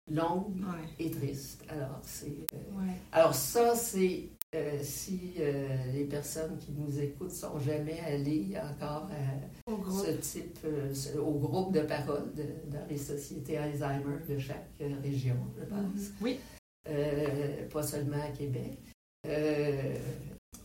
longue 0.09 0.55
Ouais. 0.55 0.87
et 1.05 1.11
triste. 1.11 1.61
Alors, 1.67 1.99
c'est. 2.03 2.27
euh, 2.53 2.77
Ouais. 2.79 2.93
alors 3.11 3.35
ça, 3.35 3.75
c'est 3.75 4.23
euh, 4.55 4.77
si 4.81 5.33
euh, 5.39 5.67
les 5.93 6.03
personnes 6.03 6.57
qui 6.57 6.71
nous 6.77 6.99
écoutent 6.99 7.31
sont 7.31 7.57
jamais 7.59 7.99
allées 8.05 8.53
encore 8.57 9.07
à 9.09 9.71
Au 9.71 9.77
ce 10.03 10.11
type, 10.11 10.57
euh, 10.65 10.93
ce- 10.93 11.17
au 11.17 11.31
groupe 11.35 11.73
de 11.73 11.81
parole 11.81 12.33
de- 12.35 12.69
dans 12.71 12.85
les 12.89 12.97
sociétés 12.97 13.57
Alzheimer 13.57 14.17
de 14.27 14.37
chaque 14.39 14.67
euh, 14.81 14.89
région, 15.03 15.35
je 15.57 15.65
pense. 15.65 15.79
Mhm. 15.79 16.11
Oui, 16.21 16.39
Euh, 16.89 17.67
pas 17.71 17.83
seulement 17.83 18.17
à 18.21 18.35
Québec. 18.35 18.79
Euh, 19.27 19.93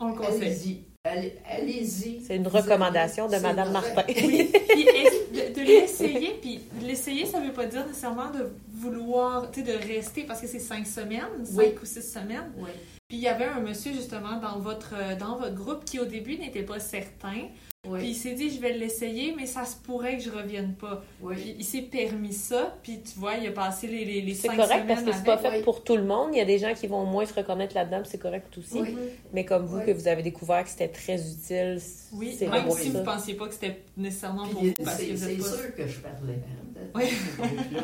on 0.01 0.09
le 0.09 0.15
conseille. 0.15 0.43
allez-y, 0.43 0.79
Allez- 1.05 1.35
Allez-y. 1.45 2.23
C'est 2.27 2.37
une 2.37 2.49
recommandation 2.49 3.29
de 3.29 3.35
une 3.35 3.71
Martin. 3.71 4.03
Oui, 4.09 4.51
puis 4.71 4.85
de, 4.85 5.61
l'essayer, 5.61 6.39
puis 6.41 6.61
l'essayer, 6.83 7.27
ça 7.27 7.39
veut 7.39 7.53
pas 7.53 7.67
dire 7.67 7.87
nécessairement 7.87 8.31
de 8.31 8.51
vouloir, 8.73 9.51
tu 9.51 9.63
sais, 9.63 9.73
de 9.73 9.87
rester, 9.87 10.25
parce 10.25 10.41
que 10.41 10.47
c'est 10.47 10.59
cinq 10.59 10.87
semaines, 10.87 11.45
cinq 11.45 11.55
Oui. 11.59 11.75
ou 11.81 11.85
six 11.85 12.03
semaines. 12.03 12.51
Oui. 12.59 12.71
Puis 13.09 13.19
il 13.19 13.23
y 13.23 13.29
avait 13.29 13.45
un 13.45 13.61
monsieur, 13.61 13.93
justement, 13.93 14.41
dans 14.41 14.59
votre, 14.59 14.95
euh, 14.95 15.17
dans 15.17 15.39
votre 15.39 15.55
groupe 15.55 15.85
qui, 15.85 16.01
au 16.01 16.07
début, 16.07 16.39
n'était 16.39 16.65
pas 16.65 16.81
certain. 16.81 17.49
Oui. 17.89 17.99
Puis 18.01 18.09
il 18.09 18.15
s'est 18.15 18.33
dit, 18.35 18.51
je 18.51 18.61
vais 18.61 18.73
l'essayer, 18.73 19.35
mais 19.37 19.47
ça 19.47 19.65
se 19.65 19.77
pourrait 19.77 20.17
que 20.17 20.23
je 20.23 20.31
revienne 20.31 20.75
pas. 20.75 21.05
oui. 21.21 21.35
Puis 21.37 21.57
il 21.59 21.65
s'est 21.65 21.83
permis 21.83 22.33
ça, 22.33 22.77
puis 22.83 23.01
tu 23.03 23.19
vois, 23.19 23.35
il 23.37 23.47
a 23.47 23.53
passé 23.53 23.87
les, 23.87 24.05
les, 24.05 24.21
les 24.23 24.35
C'est 24.35 24.49
cinq 24.49 24.57
correct 24.57 24.73
semaines 24.83 24.87
parce 24.87 25.03
que 25.05 25.13
c'est 25.13 25.25
pas 25.25 25.39
fait 25.39 25.59
oui. 25.59 25.63
pour 25.63 25.83
tout 25.85 25.97
le 25.97 26.05
monde. 26.05 26.31
Il 26.33 26.39
y 26.39 26.41
a 26.41 26.45
des 26.45 26.59
gens 26.59 26.75
qui 26.75 26.87
vont 26.87 27.05
moins 27.05 27.27
se 27.27 27.35
reconnaître 27.35 27.75
là-dedans, 27.75 28.01
puis 28.01 28.09
c'est 28.11 28.19
correct 28.19 28.47
aussi. 28.59 28.81
Oui. 28.81 28.95
Mais 29.33 29.45
comme 29.45 29.65
vous, 29.67 29.79
Oui. 29.79 29.87
que 29.87 29.91
vous 29.93 30.09
avez 30.09 30.23
découvert 30.23 30.65
que 30.65 30.71
c'était 30.71 30.89
très 30.89 31.17
utile, 31.21 31.79
Oui, 32.13 32.35
c'est 32.39 32.49
même 32.49 32.71
si 32.71 32.91
ça. 32.93 32.99
vous 32.99 33.05
pensiez 33.05 33.35
pas 33.35 33.47
que 33.49 33.55
c'était 33.55 33.81
nécessairement 33.97 34.47
pour 34.49 34.61
Puis, 34.61 34.75
vous, 34.79 34.85
parce 34.85 34.99
que 34.99 35.05
c'est 35.05 35.17
c'est 35.17 35.37
pas... 35.37 35.45
sûr 35.45 35.75
que 35.77 35.87
je 35.87 36.01
parlais. 36.01 36.35
Hein, 36.35 36.81
Oui. 36.95 37.05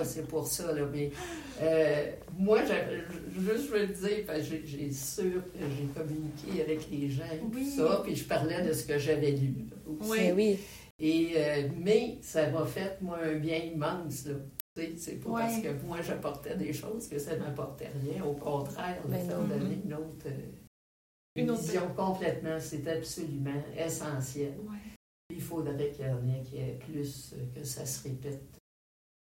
c'est 0.04 0.26
pour 0.26 0.46
ça. 0.46 0.72
Là, 0.72 0.82
mais 0.92 1.10
euh, 1.62 2.10
moi, 2.38 2.58
je, 2.64 3.40
juste 3.40 3.66
je 3.66 3.72
veux 3.72 3.80
le 3.80 3.86
dire, 3.88 4.24
parce 4.26 4.40
que 4.40 4.54
j'ai- 4.64 4.90
sûr 4.92 5.24
que 5.24 5.58
j'ai 5.60 5.86
communiqué 6.00 6.62
avec 6.62 6.90
les 6.90 7.08
gens 7.08 7.22
et 7.32 7.40
Oui. 7.54 7.64
tout 7.76 7.82
ça, 7.86 8.00
puis 8.04 8.14
je 8.16 8.24
parlais 8.24 8.62
de 8.62 8.72
ce 8.72 8.84
que 8.84 8.98
j'avais 8.98 9.30
lu. 9.30 9.54
là, 9.70 9.76
aussi. 10.00 10.10
Oui. 10.10 10.18
Mais 10.20 10.32
oui. 10.32 10.58
Et, 10.98 11.32
euh, 11.36 11.68
mais 11.78 12.18
ça 12.22 12.48
m'a 12.50 12.64
fait, 12.66 13.00
moi, 13.00 13.18
un 13.22 13.34
bien 13.38 13.58
immense. 13.58 14.26
Là. 14.26 14.34
C'est 14.96 15.22
pas 15.22 15.30
Ouais. 15.30 15.42
parce 15.42 15.60
que 15.60 15.86
moi, 15.86 16.00
j'apportais 16.00 16.56
des 16.56 16.72
choses 16.72 17.08
que 17.08 17.18
ça 17.18 17.36
m'apportait 17.36 17.90
rien. 18.02 18.24
Au 18.24 18.32
contraire, 18.34 19.02
le 19.04 19.10
Ben 19.10 19.26
donner 19.48 19.78
une 19.84 19.94
autre, 19.94 20.26
euh, 20.26 20.30
Une 21.36 21.44
une 21.44 21.50
autre- 21.50 21.60
vision 21.62 21.88
complètement, 21.94 22.58
c'est 22.60 22.86
absolument 22.88 23.62
essentiel. 23.76 24.54
Ouais. 24.60 24.78
Il 25.30 25.40
faudrait 25.40 25.90
qu'il 25.90 26.06
y 26.06 26.08
en 26.10 26.26
ait 26.28 26.42
qui 26.42 26.56
ait 26.58 26.78
plus, 26.78 27.34
euh, 27.34 27.46
que 27.60 27.64
ça 27.64 27.84
se 27.86 28.02
répète 28.06 28.58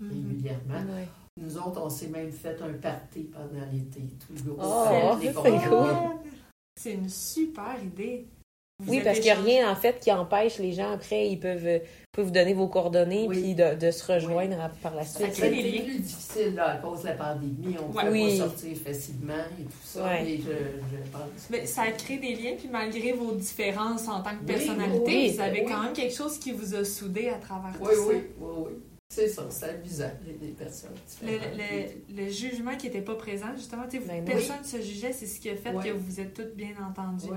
Mhm. 0.01 0.09
régulièrement. 0.09 0.93
Ouais. 0.93 1.07
Nous 1.37 1.57
autres, 1.57 1.81
on 1.81 1.89
s'est 1.89 2.07
même 2.07 2.31
fait 2.31 2.61
un 2.61 2.73
party 2.73 3.23
pendant 3.25 3.65
l'été, 3.71 4.01
tout 4.19 4.33
le 4.33 4.41
groupe. 4.41 4.59
Oh, 4.61 5.17
c'est 5.21 5.33
cool. 5.33 6.19
C'est 6.75 6.93
une 6.93 7.09
super 7.09 7.81
idée. 7.83 8.27
Vous 8.81 8.91
Oui, 8.93 9.01
parce 9.03 9.17
qu'il 9.19 9.25
n'y 9.25 9.31
a 9.31 9.41
rien 9.41 9.69
en 9.69 9.75
fait 9.75 9.99
qui 9.99 10.09
empêche 10.09 10.57
les 10.57 10.71
gens 10.71 10.93
après, 10.93 11.27
ils 11.27 11.37
peuvent, 11.37 11.67
euh, 11.67 11.79
peuvent 12.13 12.25
vous 12.25 12.31
donner 12.31 12.53
vos 12.53 12.69
coordonnées 12.69 13.25
Oui. 13.27 13.41
puis 13.41 13.53
de, 13.55 13.75
de 13.75 13.91
se 13.91 14.09
rejoindre 14.09 14.55
par 14.81 14.95
la 14.95 15.03
Ça 15.03 15.29
suite. 15.29 15.37
liens. 15.51 15.83
plus 15.83 15.99
difficile 15.99 16.55
là, 16.55 16.69
à 16.71 16.77
cause 16.77 17.01
de 17.01 17.07
la 17.07 17.13
pandémie. 17.15 17.75
On 17.77 18.03
ne 18.05 18.09
Oui. 18.09 18.37
pas 18.39 18.45
sortir 18.47 18.77
facilement 18.77 19.33
et 19.59 19.63
tout 19.63 19.71
ça. 19.83 20.03
Ouais. 20.05 20.23
Mais 20.23 20.37
je, 20.37 20.43
je 20.43 21.11
pense 21.11 21.49
Mais 21.49 21.65
ça 21.65 21.91
crée 21.91 22.17
des 22.19 22.35
liens, 22.35 22.55
puis 22.57 22.69
malgré 22.71 23.11
vos 23.11 23.33
différences 23.33 24.07
en 24.07 24.21
tant 24.21 24.29
que 24.31 24.39
Oui, 24.39 24.45
personnalité, 24.45 25.03
oui, 25.05 25.31
vous 25.35 25.41
avez 25.41 25.61
oui. 25.61 25.65
quand 25.67 25.83
même 25.83 25.93
quelque 25.93 26.15
chose 26.15 26.37
qui 26.39 26.53
vous 26.53 26.73
a 26.73 26.85
soudé 26.85 27.27
à 27.27 27.35
travers 27.37 27.73
Oui, 27.81 27.89
tout 27.93 28.09
oui, 28.09 28.15
oui, 28.39 28.47
oui. 28.65 28.71
C'est 29.11 29.27
ça, 29.27 29.45
c'est 29.49 29.65
amusant, 29.65 30.11
les, 30.23 30.47
les 30.47 30.53
personnes 30.53 30.91
ça. 31.05 31.17
Le, 31.25 31.31
différentes. 31.31 31.57
le- 32.15 32.23
le 32.23 32.29
jugement 32.31 32.77
qui 32.77 32.85
n'était 32.85 33.01
pas 33.01 33.15
présent, 33.15 33.47
justement, 33.57 33.83
tu 33.89 33.97
sais, 33.97 34.03
Ben, 34.07 34.23
personne 34.23 34.59
ne 34.61 34.67
se 34.67 34.77
jugeait, 34.81 35.11
c'est 35.11 35.25
ce 35.25 35.39
qui 35.39 35.49
a 35.49 35.55
fait 35.55 35.71
Oui. 35.73 35.83
que 35.83 35.89
vous 35.89 36.05
vous 36.05 36.19
êtes 36.21 36.33
toutes 36.35 36.55
bien 36.55 36.69
entendues. 36.87 37.27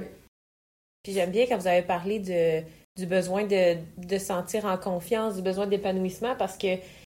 Puis 1.03 1.12
j'aime 1.12 1.30
bien 1.30 1.46
quand 1.46 1.59
vous 1.59 1.66
avez 1.66 1.82
parlé 1.82 2.18
de, 2.20 2.62
du 2.96 3.07
besoin 3.07 3.44
de, 3.44 3.76
de 3.98 4.18
sentir 4.18 4.64
en 4.66 4.76
confiance, 4.78 5.36
du 5.36 5.42
besoin 5.42 5.66
d'épanouissement, 5.66 6.36
parce 6.36 6.57
que 6.57 6.68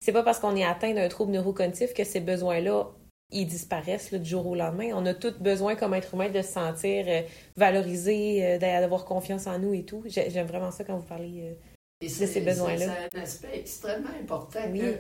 c'est 0.01 0.13
pas 0.13 0.23
parce 0.23 0.39
qu'on 0.39 0.57
est 0.57 0.65
atteint 0.65 0.95
d'un 0.95 1.09
trouble 1.09 1.33
neurocognitif 1.33 1.95
que 1.95 2.05
ces 2.05 2.21
besoins-là 2.21 2.87
ils 3.35 3.47
disparaissent 3.47 4.11
là, 4.11 4.19
du 4.19 4.29
jour 4.29 4.47
au 4.47 4.55
lendemain. 4.55 4.91
On 4.95 5.07
a 5.07 5.15
tous 5.15 5.39
besoin, 5.41 5.75
comme 5.75 5.95
être 5.95 6.13
humain, 6.13 6.29
de 6.29 6.43
se 6.43 6.53
sentir 6.53 7.07
euh, 7.09 7.23
valorisé, 7.57 8.45
euh, 8.45 8.59
d'avoir 8.59 9.07
confiance 9.07 9.47
en 9.47 9.59
nous 9.59 9.73
et 9.73 9.85
tout. 9.85 10.03
J'ai- 10.05 10.29
J'aime 10.29 10.47
vraiment 10.47 10.71
ça 10.71 10.85
quand 10.85 10.99
vous 10.99 11.07
parlez. 11.07 11.41
euh, 11.43 11.55
Et 12.03 12.09
de 12.09 12.11
ces 12.27 12.43
besoins-là. 12.43 12.87
C'est 13.11 13.19
un 13.19 13.23
aspect 13.23 13.51
extrêmement 13.55 14.11
important 14.21 14.61
Oui. 14.71 14.81
que, 14.81 14.99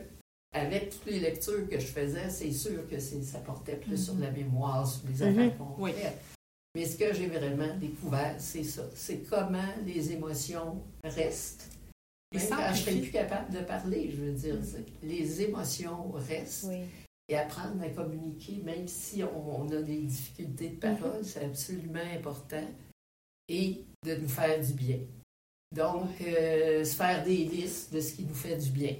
avec 0.59 0.89
toutes 0.89 1.05
les 1.13 1.21
lectures 1.21 1.69
que 1.69 1.79
je 1.79 1.85
faisais, 1.87 2.31
c'est 2.31 2.53
sûr 2.53 2.89
que 2.89 2.99
c'est- 2.99 3.21
ça 3.23 3.39
portait 3.41 3.77
plus 3.77 4.03
sur 4.03 4.15
la 4.19 4.31
mémoire, 4.31 4.87
sur 4.87 5.03
les 5.09 5.27
Mhm. 5.27 5.39
affaires 5.39 5.59
qu'on 5.59 5.83
Oui. 5.85 5.93
Mais 6.75 6.87
ce 6.87 6.97
que 6.97 7.13
j'ai 7.13 7.27
vraiment 7.27 7.77
découvert, 7.77 8.35
c'est 8.39 8.65
ça. 8.65 8.83
C'est 8.95 9.19
comment 9.29 9.63
les 9.85 10.13
émotions 10.13 10.83
restent. 11.05 11.69
Et 12.35 12.39
Même 12.39 12.49
quand 12.49 12.57
je 12.57 12.81
serais 12.81 12.91
amplifie. 12.93 13.01
plus 13.03 13.11
capable 13.11 13.53
de 13.53 13.61
parler, 13.61 14.11
je 14.11 14.17
veux 14.23 14.33
dire, 14.33 14.55
Mhm. 14.55 14.85
les 15.03 15.43
émotions 15.43 16.11
restent. 16.13 16.65
oui. 16.69 16.83
Et 17.29 17.37
apprendre 17.37 17.83
à 17.83 17.89
communiquer, 17.89 18.57
même 18.65 18.89
si 18.89 19.23
on, 19.23 19.63
on 19.63 19.71
a 19.71 19.81
des 19.81 19.99
difficultés 20.03 20.71
de 20.71 20.77
parole, 20.77 21.25
c'est 21.25 21.45
absolument 21.45 22.01
important. 22.15 22.67
Et 23.49 23.85
de 24.05 24.17
nous 24.17 24.29
faire 24.29 24.61
du 24.65 24.73
bien. 24.73 24.99
Donc, 25.75 26.21
euh, 26.21 26.85
se 26.85 26.95
faire 26.97 27.23
des 27.25 27.45
listes 27.45 27.93
de 27.93 28.01
ce 28.01 28.15
qui 28.15 28.25
nous 28.25 28.35
fait 28.35 28.57
du 28.57 28.71
bien. 28.71 28.97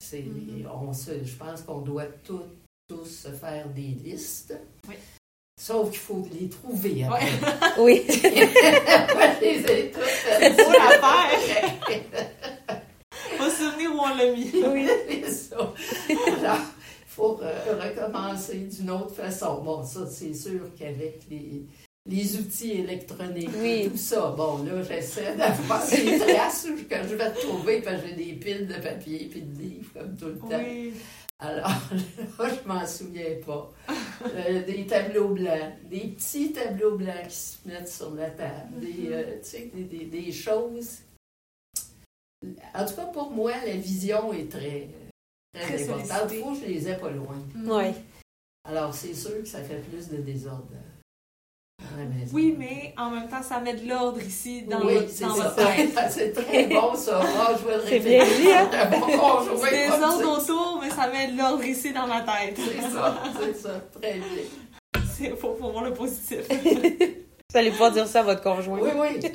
C'est, 0.00 0.22
Mhm. 0.22 0.66
on 0.72 0.92
se- 0.92 1.24
je 1.24 1.36
pense 1.36 1.62
qu'on 1.62 1.80
doit 1.80 2.06
tous, 2.06 2.42
tous 2.88 3.04
se 3.06 3.28
faire 3.32 3.68
des 3.70 3.88
listes. 3.88 4.54
Oui. 4.88 4.94
Sauf 5.60 5.90
qu'il 5.90 6.00
faut 6.00 6.26
les 6.32 6.48
trouver. 6.48 7.04
Ouais. 7.04 7.04
après. 7.04 7.72
Oui. 7.78 8.02
Moi, 8.06 9.26
je 9.40 9.44
les 9.44 9.60
ai 9.72 9.90
toutes 9.90 10.02
C'est 10.38 10.48
l'affaire! 10.50 11.40
faites. 11.86 12.84
Faut 13.38 13.50
se 13.50 13.70
souvenir 13.70 13.94
où 13.94 13.98
on 14.00 14.14
l'a 14.16 14.32
mis. 14.32 14.50
oui. 14.72 14.88
C'est 15.08 15.30
ça. 15.30 15.56
Alors, 15.58 16.58
il 16.58 17.06
faut 17.08 17.34
recommencer 17.40 18.56
d'une 18.58 18.90
autre 18.90 19.14
façon. 19.14 19.62
Bon, 19.62 19.84
ça, 19.84 20.00
c'est 20.10 20.34
sûr 20.34 20.60
qu'avec 20.78 21.20
les, 21.30 21.62
les 22.06 22.36
outils 22.36 22.72
électroniques, 22.72 23.50
Oui. 23.60 23.88
tout 23.90 23.96
ça, 23.96 24.34
bon, 24.36 24.64
là, 24.64 24.82
j'essaie 24.82 25.34
d'avoir 25.36 25.86
des 25.88 26.18
traces 26.18 26.66
que 26.90 26.96
je 27.08 27.14
vais 27.14 27.28
retrouver 27.28 27.80
parce 27.80 28.02
que 28.02 28.08
j'ai 28.08 28.14
des 28.14 28.32
piles 28.32 28.66
de 28.66 28.74
papier 28.74 29.30
et 29.34 29.40
de 29.40 29.58
livres, 29.62 29.90
comme 29.94 30.16
tout 30.16 30.26
le 30.26 30.38
temps. 30.38 30.48
Oui. 30.58 30.92
Alors, 31.44 31.68
là, 32.38 32.48
je 32.62 32.68
m'en 32.68 32.86
souviens 32.86 33.36
pas. 33.44 33.72
Euh, 34.34 34.64
des 34.64 34.86
tableaux 34.86 35.28
blancs, 35.28 35.74
des 35.90 36.08
petits 36.08 36.52
tableaux 36.52 36.96
blancs 36.96 37.28
qui 37.28 37.36
se 37.36 37.56
mettent 37.68 37.88
sur 37.88 38.14
la 38.14 38.30
table, 38.30 38.80
des, 38.80 38.92
Mhm. 38.92 39.12
euh, 39.12 39.36
tu 39.42 39.48
sais, 39.48 39.70
des, 39.74 39.84
des- 39.84 40.06
des 40.06 40.32
choses. 40.32 40.98
En 42.74 42.84
tout 42.86 42.94
cas, 42.94 43.06
pour 43.06 43.30
moi, 43.30 43.52
la 43.66 43.76
vision 43.76 44.32
est 44.32 44.50
très, 44.50 44.88
très, 45.54 45.76
Très 45.76 45.88
importante. 45.90 46.32
faut 46.34 46.52
que 46.54 46.60
je 46.60 46.64
les 46.66 46.88
ai 46.88 46.94
pas 46.96 47.10
loin. 47.10 47.36
Oui. 47.56 47.92
Alors, 48.66 48.94
c'est 48.94 49.14
sûr 49.14 49.38
que 49.42 49.46
ça 49.48 49.62
fait 49.62 49.80
plus 49.90 50.08
de 50.08 50.16
désordre. 50.18 50.68
Oui, 52.32 52.54
mais 52.58 52.94
en 52.98 53.10
même 53.10 53.28
temps, 53.28 53.42
ça 53.42 53.60
met 53.60 53.74
de 53.74 53.88
l'ordre 53.88 54.20
ici 54.20 54.62
dans, 54.62 54.80
oui, 54.84 54.94
votre, 54.94 55.20
dans 55.20 55.50
tête. 55.54 55.90
c'est 56.10 56.32
très 56.32 56.66
bon, 56.66 56.94
ça. 56.94 57.20
Ah, 57.22 57.52
je 57.60 57.66
vais 57.68 57.76
le 57.76 57.82
C'est 57.82 57.88
répéter. 57.90 58.16
bien 58.16 58.24
dit, 58.24 58.52
hein? 58.52 58.70
Un 58.72 58.90
bon 58.98 59.00
conjoint, 59.00 59.68
C'est 59.68 59.70
des 59.84 59.90
comme 59.90 60.00
ça. 60.00 60.08
ordres 60.08 60.42
autour, 60.42 60.80
mais 60.82 60.90
ça 60.90 61.06
met 61.08 61.28
de 61.32 61.38
l'ordre 61.38 61.64
ici 61.64 61.92
dans 61.92 62.06
ma 62.06 62.20
tête. 62.22 62.56
C'est 62.58 62.90
ça, 62.90 63.22
c'est 63.40 63.56
ça. 63.56 63.80
Très 64.00 64.14
bien. 64.14 65.02
C'est 65.16 65.28
pour, 65.30 65.56
pour 65.56 65.70
voir 65.70 65.84
le 65.84 65.94
positif. 65.94 66.40
Vous 66.48 67.58
allez 67.58 67.70
pouvoir 67.70 67.92
dire 67.92 68.06
ça 68.08 68.20
à 68.20 68.22
votre 68.24 68.42
conjoint. 68.42 68.80
Oui, 68.80 68.90
oui. 68.96 69.30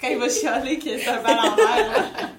Quand 0.00 0.08
il 0.08 0.18
va 0.18 0.28
chialer 0.28 0.76
que 0.78 0.98
c'est 0.98 1.06
un 1.06 1.22
bal 1.22 1.38
en 1.38 1.54
verre. 1.54 2.30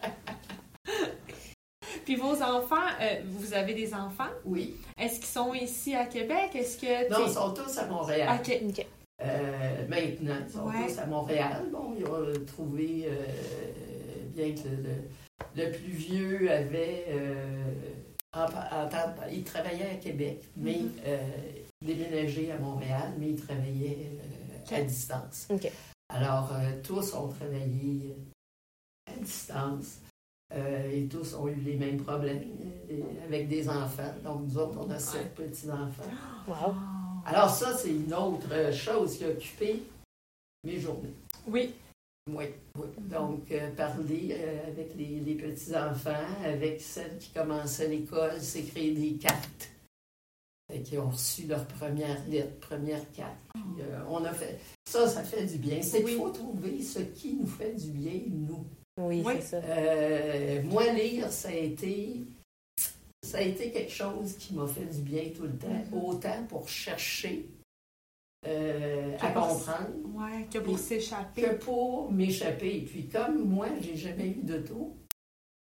Puis 2.04 2.16
vos 2.18 2.34
enfants, 2.34 2.76
euh, 3.02 3.22
vous 3.30 3.54
avez 3.54 3.74
des 3.74 3.94
enfants? 3.94 4.28
Oui. 4.44 4.76
Est-ce 5.00 5.16
qu'ils 5.16 5.26
sont 5.30 5.54
ici 5.54 5.96
à 5.96 6.06
Québec? 6.06 6.50
Est-ce 6.54 6.78
que... 6.78 7.10
Non, 7.10 7.26
ils 7.26 7.34
sont 7.34 7.52
tous 7.54 7.78
à 7.78 7.86
Montréal. 7.86 8.38
Ok. 8.46 8.60
OK. 8.70 8.86
Euh, 9.22 9.88
maintenant, 9.88 10.36
ils 10.46 10.52
sont 10.52 10.66
Ouais. 10.66 10.88
tous 10.88 11.00
à 11.00 11.06
Montréal. 11.06 11.66
Bon, 11.72 11.94
ils 11.98 12.06
ont 12.06 12.46
trouvé, 12.46 13.06
euh, 13.08 13.26
bien 14.36 14.54
que 14.54 14.68
le, 14.68 14.76
le- 14.84 15.64
le 15.66 15.72
plus 15.72 15.92
vieux 15.92 16.52
avait. 16.52 17.06
euh, 17.10 17.64
en- 18.34 18.48
il 19.32 19.44
travaillait 19.46 19.92
à 19.92 19.96
Québec, 19.96 20.44
mais 20.58 20.80
Mhm. 20.80 20.92
euh, 21.06 21.30
déménagé 21.82 22.52
à 22.52 22.58
Montréal, 22.60 23.14
mais 23.18 23.30
il 23.30 23.36
travaillait 23.42 24.10
euh, 24.70 24.76
à 24.76 24.82
distance. 24.82 25.48
Alors, 26.10 26.52
euh, 26.54 26.82
tous 26.84 27.14
ont 27.14 27.30
travaillé 27.30 28.18
à 29.08 29.18
distance. 29.22 30.00
euh, 30.54 30.92
et 30.92 31.08
tous 31.08 31.34
ont 31.34 31.48
eu 31.48 31.56
les 31.56 31.76
mêmes 31.76 31.98
problèmes 31.98 32.44
euh, 32.92 33.02
avec 33.26 33.48
des 33.48 33.68
enfants. 33.68 34.14
Donc, 34.24 34.42
nous 34.44 34.58
autres, 34.60 34.78
on 34.80 34.90
a 34.92 35.00
sept 35.00 35.34
petits-enfants. 35.34 36.04
Wow. 36.48 36.76
Alors 37.26 37.50
ça, 37.50 37.76
c'est 37.76 37.90
une 37.90 38.14
autre 38.14 38.72
chose 38.74 39.18
qui 39.18 39.26
a 39.26 39.30
occupé 39.30 39.82
mes 40.64 40.80
journées. 40.80 41.14
Oui. 41.48 41.74
Oui, 42.32 42.46
oui. 42.78 42.88
Donc, 43.00 43.52
euh, 43.52 43.72
parler 43.76 44.30
euh, 44.32 44.68
avec 44.68 44.96
les, 44.96 45.20
les 45.20 45.36
petits-enfants, 45.36 46.26
avec 46.44 46.82
celles 46.82 47.18
qui 47.20 47.30
commençaient 47.30 47.88
l'école, 47.88 48.40
s'écrire 48.40 48.96
des 49.00 49.14
cartes. 49.14 49.70
Et 50.74 50.82
qui 50.82 50.98
ont 50.98 51.12
reçu 51.12 51.44
leur 51.46 51.66
première 51.68 52.26
lettre, 52.28 52.58
première 52.68 53.12
carte. 53.12 53.38
Puis, 53.54 53.82
euh, 53.84 54.00
on 54.10 54.24
a 54.26 54.34
fait... 54.34 54.60
Ça, 54.90 55.08
ça 55.08 55.24
fait 55.24 55.46
du 55.46 55.58
bien. 55.58 55.82
C'est 55.84 55.98
qu'il 56.04 56.06
Oui. 56.06 56.18
faut 56.18 56.30
trouver 56.30 56.82
ce 56.82 57.00
qui 57.00 57.34
nous 57.34 57.46
fait 57.48 57.74
du 57.74 57.92
bien, 57.92 58.20
nous. 58.30 58.66
Oui, 59.00 59.22
Oui. 59.24 59.34
c'est 59.42 59.62
ça. 59.62 59.62
Euh, 59.64 60.64
moi, 60.64 60.92
lire, 60.94 61.32
ça 61.32 61.50
a 61.50 61.54
été... 61.54 62.22
Ça 63.36 63.42
a 63.42 63.44
été 63.44 63.70
quelque 63.70 63.92
chose 63.92 64.38
qui 64.38 64.54
m'a 64.54 64.66
fait 64.66 64.86
du 64.86 65.02
bien 65.02 65.24
tout 65.36 65.44
le 65.44 65.58
temps, 65.58 65.68
Mhm. 65.68 66.02
autant 66.06 66.44
pour 66.48 66.70
chercher 66.70 67.46
euh, 68.48 69.18
à 69.20 69.32
comprendre 69.32 69.90
Ouais, 70.16 70.48
que 70.54 70.60
pour 70.60 70.80
s'échapper. 70.80 71.42
que 71.42 71.56
pour 71.56 72.10
m'échapper. 72.14 72.86
Puis 72.90 73.10
comme 73.10 73.44
moi, 73.44 73.68
j'ai 73.82 73.98
jamais 73.98 74.28
eu 74.30 74.42
d'auto, 74.42 74.96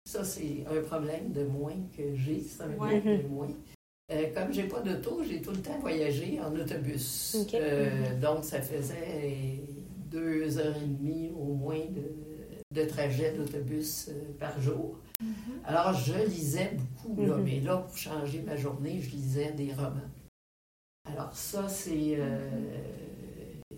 ça 0.04 0.24
c'est 0.24 0.62
un 0.70 0.82
problème 0.82 1.32
de 1.32 1.44
moins 1.44 1.72
que 1.96 2.14
j'ai, 2.14 2.42
c'est 2.42 2.64
un 2.64 2.76
Ouais. 2.76 3.00
de 3.00 3.26
moins. 3.28 3.48
Euh, 4.12 4.26
comme 4.34 4.52
j'ai 4.52 4.64
pas 4.64 4.80
d'auto, 4.82 5.22
j'ai 5.24 5.40
tout 5.40 5.52
le 5.52 5.62
temps 5.62 5.78
voyagé 5.78 6.38
en 6.40 6.54
autobus. 6.54 7.34
Euh, 7.54 8.20
donc 8.20 8.44
ça 8.44 8.60
faisait 8.60 9.60
deux 10.10 10.58
heures 10.58 10.76
et 10.76 10.86
demie 10.86 11.30
au 11.34 11.54
moins 11.54 11.78
de, 11.78 12.78
de 12.78 12.84
trajet 12.86 13.32
d'autobus 13.32 14.08
euh, 14.10 14.12
par 14.38 14.60
jour. 14.60 14.98
Mhm. 15.24 15.60
Alors 15.64 15.92
je 15.94 16.14
lisais 16.26 16.72
beaucoup, 16.76 17.24
là, 17.24 17.36
Mhm. 17.36 17.44
mais 17.44 17.60
là 17.60 17.76
pour 17.78 17.96
changer 17.96 18.42
ma 18.42 18.56
journée, 18.56 19.00
je 19.00 19.10
lisais 19.10 19.52
des 19.52 19.72
romans. 19.72 20.10
Alors 21.06 21.34
ça 21.34 21.68
c'est 21.68 22.16
euh, 22.18 22.50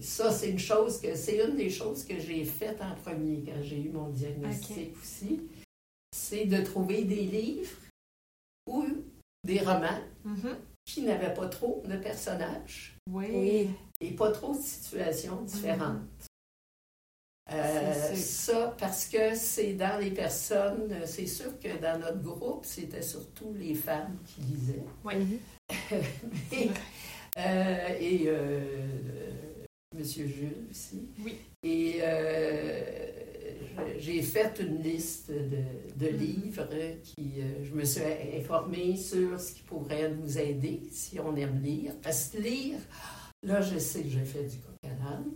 ça 0.00 0.30
c'est 0.32 0.50
une 0.50 0.58
chose 0.58 1.00
que 1.00 1.14
c'est 1.14 1.44
une 1.44 1.56
des 1.56 1.70
choses 1.70 2.04
que 2.04 2.18
j'ai 2.18 2.44
faites 2.44 2.80
en 2.82 2.94
premier 2.96 3.42
quand 3.44 3.62
j'ai 3.62 3.80
eu 3.82 3.90
mon 3.90 4.08
diagnostic 4.10 4.94
aussi, 5.00 5.40
c'est 6.12 6.46
de 6.46 6.62
trouver 6.64 7.04
des 7.04 7.22
livres 7.22 7.76
ou 8.68 8.84
des 9.44 9.60
romans 9.60 10.00
Mhm. 10.24 10.56
qui 10.84 11.02
n'avaient 11.02 11.34
pas 11.34 11.48
trop 11.48 11.82
de 11.86 11.96
personnages. 11.96 12.92
Oui. 13.10 13.70
et 14.00 14.10
pas 14.10 14.30
trop 14.32 14.52
de 14.54 14.60
situations 14.60 15.40
différentes. 15.42 16.25
Euh, 17.52 18.14
ça, 18.16 18.74
parce 18.78 19.06
que 19.06 19.34
c'est 19.36 19.74
dans 19.74 20.00
les 20.00 20.10
personnes, 20.10 20.92
c'est 21.06 21.26
sûr 21.28 21.58
que 21.60 21.80
dans 21.80 21.98
notre 22.00 22.20
groupe, 22.20 22.64
c'était 22.66 23.02
surtout 23.02 23.54
les 23.56 23.74
femmes 23.74 24.16
qui 24.26 24.40
lisaient. 24.42 24.82
Mhm. 25.04 25.38
et 26.52 26.70
euh, 27.38 27.88
et, 28.00 28.22
euh, 28.26 28.60
Monsieur 29.96 30.26
Jules 30.26 30.66
aussi. 30.70 31.08
Oui. 31.24 31.36
Et 31.62 31.98
euh, 32.00 33.10
j'ai 33.98 34.22
fait 34.22 34.52
une 34.60 34.82
liste 34.82 35.30
de, 35.30 36.04
de 36.04 36.12
Mhm. 36.12 36.18
livres 36.18 36.68
qui, 37.02 37.34
euh, 37.38 37.64
je 37.64 37.74
me 37.74 37.84
suis 37.84 38.02
informée 38.36 38.96
sur 38.96 39.38
ce 39.40 39.52
qui 39.52 39.60
pourrait 39.62 40.10
nous 40.10 40.38
aider 40.38 40.80
si 40.90 41.20
on 41.20 41.34
aime 41.36 41.62
lire. 41.62 41.92
Parce 42.02 42.28
que 42.28 42.38
lire, 42.38 42.78
là, 43.42 43.60
je 43.60 43.78
sais 43.78 44.02
que 44.02 44.08
j'ai 44.10 44.24
fait 44.24 44.44
du 44.44 44.58
coq 44.58 44.74
à 44.84 44.88
l'âne. 44.88 45.30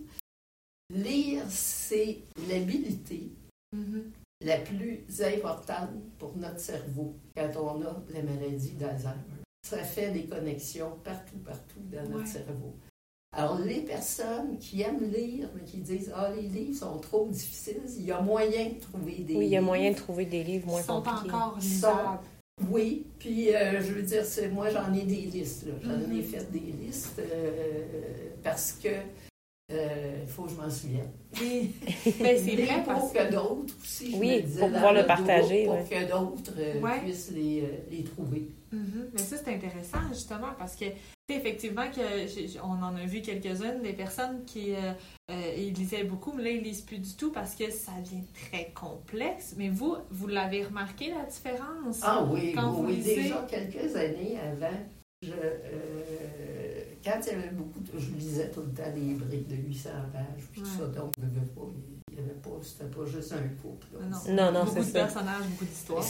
Lire, 0.91 1.43
c'est 1.49 2.19
l'habilité 2.49 3.31
Mhm. 3.73 4.11
la 4.45 4.59
plus 4.59 5.05
importante 5.23 5.91
pour 6.19 6.37
notre 6.37 6.59
cerveau 6.59 7.15
quand 7.37 7.51
on 7.57 7.83
a 7.83 8.03
la 8.13 8.23
maladie 8.23 8.73
d'Alzheimer. 8.73 9.15
Ça 9.67 9.79
fait 9.85 10.11
des 10.11 10.25
connexions 10.25 10.93
partout, 11.05 11.37
partout 11.45 11.81
dans 11.93 12.03
notre 12.09 12.25
Ouais. 12.25 12.27
cerveau. 12.27 12.75
Alors, 13.37 13.61
les 13.61 13.83
personnes 13.83 14.59
qui 14.59 14.83
aiment 14.83 15.09
lire, 15.09 15.49
mais 15.55 15.63
qui 15.63 15.77
disent 15.77 16.11
Ah, 16.13 16.33
les 16.35 16.43
livres 16.49 16.77
sont 16.77 16.99
trop 16.99 17.29
difficiles, 17.29 17.83
il 17.97 18.07
y 18.07 18.11
a 18.11 18.21
moyen 18.21 18.71
de 18.71 18.81
trouver 18.81 19.19
des 19.19 19.37
Oui, 19.37 19.45
il 19.47 19.51
y 19.51 19.57
a 19.57 19.61
livres. 19.61 19.67
moyen 19.67 19.91
de 19.93 19.97
trouver 19.97 20.25
des 20.27 20.43
livres 20.43 20.67
moins 20.67 20.81
Ils 20.81 20.85
sont 20.85 21.03
pas 21.03 21.13
compliqués. 21.13 21.35
encore 21.37 21.59
lisables. 21.61 22.19
Oui, 22.69 23.07
puis 23.21 23.55
euh, 23.55 23.81
je 23.81 23.93
veux 23.93 24.03
dire, 24.03 24.25
c'est, 24.25 24.49
moi 24.49 24.69
j'en 24.71 24.93
ai 24.93 25.05
des 25.05 25.23
listes. 25.27 25.67
là. 25.67 25.75
J'en 25.83 26.01
ai 26.11 26.17
Mhm. 26.17 26.23
fait 26.25 26.51
des 26.51 26.59
listes 26.59 27.21
euh, 27.21 27.85
parce 28.43 28.73
que 28.73 28.89
euh, 29.73 30.19
il 30.23 30.29
faut 30.29 30.43
que 30.45 30.51
je 30.51 30.57
m'en 30.57 30.71
souvienne. 30.71 31.11
Ben, 32.21 32.37
c'est 32.39 32.57
Mais 32.57 32.65
vrai 32.65 32.83
parce 32.85 33.01
pour 33.01 33.13
que 33.13 33.31
d'autres 33.33 33.75
aussi, 33.83 34.15
Oui, 34.19 34.43
pour 34.59 34.71
pouvoir 34.71 34.93
le 34.93 35.07
partager, 35.07 35.65
Pour 35.65 35.75
ouais. 35.75 35.85
que 35.89 36.11
d'autres 36.11 36.55
euh, 36.59 36.81
Ouais. 36.81 37.01
puissent 37.03 37.31
les, 37.33 37.63
euh, 37.63 37.67
les 37.91 38.05
trouver. 38.05 38.51
Mhm. 38.73 39.11
Mais 39.13 39.19
ça, 39.21 39.37
c'est 39.37 39.53
intéressant, 39.53 39.99
justement, 40.13 40.49
parce 40.59 40.77
que, 40.77 40.85
effectivement, 41.29 41.87
que 41.91 42.61
on 42.63 42.83
en 42.85 42.95
a 42.97 43.05
vu 43.05 43.21
quelques-unes, 43.21 43.83
des 43.83 43.93
personnes 43.93 44.45
qui 44.45 44.75
euh, 44.75 44.93
euh, 45.31 45.55
ils 45.57 45.73
lisaient 45.75 46.05
beaucoup, 46.05 46.33
mais 46.33 46.45
là, 46.45 46.51
ils 46.51 46.63
lisent 46.63 46.83
plus 46.83 46.99
du 46.99 47.15
tout 47.15 47.33
parce 47.33 47.55
que 47.57 47.71
ça 47.71 47.93
devient 48.05 48.23
très 48.49 48.71
complexe. 48.73 49.55
Mais 49.57 49.69
vous, 49.69 49.97
vous 50.11 50.27
l'avez 50.29 50.65
remarqué, 50.65 51.11
la 51.11 51.25
différence? 51.25 52.01
Ah 52.03 52.25
oui, 52.31 52.53
Quand 52.55 52.71
oui, 52.71 52.77
vous 52.77 52.85
oui, 52.87 52.95
lisez- 52.97 53.23
déjà 53.23 53.47
quelques 53.51 53.97
années 53.97 54.39
avant, 54.41 54.77
je, 55.23 55.33
euh, 55.33 56.81
quand 57.05 57.19
il 57.27 57.33
y 57.33 57.37
avait 57.37 57.51
beaucoup, 57.53 57.81
de- 57.81 57.99
je 57.99 58.11
lisais 58.13 58.49
tout 58.51 58.63
le 58.63 58.73
temps 58.73 58.91
des 58.95 59.15
briques 59.15 59.49
de 59.49 59.57
800 59.57 59.91
pages, 60.13 60.45
puis 60.53 60.63
tout 60.63 60.67
ça, 60.67 60.87
donc 60.87 61.13
je 61.19 61.25
ne 61.25 61.45
pas, 61.47 61.69
il 62.13 62.19
y 62.19 62.23
avait 62.23 62.39
pas, 62.41 62.59
c'était 62.63 62.85
pas 62.91 63.05
juste 63.05 63.33
un 63.33 63.49
couple. 63.63 63.87
là. 63.93 64.07
Non, 64.07 64.35
Non, 64.35 64.53
non, 64.53 64.65
beaucoup 64.65 64.79
de 64.79 64.85
ça. 64.85 64.93
personnages, 65.01 65.45
beaucoup 65.51 65.65
d'histoires. 65.67 66.05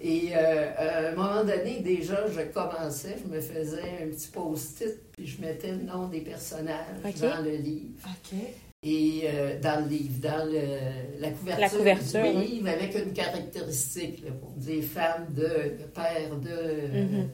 Et 0.00 0.30
euh, 0.36 0.70
à 0.76 1.08
un 1.08 1.14
moment 1.16 1.44
donné, 1.44 1.80
déjà, 1.80 2.24
je 2.28 2.40
commençais, 2.52 3.16
je 3.24 3.28
me 3.34 3.40
faisais 3.40 3.82
un 4.04 4.06
petit 4.08 4.28
post-it, 4.28 5.10
puis 5.12 5.26
je 5.26 5.40
mettais 5.40 5.72
le 5.72 5.82
nom 5.82 6.06
des 6.08 6.20
personnages 6.20 7.02
dans 7.20 7.42
le 7.44 7.56
livre. 7.56 7.98
OK. 8.06 8.38
Et 8.82 9.22
euh, 9.24 9.58
dans 9.60 9.82
le 9.84 9.88
livre, 9.90 10.20
dans 10.20 10.44
le- 10.50 11.20
la 11.20 11.30
couverture, 11.32 11.60
La 11.60 11.68
couverture, 11.68 12.22
du 12.32 12.38
oui. 12.38 12.46
livre, 12.46 12.68
avec 12.68 12.94
une 12.94 13.12
caractéristique, 13.12 14.22
là, 14.24 14.30
pour 14.40 14.52
dire 14.52 14.82
femme 14.84 15.26
de, 15.34 15.84
père 15.92 16.36
de, 16.40 16.48
euh, 16.48 17.04
Mhm. 17.22 17.28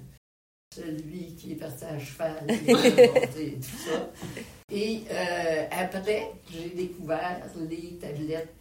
Celui 0.76 1.34
qui 1.36 1.52
est 1.52 1.56
parti 1.56 1.84
à 1.84 1.98
cheval, 1.98 2.44
et 2.48 3.52
tout 3.54 3.78
ça. 3.86 4.10
Et 4.70 5.02
euh, 5.10 5.66
après, 5.70 6.32
j'ai 6.50 6.70
découvert 6.70 7.42
les 7.68 7.96
tablettes 8.00 8.54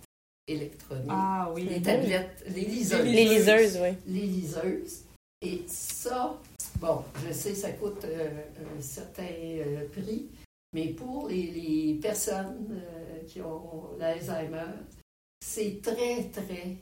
électroniques. 0.48 1.06
Ah 1.10 1.50
oui. 1.54 1.68
Les 1.70 1.82
tablettes, 1.82 2.44
les 2.48 2.66
liseuses. 2.66 3.04
Les 3.06 3.26
liseuses, 3.26 3.80
oui. 3.82 3.98
Les 4.08 4.22
liseuses. 4.28 5.04
Et 5.42 5.64
ça, 5.68 6.40
bon, 6.80 7.04
je 7.26 7.34
sais, 7.34 7.54
ça 7.56 7.72
coûte 7.72 8.06
euh, 8.06 8.30
un 8.78 8.82
certain 8.82 9.24
euh, 9.24 9.88
prix, 9.92 10.28
mais 10.74 10.88
pour 10.90 11.28
les, 11.28 11.52
les 11.52 12.00
personnes 12.02 12.68
euh, 12.72 13.24
qui 13.28 13.42
ont 13.42 13.90
l'Alzheimer, 14.00 14.72
c'est 15.42 15.82
très, 15.82 16.24
très 16.32 16.78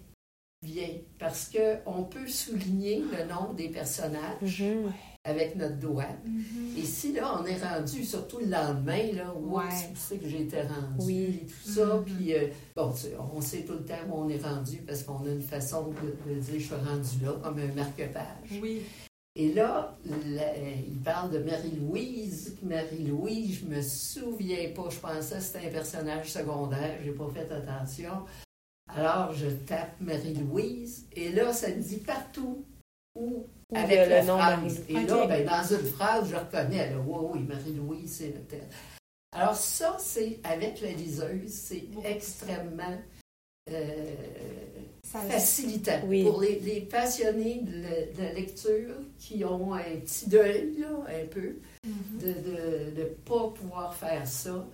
bien 0.64 0.90
parce 1.20 1.50
qu'on 1.52 2.04
peut 2.04 2.28
souligner 2.28 3.00
le 3.00 3.26
nom 3.26 3.54
des 3.54 3.70
personnages 3.70 4.62
Mhm. 4.62 4.92
Avec 5.26 5.56
notre 5.56 5.78
doigt. 5.80 6.10
Mhm. 6.26 6.76
Et 6.78 6.82
si 6.84 7.14
là, 7.14 7.40
on 7.42 7.46
est 7.46 7.58
rendu, 7.64 8.04
surtout 8.04 8.40
le 8.40 8.48
lendemain, 8.48 9.12
là, 9.14 9.34
où 9.34 9.58
Ouais. 9.58 9.64
sais 9.96 10.18
que 10.18 10.28
j'étais 10.28 10.64
rendu 10.64 10.98
Oui. 11.06 11.40
et 11.44 11.46
tout 11.46 11.70
ça, 11.72 11.86
Mhm. 11.98 12.04
puis 12.04 12.34
euh, 12.34 12.48
bon, 12.76 12.92
tu 12.92 13.08
on 13.34 13.40
sait 13.40 13.62
tout 13.62 13.74
le 13.74 13.86
temps 13.86 13.96
où 14.10 14.16
on 14.16 14.30
est 14.30 14.44
rendu 14.44 14.78
parce 14.86 15.04
qu'on 15.04 15.26
a 15.26 15.30
une 15.30 15.42
façon 15.42 15.88
de, 15.92 16.34
de 16.34 16.40
dire 16.40 16.60
je 16.60 16.66
suis 16.66 16.76
rendu 16.76 17.24
là, 17.26 17.32
comme 17.42 17.58
un 17.60 17.74
marque-page. 17.74 18.60
Oui. 18.62 18.82
Et 19.36 19.54
là, 19.54 19.98
la- 20.28 20.58
il 20.58 21.00
parle 21.04 21.32
de 21.32 21.40
Marie-Louise. 21.40 22.58
Marie-Louise, 22.62 23.62
je 23.62 23.66
me 23.66 23.82
souviens 23.82 24.70
pas, 24.76 24.90
je 24.92 25.00
pensais 25.00 25.36
que 25.38 25.42
c'était 25.42 25.68
un 25.68 25.72
personnage 25.72 26.32
secondaire, 26.32 27.00
j'ai 27.04 27.12
pas 27.14 27.30
fait 27.34 27.52
attention. 27.52 28.26
Alors, 28.96 29.34
je 29.34 29.48
tape 29.48 30.00
Marie-Louise, 30.02 31.06
et 31.14 31.32
là, 31.32 31.52
ça 31.54 31.70
me 31.70 31.82
dit 31.82 31.98
partout 31.98 32.64
où 33.16 33.48
avec 33.76 34.10
la 34.10 34.22
le 34.22 34.28
nom. 34.28 34.38
Marie-Louise. 34.38 34.82
Et 34.90 34.94
là, 34.94 35.28
ben, 35.28 35.46
dans 35.46 35.76
une 35.76 35.86
phrase, 35.86 36.30
je 36.30 36.36
reconnais, 36.36 36.90
là, 36.92 36.98
oui, 37.06 37.28
oui, 37.34 37.40
Marie-Louise, 37.48 38.12
c'est 38.18 38.28
le 38.28 38.42
tel. 38.50 38.68
Alors 39.36 39.56
ça, 39.56 39.96
c'est 40.00 40.40
avec 40.44 40.82
la 40.82 40.92
liseuse, 40.92 41.50
c'est 41.52 41.84
extrêmement 42.04 42.98
euh, 43.72 44.06
facilitant 45.04 46.00
Oui. 46.08 46.24
pour 46.24 46.42
les, 46.42 46.60
les 46.60 46.82
passionnés 46.82 47.62
de 47.64 47.82
la, 47.82 48.30
de 48.30 48.36
lecture 48.36 48.96
qui 49.20 49.44
ont 49.46 49.74
un 49.74 49.82
petit 50.04 50.30
deuil, 50.30 50.76
là, 50.80 50.88
un 51.08 51.28
peu, 51.28 51.56
Mhm. 51.86 52.20
de 52.22 53.00
ne 53.02 53.06
pas 53.06 53.50
pouvoir 53.50 53.94
faire 53.94 54.26
ça. 54.26 54.66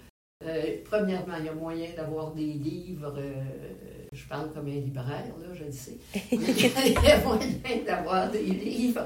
Euh, 0.46 0.78
premièrement, 0.86 1.36
il 1.38 1.46
y 1.46 1.50
a 1.50 1.54
moyen 1.54 1.90
d'avoir 1.98 2.32
des 2.34 2.46
livres, 2.54 3.14
euh, 3.18 3.44
je 4.14 4.26
parle 4.26 4.54
comme 4.54 4.68
un 4.68 4.80
libraire, 4.80 5.34
là, 5.38 5.48
je 5.54 5.66
le 5.66 5.72
sais. 5.72 5.98
il 6.32 7.04
y 7.04 7.12
a 7.12 7.22
moyen 7.24 7.84
d'avoir 7.86 8.32
des 8.32 8.44
livres. 8.44 9.06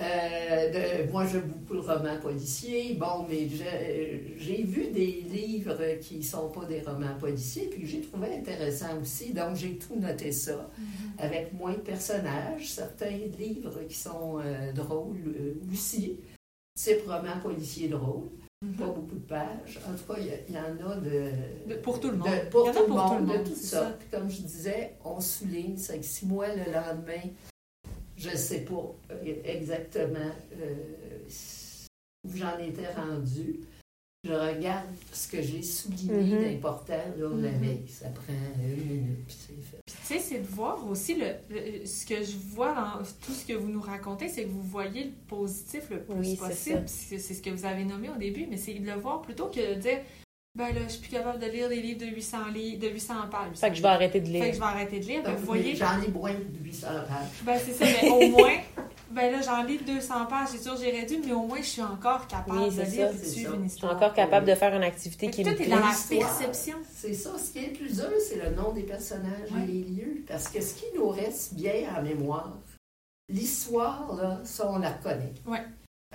euh, 0.00 1.04
de, 1.04 1.10
moi, 1.10 1.26
j'aime 1.26 1.48
beaucoup 1.48 1.74
le 1.74 1.80
roman 1.80 2.16
policier. 2.22 2.94
Bon, 2.94 3.26
mais 3.28 3.48
j'ai 4.38 4.62
vu 4.62 4.92
des 4.92 5.22
livres 5.28 5.98
qui 6.00 6.22
sont 6.22 6.48
pas 6.50 6.64
des 6.66 6.80
romans 6.82 7.16
policiers, 7.18 7.66
puis 7.66 7.80
que 7.82 7.86
j'ai 7.88 8.00
trouvé 8.02 8.36
intéressant 8.36 9.00
aussi. 9.02 9.32
Donc, 9.32 9.56
j'ai 9.56 9.76
tout 9.78 9.96
noté 9.96 10.30
ça 10.30 10.70
Mhm. 10.78 11.12
avec 11.18 11.52
moins 11.54 11.72
de 11.72 11.78
personnages, 11.80 12.68
certains 12.70 13.18
livres 13.36 13.80
qui 13.88 13.96
sont 13.96 14.38
drôles 14.76 15.56
aussi, 15.72 16.20
type 16.76 17.04
roman 17.04 17.40
policier 17.42 17.88
drôle, 17.88 18.28
pas 18.76 18.86
beaucoup 18.86 19.14
de 19.14 19.20
pages. 19.26 19.78
En 19.88 19.94
tout 19.94 20.12
cas, 20.12 20.18
il 20.48 20.54
y 20.54 20.58
en 20.58 20.90
a 20.90 20.96
de, 20.96 21.30
De- 21.68 21.74
pour 21.80 22.00
tout 22.00 22.08
le 22.10 22.14
de- 22.16 22.18
monde. 22.22 22.50
pour 22.50 22.66
en 22.66 22.70
a 22.70 22.72
tout 22.74 22.80
le 22.80 22.86
pour 22.86 22.96
monde, 22.96 23.26
de 23.28 23.44
toutes 23.44 23.56
sortes. 23.56 24.02
comme 24.10 24.28
je 24.28 24.42
disais, 24.42 24.94
on 25.04 25.20
souligne, 25.20 25.76
c'est 25.76 25.98
que 25.98 26.04
si 26.04 26.26
moi, 26.26 26.46
le 26.48 26.64
lendemain, 26.72 27.22
je 28.16 28.30
ne 28.30 28.36
sais 28.36 28.60
pas 28.64 28.94
euh, 29.12 29.34
exactement 29.44 30.18
euh, 30.60 30.74
où 32.26 32.30
j'en 32.36 32.58
étais 32.58 32.92
rendu, 32.92 33.60
je 34.24 34.32
regarde 34.32 34.86
ce 35.12 35.28
que 35.28 35.40
j'ai 35.40 35.62
souligné 35.62 36.12
Mhm. 36.34 36.42
d'important 36.44 36.92
là, 36.94 37.28
la 37.36 37.50
Mhm. 37.52 37.60
veille. 37.60 37.84
Ça 37.88 38.08
prend 38.08 38.32
une 38.60 38.84
minute, 38.84 39.26
puis 39.26 39.36
c'est 39.38 39.52
fait. 39.62 39.78
Puis, 39.86 39.94
tu 40.00 40.06
sais, 40.06 40.18
c'est 40.18 40.38
de 40.40 40.46
voir 40.46 40.84
aussi 40.90 41.14
le, 41.14 41.26
le- 41.48 41.86
ce 41.86 42.04
que 42.04 42.16
je 42.24 42.36
vois 42.36 42.74
dans 42.74 42.98
tout 43.24 43.32
ce 43.32 43.46
que 43.46 43.52
vous 43.52 43.68
nous 43.68 43.80
racontez, 43.80 44.28
c'est 44.28 44.42
que 44.42 44.48
vous 44.48 44.62
voyez 44.62 45.04
le 45.04 45.10
positif 45.28 45.84
le 45.90 46.02
plus 46.02 46.14
Oui, 46.16 46.36
possible. 46.36 46.82
C'est 46.86 47.18
c'est 47.18 47.34
ce 47.34 47.40
que 47.40 47.50
vous 47.50 47.64
avez 47.64 47.84
nommé 47.84 48.10
au 48.10 48.16
début, 48.16 48.46
mais 48.50 48.56
c'est 48.56 48.74
de 48.74 48.84
le 48.84 48.94
voir 48.98 49.22
plutôt 49.22 49.46
que 49.46 49.74
de 49.74 49.80
dire 49.80 49.98
ben 50.56 50.74
là, 50.74 50.80
je 50.88 50.94
suis 50.94 51.00
plus 51.02 51.10
capable 51.10 51.38
de 51.38 51.46
lire 51.46 51.68
des 51.68 51.80
livres 51.80 52.00
de 52.00 52.06
800 52.06 52.48
livres, 52.52 52.80
de 52.80 52.88
800 52.88 53.14
pages. 53.30 53.54
Fait 53.56 53.68
que 53.70 53.76
je 53.76 53.82
vais 53.82 53.88
arrêter 53.88 54.18
de 54.20 54.26
Fait 54.26 54.32
que 54.32 54.44
lire. 54.46 54.54
je 54.54 54.58
vais 54.58 54.64
arrêter 54.64 54.98
de 54.98 55.04
lire. 55.04 55.22
Ben, 55.22 55.30
Donc, 55.30 55.38
vous 55.38 55.46
voyez, 55.46 55.76
J'en 55.76 56.02
ai 56.02 56.08
moins 56.08 56.32
de 56.34 56.64
800 56.64 56.88
pages. 57.06 57.42
ben 57.44 57.56
c'est 57.64 57.72
ça, 57.74 57.84
mais 58.02 58.10
au 58.10 58.28
moins, 58.30 58.56
ben 59.20 59.32
là, 59.32 59.40
j'en 59.42 59.64
lis 59.64 59.78
200 59.78 60.26
pages, 60.26 60.48
c'est 60.52 60.62
sûr, 60.62 60.76
j'ai 60.76 60.90
réduit, 60.92 61.20
mais 61.26 61.32
au 61.32 61.42
moins, 61.42 61.58
je 61.58 61.66
suis 61.66 61.82
encore 61.82 62.26
capable 62.28 62.58
Oui, 62.58 62.66
de 62.66 62.70
c'est 62.84 62.90
lire 62.90 63.10
et 63.10 63.14
de 63.18 63.24
suivre 63.24 63.54
une 63.54 63.64
Je 63.64 63.68
suis 63.68 63.74
histoire. 63.76 63.96
encore 63.96 64.14
capable 64.14 64.46
de 64.46 64.54
faire 64.54 64.74
une 64.76 64.82
activité 64.84 65.26
Fait 65.26 65.32
qui 65.32 65.44
me 65.44 65.50
tout 65.50 65.62
est 65.62 65.66
plaît. 65.66 65.68
dans 65.68 65.76
la 65.80 65.94
perception. 66.08 66.76
C'est 66.94 67.14
ça. 67.14 67.30
Ce 67.36 67.50
qui 67.52 67.58
est 67.58 67.68
le 67.68 67.72
plus 67.72 67.94
dur, 67.96 68.10
c'est 68.26 68.36
le 68.42 68.54
nom 68.54 68.72
des 68.72 68.84
personnages 68.84 69.48
et 69.62 69.66
les 69.66 69.82
lieux. 69.84 70.24
Parce 70.28 70.46
que 70.48 70.60
ce 70.60 70.74
qui 70.74 70.84
nous 70.94 71.08
reste 71.08 71.54
bien 71.54 71.72
en 71.96 72.02
mémoire, 72.02 72.56
l'histoire, 73.28 74.14
là, 74.14 74.40
ça, 74.44 74.70
on 74.70 74.78
la 74.78 74.90
reconnaît. 74.90 75.32
Ouais. 75.46 75.62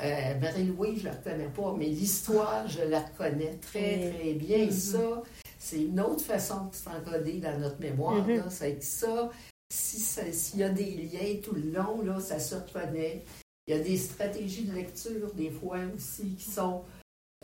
Euh, 0.01 0.39
Marie-Louise, 0.39 0.99
je 1.01 1.05
la 1.05 1.11
reconnais 1.11 1.49
pas, 1.49 1.75
mais 1.77 1.85
l'histoire, 1.85 2.67
je 2.67 2.81
la 2.83 2.99
reconnais 3.01 3.59
très, 3.61 3.97
Oui. 3.97 4.13
très 4.19 4.33
bien. 4.33 4.65
Mhm. 4.65 4.71
Ça, 4.71 5.21
c'est 5.59 5.81
une 5.83 5.99
autre 5.99 6.23
façon 6.23 6.65
de 6.65 6.73
s'encoder 6.75 7.33
dans 7.33 7.59
notre 7.59 7.79
mémoire. 7.79 8.25
Là. 8.27 8.49
Ça, 8.49 8.65
si 8.79 8.81
ça- 8.87 9.29
s'il 9.73 10.59
y 10.59 10.63
a 10.63 10.69
des 10.69 10.91
liens 10.91 11.35
tout 11.43 11.55
le 11.55 11.71
long, 11.71 12.01
là, 12.03 12.19
ça 12.19 12.39
se 12.39 12.55
reconnaît. 12.55 13.23
Il 13.67 13.75
y 13.75 13.79
a 13.79 13.81
des 13.83 13.97
stratégies 13.97 14.65
de 14.65 14.73
lecture, 14.73 15.33
des 15.33 15.49
fois 15.49 15.79
aussi, 15.95 16.35
qui 16.37 16.51
sont 16.51 16.83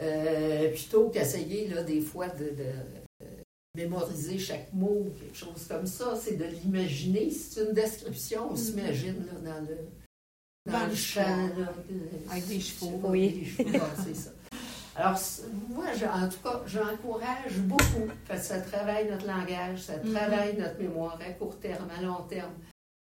euh, 0.02 0.70
plutôt 0.72 1.10
qu'essayer, 1.10 1.68
là, 1.68 1.84
des 1.84 2.02
fois, 2.02 2.28
de, 2.30 2.46
de- 2.46 3.26
de 3.26 3.28
mémoriser 3.76 4.38
chaque 4.40 4.72
mot, 4.74 5.08
quelque 5.20 5.36
chose 5.38 5.66
comme 5.68 5.86
ça, 5.88 6.18
c'est 6.22 6.36
de 6.38 6.46
l'imaginer. 6.46 7.30
C'est 7.32 7.62
une 7.66 7.74
description, 7.74 8.48
on 8.50 8.52
Mhm. 8.52 8.58
s'imagine 8.58 9.26
là, 9.26 9.54
dans 9.54 9.62
le, 9.62 9.78
dans 10.66 10.80
Dans 10.80 10.88
le 10.88 10.96
champ. 10.96 11.22
là, 11.58 11.74
Avec 12.30 12.48
des 12.48 12.60
chevaux. 12.60 13.00
Oui. 13.06 13.30
Des 13.30 13.46
chevaux, 13.46 13.70
ouais, 13.70 13.80
c'est 14.06 14.16
ça. 14.16 14.32
Alors, 15.00 15.18
moi, 15.70 15.86
je- 15.96 16.06
en 16.06 16.28
tout 16.28 16.40
cas, 16.44 16.62
j'encourage 16.68 17.58
beaucoup 17.60 18.12
parce 18.28 18.42
que 18.42 18.46
ça 18.48 18.60
travaille 18.60 19.10
notre 19.10 19.26
langage, 19.26 19.80
ça 19.84 19.94
Mhm. 19.98 20.14
travaille 20.14 20.58
notre 20.58 20.78
mémoire 20.78 21.18
à 21.26 21.32
court 21.32 21.58
terme, 21.58 21.88
à 21.98 22.02
long 22.02 22.24
terme. 22.28 22.52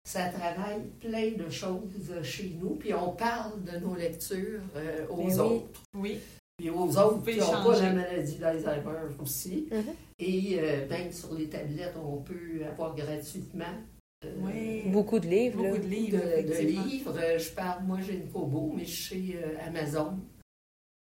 Ça 0.09 0.29
travaille 0.29 0.83
plein 1.01 1.33
de 1.33 1.51
choses 1.51 2.13
chez 2.23 2.57
nous, 2.61 2.77
puis 2.77 2.95
on 2.95 3.11
parle 3.11 3.65
de 3.65 3.79
nos 3.85 3.97
lectures 3.97 4.61
euh, 4.77 5.05
aux 5.09 5.17
Ben 5.17 5.35
oui. 5.35 5.41
autres. 5.41 5.83
Oui. 5.95 6.19
Puis 6.59 6.71
aux 6.71 6.97
autres 6.97 7.25
qui 7.25 7.39
n'ont 7.39 7.65
pas 7.65 7.81
la 7.81 7.93
maladie 7.93 8.37
d'Alzheimer 8.37 8.99
aussi. 9.21 9.69
Mhm. 9.73 9.83
Et 10.21 10.59
euh, 10.61 10.89
même 10.89 11.11
sur 11.13 11.35
les 11.35 11.49
tablettes, 11.49 11.95
on 12.01 12.19
peut 12.19 12.61
avoir 12.71 12.95
gratuitement 12.95 13.65
euh, 14.25 14.33
Oui. 14.43 14.83
Beaucoup 14.87 15.19
de 15.19 15.27
livres. 15.27 15.57
Beaucoup 15.63 15.77
de 15.79 15.83
de, 15.83 15.89
livres. 15.89 16.19
de 16.19 16.67
livres. 16.67 17.15
Je 17.39 17.51
parle, 17.51 17.83
moi 17.85 17.99
j'ai 18.07 18.15
une 18.15 18.29
Kobo, 18.31 18.73
mais 18.77 18.85
chez 18.85 19.37
euh, 19.43 19.57
Amazon, 19.67 20.19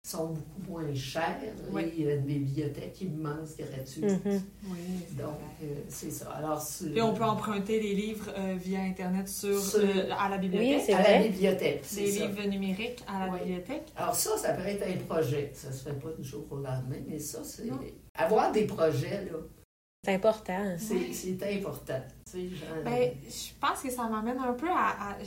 sont 0.05 0.27
beaucoup 0.27 0.71
moins 0.71 0.95
chers. 0.95 1.37
Oui. 1.71 1.91
Et 1.97 2.05
euh, 2.05 2.15
une 2.15 2.21
bibliothèque 2.25 3.01
immense, 3.01 3.57
gratuite. 3.57 4.03
Mhm. 4.25 4.41
Oui, 4.69 4.77
c'est 5.07 5.17
Donc, 5.17 5.33
euh, 5.63 5.65
c'est 5.89 6.11
ça. 6.11 6.29
Alors, 6.31 6.65
on 7.03 7.13
peut 7.13 7.23
emprunter 7.23 7.79
les 7.81 7.93
livres 7.93 8.31
euh, 8.37 8.55
via 8.57 8.81
Internet 8.81 9.27
sur, 9.27 9.59
Sur- 9.61 9.79
euh, 9.81 10.09
à 10.17 10.29
la 10.29 10.37
bibliothèque. 10.37 10.77
Oui, 10.77 10.83
c'est 10.85 10.93
à 10.93 11.01
vrai. 11.01 11.19
la 11.19 11.27
bibliothèque, 11.27 11.81
Des 11.93 12.11
ça. 12.11 12.25
livres 12.25 12.43
numériques 12.47 13.03
à 13.07 13.25
la 13.27 13.33
Oui. 13.33 13.39
bibliothèque. 13.39 13.87
Alors 13.97 14.15
ça, 14.15 14.37
ça 14.37 14.53
peut 14.53 14.65
être 14.65 14.83
un 14.87 14.97
projet. 15.05 15.51
Ça 15.53 15.71
se 15.71 15.83
fait 15.83 15.99
pas 15.99 16.09
du 16.17 16.23
jour 16.23 16.45
au 16.51 16.55
lendemain, 16.55 17.01
mais 17.07 17.19
ça, 17.19 17.43
c'est... 17.43 17.63
Avoir 18.15 18.51
des 18.51 18.65
projets, 18.65 19.25
là, 19.25 19.37
C'est 20.05 20.13
important. 20.13 20.75
c'est 20.77 20.93
Ouais. 20.95 21.11
c'est 21.13 21.57
important. 21.57 22.01
Genre- 22.33 22.83
Ben, 22.85 23.11
je 23.25 23.53
pense 23.59 23.81
que 23.83 23.89
ça 23.91 24.07
m'amène 24.07 24.37
un 24.39 24.53
peu 24.53 24.69
à. 24.69 25.11
à- 25.11 25.17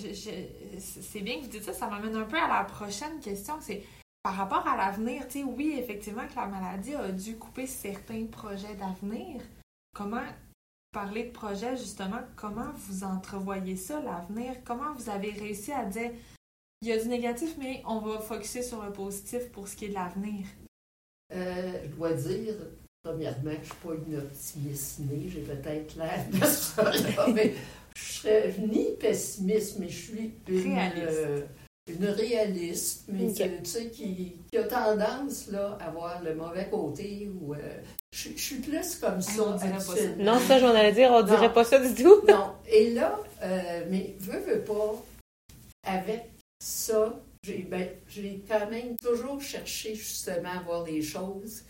c'est 0.78 1.20
bien 1.20 1.36
que 1.38 1.42
vous 1.42 1.48
dites 1.48 1.64
ça, 1.64 1.72
ça 1.72 1.86
m'amène 1.88 2.14
un 2.16 2.24
peu 2.24 2.36
à 2.36 2.48
la 2.48 2.64
prochaine 2.64 3.20
question. 3.20 3.54
C'est 3.60 3.82
par 4.22 4.34
rapport 4.34 4.66
à 4.66 4.76
l'avenir. 4.76 5.26
Tu 5.28 5.40
sais, 5.40 5.44
oui, 5.44 5.76
effectivement, 5.78 6.26
que 6.26 6.36
la 6.36 6.46
maladie 6.46 6.94
a 6.94 7.10
dû 7.10 7.36
couper 7.36 7.66
certains 7.66 8.24
projets 8.26 8.74
d'avenir. 8.74 9.40
Comment 9.94 10.24
parler 10.92 11.24
de 11.24 11.30
projet, 11.30 11.76
justement, 11.76 12.20
comment 12.36 12.70
vous 12.74 13.04
entrevoyez 13.04 13.76
ça, 13.76 14.00
l'avenir? 14.00 14.56
Comment 14.64 14.92
vous 14.94 15.08
avez 15.08 15.30
réussi 15.30 15.72
à 15.72 15.84
dire 15.84 16.10
il 16.82 16.88
y 16.88 16.92
a 16.92 16.98
du 16.98 17.08
négatif, 17.08 17.56
mais 17.58 17.82
on 17.86 17.98
va 17.98 18.18
focuser 18.20 18.62
sur 18.62 18.82
le 18.82 18.90
positif 18.92 19.50
pour 19.52 19.68
ce 19.68 19.76
qui 19.76 19.84
est 19.84 19.88
de 19.90 19.94
l'avenir? 19.94 20.46
Euh, 21.32 21.82
je 21.84 21.94
dois 21.94 22.12
dire, 22.14 22.54
premièrement, 23.02 23.50
que 23.50 23.56
je 23.56 23.58
ne 23.58 23.64
suis 23.64 23.74
pas 23.74 23.94
une 23.94 24.16
optimiste 24.18 24.98
née. 25.00 25.28
J'ai 25.28 25.42
peut-être 25.42 25.96
l'air 25.96 26.26
de 26.30 26.44
ça, 26.44 26.92
mais 27.34 27.54
je 27.94 28.02
serais 28.02 28.54
ni 28.58 28.96
pessimiste, 28.98 29.78
mais 29.78 29.88
je 29.88 30.06
suis 30.06 30.34
une 30.48 30.74
Réaliste. 30.74 31.06
euh, 31.08 31.46
une 31.98 32.06
réaliste, 32.06 33.04
mais 33.08 33.32
que, 33.32 33.58
tu 33.58 33.64
sais, 33.64 33.86
qui, 33.88 34.36
qui 34.50 34.58
a 34.58 34.64
tendance 34.64 35.48
là, 35.50 35.78
à 35.80 35.90
voir 35.90 36.22
le 36.22 36.34
mauvais 36.34 36.68
côté. 36.70 37.28
ou 37.40 37.54
euh, 37.54 37.58
je, 38.12 38.30
je 38.36 38.40
suis 38.42 38.56
plus 38.56 38.96
comme 38.96 39.20
ça. 39.20 39.42
on 39.42 39.56
dirait 39.56 39.72
pas 39.72 39.78
ça. 39.80 40.08
Non, 40.18 40.38
ça, 40.38 40.58
j'en 40.58 40.74
allais 40.74 40.92
dire, 40.92 41.10
on 41.12 41.22
dirait 41.22 41.48
Non. 41.48 41.54
pas 41.54 41.64
ça 41.64 41.78
du 41.78 41.94
tout. 42.02 42.22
Non. 42.28 42.52
Et 42.70 42.90
là, 42.94 43.18
euh, 43.42 43.84
mais 43.90 44.14
veux, 44.18 44.38
veux 44.40 44.60
pas, 44.60 44.94
avec 45.84 46.24
ça, 46.62 47.18
j'ai 47.42 47.66
ben, 47.70 47.88
j'ai 48.08 48.42
quand 48.48 48.68
même 48.70 48.96
toujours 49.02 49.40
cherché 49.40 49.94
justement 49.94 50.50
à 50.50 50.62
voir 50.62 50.84
des 50.84 51.00
choses 51.02 51.62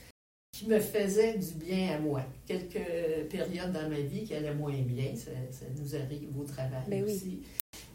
qui 0.53 0.67
me 0.67 0.81
faisaient 0.81 1.39
du 1.39 1.53
bien 1.65 1.95
à 1.95 1.99
moi. 1.99 2.23
Quelques 2.47 2.81
périodes 3.31 3.73
dans 3.73 3.89
ma 3.89 4.01
vie 4.01 4.25
qui 4.25 4.35
allaient 4.35 4.53
moins 4.53 4.73
bien, 4.83 5.15
ça, 5.15 5.31
ça 5.53 5.67
nous 5.81 5.95
arrive 5.95 6.29
au 6.39 6.45
travail 6.45 6.83
Ben 6.89 7.05
oui. 7.07 7.43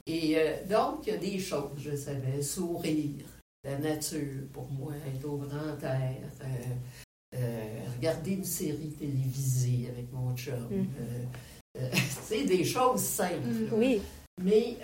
Et 0.08 0.38
euh, 0.38 0.64
donc, 0.70 1.08
il 1.08 1.14
y 1.14 1.16
a 1.16 1.18
des 1.18 1.40
choses, 1.40 1.72
je 1.78 1.96
savais, 1.96 2.42
sourire, 2.42 3.26
la 3.64 3.78
nature, 3.80 4.44
pour 4.54 4.70
moi, 4.70 4.94
être 5.08 5.26
au 5.26 5.38
grand 5.38 5.82
air, 5.82 6.30
euh, 6.44 7.36
euh, 7.36 7.80
regarder 7.96 8.34
une 8.34 8.44
série 8.44 8.92
télévisée 8.92 9.90
avec 9.90 10.12
mon 10.14 10.36
chum. 10.36 10.70
Tu 11.76 11.82
sais, 12.24 12.46
des 12.46 12.64
choses 12.64 13.02
simples. 13.02 13.50
Là. 13.50 13.70
Oui. 13.74 14.02
Mais 14.42 14.78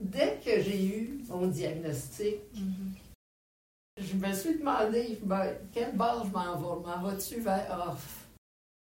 dès 0.00 0.40
que 0.44 0.60
j'ai 0.60 0.84
eu 0.84 1.20
mon 1.28 1.46
diagnostic, 1.46 2.40
je 3.96 4.14
me 4.14 4.32
suis 4.32 4.58
demandé, 4.58 5.16
ben, 5.22 5.54
quelle 5.72 5.96
barre 5.96 6.26
je 6.26 6.32
m'en 6.32 6.56
vais? 6.56 6.88
M'en 6.88 7.02
vas-tu 7.02 7.40
vers. 7.40 7.66
Ah, 7.70 7.96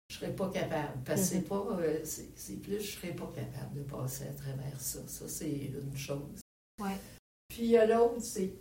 je 0.10 0.16
serais 0.16 0.32
pas 0.32 0.50
capable. 0.50 1.00
Parce 1.06 1.22
que 1.22 1.28
c'est 1.28 1.42
pas. 1.48 1.68
euh, 1.80 2.00
c'est 2.04 2.62
plus, 2.62 2.82
je 2.82 2.92
serais 2.98 3.14
pas 3.14 3.32
capable 3.36 3.76
de 3.76 3.84
passer 3.84 4.24
à 4.26 4.34
travers 4.34 4.80
ça. 4.80 5.00
Ça, 5.08 5.26
c'est 5.28 5.50
une 5.50 5.96
chose. 5.96 6.42
Ouais. 6.82 6.96
Puis 7.50 7.78
euh, 7.78 7.86
l'autre, 7.86 8.22
c'est. 8.22 8.52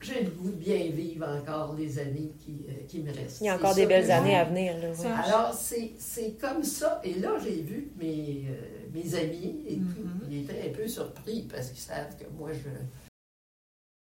J'ai 0.00 0.22
le 0.22 0.30
goût 0.30 0.50
de 0.50 0.54
bien 0.54 0.90
vivre 0.92 1.26
encore 1.26 1.74
les 1.74 1.98
années 1.98 2.30
qui, 2.38 2.64
euh, 2.68 2.86
qui 2.86 3.00
me 3.00 3.12
restent. 3.12 3.40
Il 3.40 3.46
y 3.46 3.48
a 3.48 3.56
encore 3.56 3.74
des 3.74 3.84
belles 3.84 4.06
je- 4.06 4.12
années 4.12 4.36
à 4.36 4.44
venir. 4.44 4.78
Là, 4.78 4.92
oui. 4.96 5.06
Alors, 5.06 5.52
c'est 5.54 6.38
comme 6.40 6.62
ça. 6.62 7.00
Et 7.02 7.14
là, 7.14 7.36
j'ai 7.42 7.62
vu 7.62 7.90
mes, 7.98 8.44
euh, 8.48 8.86
mes 8.94 9.12
amis 9.16 9.56
et 9.66 9.74
tout, 9.74 10.04
Mhm. 10.04 10.20
ils 10.30 10.42
étaient 10.44 10.70
un 10.70 10.72
peu 10.72 10.86
surpris 10.86 11.48
parce 11.50 11.70
qu'ils 11.70 11.80
savent 11.80 12.16
que 12.16 12.28
moi, 12.30 12.50
je 12.52 12.60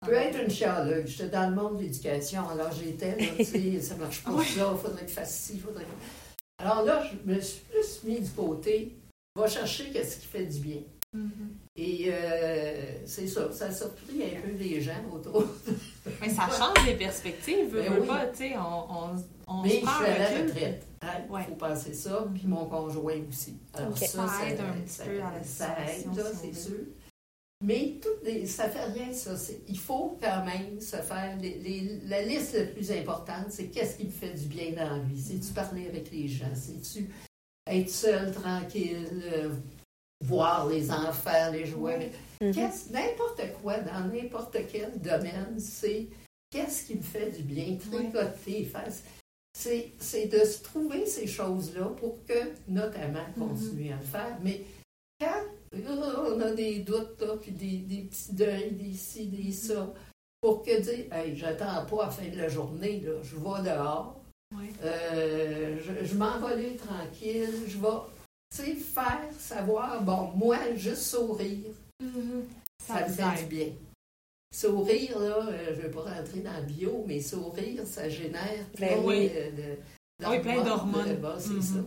peux 0.07 0.13
être 0.13 0.39
une 0.43 0.51
chialeuse. 0.51 1.07
J'étais 1.09 1.29
dans 1.29 1.49
le 1.49 1.55
monde 1.55 1.77
de 1.77 1.81
l'éducation. 1.81 2.47
Alors, 2.47 2.71
j'étais, 2.71 3.15
là, 3.17 3.25
tu 3.37 3.43
sais, 3.45 3.81
ça 3.81 3.95
marche 3.95 4.23
pas 4.23 4.31
ça, 4.43 4.71
il 4.71 4.77
faudrait 4.77 5.05
que 5.05 5.11
fasse 5.11 5.35
ci, 5.35 5.57
faudrait 5.57 5.85
que- 5.85 6.28
Alors 6.59 6.83
là, 6.83 7.03
je 7.03 7.31
me 7.33 7.39
suis 7.39 7.61
plus 7.61 8.03
mis 8.03 8.19
du 8.19 8.29
côté, 8.31 8.95
va 9.35 9.47
chercher 9.47 9.89
qu'est-ce 9.91 10.17
qui 10.19 10.25
fait 10.27 10.45
du 10.45 10.59
bien. 10.59 10.81
Mhm. 11.13 11.55
Et 11.75 12.05
euh, 12.09 12.81
c'est 13.05 13.25
ça, 13.25 13.51
ça 13.51 13.65
a 13.67 13.71
surpris 13.71 14.21
un 14.23 14.41
peu 14.41 14.51
les 14.59 14.79
gens 14.81 14.91
autour. 15.11 15.43
Mais 16.21 16.29
ça 16.29 16.47
change 16.49 16.85
les 16.85 16.95
perspectives, 16.95 17.71
Ben 17.73 17.91
veux 17.93 18.01
oui. 18.01 18.07
pas, 18.07 18.27
tu 18.27 18.37
sais, 18.49 18.57
on, 18.57 18.91
on, 18.91 19.09
on 19.47 19.63
Mais 19.63 19.69
se 19.69 19.75
je 19.75 19.79
suis 19.79 20.05
à 20.05 20.17
la 20.19 20.27
retraite. 20.43 20.85
Il 21.01 21.31
Ouais. 21.31 21.43
faut 21.47 21.55
penser 21.55 21.93
ça, 21.93 22.27
puis 22.35 22.45
mon 22.45 22.65
conjoint 22.65 23.15
aussi. 23.29 23.55
Alors 23.73 23.97
ça, 23.97 24.05
Ça 24.05 24.49
aide 24.49 24.59
un 24.59 24.73
petit 24.81 24.97
peu 25.09 25.21
à 25.23 25.31
la 25.31 25.43
ça 25.43 25.77
aide, 25.87 26.07
c'est 26.41 26.53
sûr. 26.53 26.75
Mais 27.61 27.99
toutes 28.01 28.23
les, 28.23 28.45
ça 28.45 28.69
fait 28.69 28.85
rien, 28.85 29.11
ça. 29.11 29.31
Il 29.67 29.77
faut 29.77 30.17
quand 30.21 30.45
même 30.45 30.79
se 30.79 30.95
faire... 30.97 31.37
les- 31.41 31.57
les- 31.59 31.99
la 32.07 32.21
liste 32.21 32.55
la 32.55 32.65
plus 32.65 32.89
importante, 32.91 33.47
c'est 33.49 33.67
qu'est-ce 33.67 33.97
qui 33.97 34.05
me 34.05 34.11
fait 34.11 34.33
du 34.33 34.45
bien 34.45 34.71
dans 34.71 34.95
la 34.95 34.99
vie. 34.99 35.21
C'est-tu 35.21 35.53
parler 35.53 35.87
avec 35.87 36.09
les 36.11 36.27
gens? 36.29 36.53
C'est-tu 36.55 37.09
être 37.67 37.89
seul, 37.89 38.31
tranquille, 38.31 39.23
euh, 39.33 39.49
voir 40.21 40.67
les 40.69 40.89
enfants, 40.89 41.51
les 41.51 41.65
jouer? 41.65 42.11
Oui. 42.41 42.51
Qu'est-ce- 42.53 42.91
N'importe 42.93 43.41
quoi, 43.61 43.77
dans 43.79 44.05
n'importe 44.07 44.55
quel 44.71 44.97
domaine, 45.01 45.59
c'est 45.59 46.07
qu'est-ce 46.49 46.85
qui 46.85 46.95
me 46.95 47.01
fait 47.01 47.29
du 47.31 47.43
bien, 47.43 47.75
tricoter, 47.75 48.63
faire. 48.63 48.87
C'est, 49.53 49.91
c'est 49.99 50.27
de 50.27 50.39
se 50.45 50.63
trouver 50.63 51.05
ces 51.05 51.27
choses-là 51.27 51.87
pour 51.99 52.23
que, 52.25 52.53
notamment, 52.69 53.25
continuer 53.37 53.91
à 53.91 53.97
le 53.97 54.05
faire. 54.05 54.37
Mais 54.41 54.61
quand 55.19 55.43
on 55.73 56.41
a 56.41 56.51
des 56.51 56.79
doutes, 56.79 57.21
là, 57.21 57.35
puis 57.39 57.51
des, 57.51 57.77
des 57.79 58.01
petits 58.03 58.33
deuils, 58.33 58.71
des 58.71 58.93
ci, 58.93 59.27
des 59.27 59.51
ça, 59.51 59.93
pour 60.41 60.63
que 60.63 60.79
dire, 60.81 61.13
hey, 61.13 61.35
j'attends 61.35 61.85
pas 61.85 62.03
à 62.03 62.05
la 62.05 62.11
fin 62.11 62.27
de 62.27 62.37
la 62.37 62.49
journée, 62.49 62.99
là, 63.01 63.11
je 63.23 63.35
vais 63.35 63.69
dehors, 63.71 64.21
euh, 64.83 65.77
je, 65.81 66.05
je 66.05 66.15
m'en 66.15 66.39
vais 66.39 66.53
aller 66.53 66.75
tranquille, 66.75 67.49
je 67.67 67.77
vais, 67.77 67.87
tu 68.55 68.63
sais, 68.63 68.73
faire 68.75 69.29
savoir, 69.37 70.01
bon, 70.03 70.31
moi, 70.35 70.57
juste 70.75 71.03
sourire, 71.03 71.71
ça, 72.85 73.07
me 73.07 73.13
fait 73.13 73.43
du 73.43 73.45
bien. 73.55 73.67
Sourire, 74.51 75.19
là, 75.19 75.47
euh, 75.49 75.65
je 75.75 75.77
ne 75.77 75.81
vais 75.83 75.91
pas 75.91 76.01
rentrer 76.01 76.39
dans 76.39 76.57
le 76.57 76.65
bio, 76.65 77.03
mais 77.07 77.21
sourire, 77.21 77.85
ça 77.85 78.09
génère 78.09 78.65
Ben 78.79 78.87
plein 78.95 79.01
oui. 79.03 79.29
de, 79.29 79.61
de- 80.25 80.29
Oui, 80.29 80.39
plein 80.39 80.63
d'hormones. 80.63 81.17
c'est 81.37 81.49
Mhm. 81.53 81.61
ça. 81.61 81.79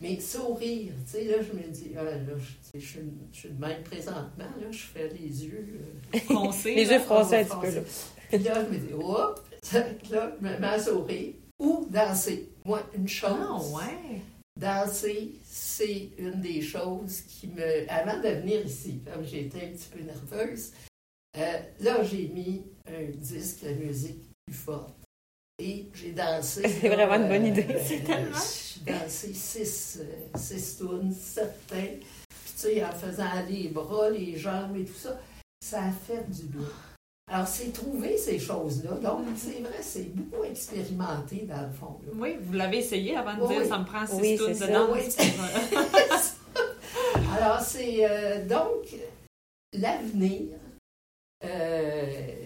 Mais 0.00 0.20
sourire, 0.20 0.92
tu 1.04 1.10
sais, 1.10 1.24
là, 1.24 1.38
je 1.42 1.52
me 1.52 1.62
dis, 1.68 1.90
ah, 1.98 2.04
là, 2.04 2.12
je, 2.36 2.78
je 2.78 2.86
suis, 2.86 3.00
je 3.32 3.38
suis 3.38 3.48
de 3.50 3.60
même 3.60 3.82
présentement, 3.82 4.44
là, 4.60 4.70
je 4.70 4.78
fais 4.78 5.08
les 5.08 5.44
yeux. 5.44 5.80
euh. 6.14 6.18
Les 6.64 6.84
là. 6.84 6.92
yeux 6.92 6.98
froncés 7.00 7.36
un 7.36 7.42
va 7.42 7.56
petit 7.56 7.66
peu, 7.72 7.74
là. 7.74 7.82
Puis 8.28 8.38
là, 8.38 8.64
je 8.64 8.74
me 8.74 8.78
dis, 8.78 8.92
hop, 8.94 9.40
là, 9.72 10.32
je 10.40 10.46
me 10.46 10.58
mets 10.58 10.66
à 10.66 10.78
sourire. 10.78 11.34
Ou 11.58 11.86
danser. 11.90 12.48
Moi, 12.64 12.80
une 12.94 13.08
chose. 13.08 13.30
Ah, 13.32 13.58
ouais. 13.76 14.20
Danser, 14.56 15.32
c'est 15.44 16.10
une 16.18 16.40
des 16.40 16.60
choses 16.60 17.22
qui 17.22 17.48
me. 17.48 17.90
Avant 17.90 18.20
de 18.20 18.28
venir 18.28 18.64
ici, 18.64 19.00
comme 19.04 19.24
j'étais 19.24 19.64
un 19.66 19.70
petit 19.70 19.88
peu 19.90 20.00
nerveuse, 20.02 20.72
euh, 21.36 21.58
là, 21.80 22.02
j'ai 22.04 22.28
mis 22.28 22.62
un 22.86 23.04
disque 23.16 23.64
de 23.64 23.72
musique 23.74 24.20
plus 24.46 24.54
forte. 24.56 24.94
Et 25.60 25.86
j'ai 25.92 26.12
dansé. 26.12 26.62
C'est 26.68 26.88
vraiment 26.88 27.16
une 27.16 27.28
bonne 27.28 27.46
idée. 27.46 27.66
C'est 27.84 28.04
tellement. 28.04 28.36
J'ai 28.86 28.92
dansé 28.92 29.32
six, 29.34 29.98
euh, 30.00 30.38
six 30.38 30.76
tunes, 30.78 31.12
sept 31.12 31.66
teintes. 31.66 32.00
Puis, 32.00 32.52
tu 32.54 32.58
sais, 32.60 32.84
en 32.84 32.92
faisant 32.92 33.24
les 33.48 33.68
bras, 33.68 34.10
les 34.10 34.36
jambes 34.36 34.76
et 34.76 34.84
tout 34.84 34.94
ça, 34.98 35.18
ça 35.64 35.84
a 35.84 35.90
fait 35.90 36.28
du 36.30 36.44
bien. 36.44 36.66
Alors, 37.30 37.46
c'est 37.46 37.72
trouver 37.72 38.16
ces 38.16 38.38
choses-là. 38.38 38.92
Donc, 38.92 39.20
Mhm. 39.26 39.36
c'est 39.36 39.60
vrai, 39.60 39.78
c'est 39.82 40.14
beaucoup 40.14 40.44
expérimenté, 40.44 41.46
dans 41.48 41.60
le 41.66 41.72
fond. 41.72 41.98
là. 42.06 42.12
Oui, 42.14 42.36
vous 42.40 42.54
l'avez 42.54 42.78
essayé 42.78 43.16
avant 43.16 43.36
de 43.36 43.42
Oui, 43.42 43.48
dire 43.58 43.66
ça 43.66 43.78
me 43.78 43.84
prend 43.84 44.06
six 44.06 44.14
Oui, 44.14 44.36
tunes 44.36 44.54
c'est 44.54 44.66
de 44.66 44.72
ça, 44.72 44.86
danse. 44.86 44.88
oui. 44.92 45.02
Alors, 47.38 47.60
c'est 47.60 48.08
euh, 48.10 48.46
donc 48.46 48.94
l'avenir, 49.74 50.56
euh, 51.44 52.37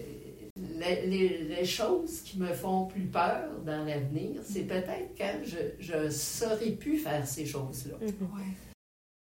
les, 0.83 1.07
les- 1.07 1.43
les 1.55 1.65
choses 1.65 2.21
qui 2.21 2.37
me 2.39 2.47
font 2.53 2.85
plus 2.85 3.05
peur 3.05 3.49
dans 3.65 3.85
l'avenir, 3.85 4.41
c'est 4.43 4.63
peut-être 4.63 5.15
quand 5.17 5.39
je, 5.43 5.57
je 5.79 6.09
saurais 6.09 6.71
plus 6.71 6.97
faire 6.97 7.25
ces 7.27 7.45
choses-là. 7.45 7.95
Mhm. 8.01 8.07
ouais. 8.37 8.53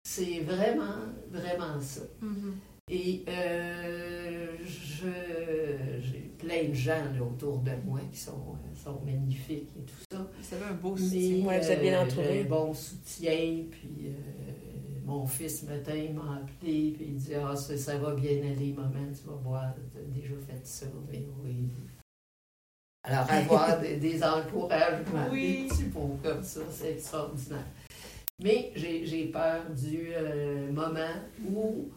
C'est 0.05 0.41
vraiment, 0.41 0.97
vraiment 1.31 1.81
ça. 1.81 2.03
Mhm. 2.23 2.57
Et 2.91 3.23
euh, 3.29 4.47
je- 4.65 6.01
j'ai 6.01 6.31
plein 6.39 6.69
de 6.71 6.75
gens 6.75 7.05
là, 7.15 7.23
autour 7.23 7.59
de 7.59 7.73
moi 7.85 8.01
qui 8.11 8.19
sont, 8.19 8.31
euh, 8.33 8.75
sont 8.83 9.01
magnifiques 9.05 9.69
et 9.79 9.83
tout 9.83 9.95
ça. 10.11 10.27
Vous 10.41 10.55
avez 10.55 10.65
un 10.65 10.75
beau 10.75 10.95
Mais, 10.95 11.01
soutien. 11.03 11.45
Ouais, 11.47 11.61
vous 11.61 11.71
êtes 11.71 11.81
bien 11.83 12.01
euh, 12.01 12.05
entouré. 12.05 12.41
un 12.41 12.45
bon 12.45 12.73
soutien, 12.73 13.65
puis 13.71 14.07
euh, 14.07 14.48
mon 15.09 15.27
fils, 15.27 15.61
ce 15.63 15.67
matin, 15.67 15.95
il 15.95 16.15
m'a 16.15 16.37
appelé, 16.37 16.93
puis 16.93 17.07
il 17.07 17.17
dit 17.17 17.35
Ah, 17.35 17.57
ça, 17.57 17.77
ça 17.77 17.97
va 17.99 18.15
bien 18.15 18.39
aller, 18.43 18.73
maman, 18.77 19.07
tu 19.13 19.27
vas 19.27 19.35
voir, 19.37 19.75
tu 19.93 19.99
as 19.99 20.03
déjà 20.03 20.35
fait 20.47 20.65
ça. 20.67 20.87
Mais 21.11 21.25
oui. 21.43 21.69
Alors, 23.05 23.31
avoir 23.31 23.81
des, 23.81 23.97
des 23.97 24.23
encouragements, 24.23 25.29
Oui. 25.33 25.63
des 25.63 25.69
petits 25.69 25.91
comme 26.23 26.43
ça, 26.43 26.61
c'est 26.71 26.93
extraordinaire. 26.93 27.65
Mais 28.41 28.71
j'ai 28.77 29.05
j'ai 29.07 29.27
peur 29.27 29.65
du 29.71 30.09
euh, 30.15 30.71
moment 30.71 31.15
où 31.51 31.91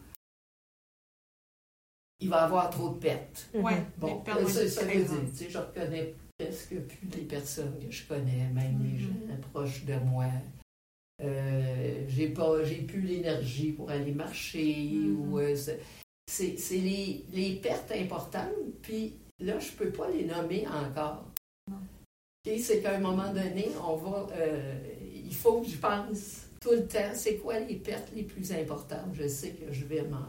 il 2.18 2.28
va 2.28 2.40
y 2.40 2.44
avoir 2.44 2.70
trop 2.70 2.88
de 2.90 2.98
pertes. 2.98 3.48
Ouais. 3.54 3.82
Bon, 3.98 4.16
mais 4.18 4.24
perdre 4.24 4.48
ça, 4.48 4.60
veut 4.64 4.86
présence. 4.88 5.10
dire, 5.20 5.30
tu 5.30 5.36
sais, 5.36 5.50
je 5.50 5.58
reconnais 5.58 6.14
presque 6.38 6.74
plus 6.80 7.08
les 7.14 7.24
personnes 7.26 7.78
que 7.78 7.90
je 7.90 8.06
connais, 8.06 8.48
même 8.52 8.82
les 8.82 8.90
Mhm. 8.90 8.98
gens 8.98 9.48
proches 9.52 9.84
de 9.84 9.94
moi. 9.96 10.26
Euh, 11.22 12.04
j'ai 12.08 12.28
pas, 12.28 12.64
j'ai 12.64 12.82
plus 12.82 13.00
l'énergie 13.00 13.72
pour 13.72 13.90
aller 13.90 14.12
marcher 14.12 14.90
Mhm. 14.92 15.32
ou 15.32 15.38
euh, 15.38 15.54
c'est, 16.26 16.56
les, 16.72 17.24
les 17.32 17.56
pertes 17.56 17.92
importantes. 17.92 18.50
Puis 18.82 19.14
là, 19.38 19.58
je 19.58 19.70
peux 19.72 19.90
pas 19.90 20.10
les 20.10 20.24
nommer 20.24 20.66
encore. 20.68 21.26
C'est 22.44 22.82
qu'à 22.82 22.96
un 22.96 23.00
moment 23.00 23.32
donné, 23.32 23.68
on 23.86 23.96
va, 23.96 24.26
euh, 24.32 24.74
il 25.14 25.32
faut 25.34 25.60
que 25.60 25.68
je 25.68 25.76
pense 25.76 26.46
tout 26.60 26.72
le 26.72 26.86
temps, 26.86 27.12
c'est 27.14 27.36
quoi 27.36 27.58
les 27.60 27.76
pertes 27.76 28.10
les 28.14 28.24
plus 28.24 28.50
importantes? 28.52 29.14
Je 29.14 29.28
sais 29.28 29.50
que 29.50 29.72
je 29.72 29.84
vais 29.84 30.02
m'en, 30.02 30.26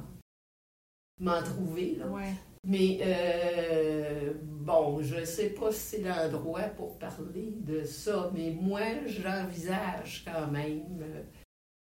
m'en 1.20 1.42
trouver 1.42 1.96
là. 1.96 2.08
Ouais. 2.08 2.34
Mais 2.66 3.00
euh, 3.02 4.34
bon, 4.42 5.02
je 5.02 5.18
ne 5.20 5.26
sais 5.26 5.50
pas 5.50 5.72
si 5.72 5.80
c'est 5.80 6.02
l'endroit 6.02 6.62
pour 6.64 6.98
parler 6.98 7.54
de 7.60 7.84
ça, 7.84 8.32
mais 8.34 8.52
moi, 8.52 8.80
j'envisage 9.06 10.24
quand 10.26 10.50
même 10.50 11.02
euh, 11.02 11.24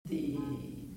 des, 0.10 0.36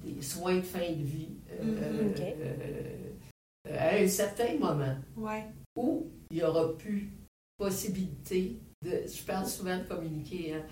des 0.03 0.23
soins 0.23 0.57
de 0.57 0.63
fin 0.63 0.91
de 0.93 1.03
vie 1.03 1.37
euh, 1.51 1.63
Mhm, 1.63 2.15
euh, 2.41 3.77
à 3.79 3.97
un 3.97 4.09
certain 4.09 4.55
moment. 4.59 4.97
Ouais. 5.17 5.45
où 5.77 6.07
il 6.31 6.39
n'y 6.39 6.43
aura 6.43 6.77
plus 6.79 7.13
possibilité 7.59 8.59
de. 8.83 9.03
Je 9.07 9.23
parle 9.25 9.47
souvent 9.47 9.77
de 9.79 9.85
communiquer, 9.85 10.55
hein, 10.55 10.63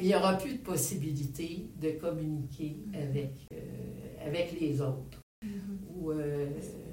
il 0.00 0.06
n'y 0.06 0.14
aura 0.14 0.36
plus 0.38 0.54
de 0.54 0.62
possibilité 0.62 1.66
de 1.80 1.90
communiquer 1.92 2.76
avec, 2.94 3.32
euh, 3.52 4.26
avec 4.26 4.60
les 4.60 4.80
autres. 4.80 5.18
Ou 5.96 6.12
euh, 6.12 6.48
je- 6.60 6.91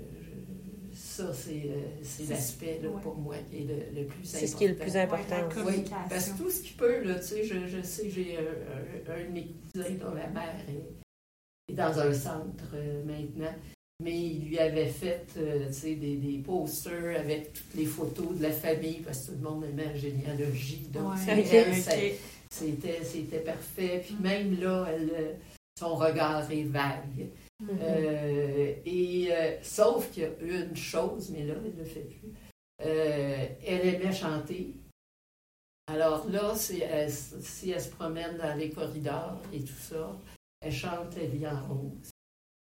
ça, 1.20 1.34
c'est 1.34 1.52
euh, 1.52 1.82
c'est 2.04 2.24
C'est- 2.24 2.30
l'aspect 2.34 2.80
ouais. 2.84 3.02
pour 3.02 3.16
moi 3.16 3.36
qui 3.50 3.58
est 3.58 3.66
le, 3.66 4.02
le 4.02 4.06
plus 4.08 4.20
important. 4.22 4.40
C'est 4.40 4.48
ce 4.48 4.56
qui 4.56 4.64
est 4.66 4.68
le 4.70 4.76
plus 4.76 4.96
important. 4.98 5.36
Ouais. 5.58 5.64
Oui, 5.66 5.84
parce 6.10 6.30
que 6.30 6.38
tout 6.38 6.50
ce 6.50 6.62
qui 6.62 6.74
peut, 6.74 7.04
là, 7.04 7.16
tu 7.16 7.26
sais, 7.28 7.44
je, 7.44 7.68
je 7.68 7.82
sais, 7.82 8.10
j'ai 8.10 8.38
un, 8.38 8.42
un- 8.42 9.16
un 9.16 9.24
de 9.26 9.32
mes 9.32 9.48
cousins 9.74 9.96
dont 10.00 10.14
la 10.16 10.28
mère 10.28 10.56
est, 10.68 11.72
est 11.72 11.76
dans 11.76 12.00
un 12.00 12.14
centre 12.14 12.72
euh, 12.74 13.04
maintenant, 13.06 13.54
mais 14.02 14.18
il 14.18 14.46
lui 14.48 14.60
avait 14.60 14.88
fait, 14.88 15.26
euh, 15.38 15.68
tu 15.68 15.74
sais, 15.74 15.96
des, 15.96 16.16
des 16.16 16.38
posters 16.38 17.20
avec 17.20 17.52
toutes 17.54 17.76
les 17.76 17.86
photos 17.86 18.38
de 18.38 18.44
la 18.44 18.52
famille, 18.52 19.02
parce 19.06 19.26
que 19.26 19.32
tout 19.32 19.38
le 19.44 19.50
monde 19.50 19.66
aimait 19.66 19.86
la 19.88 19.96
généalogie, 19.98 20.88
donc 20.92 21.14
Ouais, 21.14 21.44
c'était, 22.50 23.04
c'était 23.04 23.40
parfait. 23.40 24.02
Puis 24.06 24.16
Mm. 24.20 24.24
même 24.24 24.60
là, 24.62 24.88
elle, 24.92 25.36
son 25.78 25.96
regard 25.96 26.50
est 26.52 26.64
vague. 26.64 27.28
Mhm. 27.60 27.78
Euh, 27.82 28.74
et 28.86 29.28
euh, 29.32 29.58
sauf 29.62 30.10
qu'il 30.12 30.24
y 30.24 30.26
a 30.26 30.30
une 30.40 30.76
chose, 30.76 31.30
mais 31.32 31.44
là, 31.44 31.56
elle 31.58 31.74
ne 31.74 31.78
le 31.80 31.86
fait 31.86 32.02
plus. 32.02 32.32
Euh, 32.86 33.46
elle 33.66 33.86
aimait 33.96 34.14
chanter. 34.14 34.74
Alors 35.88 36.30
là, 36.30 36.54
elle- 36.82 37.12
si 37.12 37.72
elle 37.72 37.82
se 37.82 37.90
promène 37.90 38.38
dans 38.38 38.56
les 38.58 38.70
corridors 38.70 39.42
et 39.54 39.60
tout 39.62 39.74
ça, 39.82 40.16
elle 40.62 40.72
chante 40.72 41.16
La 41.18 41.26
vie 41.26 41.48
en 41.48 41.66
rose. 41.68 42.12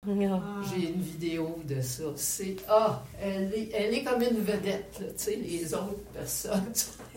Ah. 0.08 0.62
J'ai 0.70 0.90
une 0.90 1.02
vidéo 1.02 1.60
de 1.68 1.82
ça. 1.82 2.06
C'est 2.16 2.56
ah, 2.70 3.04
elle 3.20 3.54
est, 3.54 3.70
elle 3.74 3.94
est 3.94 4.04
comme 4.04 4.22
une 4.22 4.40
vedette, 4.42 4.98
tu 5.00 5.06
sais, 5.18 5.36
les 5.36 5.74
autres 5.74 6.04
personnes. 6.14 6.72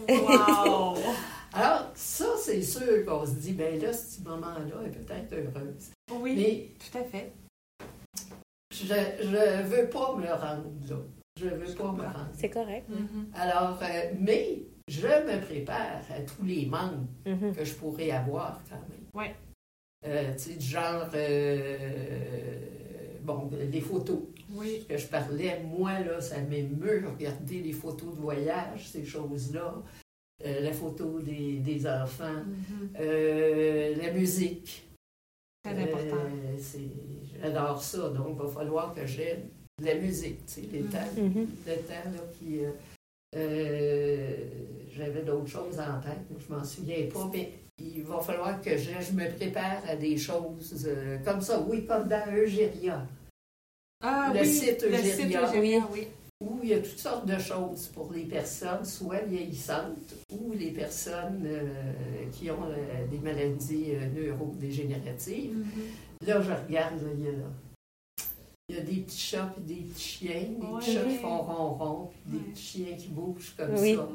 Wow! 0.09 0.97
Alors, 1.53 1.91
ça, 1.95 2.27
c'est 2.39 2.63
sûr 2.63 3.05
qu'on 3.05 3.27
se 3.27 3.33
dit, 3.33 3.53
ben 3.53 3.81
là, 3.81 3.93
ce 3.93 4.21
moment-là, 4.23 4.75
elle 4.85 4.87
est 4.91 4.95
peut-être 4.95 5.33
heureuse. 5.33 5.91
Oui, 6.13 6.35
Mais 6.37 6.69
tout 6.91 6.99
à 6.99 7.05
fait. 7.05 7.33
Je 8.87 9.27
ne 9.27 9.63
veux 9.63 9.89
pas 9.89 10.15
me 10.17 10.27
rendre 10.27 10.71
là. 10.89 10.97
Je 11.39 11.47
ne 11.47 11.51
veux 11.57 11.75
pas 11.75 11.93
me 11.93 12.03
rendre. 12.03 12.29
C'est 12.35 12.51
correct. 12.51 12.89
Mhm. 12.89 13.27
Alors, 13.35 13.79
euh, 13.83 14.13
mais 14.19 14.63
je 14.89 15.07
me 15.07 15.41
prépare 15.41 16.03
à 16.11 16.21
tous 16.23 16.45
les 16.45 16.67
manques 16.67 17.09
Mhm. 17.27 17.55
que 17.55 17.65
je 17.65 17.75
pourrais 17.75 18.11
avoir 18.11 18.61
quand 18.69 18.77
même. 18.89 19.07
Ouais. 19.15 19.35
Euh, 20.07 20.33
tu 20.33 20.39
sais, 20.39 20.55
du 20.57 20.67
genre, 20.67 21.09
euh, 21.15 22.59
bon, 23.23 23.51
les 23.71 23.81
photos 23.81 24.19
Oui. 24.55 24.85
que 24.89 24.97
je 24.97 25.07
parlais, 25.07 25.61
moi, 25.63 25.99
là, 26.01 26.21
ça 26.21 26.41
m'émeut 26.41 27.05
regarder 27.07 27.61
les 27.61 27.73
photos 27.73 28.15
de 28.15 28.21
voyage, 28.21 28.89
ces 28.89 29.05
choses-là, 29.05 29.75
Euh, 30.43 30.61
la 30.61 30.73
photo 30.73 31.21
des, 31.21 31.59
des 31.59 31.87
enfants, 31.87 32.43
Mhm. 32.47 32.89
euh, 32.99 33.95
la 33.97 34.11
musique. 34.11 34.89
Très 35.63 35.79
important. 35.79 36.17
Euh, 36.17 36.57
c'est- 36.59 36.79
J'adore 37.43 37.83
ça, 37.83 38.09
donc 38.11 38.29
il 38.31 38.43
va 38.43 38.49
falloir 38.49 38.95
que 38.95 39.07
j'aime 39.07 39.43
de 39.81 39.87
la 39.87 39.95
musique, 39.95 40.45
tu 40.47 40.53
sais, 40.55 40.61
les 40.73 40.81
Mhm. 40.83 40.91
Mhm. 41.17 41.47
le 41.67 41.75
temps 41.77 42.11
là, 42.13 42.23
qui. 42.39 42.65
euh, 42.65 42.71
euh, 43.37 44.37
J'avais 44.93 45.23
d'autres 45.23 45.47
choses 45.47 45.79
en 45.79 46.01
tête, 46.01 46.19
je 46.39 46.53
m'en 46.55 46.65
souviens 46.65 47.07
pas, 47.13 47.31
mais 47.33 47.53
il 47.79 48.03
va 48.03 48.19
falloir 48.21 48.61
que 48.61 48.77
je, 48.77 48.91
je 49.01 49.13
me 49.13 49.31
prépare 49.37 49.81
à 49.89 49.97
des 49.97 50.17
choses 50.19 50.85
euh, 50.87 51.17
comme 51.25 51.41
ça, 51.41 51.61
oui, 51.69 51.87
comme 51.87 52.09
dans 52.09 52.27
Eugéria, 52.35 53.07
Ah 54.03 54.33
le 54.35 54.41
oui, 54.41 54.47
site 54.47 54.83
le 54.83 54.89
Eugéria. 54.89 55.15
site 55.15 55.27
Eugéria, 55.37 55.89
oui. 55.93 56.09
où 56.41 56.59
il 56.63 56.71
y 56.71 56.75
a 56.75 56.81
toutes 56.81 56.99
sortes 56.99 57.27
de 57.27 57.39
choses 57.39 57.87
pour 57.95 58.13
les 58.13 58.25
personnes, 58.25 58.85
soit 58.85 59.21
vieillissantes 59.23 60.15
ou 60.33 60.53
les 60.53 60.73
personnes 60.73 61.45
euh, 61.47 61.65
qui 62.33 62.51
ont 62.51 62.65
euh, 62.69 63.07
des 63.11 63.19
maladies 63.19 63.93
neurodégénératives. 64.15 65.55
Mhm. 65.57 65.65
Là, 66.27 66.41
je 66.43 66.53
regarde, 66.53 67.01
là, 67.03 67.09
il 67.17 67.25
y 67.25 67.29
a 67.29 67.33
il 68.69 68.77
y 68.77 68.79
a 68.79 68.83
des 68.83 69.01
petits 69.01 69.19
chats 69.19 69.53
et 69.59 69.61
des 69.63 69.81
petits 69.81 70.01
chiens, 70.01 70.43
des 70.61 70.65
Ouais. 70.67 70.79
petits 70.79 70.93
chats 70.95 71.03
qui 71.05 71.17
font 71.17 71.39
ronron, 71.43 72.11
puis 72.23 72.39
des 72.39 72.45
petits 72.53 72.63
chiens 72.63 72.97
qui 72.97 73.09
bougent 73.09 73.53
comme 73.57 73.75
Oui. 73.77 73.97
ça. 73.97 74.09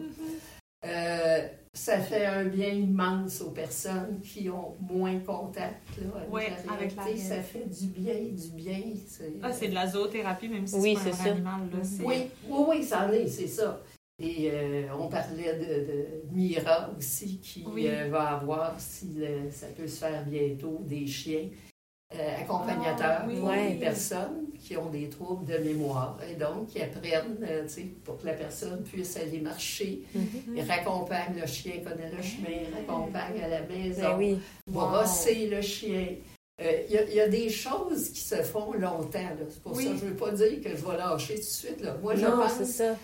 Euh, 0.86 1.48
ça 1.74 2.00
fait 2.00 2.26
un 2.26 2.46
bien 2.46 2.70
immense 2.70 3.42
aux 3.42 3.50
personnes 3.52 4.22
qui 4.22 4.50
ont 4.50 4.76
moins 4.80 5.20
contact 5.20 5.82
là, 5.98 6.20
avec, 6.22 6.34
Ouais, 6.34 6.50
la 6.66 6.74
avec 6.74 6.96
la 6.96 7.04
réalité. 7.04 7.26
Ça 7.28 7.42
fait 7.42 7.66
du 7.68 7.88
bien, 7.88 8.14
du 8.14 8.48
bien. 8.56 8.82
c'est- 9.06 9.34
Ah, 9.44 9.52
c'est 9.52 9.68
de 9.68 9.74
la 9.74 9.88
zoothérapie, 9.88 10.48
même 10.48 10.68
si 10.68 10.76
Oui, 10.76 10.96
c'est 11.04 11.10
pas 11.10 11.16
un 11.18 11.20
ça. 11.26 11.32
animal. 11.32 11.62
Là, 11.74 11.84
c'est- 11.84 12.04
Oui, 12.04 12.16
oui, 12.48 12.66
oui, 12.70 12.84
ça 12.84 13.08
en 13.08 13.12
est, 13.12 13.28
c'est 13.28 13.48
ça. 13.48 13.82
Et 14.20 14.50
euh, 14.54 14.88
on 14.98 15.10
parlait 15.10 15.58
de, 15.58 15.92
de 15.92 16.06
Mira 16.32 16.92
aussi, 16.98 17.40
qui 17.40 17.66
Oui. 17.68 17.88
euh, 17.90 18.08
va 18.10 18.38
avoir, 18.38 18.80
si 18.80 19.08
le- 19.18 19.52
ça 19.52 19.68
peut 19.76 19.88
se 19.88 19.98
faire 20.00 20.24
bientôt, 20.26 20.80
des 20.86 21.06
chiens 21.08 21.50
euh, 22.20 22.42
accompagnateurs 22.42 23.20
Ah, 23.22 23.26
oui. 23.28 23.40
pour 23.40 23.52
les 23.52 23.76
personnes 23.76 24.46
qui 24.60 24.76
ont 24.78 24.90
des 24.90 25.10
troubles 25.10 25.46
de 25.46 25.58
mémoire. 25.60 26.18
Et 26.30 26.36
donc, 26.36 26.68
qui 26.68 26.82
apprennent, 26.82 27.38
euh, 27.44 27.68
pour 28.04 28.18
que 28.20 28.26
la 28.26 28.34
personne 28.34 28.84
puisse 28.84 29.16
aller 29.18 29.40
marcher. 29.40 30.02
Ils 30.56 30.64
raccompagnent 30.64 31.40
le 31.40 31.46
chien, 31.48 31.74
connaît 31.84 32.10
le 32.16 32.22
chemin, 32.24 32.50
ils 32.68 32.74
raccompagnent 32.76 33.42
à 33.44 33.48
la 33.48 33.62
maison 33.62 34.02
Ben 34.02 34.18
oui. 34.18 34.40
va 34.68 34.82
Wow. 34.84 34.90
brosser 34.90 35.48
le 35.48 35.62
chien. 35.62 36.08
Euh, 36.62 36.72
Il 36.88 36.94
y, 36.96 36.98
a- 36.98 37.04
il 37.04 37.14
y 37.16 37.20
a 37.20 37.28
des 37.28 37.50
choses 37.50 38.10
qui 38.12 38.22
se 38.22 38.36
font 38.36 38.72
longtemps. 38.74 39.20
C'est 39.50 39.62
pour 39.62 39.74
Oui. 39.76 39.84
ça 39.84 39.90
que 39.92 39.98
je 39.98 40.06
ne 40.06 40.10
veux 40.12 40.16
pas 40.16 40.32
dire 40.32 40.62
que 40.64 40.70
je 40.70 40.86
vais 40.86 40.98
lâcher 40.98 41.36
tout 41.36 41.40
de 41.42 41.46
suite. 41.46 41.82
Là. 41.82 41.98
Moi, 42.02 42.16
je 42.16 42.26
pense 42.26 42.64
ça. 42.64 42.96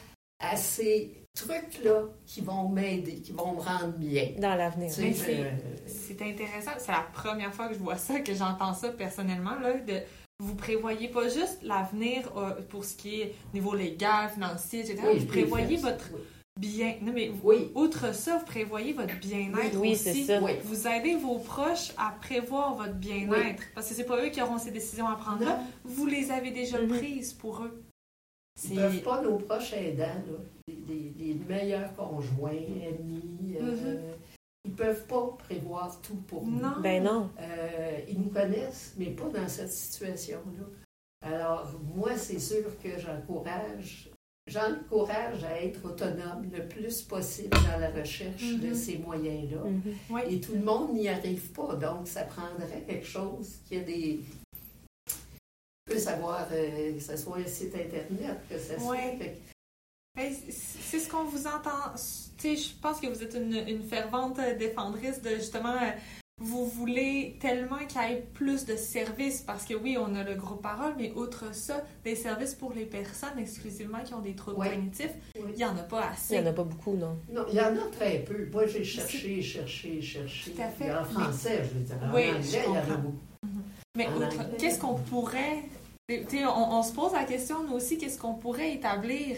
À 0.42 0.56
ces 0.58 1.14
trucs-là 1.34 2.04
qui 2.26 2.42
vont 2.42 2.68
m'aider, 2.70 3.22
qui 3.22 3.32
vont 3.32 3.54
me 3.54 3.62
rendre 3.62 3.94
bien. 3.98 4.32
Dans 4.38 4.56
l'avenir. 4.56 4.90
Tu 4.94 5.14
sais, 5.14 5.14
c'est- 5.86 6.22
intéressant. 6.22 6.72
C'est 6.78 6.92
la 6.92 7.06
première 7.14 7.54
fois 7.54 7.68
que 7.70 7.74
je 7.74 7.80
vois 7.80 7.96
ça, 7.98 8.20
que 8.20 8.34
j'entends 8.34 8.74
ça 8.74 8.90
personnellement. 8.90 9.56
Là, 9.60 9.74
de, 9.80 10.02
vous 10.40 10.56
prévoyez 10.56 11.08
pas 11.08 11.30
juste 11.30 11.60
l'avenir 11.64 12.32
euh, 12.38 12.62
pour 12.70 12.84
ce 12.86 12.96
qui 12.96 13.22
est 13.22 13.36
niveau 13.54 13.74
légal, 13.76 14.30
financier, 14.30 14.82
etc. 14.82 15.00
oui, 15.08 15.20
vous 15.20 15.26
prévoyez 15.28 15.76
oui, 15.78 15.82
votre 15.82 16.10
bien. 16.60 16.96
Non, 17.02 17.14
mais 17.14 17.30
vous- 17.30 17.40
Oui, 17.50 17.72
outre 17.76 18.14
ça, 18.14 18.38
vous 18.38 18.46
prévoyez 18.46 18.94
votre 18.94 19.18
bien-être 19.20 19.78
Oui, 19.80 19.94
aussi. 19.94 20.04
c'est 20.04 20.24
ça. 20.26 20.42
oui. 20.44 20.52
Vous 20.66 20.86
aidez 20.88 21.16
vos 21.16 21.40
proches 21.40 21.92
à 21.98 22.12
prévoir 22.22 22.76
votre 22.76 22.94
bien-être. 22.96 23.64
Parce 23.74 23.88
que 23.88 23.94
c'est 23.96 24.04
pas 24.06 24.24
eux 24.24 24.30
qui 24.30 24.42
auront 24.42 24.58
ces 24.60 24.72
décisions 24.72 25.08
à 25.08 25.16
prendre 25.16 25.44
là. 25.46 25.60
Vous 25.86 26.06
les 26.08 26.30
avez 26.30 26.52
déjà 26.52 26.80
Mhm. 26.82 26.90
prises 26.90 27.34
pour 27.34 27.64
eux. 27.64 27.82
Ils 28.70 28.76
ne 28.76 28.82
peuvent 28.82 29.02
pas, 29.04 29.22
nos 29.22 29.38
proches 29.38 29.74
aidants, 29.74 30.04
là, 30.06 30.38
les, 30.68 30.76
les- 30.88 31.14
les 31.18 31.34
meilleurs 31.48 31.96
conjoints, 31.96 32.52
amis, 32.52 33.56
euh, 33.60 33.62
Mhm. 33.96 34.00
ils 34.66 34.72
ne 34.72 34.76
peuvent 34.76 35.06
pas 35.08 35.36
prévoir 35.40 36.00
tout 36.02 36.16
pour 36.28 36.46
nous. 36.46 36.60
Non. 36.60 36.80
Ben 36.82 37.04
non. 37.04 37.30
Euh, 37.40 38.00
ils 38.08 38.20
nous 38.20 38.30
connaissent, 38.30 38.94
mais 38.98 39.08
pas 39.08 39.30
dans 39.30 39.48
cette 39.48 39.72
situation-là. 39.72 40.66
Alors, 41.24 41.72
moi, 41.96 42.16
c'est 42.18 42.40
sûr 42.40 42.78
que 42.82 42.90
j'encourage, 43.00 44.10
j'encourage 44.48 45.44
à 45.44 45.62
être 45.62 45.86
autonome 45.86 46.50
le 46.52 46.68
plus 46.68 47.02
possible 47.04 47.50
dans 47.72 47.80
la 47.80 47.90
recherche 47.92 48.56
de 48.58 48.68
Mhm. 48.70 48.74
ces 48.76 48.98
moyens-là. 48.98 49.64
Mhm. 49.64 49.82
Oui. 50.10 50.22
Et 50.30 50.40
tout 50.40 50.54
le 50.54 50.62
monde 50.64 50.94
n'y 50.94 51.08
arrive 51.10 51.52
pas, 51.52 51.76
donc 51.76 52.08
ça 52.08 52.24
prendrait 52.24 52.84
quelque 52.88 53.06
chose 53.06 53.58
qui 53.68 53.78
a 53.78 53.82
des... 53.82 54.20
peut 55.86 55.98
savoir 56.00 56.48
euh, 56.52 56.94
que 56.94 57.00
ce 57.00 57.18
soit 57.18 57.38
un 57.38 57.46
site 57.48 57.74
Internet, 57.76 58.38
que 58.50 58.58
ce 58.58 58.80
soit... 58.80 58.92
Ouais. 58.92 59.38
c'est 60.18 61.00
ce 61.00 61.10
qu'on 61.10 61.24
vous 61.24 61.48
entend. 61.48 61.94
Tu 62.38 62.56
sais, 62.56 62.56
je 62.56 62.70
pense 62.82 63.00
que 63.00 63.08
vous 63.08 63.22
êtes 63.24 63.34
une, 63.36 63.54
une 63.68 63.84
fervente 63.84 64.40
défendrice 64.60 65.22
de 65.22 65.32
justement. 65.36 65.74
euh, 65.74 65.92
Vous 66.40 66.66
voulez 66.66 67.38
tellement 67.40 67.78
qu'il 67.88 68.02
y 68.02 68.14
ait 68.14 68.26
plus 68.34 68.66
de 68.66 68.76
services 68.76 69.42
parce 69.42 69.64
que 69.66 69.74
oui, 69.76 69.98
on 70.00 70.16
a 70.16 70.24
le 70.24 70.36
groupe 70.36 70.62
parole, 70.62 70.94
mais 70.98 71.12
outre 71.12 71.54
ça, 71.54 71.84
des 72.04 72.16
services 72.16 72.56
pour 72.56 72.74
les 72.74 72.86
personnes 72.86 73.38
exclusivement 73.38 74.00
qui 74.04 74.14
ont 74.14 74.22
des 74.22 74.36
troubles 74.36 74.58
Ouais. 74.60 74.72
cognitifs, 74.72 75.14
Oui. 75.36 75.42
il 75.52 75.56
n'y 75.58 75.66
en 75.66 75.78
a 75.78 75.84
pas 75.84 76.02
Il 76.10 76.14
assez. 76.14 76.42
n'y 76.42 76.48
en 76.48 76.52
a 76.52 76.54
pas 76.54 76.64
beaucoup, 76.64 76.96
non. 76.96 77.18
Non, 77.32 77.46
il 77.50 77.56
y 77.56 77.62
en 77.62 77.76
a 77.78 77.88
très 77.92 78.20
peu. 78.20 78.48
Moi, 78.52 78.66
j'ai 78.66 78.84
cherché, 78.84 79.42
cherché, 79.42 80.02
cherché. 80.02 80.52
Tout 80.52 80.62
à 80.62 80.70
fait. 80.70 80.92
En 80.92 81.04
français, 81.06 81.62
je 81.64 81.78
veux 81.78 81.86
dire. 81.86 81.96
En 82.04 82.14
Oui, 82.16 82.24
je 82.28 82.36
anglais, 82.58 82.64
il 82.68 82.74
y 82.74 82.78
en 82.78 82.94
a 82.94 82.98
beaucoup. 82.98 83.18
Mais 83.96 84.08
outre- 84.08 84.40
anglais. 84.40 84.58
qu'est-ce 84.58 84.80
qu'on 84.80 84.96
pourrait. 84.96 85.64
tu 86.08 86.26
sais, 86.30 86.46
on, 86.46 86.74
on 86.80 86.84
se 86.84 86.94
pose 86.94 87.14
la 87.14 87.26
question, 87.26 87.64
nous 87.64 87.74
aussi, 87.74 87.98
qu'est-ce 87.98 88.18
qu'on 88.20 88.34
pourrait 88.36 88.74
établir 88.74 89.38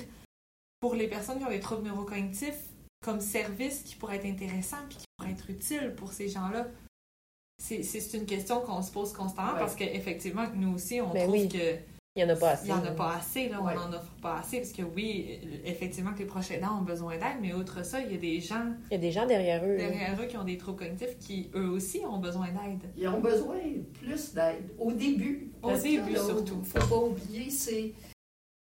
pour 0.80 0.96
les 0.96 1.08
personnes 1.08 1.40
qui 1.40 1.46
ont 1.46 1.50
des 1.50 1.60
troubles 1.60 1.84
neurocognitifs 1.88 2.60
comme 3.04 3.20
service 3.22 3.82
qui 3.84 3.96
pourrait 3.96 4.18
être 4.18 4.26
intéressant 4.26 4.78
puis 4.90 4.98
qui 4.98 5.06
pourrait 5.18 5.32
être 5.32 5.50
utile 5.50 5.94
pour 5.96 6.12
ces 6.14 6.30
gens-là? 6.30 6.68
C'est 7.62 7.84
c'est 7.84 8.18
une 8.18 8.26
question 8.26 8.62
qu'on 8.62 8.82
se 8.82 8.92
pose 8.92 9.14
constamment 9.14 9.54
Ouais. 9.54 9.60
parce 9.60 9.76
qu'effectivement, 9.76 10.46
nous 10.56 10.74
aussi, 10.76 11.00
on 11.02 11.12
Ben 11.14 11.24
trouve 11.28 11.34
oui. 11.42 11.48
que 11.50 11.78
Il 12.16 12.24
n'y 12.24 12.32
en 12.32 12.36
a 12.36 12.38
pas 12.38 12.52
assez. 12.52 12.68
il 12.68 12.74
n'y 12.76 12.80
en 12.80 12.86
a 12.86 12.92
pas 12.92 13.16
assez, 13.16 13.50
là, 13.50 13.60
Ouais. 13.60 13.74
on 13.76 13.90
n'en 13.90 13.98
offre 13.98 14.12
pas 14.22 14.38
assez, 14.38 14.58
parce 14.58 14.72
que 14.72 14.84
oui, 14.84 15.40
effectivement, 15.66 16.14
que 16.14 16.20
les 16.20 16.26
proches 16.26 16.52
aidants 16.52 16.78
ont 16.80 16.84
besoin 16.84 17.14
d'aide, 17.14 17.38
mais 17.42 17.54
outre 17.56 17.84
ça, 17.84 18.02
il 18.02 18.12
y 18.12 18.16
a 18.16 18.20
des 18.20 18.40
gens 18.40 18.68
Il 18.92 18.94
y 18.94 18.98
a 18.98 19.00
des 19.00 19.12
gens 19.12 19.26
derrière 19.26 19.64
eux. 19.66 19.76
derrière 19.78 20.16
eux 20.22 20.28
qui 20.28 20.38
ont 20.38 20.44
des 20.44 20.58
troubles 20.58 20.78
cognitifs 20.78 21.18
qui, 21.20 21.50
eux 21.56 21.70
aussi, 21.70 22.02
ont 22.08 22.20
besoin 22.20 22.50
d'aide. 22.50 22.88
Ils 22.96 23.08
ont 23.08 23.20
besoin 23.20 23.58
plus 24.00 24.32
d'aide. 24.36 24.70
Au 24.78 24.92
début. 24.92 25.50
Au 25.64 25.70
que, 25.72 25.82
début, 25.82 26.12
là, 26.14 26.20
surtout. 26.24 26.54
Il 26.64 26.78
ne 26.78 26.82
faut 26.82 26.88
pas 26.88 27.04
oublier, 27.04 27.50
c'est 27.50 27.94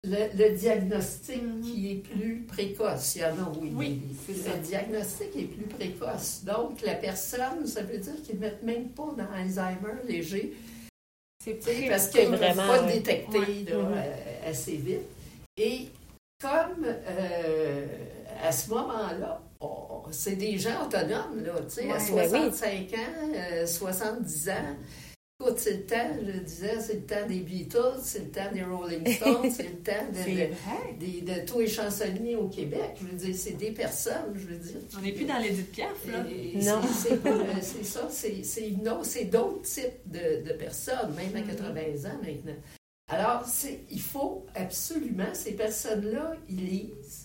le, 0.05 0.16
le 0.38 0.57
diagnostic 0.57 1.42
Mhm. 1.42 1.61
qui 1.61 1.90
est 1.92 1.95
plus 1.97 2.45
précoce. 2.49 3.16
Il 3.16 3.20
y 3.20 3.24
en 3.26 3.28
a, 3.28 3.53
oui. 3.61 3.72
Oui, 3.74 4.01
mais 4.09 4.14
c'est 4.26 4.40
ça. 4.40 4.57
Le 4.57 4.62
diagnostic 4.62 5.28
est 5.36 5.45
plus 5.45 5.66
précoce. 5.66 6.45
Donc, 6.47 6.80
la 6.80 6.95
personne, 6.95 7.66
ça 7.66 7.82
veut 7.82 7.99
dire 7.99 8.14
qu'ils 8.22 8.36
ne 8.36 8.40
mettent 8.40 8.62
même 8.62 8.88
pas 8.88 9.14
dans 9.18 9.30
Alzheimer 9.34 10.01
léger, 10.09 10.55
C'est 11.45 11.88
parce 11.88 12.09
qu'ils 12.09 12.30
ne 12.30 12.36
peuvent 12.36 12.57
pas 12.57 12.82
ouais. 12.82 12.92
détecter 12.95 13.38
Ouais. 13.38 13.64
là, 13.68 13.76
euh, 13.76 14.51
assez 14.51 14.76
vite. 14.76 15.03
Et 15.57 15.88
comme 16.40 16.84
euh, 16.86 17.86
à 18.42 18.51
ce 18.53 18.70
moment-là, 18.70 19.40
c'est 20.11 20.36
des 20.36 20.59
gens 20.59 20.84
autonomes, 20.86 21.42
là, 21.45 21.53
tu 21.68 21.74
sais, 21.74 21.90
à 21.90 21.95
Ouais. 21.97 22.28
Ben 22.30 22.30
oui. 22.32 22.51
65 22.51 22.70
ans, 22.95 23.34
euh, 23.34 23.66
70 23.66 24.49
ans. 24.51 24.53
Écoute, 25.41 25.59
c'est 25.59 25.78
le 25.78 25.82
temps, 25.87 26.16
je 26.24 26.39
disais, 26.39 26.80
c'est 26.80 26.95
le 26.95 27.01
temps 27.03 27.26
des 27.26 27.41
Beatles, 27.41 27.99
c'est 28.03 28.20
le 28.20 28.30
temps 28.30 28.53
des 28.53 28.62
Rolling 28.62 29.05
Stones, 29.16 29.51
c'est 29.51 29.64
le 29.64 29.78
temps 29.82 30.07
de, 30.12 31.45
tous 31.45 31.59
les 31.59 31.66
chansonniers 31.66 32.37
au 32.37 32.49
Québec. 32.49 32.93
Je 33.01 33.07
veux 33.07 33.16
dire, 33.16 33.35
c'est 33.37 33.57
des 33.57 33.72
personnes, 33.72 34.32
je 34.37 34.47
veux 34.47 34.57
dire. 34.57 34.76
On 34.97 35.01
n'est 35.03 35.11
plus 35.11 35.24
dans 35.24 35.39
l'Édith 35.39 35.72
Piaf, 35.72 36.07
là. 36.07 36.24
Et 36.30 36.57
Non. 36.64 36.80
c'est- 36.82 37.26
euh, 37.26 37.61
ça, 37.82 38.07
c'est 38.11 38.45
c'est 38.45 38.70
non, 38.82 39.03
c'est 39.03 39.24
d'autres 39.24 39.62
types 39.62 40.01
de, 40.07 40.47
de 40.49 40.53
personnes, 40.53 41.12
même 41.16 41.35
à 41.35 41.41
Mhm. 41.41 41.57
80 41.57 42.11
ans 42.11 42.18
maintenant. 42.22 42.61
Alors, 43.09 43.45
c'est- 43.45 43.80
il 43.91 44.01
faut 44.01 44.47
absolument, 44.55 45.35
ces 45.35 45.53
personnes-là, 45.53 46.35
ils 46.49 46.64
lisent. 46.64 47.24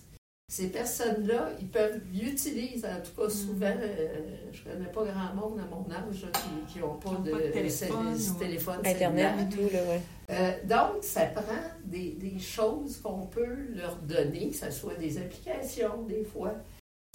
Ces 0.51 0.69
personnes-là, 0.69 1.51
ils 1.59 1.67
peuvent, 1.67 2.01
ils 2.11 2.29
utilisent, 2.29 2.83
en 2.83 2.99
tout 3.03 3.21
cas 3.21 3.29
souvent, 3.29 3.67
euh, 3.67 4.07
je 4.51 4.67
ne 4.67 4.73
connais 4.73 4.87
pas 4.91 5.03
grand 5.05 5.35
monde 5.35 5.59
à 5.59 5.67
mon 5.69 5.85
âge 5.93 6.23
là, 6.23 6.29
qui 6.67 6.79
n'ont 6.79 6.95
pas 6.95 7.11
de, 7.23 7.29
Pas 7.29 7.37
de 7.37 7.51
téléphone, 7.51 8.17
cell- 8.17 8.31
ou- 8.35 8.39
téléphone 8.39 8.79
Internet 8.83 9.33
et 9.43 9.55
tout, 9.55 9.69
là, 9.71 9.79
ouais. 9.83 10.01
Euh, 10.31 10.51
donc, 10.63 11.03
ça 11.03 11.27
prend 11.27 11.43
des, 11.85 12.13
des 12.19 12.39
choses 12.39 12.97
qu'on 12.97 13.27
peut 13.27 13.57
leur 13.75 13.95
donner, 13.97 14.49
que 14.49 14.55
ce 14.55 14.71
soit 14.71 14.95
des 14.95 15.19
applications 15.19 16.01
des 16.07 16.23
fois. 16.23 16.53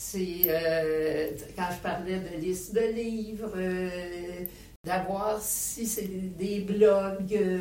C'est 0.00 0.42
euh, 0.46 1.30
quand 1.56 1.68
je 1.76 1.80
parlais 1.82 2.20
de 2.20 2.40
liste 2.40 2.72
de 2.72 2.80
livres, 2.94 3.52
euh, 3.56 3.88
d'avoir 4.84 5.40
si 5.42 5.86
c'est 5.86 6.06
des 6.36 6.60
blogs 6.60 7.34
euh, 7.34 7.58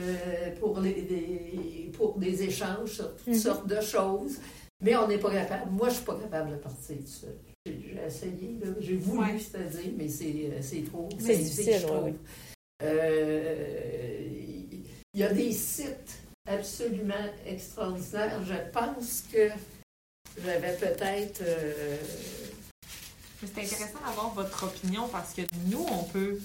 pour, 0.59 0.79
les, 0.81 1.01
des, 1.01 1.91
pour 1.93 2.17
des 2.19 2.43
échanges 2.43 2.91
sur 2.93 3.15
toutes 3.15 3.27
Mhm. 3.27 3.33
sortes 3.33 3.67
de 3.67 3.81
choses. 3.81 4.37
Mais 4.83 4.95
on 4.97 5.07
n'est 5.07 5.17
pas 5.17 5.31
capable. 5.31 5.71
Moi, 5.71 5.89
je 5.89 5.95
suis 5.95 6.03
pas 6.05 6.15
capable 6.19 6.51
de 6.51 6.55
partir 6.57 6.97
tout 6.97 7.07
seul. 7.07 7.35
J'ai 7.65 7.97
essayé, 8.05 8.59
j'ai 8.79 8.97
voulu, 8.97 9.19
Ouais. 9.33 9.39
c'est-à-dire, 9.39 9.91
mais 9.97 10.09
c'est 10.09 10.51
c'est 10.61 10.83
trop. 10.83 11.07
C'est 11.17 11.37
difficile, 11.37 11.77
je 11.81 11.85
trouve. 11.87 12.03
ouais. 12.03 12.13
Euh, 12.83 14.27
il 15.13 15.19
y 15.19 15.23
a 15.23 15.31
des 15.33 15.51
sites 15.53 16.17
absolument 16.47 17.13
extraordinaires. 17.45 18.41
Je 18.45 18.55
pense 18.71 19.23
que 19.31 19.49
j'avais 20.43 20.75
peut-être. 20.75 21.41
euh, 21.43 21.97
Mais 23.41 23.47
c'est 23.53 23.61
intéressant 23.75 23.99
d'avoir 24.05 24.33
votre 24.33 24.63
opinion 24.65 25.07
parce 25.07 25.33
que 25.33 25.41
nous, 25.67 25.85
on 25.89 26.03
peut 26.05 26.39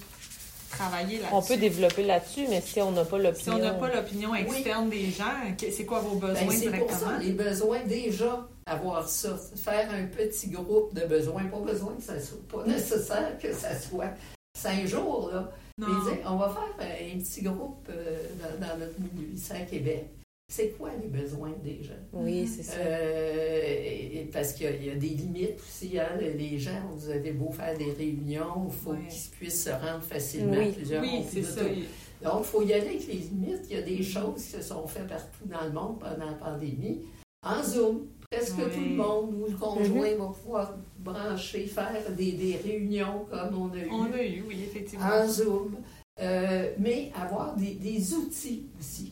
travailler 0.69 1.17
là-dessus. 1.17 1.33
On 1.35 1.41
peut 1.41 1.57
développer 1.57 2.03
là-dessus, 2.03 2.45
mais 2.49 2.61
si 2.61 2.81
on 2.81 2.91
n'a 2.91 3.05
pas 3.05 3.17
Si 3.17 3.23
l'opinion. 3.23 3.55
on 3.55 3.59
n'a 3.59 3.73
pas 3.73 3.93
l'opinion 3.93 4.35
externe 4.35 4.89
des 4.89 5.11
gens, 5.11 5.25
c'est 5.57 5.85
quoi 5.85 5.99
vos 5.99 6.15
besoins 6.15 6.33
ben, 6.45 6.51
c'est 6.51 6.65
pour 6.69 6.71
directement? 6.71 6.99
ça, 7.11 7.17
les 7.19 7.31
besoins, 7.31 7.79
déjà, 7.85 8.47
avoir 8.65 9.07
ça. 9.07 9.37
Faire 9.55 9.89
un 9.91 10.05
petit 10.05 10.49
groupe 10.49 10.93
de 10.93 11.05
besoins. 11.05 11.43
Pas 11.45 11.59
besoin 11.59 11.93
que 11.95 12.03
ça 12.03 12.19
soit. 12.19 12.37
Pas 12.51 12.65
nécessaire 12.65 13.37
que 13.41 13.53
ça 13.53 13.77
soit 13.79 14.13
cinq 14.57 14.85
jours, 14.87 15.29
là. 15.33 15.51
Non. 15.77 15.87
Mais 15.87 16.11
dire, 16.11 16.21
on 16.25 16.35
va 16.35 16.49
faire 16.49 16.87
un 16.87 17.19
petit 17.19 17.41
groupe 17.41 17.87
euh, 17.89 18.17
dans, 18.59 18.67
dans 18.67 18.77
notre 18.77 18.99
milieu 18.99 19.33
ici 19.33 19.51
à 19.53 19.61
Québec. 19.61 20.07
C'est 20.51 20.69
quoi 20.69 20.89
les 20.99 21.07
besoins 21.07 21.53
des 21.63 21.83
gens? 21.83 21.93
Oui, 22.11 22.47
c'est 22.47 22.63
ça. 22.63 22.73
Euh, 22.79 23.61
et- 23.63 24.17
et 24.21 24.29
parce 24.33 24.53
qu'il 24.53 24.65
y 24.65 24.69
a- 24.69 24.75
il 24.75 24.85
y, 24.85 24.89
a 24.89 24.95
des 24.95 25.09
limites 25.09 25.59
aussi. 25.59 25.99
Hein, 25.99 26.09
les 26.19 26.57
gens, 26.57 26.71
vous 26.95 27.07
avez 27.09 27.31
beau 27.31 27.51
faire 27.51 27.77
des 27.77 27.91
réunions, 27.91 28.65
il 28.67 28.73
faut 28.75 28.93
qu'ils 28.95 29.29
puissent 29.37 29.63
se 29.65 29.69
rendre 29.69 30.01
facilement. 30.01 30.57
Oui. 30.57 30.71
Plusieurs 30.71 31.03
Oui, 31.03 31.23
c'est 31.31 31.43
ça. 31.43 31.61
Donc, 31.63 32.39
il 32.39 32.45
faut 32.45 32.61
y 32.63 32.73
aller 32.73 32.87
avec 32.87 33.07
les 33.07 33.13
limites. 33.13 33.61
Il 33.69 33.75
y 33.75 33.79
a 33.79 33.83
des 33.83 34.01
choses 34.01 34.35
qui 34.43 34.49
se 34.49 34.61
sont 34.63 34.87
faites 34.87 35.07
partout 35.07 35.45
dans 35.45 35.63
le 35.65 35.71
monde 35.71 35.99
pendant 35.99 36.25
la 36.25 36.33
pandémie. 36.33 37.01
En 37.45 37.63
Zoom, 37.63 38.07
presque 38.31 38.55
Oui. 38.57 38.63
tout 38.73 38.79
le 38.81 38.95
monde 38.95 39.33
ou 39.35 39.45
le 39.51 39.55
conjoint 39.55 40.15
va 40.17 40.25
pouvoir 40.43 40.77
brancher, 40.97 41.67
faire 41.67 41.93
des, 42.17 42.31
des 42.31 42.57
réunions 42.57 43.25
comme 43.29 43.55
on 43.61 43.71
a 43.73 43.77
eu 43.77 43.89
On 43.91 44.11
a 44.11 44.23
eu, 44.23 44.43
oui, 44.47 44.57
effectivement. 44.67 45.05
en 45.05 45.27
Zoom. 45.27 45.75
Euh, 46.21 46.71
mais 46.77 47.11
avoir 47.15 47.55
des, 47.55 47.75
des 47.75 48.13
outils 48.13 48.63
aussi. 48.77 49.08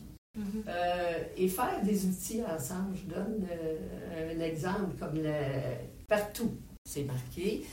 Euh, 0.68 1.18
et 1.36 1.48
faire 1.48 1.80
des 1.84 2.04
outils 2.06 2.42
ensemble. 2.42 2.96
Je 2.96 3.14
donne 3.14 3.46
euh, 3.50 4.36
un 4.36 4.40
exemple 4.40 4.96
comme 4.98 5.14
le, 5.22 5.32
partout, 6.06 6.52
c'est 6.84 7.04
marqué. 7.04 7.64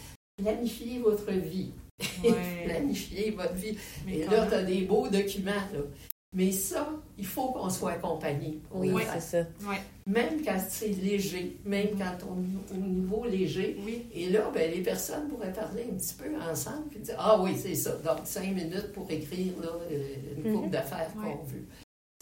Planifiez 0.41 0.99
votre 0.99 1.31
vie. 1.31 1.71
Ouais. 2.23 2.65
Planifiez 2.65 3.31
votre 3.31 3.53
vie. 3.53 3.77
Mais 4.05 4.17
Et 4.17 4.25
là, 4.27 4.45
tu 4.47 4.53
as 4.55 4.63
des 4.63 4.81
beaux 4.81 5.07
documents. 5.07 5.51
Là. 5.73 5.79
Mais 6.35 6.51
ça, 6.51 6.89
il 7.17 7.25
faut 7.25 7.53
qu'on 7.53 7.69
soit 7.69 7.91
accompagné. 7.93 8.59
pour 8.69 8.81
Oui, 8.81 9.01
c'est 9.13 9.21
ça. 9.21 9.47
Ouais. 9.69 9.79
Même 10.05 10.43
quand 10.43 10.59
c'est 10.67 10.89
léger, 10.89 11.55
même 11.63 11.91
quand 11.97 12.17
on 12.29 12.75
au 12.75 12.77
niveau 12.77 13.23
léger. 13.25 13.77
Oui. 13.85 14.07
Et 14.13 14.29
là, 14.29 14.51
ben, 14.53 14.69
les 14.69 14.81
personnes 14.81 15.29
pourraient 15.29 15.53
parler 15.53 15.87
un 15.89 15.95
petit 15.95 16.15
peu 16.15 16.25
ensemble 16.41 16.89
et 16.97 16.99
dire 16.99 17.15
Ah 17.17 17.39
oui, 17.41 17.55
c'est 17.57 17.75
ça. 17.75 17.91
Donc, 18.03 18.17
cinq 18.25 18.53
minutes 18.53 18.91
pour 18.93 19.09
écrire 19.09 19.53
là, 19.61 19.69
euh, 19.89 20.13
une 20.43 20.53
coupe 20.53 20.65
Mhm. 20.65 20.71
d'affaires 20.71 21.09
Ouais. 21.15 21.31
qu'on 21.31 21.43
veut. 21.45 21.63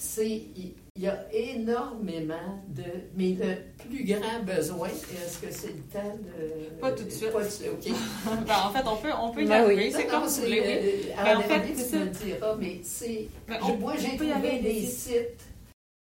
C'est, 0.01 0.41
il 0.55 0.73
y 0.97 1.07
a 1.07 1.23
énormément 1.31 2.63
de. 2.67 2.83
Mais 3.15 3.35
le 3.39 3.55
plus 3.87 4.03
grand 4.05 4.41
besoin, 4.43 4.89
est-ce 4.89 5.37
que 5.37 5.51
c'est 5.51 5.67
le 5.67 5.83
temps 5.91 6.17
de. 6.17 6.79
Pas 6.81 6.91
tout 6.91 7.03
de 7.03 7.09
suite. 7.09 7.31
Pas 7.31 7.39
tout 7.41 7.45
de 7.45 7.51
suite, 7.51 7.69
OK. 7.71 7.85
Ben, 8.47 8.55
en 8.65 8.71
fait, 8.71 8.83
on 8.87 8.95
peut, 8.97 9.11
on 9.21 9.31
peut 9.31 9.43
y 9.43 9.47
Ben 9.47 9.63
oui. 9.65 9.73
arriver. 9.75 9.91
C'est 9.91 10.03
Non, 10.05 10.09
comme 10.09 10.19
non, 10.21 10.25
vous 10.27 10.31
c'est, 10.33 10.41
voulez, 10.41 10.61
oui. 10.61 10.67
euh, 10.67 11.13
Mais 11.23 11.35
en 11.35 11.41
fait, 11.41 11.59
David, 11.59 11.77
c'est 11.77 11.83
tu 11.85 11.89
ça. 11.89 11.97
me 11.99 12.05
le 12.05 12.09
diras, 12.11 12.55
mais 12.59 12.79
c'est. 12.83 13.27
Ben, 13.47 13.57
je- 13.59 13.65
on- 13.71 13.77
moi, 13.77 13.93
j'ai 13.97 14.07
on 14.13 14.17
peut 14.17 14.25
y 14.27 14.31
aller 14.31 14.49
trouvé 14.57 14.73
des 14.73 14.85
sites, 14.87 15.41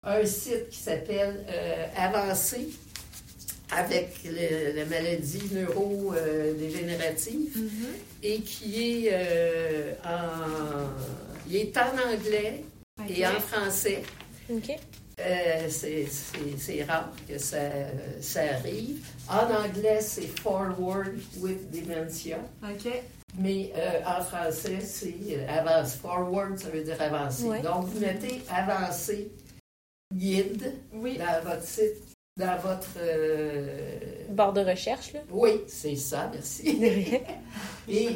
un 0.03 0.25
site 0.25 0.69
qui 0.69 0.77
s'appelle 0.79 1.45
euh, 1.49 1.85
Avancé 1.97 2.67
avec 3.71 4.09
le- 4.25 4.73
la 4.75 4.85
maladie 4.85 5.43
neurodégénérative 5.53 7.57
Mhm. 7.57 7.87
et 8.23 8.39
qui 8.41 9.05
est 9.05 9.09
euh, 9.11 9.93
en. 10.05 10.89
Il 11.49 11.55
est 11.55 11.77
en 11.77 11.91
anglais 12.13 12.63
et 13.09 13.25
en 13.27 13.39
français. 13.39 14.03
OK. 14.49 14.71
Euh, 15.19 15.67
c'est- 15.69 16.83
rare 16.83 17.11
que 17.27 17.37
ça, 17.39 17.57
ça 18.21 18.41
arrive. 18.55 19.03
En 19.27 19.51
anglais, 19.65 19.99
c'est 19.99 20.27
Forward 20.41 21.15
with 21.39 21.71
Dementia. 21.71 22.37
OK. 22.63 22.91
Mais 23.39 23.71
euh, 23.75 23.99
en 24.05 24.23
français, 24.23 24.79
c'est 24.79 25.15
euh, 25.31 25.47
avance. 25.49 25.95
Forward, 25.95 26.57
ça 26.59 26.69
veut 26.69 26.83
dire 26.83 27.01
avancer. 27.01 27.43
Ouais. 27.45 27.61
Donc, 27.61 27.85
vous 27.85 27.99
mettez 27.99 28.41
avancer 28.49 29.31
guide 30.13 30.73
Oui. 30.93 31.17
dans 31.17 31.49
votre 31.49 31.63
site, 31.63 31.95
dans 32.39 32.57
votre. 32.59 32.87
euh, 32.97 33.97
Barre 34.29 34.53
de 34.53 34.61
recherche, 34.61 35.13
là. 35.13 35.21
Oui, 35.31 35.61
c'est 35.67 35.95
ça, 35.95 36.29
merci. 36.31 36.79
Et 37.89 38.09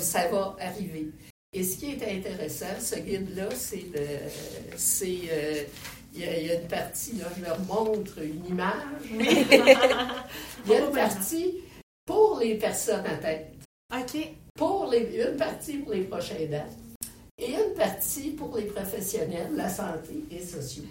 ça 0.00 0.28
va 0.28 0.56
arriver. 0.60 1.08
Et 1.52 1.62
ce 1.64 1.78
qui 1.78 1.92
est 1.92 2.02
intéressant, 2.18 2.78
ce 2.78 2.96
guide-là, 2.96 3.48
c'est 3.54 3.84
euh, 3.96 5.64
il 6.14 6.20
y, 6.20 6.24
a- 6.24 6.38
il 6.40 6.46
y 6.46 6.50
a 6.50 6.54
une 6.60 6.68
partie, 6.68 7.12
là, 7.16 7.24
je 7.38 7.42
leur 7.44 7.58
montre 7.60 8.18
une 8.22 8.44
image. 8.46 8.82
Il 9.10 10.72
y 10.72 10.74
a 10.74 10.86
une 10.86 10.92
partie 10.92 11.54
pour 12.04 12.38
les 12.40 12.56
personnes 12.56 13.06
atteintes. 13.06 13.46
OK. 13.94 14.28
pour 14.54 14.88
les, 14.90 15.22
une 15.30 15.36
partie 15.36 15.78
pour 15.78 15.92
les 15.94 16.02
prochains 16.02 16.44
dates 16.50 16.72
et 17.38 17.52
une 17.52 17.74
partie 17.74 18.30
pour 18.32 18.56
les 18.58 18.64
professionnels 18.64 19.52
de 19.52 19.56
la 19.56 19.68
santé 19.70 20.24
et 20.30 20.40
sociaux. 20.44 20.82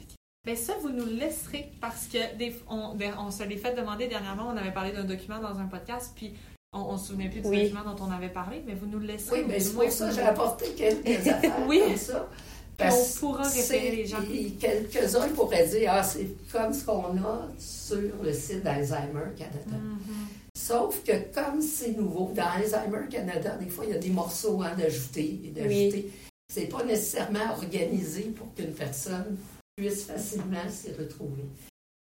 Bien, 0.46 0.56
ça, 0.56 0.74
vous 0.82 0.90
nous 0.90 1.06
laisserez 1.06 1.72
parce 1.82 2.08
que 2.08 2.36
des, 2.38 2.56
on, 2.70 2.96
ben, 2.96 3.14
on 3.20 3.30
se 3.30 3.44
l'est 3.44 3.58
fait 3.58 3.76
demander 3.76 4.08
dernièrement. 4.08 4.48
On 4.52 4.58
avait 4.58 4.72
parlé 4.74 4.94
d'un 4.94 5.04
document 5.04 5.40
dans 5.40 5.60
un 5.60 5.66
podcast, 5.68 6.14
puis 6.16 6.34
on 6.90 6.94
ne 6.94 6.98
se 6.98 7.08
souvenait 7.08 7.30
plus 7.30 7.42
du 7.42 7.48
Oui. 7.48 7.64
document 7.64 7.84
dont 7.94 8.06
on 8.06 8.12
avait 8.12 8.30
parlé, 8.30 8.62
mais 8.66 8.74
vous 8.76 8.86
nous 8.86 9.00
le 9.00 9.08
laisserez. 9.08 9.42
Oui, 9.42 9.46
mais 9.48 9.60
c'est 9.60 9.74
pour 9.74 9.92
ça 9.92 10.10
que 10.10 10.16
j'ai 10.16 10.22
apporté 10.22 10.66
quelques 10.76 11.08
affaires 11.28 11.54
Oui. 11.68 11.82
comme 11.86 11.98
ça. 11.98 12.28
on 12.82 13.20
pourra 13.20 13.44
référer 13.44 13.96
les 13.96 14.06
gens. 14.06 14.18
et 14.32 14.52
Quelques-uns 14.52 15.28
pourraient 15.30 15.68
dire, 15.68 15.92
ah, 15.94 16.04
c'est 16.04 16.28
comme 16.52 16.74
ce 16.74 16.86
qu'on 16.86 17.18
a 17.18 17.48
sur 17.58 17.98
le 18.24 18.34
site 18.34 18.64
d'Alzheimer 18.64 19.34
Canada. 19.38 19.78
Mhm. 19.82 20.00
Sauf 20.58 21.04
que 21.04 21.12
comme 21.34 21.62
c'est 21.62 21.92
nouveau, 21.98 22.32
dans 22.36 22.44
Alzheimer 22.48 23.08
Canada, 23.10 23.56
des 23.60 23.70
fois, 23.70 23.86
il 23.86 23.92
y 23.92 23.96
a 23.96 24.00
des 24.00 24.10
morceaux 24.10 24.62
à 24.64 24.70
ajouter 24.70 25.40
et 25.46 25.50
d'ajouter. 25.52 26.12
C'est 26.52 26.66
pas 26.68 26.84
nécessairement 26.84 27.52
organisé 27.56 28.24
pour 28.36 28.54
qu'une 28.56 28.74
personne 28.74 29.38
puisse 29.76 30.06
facilement 30.06 30.68
s'y 30.70 30.92
retrouver. 30.94 31.44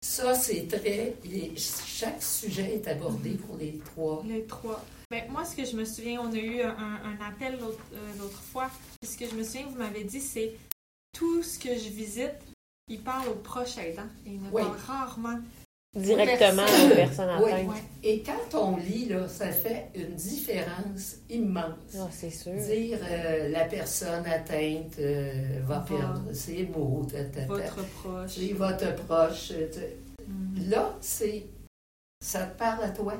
Ça, 0.08 0.34
c'est 0.34 0.68
très. 0.68 1.16
les- 1.24 1.52
chaque 1.56 2.22
sujet 2.22 2.74
est 2.76 2.86
abordé 2.88 3.30
pour 3.30 3.56
les 3.56 3.76
trois. 3.84 4.22
Les 4.24 4.44
trois. 4.44 4.82
Ben, 5.10 5.24
moi, 5.30 5.44
ce 5.44 5.56
que 5.56 5.64
je 5.64 5.76
me 5.76 5.84
souviens, 5.84 6.20
on 6.20 6.32
a 6.32 6.36
eu 6.38 6.60
un, 6.62 6.74
un 6.78 7.18
appel 7.28 7.58
l'autre 7.58 7.82
euh, 7.92 8.12
l'autre 8.18 8.40
fois. 8.40 8.70
Ce 9.02 9.16
que 9.16 9.28
je 9.28 9.34
me 9.34 9.42
souviens, 9.42 9.66
vous 9.66 9.76
m'avez 9.78 10.04
dit, 10.04 10.20
c'est 10.20 10.52
tout 11.12 11.42
ce 11.42 11.58
que 11.58 11.70
je 11.74 11.88
visite, 11.88 12.34
il 12.88 13.00
parle 13.00 13.28
au 13.30 13.34
proche 13.34 13.78
aidant. 13.78 14.06
Et 14.24 14.30
il 14.30 14.42
ne 14.42 14.48
Oui. 14.52 14.62
parle 14.62 14.76
rarement. 14.86 15.40
Directement 15.94 16.62
Personne. 16.64 16.92
aux 16.92 16.94
personnes 16.94 17.30
Oui. 17.42 17.50
atteintes. 17.52 17.68
Ouais. 17.68 17.74
Et 18.02 18.22
quand 18.22 18.58
on 18.60 18.76
lit, 18.76 19.06
là, 19.08 19.26
ça 19.28 19.50
fait 19.50 19.86
une 19.94 20.14
différence 20.14 21.16
immense. 21.30 21.96
Ah, 21.98 22.08
c'est 22.10 22.30
sûr. 22.30 22.52
Dire 22.52 22.98
euh, 23.10 23.48
la 23.48 23.64
personne 23.64 24.26
atteinte 24.26 24.98
euh, 24.98 25.60
va 25.64 25.80
perdre 25.80 26.22
ses 26.32 26.64
mots, 26.66 27.06
ta, 27.10 27.24
ta, 27.24 27.40
ta. 27.40 27.46
Votre 27.46 27.84
proche. 27.94 28.30
C'est 28.36 28.52
votre 28.52 28.94
proche. 29.06 29.52
euh, 29.52 29.68
Mhm. 30.28 30.70
Là, 30.70 30.96
c'est. 31.00 31.44
Ça 32.20 32.42
te 32.46 32.58
parle 32.58 32.84
à 32.84 32.90
toi. 32.90 33.14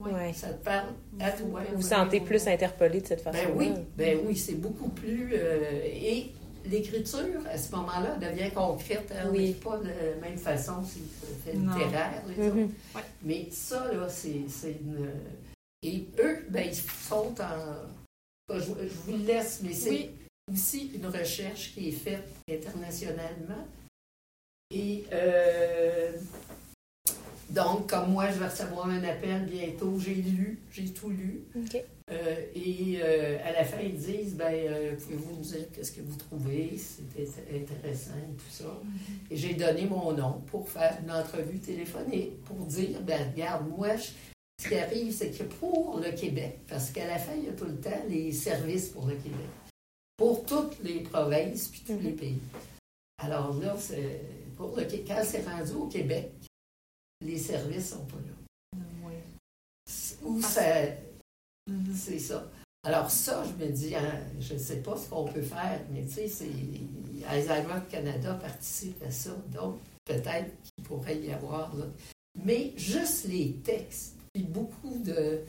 Ouais. 0.00 0.32
Ça 0.32 0.48
te 0.48 0.64
parle 0.64 0.88
à 1.20 1.30
toi. 1.32 1.60
Vous 1.70 1.76
vous 1.76 1.82
sentez 1.82 2.20
plus 2.20 2.46
interpellé 2.46 3.00
de 3.00 3.06
cette 3.08 3.24
Ben 3.24 3.32
façon-là. 3.32 3.54
oui, 3.56 3.72
ben 3.96 4.18
oui, 4.26 4.36
c'est 4.36 4.54
beaucoup 4.54 4.88
plus. 4.90 5.30
euh, 5.34 5.80
et 5.84 6.30
l'écriture, 6.64 7.46
à 7.48 7.56
ce 7.58 7.70
moment-là, 7.72 8.16
devient 8.16 8.50
concrète. 8.54 9.12
hein, 9.16 9.28
Oui. 9.30 9.52
pas 9.54 9.78
de 9.78 9.88
la 9.88 10.16
même 10.20 10.38
façon, 10.38 10.82
c'est 10.84 11.50
fait 11.50 11.56
littéraire. 11.56 12.22
Mhm. 12.36 12.70
Mais 13.22 13.48
ça, 13.50 13.92
là, 13.92 14.08
c'est 14.08 14.42
c'est 14.48 14.72
une. 14.80 15.10
Et 15.82 16.06
eux, 16.20 16.44
ben, 16.48 16.66
ils 16.68 16.74
sont 16.76 17.34
en. 17.40 18.54
Je, 18.54 18.60
je 18.60 18.94
vous 19.06 19.12
le 19.18 19.24
laisse, 19.24 19.60
mais 19.62 19.72
c'est 19.72 19.90
Oui. 19.90 20.10
aussi 20.52 20.90
une 20.94 21.06
recherche 21.06 21.72
qui 21.74 21.88
est 21.88 21.92
faite 21.92 22.28
internationalement. 22.50 23.66
Et 24.70 25.04
euh, 25.12 26.12
donc, 27.52 27.88
comme 27.90 28.10
moi, 28.12 28.30
je 28.30 28.38
vais 28.38 28.48
recevoir 28.48 28.86
un 28.88 29.02
appel 29.04 29.46
bientôt, 29.46 29.98
j'ai 29.98 30.14
lu, 30.14 30.58
j'ai 30.72 30.84
tout 30.92 31.10
lu. 31.10 31.42
Euh, 32.10 32.36
et 32.54 32.98
euh, 33.02 33.38
à 33.44 33.52
la 33.52 33.64
fin, 33.64 33.80
ils 33.80 33.96
disent 33.96 34.34
ben, 34.34 34.52
euh, 34.52 34.94
Pouvez-vous 34.96 35.36
nous 35.36 35.42
dire 35.42 35.64
qu'est-ce 35.72 35.92
que 35.92 36.00
vous 36.02 36.16
trouvez? 36.16 36.76
C'était 36.76 37.28
intéressant 37.54 38.16
et 38.18 38.34
tout 38.36 38.50
ça. 38.50 38.80
Et 39.30 39.36
j'ai 39.36 39.54
donné 39.54 39.86
mon 39.86 40.12
nom 40.12 40.42
pour 40.50 40.68
faire 40.68 40.98
une 41.02 41.10
entrevue 41.10 41.58
téléphonique 41.58 42.42
pour 42.44 42.56
dire 42.66 43.00
ben, 43.02 43.30
Regarde, 43.32 43.68
moi, 43.68 43.96
je- 43.96 44.10
ce 44.62 44.68
qui 44.68 44.74
arrive, 44.74 45.12
c'est 45.12 45.30
que 45.30 45.44
pour 45.44 46.00
le 46.04 46.12
Québec, 46.12 46.58
parce 46.68 46.90
qu'à 46.90 47.06
la 47.06 47.18
fin, 47.18 47.32
il 47.36 47.44
y 47.44 47.48
a 47.48 47.52
tout 47.52 47.64
le 47.64 47.76
temps 47.76 47.90
les 48.08 48.30
services 48.32 48.88
pour 48.90 49.06
le 49.06 49.14
Québec, 49.14 49.48
pour 50.16 50.44
toutes 50.44 50.82
les 50.84 51.00
provinces 51.00 51.68
puis 51.68 51.82
tous 51.86 51.94
Mhm. 51.94 52.02
les 52.04 52.12
pays. 52.12 52.38
Alors 53.22 53.58
là, 53.60 53.74
c'est 53.78 54.20
pour 54.56 54.76
le, 54.76 54.84
quand 55.06 55.22
c'est 55.24 55.44
rendu 55.48 55.72
au 55.72 55.86
Québec, 55.86 56.30
les 57.24 57.38
services 57.38 57.90
sont 57.90 58.04
pas 58.06 58.16
là. 58.16 58.32
Où 60.24 60.40
Parce- 60.40 60.54
ça. 60.54 60.62
Mhm. 61.68 61.94
C'est 61.94 62.18
ça. 62.18 62.48
Alors 62.84 63.10
ça, 63.10 63.44
je 63.44 63.64
me 63.64 63.70
dis, 63.70 63.94
hein, 63.94 64.20
je 64.40 64.54
ne 64.54 64.58
sais 64.58 64.76
pas 64.78 64.96
ce 64.96 65.08
qu'on 65.08 65.24
peut 65.24 65.42
faire, 65.42 65.80
mais 65.92 66.02
tu 66.04 66.12
sais, 66.14 66.28
c'est 66.28 66.50
Alzheimer 67.28 67.80
Canada 67.88 68.34
participe 68.34 69.00
à 69.04 69.10
ça, 69.10 69.30
donc 69.52 69.78
peut-être 70.04 70.50
qu'il 70.64 70.84
pourrait 70.84 71.18
y 71.18 71.30
avoir 71.32 71.74
là. 71.76 71.84
Mais 72.44 72.72
juste 72.76 73.26
les 73.28 73.52
textes, 73.64 74.16
puis 74.32 74.42
beaucoup 74.42 74.98
de, 74.98 75.42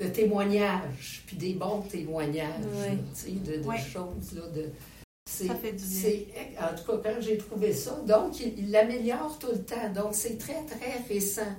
de 0.00 0.08
témoignages, 0.08 1.22
puis 1.26 1.36
des 1.36 1.52
bons 1.54 1.82
témoignages, 1.82 2.64
là, 2.64 2.92
sais, 3.12 3.32
de, 3.32 3.62
choses 3.76 4.32
là, 4.32 4.48
de. 4.48 4.70
C'est, 5.30 5.46
Ça 5.46 5.54
fait 5.56 5.72
du 5.72 5.84
bien. 5.84 6.10
en 6.62 6.74
tout 6.74 6.84
cas, 6.90 7.10
quand 7.12 7.20
j'ai 7.20 7.36
trouvé 7.36 7.74
ça, 7.74 8.00
donc 8.06 8.40
il 8.40 8.70
l'améliore 8.70 9.38
tout 9.38 9.52
le 9.52 9.62
temps. 9.62 9.92
Donc 9.94 10.14
c'est 10.14 10.38
très, 10.38 10.64
très 10.64 11.02
récent. 11.06 11.54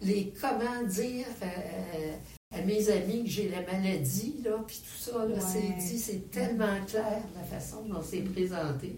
Les 0.00 0.32
comment 0.40 0.82
dire 0.84 1.26
euh, 1.42 2.16
à 2.56 2.62
mes 2.62 2.88
amis 2.88 3.24
que 3.24 3.28
j'ai 3.30 3.48
la 3.48 3.62
maladie, 3.62 4.36
là, 4.44 4.62
puis 4.66 4.76
tout 4.78 4.96
ça, 5.10 5.24
là, 5.26 5.34
Ouais. 5.34 5.40
c'est 5.40 5.84
dit, 5.84 5.98
c'est 5.98 6.30
tellement 6.30 6.82
clair 6.86 7.20
la 7.34 7.42
façon 7.42 7.82
dont 7.84 8.00
c'est 8.00 8.20
présenté. 8.22 8.96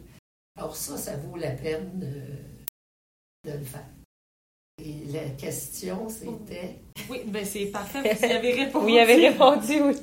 Alors 0.58 0.76
ça, 0.76 0.98
ça 0.98 1.16
vaut 1.16 1.36
la 1.38 1.52
peine 1.52 1.98
de, 1.98 3.50
de 3.50 3.56
le 3.58 3.64
faire. 3.64 3.86
Et 4.84 5.10
la 5.10 5.28
question, 5.30 6.08
c'était... 6.10 6.80
Oui, 7.08 7.22
ben 7.26 7.44
c'est 7.46 7.66
parfait. 7.66 8.00
Vous 8.14 8.26
y 8.26 8.32
avez 8.32 8.52
répondu. 8.52 8.84
Vous 8.84 8.94
y 8.94 8.98
avez 8.98 9.28
répondu, 9.28 9.80
oui. 9.80 9.96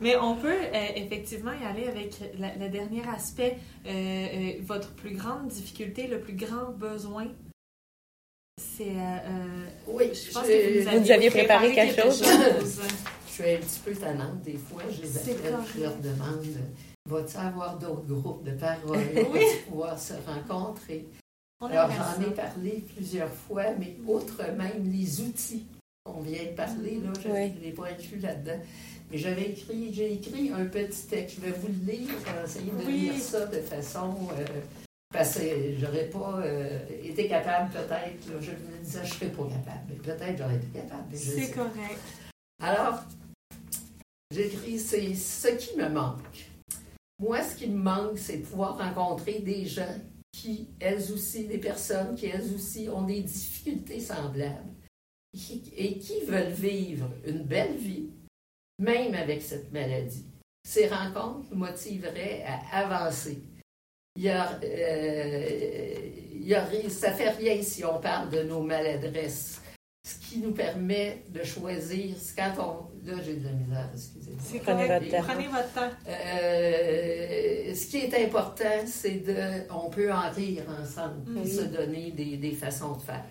Mais 0.00 0.16
on 0.16 0.36
peut 0.36 0.48
euh, 0.52 0.88
effectivement 0.94 1.52
y 1.52 1.64
aller 1.64 1.86
avec 1.86 2.20
le 2.38 2.68
dernier 2.68 3.02
aspect. 3.08 3.58
Euh, 3.86 3.90
euh, 3.90 4.52
votre 4.62 4.92
plus 4.94 5.14
grande 5.14 5.48
difficulté, 5.48 6.06
le 6.06 6.20
plus 6.20 6.34
grand 6.34 6.70
besoin, 6.72 7.26
c'est. 8.58 8.96
oui, 9.86 10.10
je 10.12 10.32
pense 10.32 10.46
que 10.46 10.84
vous, 10.84 11.04
vous 11.04 11.10
aviez 11.10 11.30
préparé, 11.30 11.74
quelque, 11.74 12.02
chose. 12.02 12.22
je 12.24 13.32
suis 13.32 13.50
un 13.50 13.58
petit 13.58 13.80
peu 13.84 13.94
tannante 13.94 14.42
des 14.42 14.56
fois. 14.56 14.82
Je 14.90 15.02
les 15.02 15.18
appelle, 15.18 15.54
je 15.74 15.80
leur 15.80 15.96
demande 15.96 16.44
vas-tu 17.08 17.36
avoir 17.36 17.78
d'autres 17.78 18.06
groupes 18.06 18.44
de 18.44 18.52
parole 18.52 18.98
oui. 19.32 19.44
pouvoir 19.68 19.98
se 19.98 20.14
rencontrer? 20.26 21.06
Alors, 21.60 21.88
j'en 21.90 22.20
ai 22.20 22.34
parlé 22.34 22.84
plusieurs 22.94 23.30
fois, 23.30 23.64
mais 23.78 23.96
outre 24.06 24.42
même 24.56 24.90
les 24.92 25.20
outils 25.20 25.66
qu'on 26.06 26.20
vient 26.20 26.44
de 26.44 26.56
parler, 26.56 27.00
là, 27.02 27.12
je 27.20 27.28
ne 27.28 27.62
l'ai 27.62 27.72
pas 27.72 27.88
inclus 27.88 28.20
là-dedans. 28.20 28.60
Mais 29.10 29.18
j'avais 29.18 29.50
écrit, 29.50 29.92
j'ai 29.92 30.14
écrit 30.14 30.50
un 30.52 30.66
petit 30.66 31.06
texte. 31.06 31.36
Je 31.36 31.46
vais 31.46 31.52
vous 31.52 31.68
le 31.68 31.92
lire, 31.92 32.10
essayer 32.44 32.72
de 32.72 32.90
lire 32.90 33.14
ça 33.14 33.46
de 33.46 33.60
façon. 33.60 34.16
Euh, 34.38 34.44
parce 35.12 35.38
que 35.38 35.78
j'aurais 35.78 36.06
pas 36.06 36.40
euh, 36.44 36.78
été 37.02 37.28
capable, 37.28 37.72
peut-être. 37.72 38.26
Je 38.40 38.50
me 38.50 38.82
disais, 38.82 39.00
je 39.04 39.08
ne 39.08 39.14
serais 39.14 39.30
pas 39.30 39.44
capable. 39.44 39.80
Mais 39.88 39.94
peut-être 39.96 40.38
j'aurais 40.38 40.56
été 40.56 40.66
capable. 40.66 41.16
C'est 41.16 41.50
correct. 41.52 42.00
Alors, 42.60 43.04
j'écris, 44.30 44.78
c'est 44.78 45.14
ce 45.14 45.48
qui 45.48 45.76
me 45.76 45.88
manque. 45.88 46.50
Moi, 47.18 47.42
ce 47.42 47.56
qui 47.56 47.68
me 47.68 47.82
manque, 47.82 48.18
c'est 48.18 48.38
de 48.38 48.44
pouvoir 48.44 48.76
rencontrer 48.76 49.38
des 49.38 49.66
gens 49.66 49.94
qui, 50.32 50.68
elles 50.80 51.12
aussi, 51.12 51.46
des 51.46 51.58
personnes 51.58 52.14
qui, 52.14 52.26
elles 52.26 52.52
aussi, 52.54 52.88
ont 52.90 53.02
des 53.02 53.22
difficultés 53.22 54.00
semblables 54.00 54.75
et 55.76 55.98
qui 55.98 56.20
veulent 56.26 56.52
vivre 56.52 57.08
une 57.26 57.42
belle 57.42 57.76
vie, 57.76 58.10
même 58.78 59.14
avec 59.14 59.42
cette 59.42 59.72
maladie? 59.72 60.26
Ces 60.66 60.88
rencontres 60.88 61.46
nous 61.50 61.58
motiveraient 61.58 62.44
à 62.46 62.78
avancer. 62.78 63.38
Il 64.16 64.22
y 64.22 64.28
a, 64.30 64.58
euh, 64.64 65.98
il 66.32 66.46
y 66.46 66.54
a, 66.54 66.66
ça 66.88 67.12
fait 67.12 67.30
rien 67.30 67.62
si 67.62 67.84
on 67.84 68.00
parle 68.00 68.30
de 68.30 68.42
nos 68.42 68.62
maladresses. 68.62 69.60
Ce 70.06 70.18
qui 70.18 70.38
nous 70.38 70.52
permet 70.52 71.24
de 71.28 71.42
choisir, 71.42 72.14
quand 72.36 72.52
on... 72.58 72.96
Là, 73.06 73.14
j'ai 73.24 73.36
de 73.36 73.44
la 73.44 73.52
misère, 73.52 73.90
excusez-moi. 73.92 74.60
Prenez 74.64 74.86
votre 74.88 75.10
temps. 75.10 75.22
Prenez 75.22 75.48
votre 75.48 75.72
temps. 75.72 75.90
Euh, 76.08 77.74
ce 77.74 77.86
qui 77.86 77.98
est 77.98 78.24
important, 78.24 78.84
c'est 78.86 79.24
de... 79.24 79.36
On 79.72 79.90
peut 79.90 80.12
en 80.12 80.30
rire 80.30 80.64
ensemble, 80.80 81.30
mm 81.30 81.44
se 81.44 81.62
donner 81.62 82.10
des, 82.12 82.36
des 82.36 82.52
façons 82.52 82.96
de 82.96 83.02
faire 83.02 83.24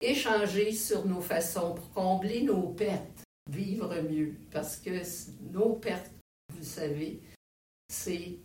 échanger 0.00 0.72
sur 0.72 1.06
nos 1.06 1.20
façons 1.20 1.74
pour 1.74 1.90
combler 1.92 2.42
nos 2.42 2.68
pertes, 2.68 3.24
vivre 3.50 3.94
mieux. 4.02 4.34
Parce 4.50 4.76
que 4.76 5.02
nos 5.52 5.74
pertes, 5.74 6.10
vous 6.52 6.64
savez, 6.64 7.20
c'est 7.88 8.38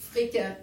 fréquent. 0.00 0.56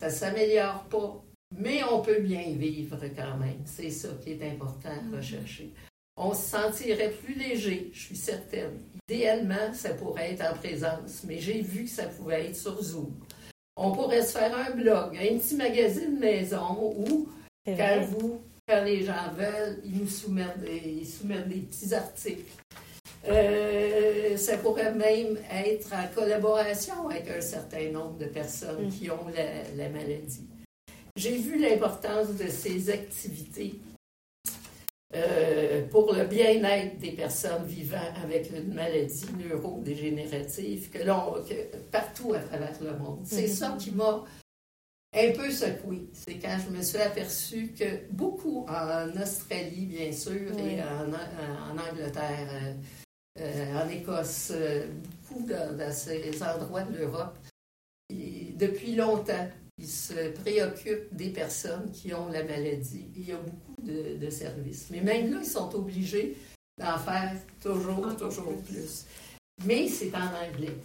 Ça 0.00 0.06
ne 0.06 0.12
s'améliore 0.12 0.84
pas, 0.84 1.24
mais 1.56 1.82
on 1.84 2.02
peut 2.02 2.20
bien 2.20 2.52
vivre 2.52 2.98
quand 3.16 3.36
même. 3.36 3.62
C'est 3.64 3.90
ça 3.90 4.08
qui 4.22 4.32
est 4.32 4.50
important 4.50 4.90
à 4.90 4.96
mm-hmm. 4.96 5.16
rechercher. 5.16 5.72
On 6.16 6.32
se 6.32 6.48
sentirait 6.48 7.10
plus 7.10 7.34
léger, 7.34 7.90
je 7.92 8.00
suis 8.00 8.16
certaine. 8.16 8.80
Idéalement, 9.08 9.72
ça 9.72 9.94
pourrait 9.94 10.32
être 10.32 10.44
en 10.44 10.54
présence, 10.56 11.24
mais 11.24 11.38
j'ai 11.38 11.60
vu 11.60 11.84
que 11.84 11.90
ça 11.90 12.06
pouvait 12.06 12.46
être 12.46 12.56
sur 12.56 12.80
Zoom. 12.80 13.12
On 13.76 13.90
pourrait 13.90 14.22
se 14.22 14.38
faire 14.38 14.56
un 14.56 14.70
blog, 14.70 15.16
un 15.16 15.38
petit 15.38 15.56
magazine 15.56 16.18
maison 16.18 16.94
où, 16.96 17.28
quand 17.66 18.00
vous 18.02 18.40
quand 18.66 18.82
les 18.84 19.04
gens 19.04 19.32
veulent, 19.36 19.80
ils 19.84 19.98
nous 19.98 20.08
soumettent 20.08 20.60
des, 20.60 21.04
soumettent 21.04 21.48
des 21.48 21.60
petits 21.60 21.94
articles. 21.94 22.50
Euh, 23.26 24.36
ça 24.36 24.58
pourrait 24.58 24.94
même 24.94 25.38
être 25.50 25.92
en 25.92 26.06
collaboration 26.14 27.08
avec 27.08 27.28
un 27.30 27.40
certain 27.40 27.90
nombre 27.90 28.18
de 28.18 28.26
personnes 28.26 28.86
mm. 28.86 28.90
qui 28.90 29.10
ont 29.10 29.26
la, 29.76 29.88
maladie. 29.88 30.46
J'ai 31.16 31.38
vu 31.38 31.58
l'importance 31.58 32.34
de 32.36 32.48
ces 32.48 32.90
activités 32.90 33.80
euh, 35.14 35.86
pour 35.88 36.12
le 36.12 36.24
bien-être 36.24 36.98
des 36.98 37.12
personnes 37.12 37.64
vivant 37.64 38.12
avec 38.22 38.50
une 38.50 38.74
maladie 38.74 39.26
neurodégénérative 39.38 40.90
que 40.90 41.02
l'on, 41.04 41.34
partout 41.90 42.34
à 42.34 42.40
travers 42.40 42.76
le 42.82 42.98
monde. 42.98 43.20
C'est 43.24 43.44
mm-hmm. 43.44 43.48
ça 43.48 43.76
qui 43.78 43.92
m'a 43.92 44.24
un 45.14 45.32
peu 45.32 45.50
secoué. 45.50 46.08
C'est 46.12 46.38
quand 46.38 46.58
je 46.64 46.76
me 46.76 46.82
suis 46.82 46.98
aperçue 46.98 47.72
que 47.78 48.10
beaucoup 48.10 48.66
en 48.68 49.10
Australie, 49.20 49.86
bien 49.86 50.12
sûr, 50.12 50.58
et 50.58 50.82
en, 50.82 51.78
Angleterre, 51.78 52.48
euh, 52.52 52.74
euh, 53.40 53.84
en 53.84 53.88
Écosse, 53.88 54.52
euh, 54.52 54.86
beaucoup 55.28 55.46
dans, 55.46 55.92
ces 55.92 56.42
endroits 56.42 56.82
de 56.82 56.98
l'Europe, 56.98 57.38
depuis 58.10 58.94
longtemps, 58.94 59.48
ils 59.78 59.88
se 59.88 60.30
préoccupent 60.42 61.12
des 61.12 61.30
personnes 61.30 61.90
qui 61.92 62.14
ont 62.14 62.28
la 62.28 62.44
maladie. 62.44 63.06
Il 63.16 63.28
y 63.28 63.32
a 63.32 63.36
beaucoup 63.38 63.82
de, 63.82 64.30
services. 64.30 64.88
Mais 64.90 65.00
même 65.00 65.32
là, 65.32 65.38
ils 65.42 65.48
sont 65.48 65.74
obligés 65.74 66.36
d'en 66.78 66.98
faire 66.98 67.34
toujours, 67.60 68.16
toujours 68.16 68.56
plus. 68.62 69.06
Mais 69.64 69.88
c'est 69.88 70.14
en 70.14 70.26
anglais. 70.26 70.76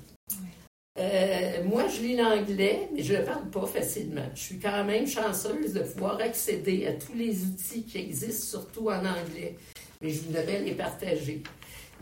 Euh, 0.98 1.64
moi, 1.64 1.88
je 1.88 2.02
lis 2.02 2.16
l'anglais, 2.18 2.90
mais 2.94 3.04
je 3.04 3.14
ne 3.14 3.20
le 3.20 3.26
parle 3.26 3.50
pas 3.50 3.66
facilement. 3.66 4.30
Je 4.34 4.40
suis 4.40 4.60
quand 4.60 4.84
même 4.84 5.08
chanceuse 5.08 5.74
de 5.74 5.80
pouvoir 5.82 6.20
accéder 6.20 6.88
à 6.88 6.94
tous 6.94 7.14
les 7.14 7.44
outils 7.46 7.84
qui 7.84 8.00
existent, 8.00 8.60
surtout 8.60 8.90
en 8.90 9.00
anglais. 9.00 9.56
Mais 10.02 10.10
je 10.10 10.22
voudrais 10.22 10.62
les 10.62 10.74
partager. 10.74 11.44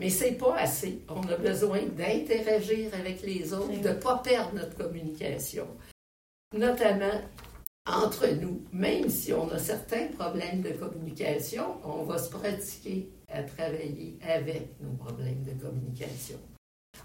Mais 0.00 0.10
c'est 0.10 0.32
pas 0.32 0.56
assez. 0.56 1.00
On 1.08 1.22
a 1.28 1.36
besoin 1.36 1.82
d'interagir 1.82 2.90
avec 2.94 3.22
les 3.22 3.52
autres, 3.52 3.80
de 3.80 3.88
ne 3.88 3.94
pas 3.94 4.18
perdre 4.18 4.54
notre 4.54 4.76
communication. 4.76 5.66
Notamment 6.56 7.20
entre 7.86 8.26
nous, 8.26 8.62
même 8.72 9.08
si 9.08 9.32
on 9.32 9.48
a 9.50 9.58
certains 9.58 10.08
problèmes 10.08 10.60
de 10.60 10.70
communication, 10.70 11.76
on 11.84 12.02
va 12.04 12.18
se 12.18 12.30
pratiquer 12.30 13.08
à 13.28 13.42
travailler 13.42 14.18
avec 14.22 14.68
nos 14.80 14.92
problèmes 14.92 15.42
de 15.44 15.52
communication. 15.52 16.38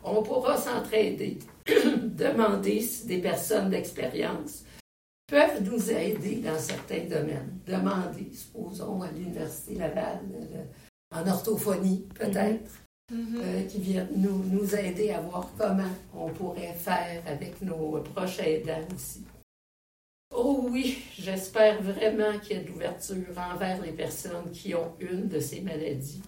On 0.04 0.22
pourra 0.22 0.58
s'entraider, 0.58 1.40
demander 1.68 2.82
si 2.82 3.08
des 3.08 3.20
personnes 3.20 3.70
d'expérience 3.70 4.64
peuvent 5.28 5.64
nous 5.64 5.92
aider 5.92 6.36
dans 6.36 6.60
certains 6.60 7.06
domaines. 7.06 7.60
Demander, 7.66 8.30
supposons, 8.34 9.02
à 9.02 9.12
l'Université 9.12 9.76
Laval, 9.76 10.20
euh, 10.34 10.64
en 11.16 11.28
orthophonie 11.28 12.06
peut-être, 12.16 12.72
mm-hmm. 13.12 13.38
euh, 13.38 13.64
qui 13.64 13.80
viennent 13.80 14.10
nous, 14.16 14.44
nous 14.44 14.76
aider 14.76 15.12
à 15.12 15.22
voir 15.22 15.50
comment 15.58 15.84
on 16.14 16.30
pourrait 16.30 16.74
faire 16.74 17.24
avec 17.26 17.62
nos 17.62 18.02
proches 18.02 18.40
aidants 18.40 18.88
aussi. 18.94 19.24
Oh 20.36 20.68
oui, 20.70 21.04
j'espère 21.18 21.82
vraiment 21.82 22.40
qu'il 22.40 22.58
y 22.58 22.60
a 22.60 22.64
de 22.64 22.68
l'ouverture 22.68 23.38
envers 23.38 23.82
les 23.82 23.92
personnes 23.92 24.52
qui 24.52 24.74
ont 24.74 24.94
une 25.00 25.28
de 25.28 25.40
ces 25.40 25.62
maladies 25.62 26.24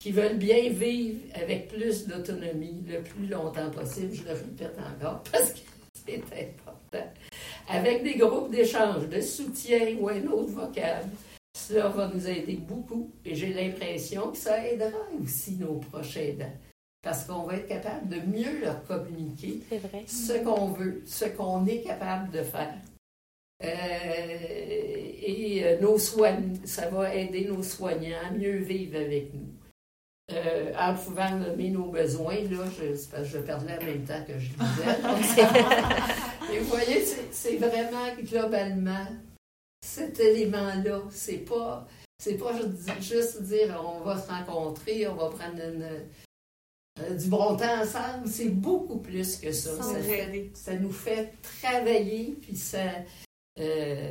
qui 0.00 0.12
veulent 0.12 0.38
bien 0.38 0.70
vivre 0.70 1.20
avec 1.34 1.68
plus 1.68 2.06
d'autonomie 2.06 2.82
le 2.88 3.02
plus 3.02 3.26
longtemps 3.26 3.70
possible. 3.70 4.14
Je 4.14 4.24
le 4.24 4.32
répète 4.32 4.78
encore 4.78 5.22
parce 5.32 5.52
que 5.52 5.58
c'est 5.94 6.16
important. 6.16 7.06
Avec 7.68 8.02
des 8.02 8.14
groupes 8.14 8.50
d'échange, 8.50 9.08
de 9.08 9.20
soutien 9.20 9.96
ou 10.00 10.08
un 10.08 10.26
autre 10.26 10.50
vocable, 10.52 11.10
cela 11.54 11.88
va 11.88 12.10
nous 12.12 12.26
aider 12.26 12.54
beaucoup 12.56 13.12
et 13.24 13.34
j'ai 13.34 13.52
l'impression 13.52 14.30
que 14.30 14.38
ça 14.38 14.66
aidera 14.66 14.98
aussi 15.22 15.56
nos 15.56 15.74
proches 15.74 16.16
aidants 16.16 16.56
parce 17.02 17.24
qu'on 17.24 17.42
va 17.42 17.56
être 17.56 17.68
capable 17.68 18.08
de 18.08 18.20
mieux 18.20 18.60
leur 18.60 18.82
communiquer 18.84 19.60
ce 20.06 20.42
qu'on 20.42 20.68
veut, 20.68 21.02
ce 21.06 21.26
qu'on 21.26 21.66
est 21.66 21.82
capable 21.82 22.30
de 22.30 22.42
faire. 22.42 22.74
Euh, 23.62 23.66
et 25.22 25.60
euh, 25.64 25.80
nos 25.80 25.98
soignants, 25.98 26.54
ça 26.64 26.88
va 26.88 27.14
aider 27.14 27.44
nos 27.44 27.62
soignants 27.62 28.16
à 28.26 28.30
mieux 28.32 28.56
vivre 28.56 28.98
avec 28.98 29.34
nous. 29.34 29.59
Euh, 30.32 30.72
en 30.78 30.94
pouvant 30.94 31.30
nommer 31.30 31.70
nos 31.70 31.86
besoins, 31.86 32.36
là, 32.36 32.64
je, 32.78 33.24
je 33.24 33.38
perdais 33.38 33.76
en 33.80 33.84
même 33.84 34.04
temps 34.04 34.22
que 34.26 34.38
je 34.38 34.50
disais. 34.50 35.42
Et 36.54 36.58
vous 36.58 36.68
voyez, 36.68 37.04
c'est 37.30 37.56
vraiment 37.56 38.14
globalement 38.22 39.06
cet 39.84 40.20
élément-là. 40.20 41.02
C'est 41.10 41.38
pas, 41.38 41.86
c'est 42.18 42.36
pas 42.36 42.52
juste 43.00 43.42
dire 43.42 43.82
on 43.84 44.00
va 44.04 44.20
se 44.20 44.28
rencontrer, 44.28 45.06
on 45.08 45.14
va 45.14 45.30
prendre 45.30 45.58
euh, 45.58 47.14
du 47.14 47.28
bon 47.28 47.56
temps 47.56 47.80
ensemble. 47.82 48.26
C'est 48.26 48.50
beaucoup 48.50 48.98
plus 48.98 49.36
que 49.36 49.52
ça. 49.52 49.70
Ça, 50.54 50.74
nous 50.74 50.92
fait 50.92 51.32
travailler, 51.60 52.36
puis 52.40 52.56
ça. 52.56 52.84
Euh, 53.60 54.10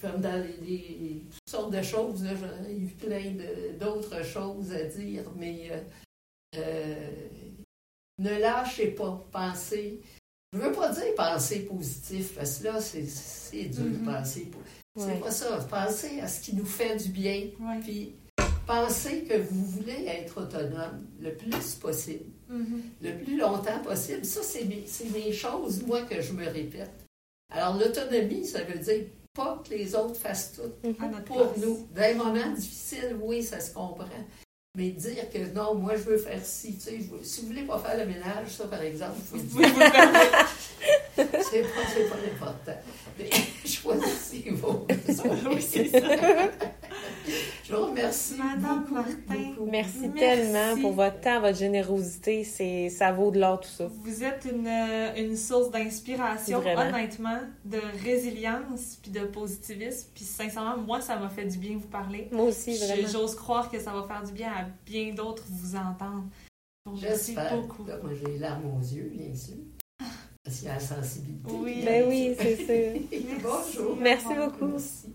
comme 0.00 0.20
dans 0.20 0.44
les, 0.62 1.24
toutes 1.30 1.48
sortes 1.48 1.72
de 1.72 1.82
choses. 1.82 2.24
J'en 2.24 2.68
ai 2.68 2.76
eu 2.76 2.88
plein 2.88 3.32
d'autres 3.78 4.24
choses 4.24 4.72
à 4.72 4.84
dire, 4.84 5.24
mais 5.36 5.70
euh, 5.70 5.80
euh, 6.56 7.10
ne 8.18 8.38
lâchez 8.38 8.88
pas, 8.88 9.26
pensez. 9.32 10.00
Je 10.52 10.58
ne 10.58 10.64
veux 10.64 10.72
pas 10.72 10.90
dire 10.90 11.14
penser 11.16 11.60
positif, 11.60 12.34
parce 12.34 12.58
que 12.58 12.64
là, 12.64 12.80
c'est 12.80 13.64
dur 13.64 13.84
de 13.84 13.88
mm-hmm. 13.90 14.04
penser. 14.04 14.50
C'est 14.96 15.20
pas 15.20 15.30
ça. 15.30 15.58
Pensez 15.68 16.20
à 16.20 16.28
ce 16.28 16.40
qui 16.40 16.54
nous 16.54 16.66
fait 16.66 16.96
du 16.96 17.08
bien, 17.08 17.48
puis 17.82 18.14
pensez 18.66 19.24
que 19.24 19.36
vous 19.38 19.64
voulez 19.64 20.04
être 20.06 20.42
autonome 20.42 21.06
le 21.20 21.34
plus 21.34 21.74
possible, 21.74 22.26
Mhm. 22.48 22.82
le 23.02 23.24
plus 23.24 23.38
longtemps 23.38 23.80
possible. 23.82 24.24
Ça, 24.24 24.42
c'est 24.42 24.64
mes, 24.64 24.84
c'est 24.86 25.10
mes 25.10 25.32
choses, 25.32 25.82
moi, 25.84 26.02
que 26.02 26.20
je 26.20 26.32
me 26.32 26.46
répète. 26.46 27.03
Alors, 27.54 27.74
l'autonomie, 27.78 28.44
ça 28.46 28.62
veut 28.64 28.78
dire 28.78 29.04
pas 29.34 29.62
que 29.68 29.74
les 29.74 29.94
autres 29.94 30.16
fassent 30.20 30.52
tout 30.52 30.62
notre 31.00 31.24
pour 31.24 31.52
place. 31.52 31.64
nous. 31.64 31.88
Dans 31.94 32.02
les 32.02 32.14
moments 32.14 32.50
difficiles, 32.54 33.16
oui, 33.20 33.42
ça 33.42 33.60
se 33.60 33.72
comprend. 33.72 34.06
Mais 34.76 34.90
dire 34.90 35.30
que 35.32 35.38
non, 35.54 35.74
moi, 35.76 35.92
je 35.96 36.02
veux 36.02 36.18
faire 36.18 36.44
ci, 36.44 36.74
tu 36.74 36.80
sais, 36.80 36.96
je 37.00 37.04
veux- 37.14 37.22
si 37.22 37.40
vous 37.42 37.46
voulez 37.48 37.62
pas 37.62 37.78
faire 37.78 37.96
le 37.96 38.06
ménage, 38.06 38.48
ça, 38.48 38.66
par 38.66 38.82
exemple, 38.82 39.12
vous 39.30 39.42
pouvez 39.44 39.66
vous 39.68 39.78
le 39.78 39.90
permettre. 39.90 40.48
c'est 41.16 41.62
pas, 41.62 42.16
pas 42.16 42.46
important. 42.46 42.80
Mais 43.18 43.30
choisissez 43.64 44.50
vos 44.50 44.84
besoins. 45.06 45.36
Oui, 45.54 45.62
c'est 45.62 45.88
ça. 45.88 45.98
Je 47.74 47.80
vous 47.80 47.86
remercie 47.86 48.34
Madame 48.36 48.80
beaucoup, 48.82 48.94
Martin. 48.94 49.12
beaucoup. 49.28 49.70
Merci, 49.70 49.98
Merci. 50.00 50.12
tellement 50.18 50.80
pour 50.80 50.92
votre 50.92 51.20
temps, 51.20 51.40
votre 51.40 51.58
générosité. 51.58 52.44
C'est, 52.44 52.88
ça 52.88 53.12
vaut 53.12 53.30
de 53.30 53.40
l'or 53.40 53.60
tout 53.60 53.68
ça. 53.68 53.86
Vous 54.02 54.22
êtes 54.24 54.46
une, 54.50 54.68
une 55.16 55.36
source 55.36 55.70
d'inspiration, 55.70 56.60
Vraiment. 56.60 56.82
honnêtement, 56.82 57.38
de 57.64 57.78
résilience 58.04 58.98
puis 59.02 59.10
de 59.10 59.20
positivisme. 59.20 60.08
Puis 60.14 60.24
sincèrement, 60.24 60.76
moi, 60.76 61.00
ça 61.00 61.16
m'a 61.16 61.28
fait 61.28 61.46
du 61.46 61.58
bien 61.58 61.76
vous 61.76 61.88
parler. 61.88 62.28
Moi 62.32 62.44
aussi, 62.44 62.76
Je- 62.76 62.84
vraiment. 62.84 63.08
J'ose 63.08 63.34
croire 63.34 63.70
que 63.70 63.80
ça 63.80 63.92
va 63.92 64.04
faire 64.04 64.22
du 64.22 64.32
bien 64.32 64.50
à 64.50 64.64
bien 64.86 65.12
d'autres 65.14 65.44
vous 65.48 65.74
entendre. 65.76 66.24
Vous 66.86 66.96
remercie 66.96 67.34
J'espère. 67.34 67.60
beaucoup. 67.60 67.84
Là, 67.86 67.98
moi, 68.02 68.12
j'ai 68.14 68.32
les 68.32 68.38
larmes 68.38 68.66
aux 68.66 68.80
yeux, 68.80 69.10
bien 69.14 69.34
sûr. 69.34 69.54
Parce 70.44 70.58
qu'il 70.58 70.68
y 70.68 70.70
a 70.70 70.74
la 70.74 70.80
sensibilité. 70.80 71.50
Oui. 71.52 71.82
Ben 71.84 72.04
oui, 72.08 72.36
c'est 72.38 72.56
sûr. 72.56 73.20
Bonjour. 73.42 73.96
Merci 73.96 74.26
beaucoup. 74.26 74.66
Merci. 74.66 75.06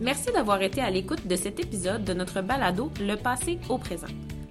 Merci 0.00 0.32
d'avoir 0.32 0.62
été 0.62 0.80
à 0.80 0.90
l'écoute 0.90 1.26
de 1.26 1.36
cet 1.36 1.60
épisode 1.60 2.04
de 2.04 2.12
notre 2.12 2.42
balado 2.42 2.90
Le 3.00 3.14
passé 3.14 3.58
au 3.68 3.78
présent. 3.78 4.08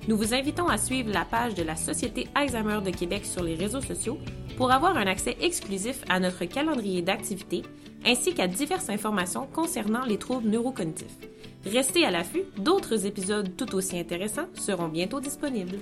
Nous 0.07 0.17
vous 0.17 0.33
invitons 0.33 0.67
à 0.67 0.77
suivre 0.77 1.11
la 1.11 1.25
page 1.25 1.53
de 1.55 1.63
la 1.63 1.75
Société 1.75 2.27
Alzheimer 2.33 2.79
de 2.83 2.89
Québec 2.91 3.25
sur 3.25 3.43
les 3.43 3.55
réseaux 3.55 3.81
sociaux 3.81 4.17
pour 4.57 4.71
avoir 4.71 4.97
un 4.97 5.07
accès 5.07 5.37
exclusif 5.41 6.03
à 6.09 6.19
notre 6.19 6.45
calendrier 6.45 7.01
d'activités 7.01 7.63
ainsi 8.05 8.33
qu'à 8.33 8.47
diverses 8.47 8.89
informations 8.89 9.47
concernant 9.53 10.05
les 10.05 10.17
troubles 10.17 10.49
neurocognitifs. 10.49 11.17
Restez 11.65 12.03
à 12.03 12.11
l'affût, 12.11 12.43
d'autres 12.57 13.05
épisodes 13.05 13.55
tout 13.55 13.75
aussi 13.75 13.99
intéressants 13.99 14.47
seront 14.55 14.87
bientôt 14.87 15.19
disponibles. 15.19 15.77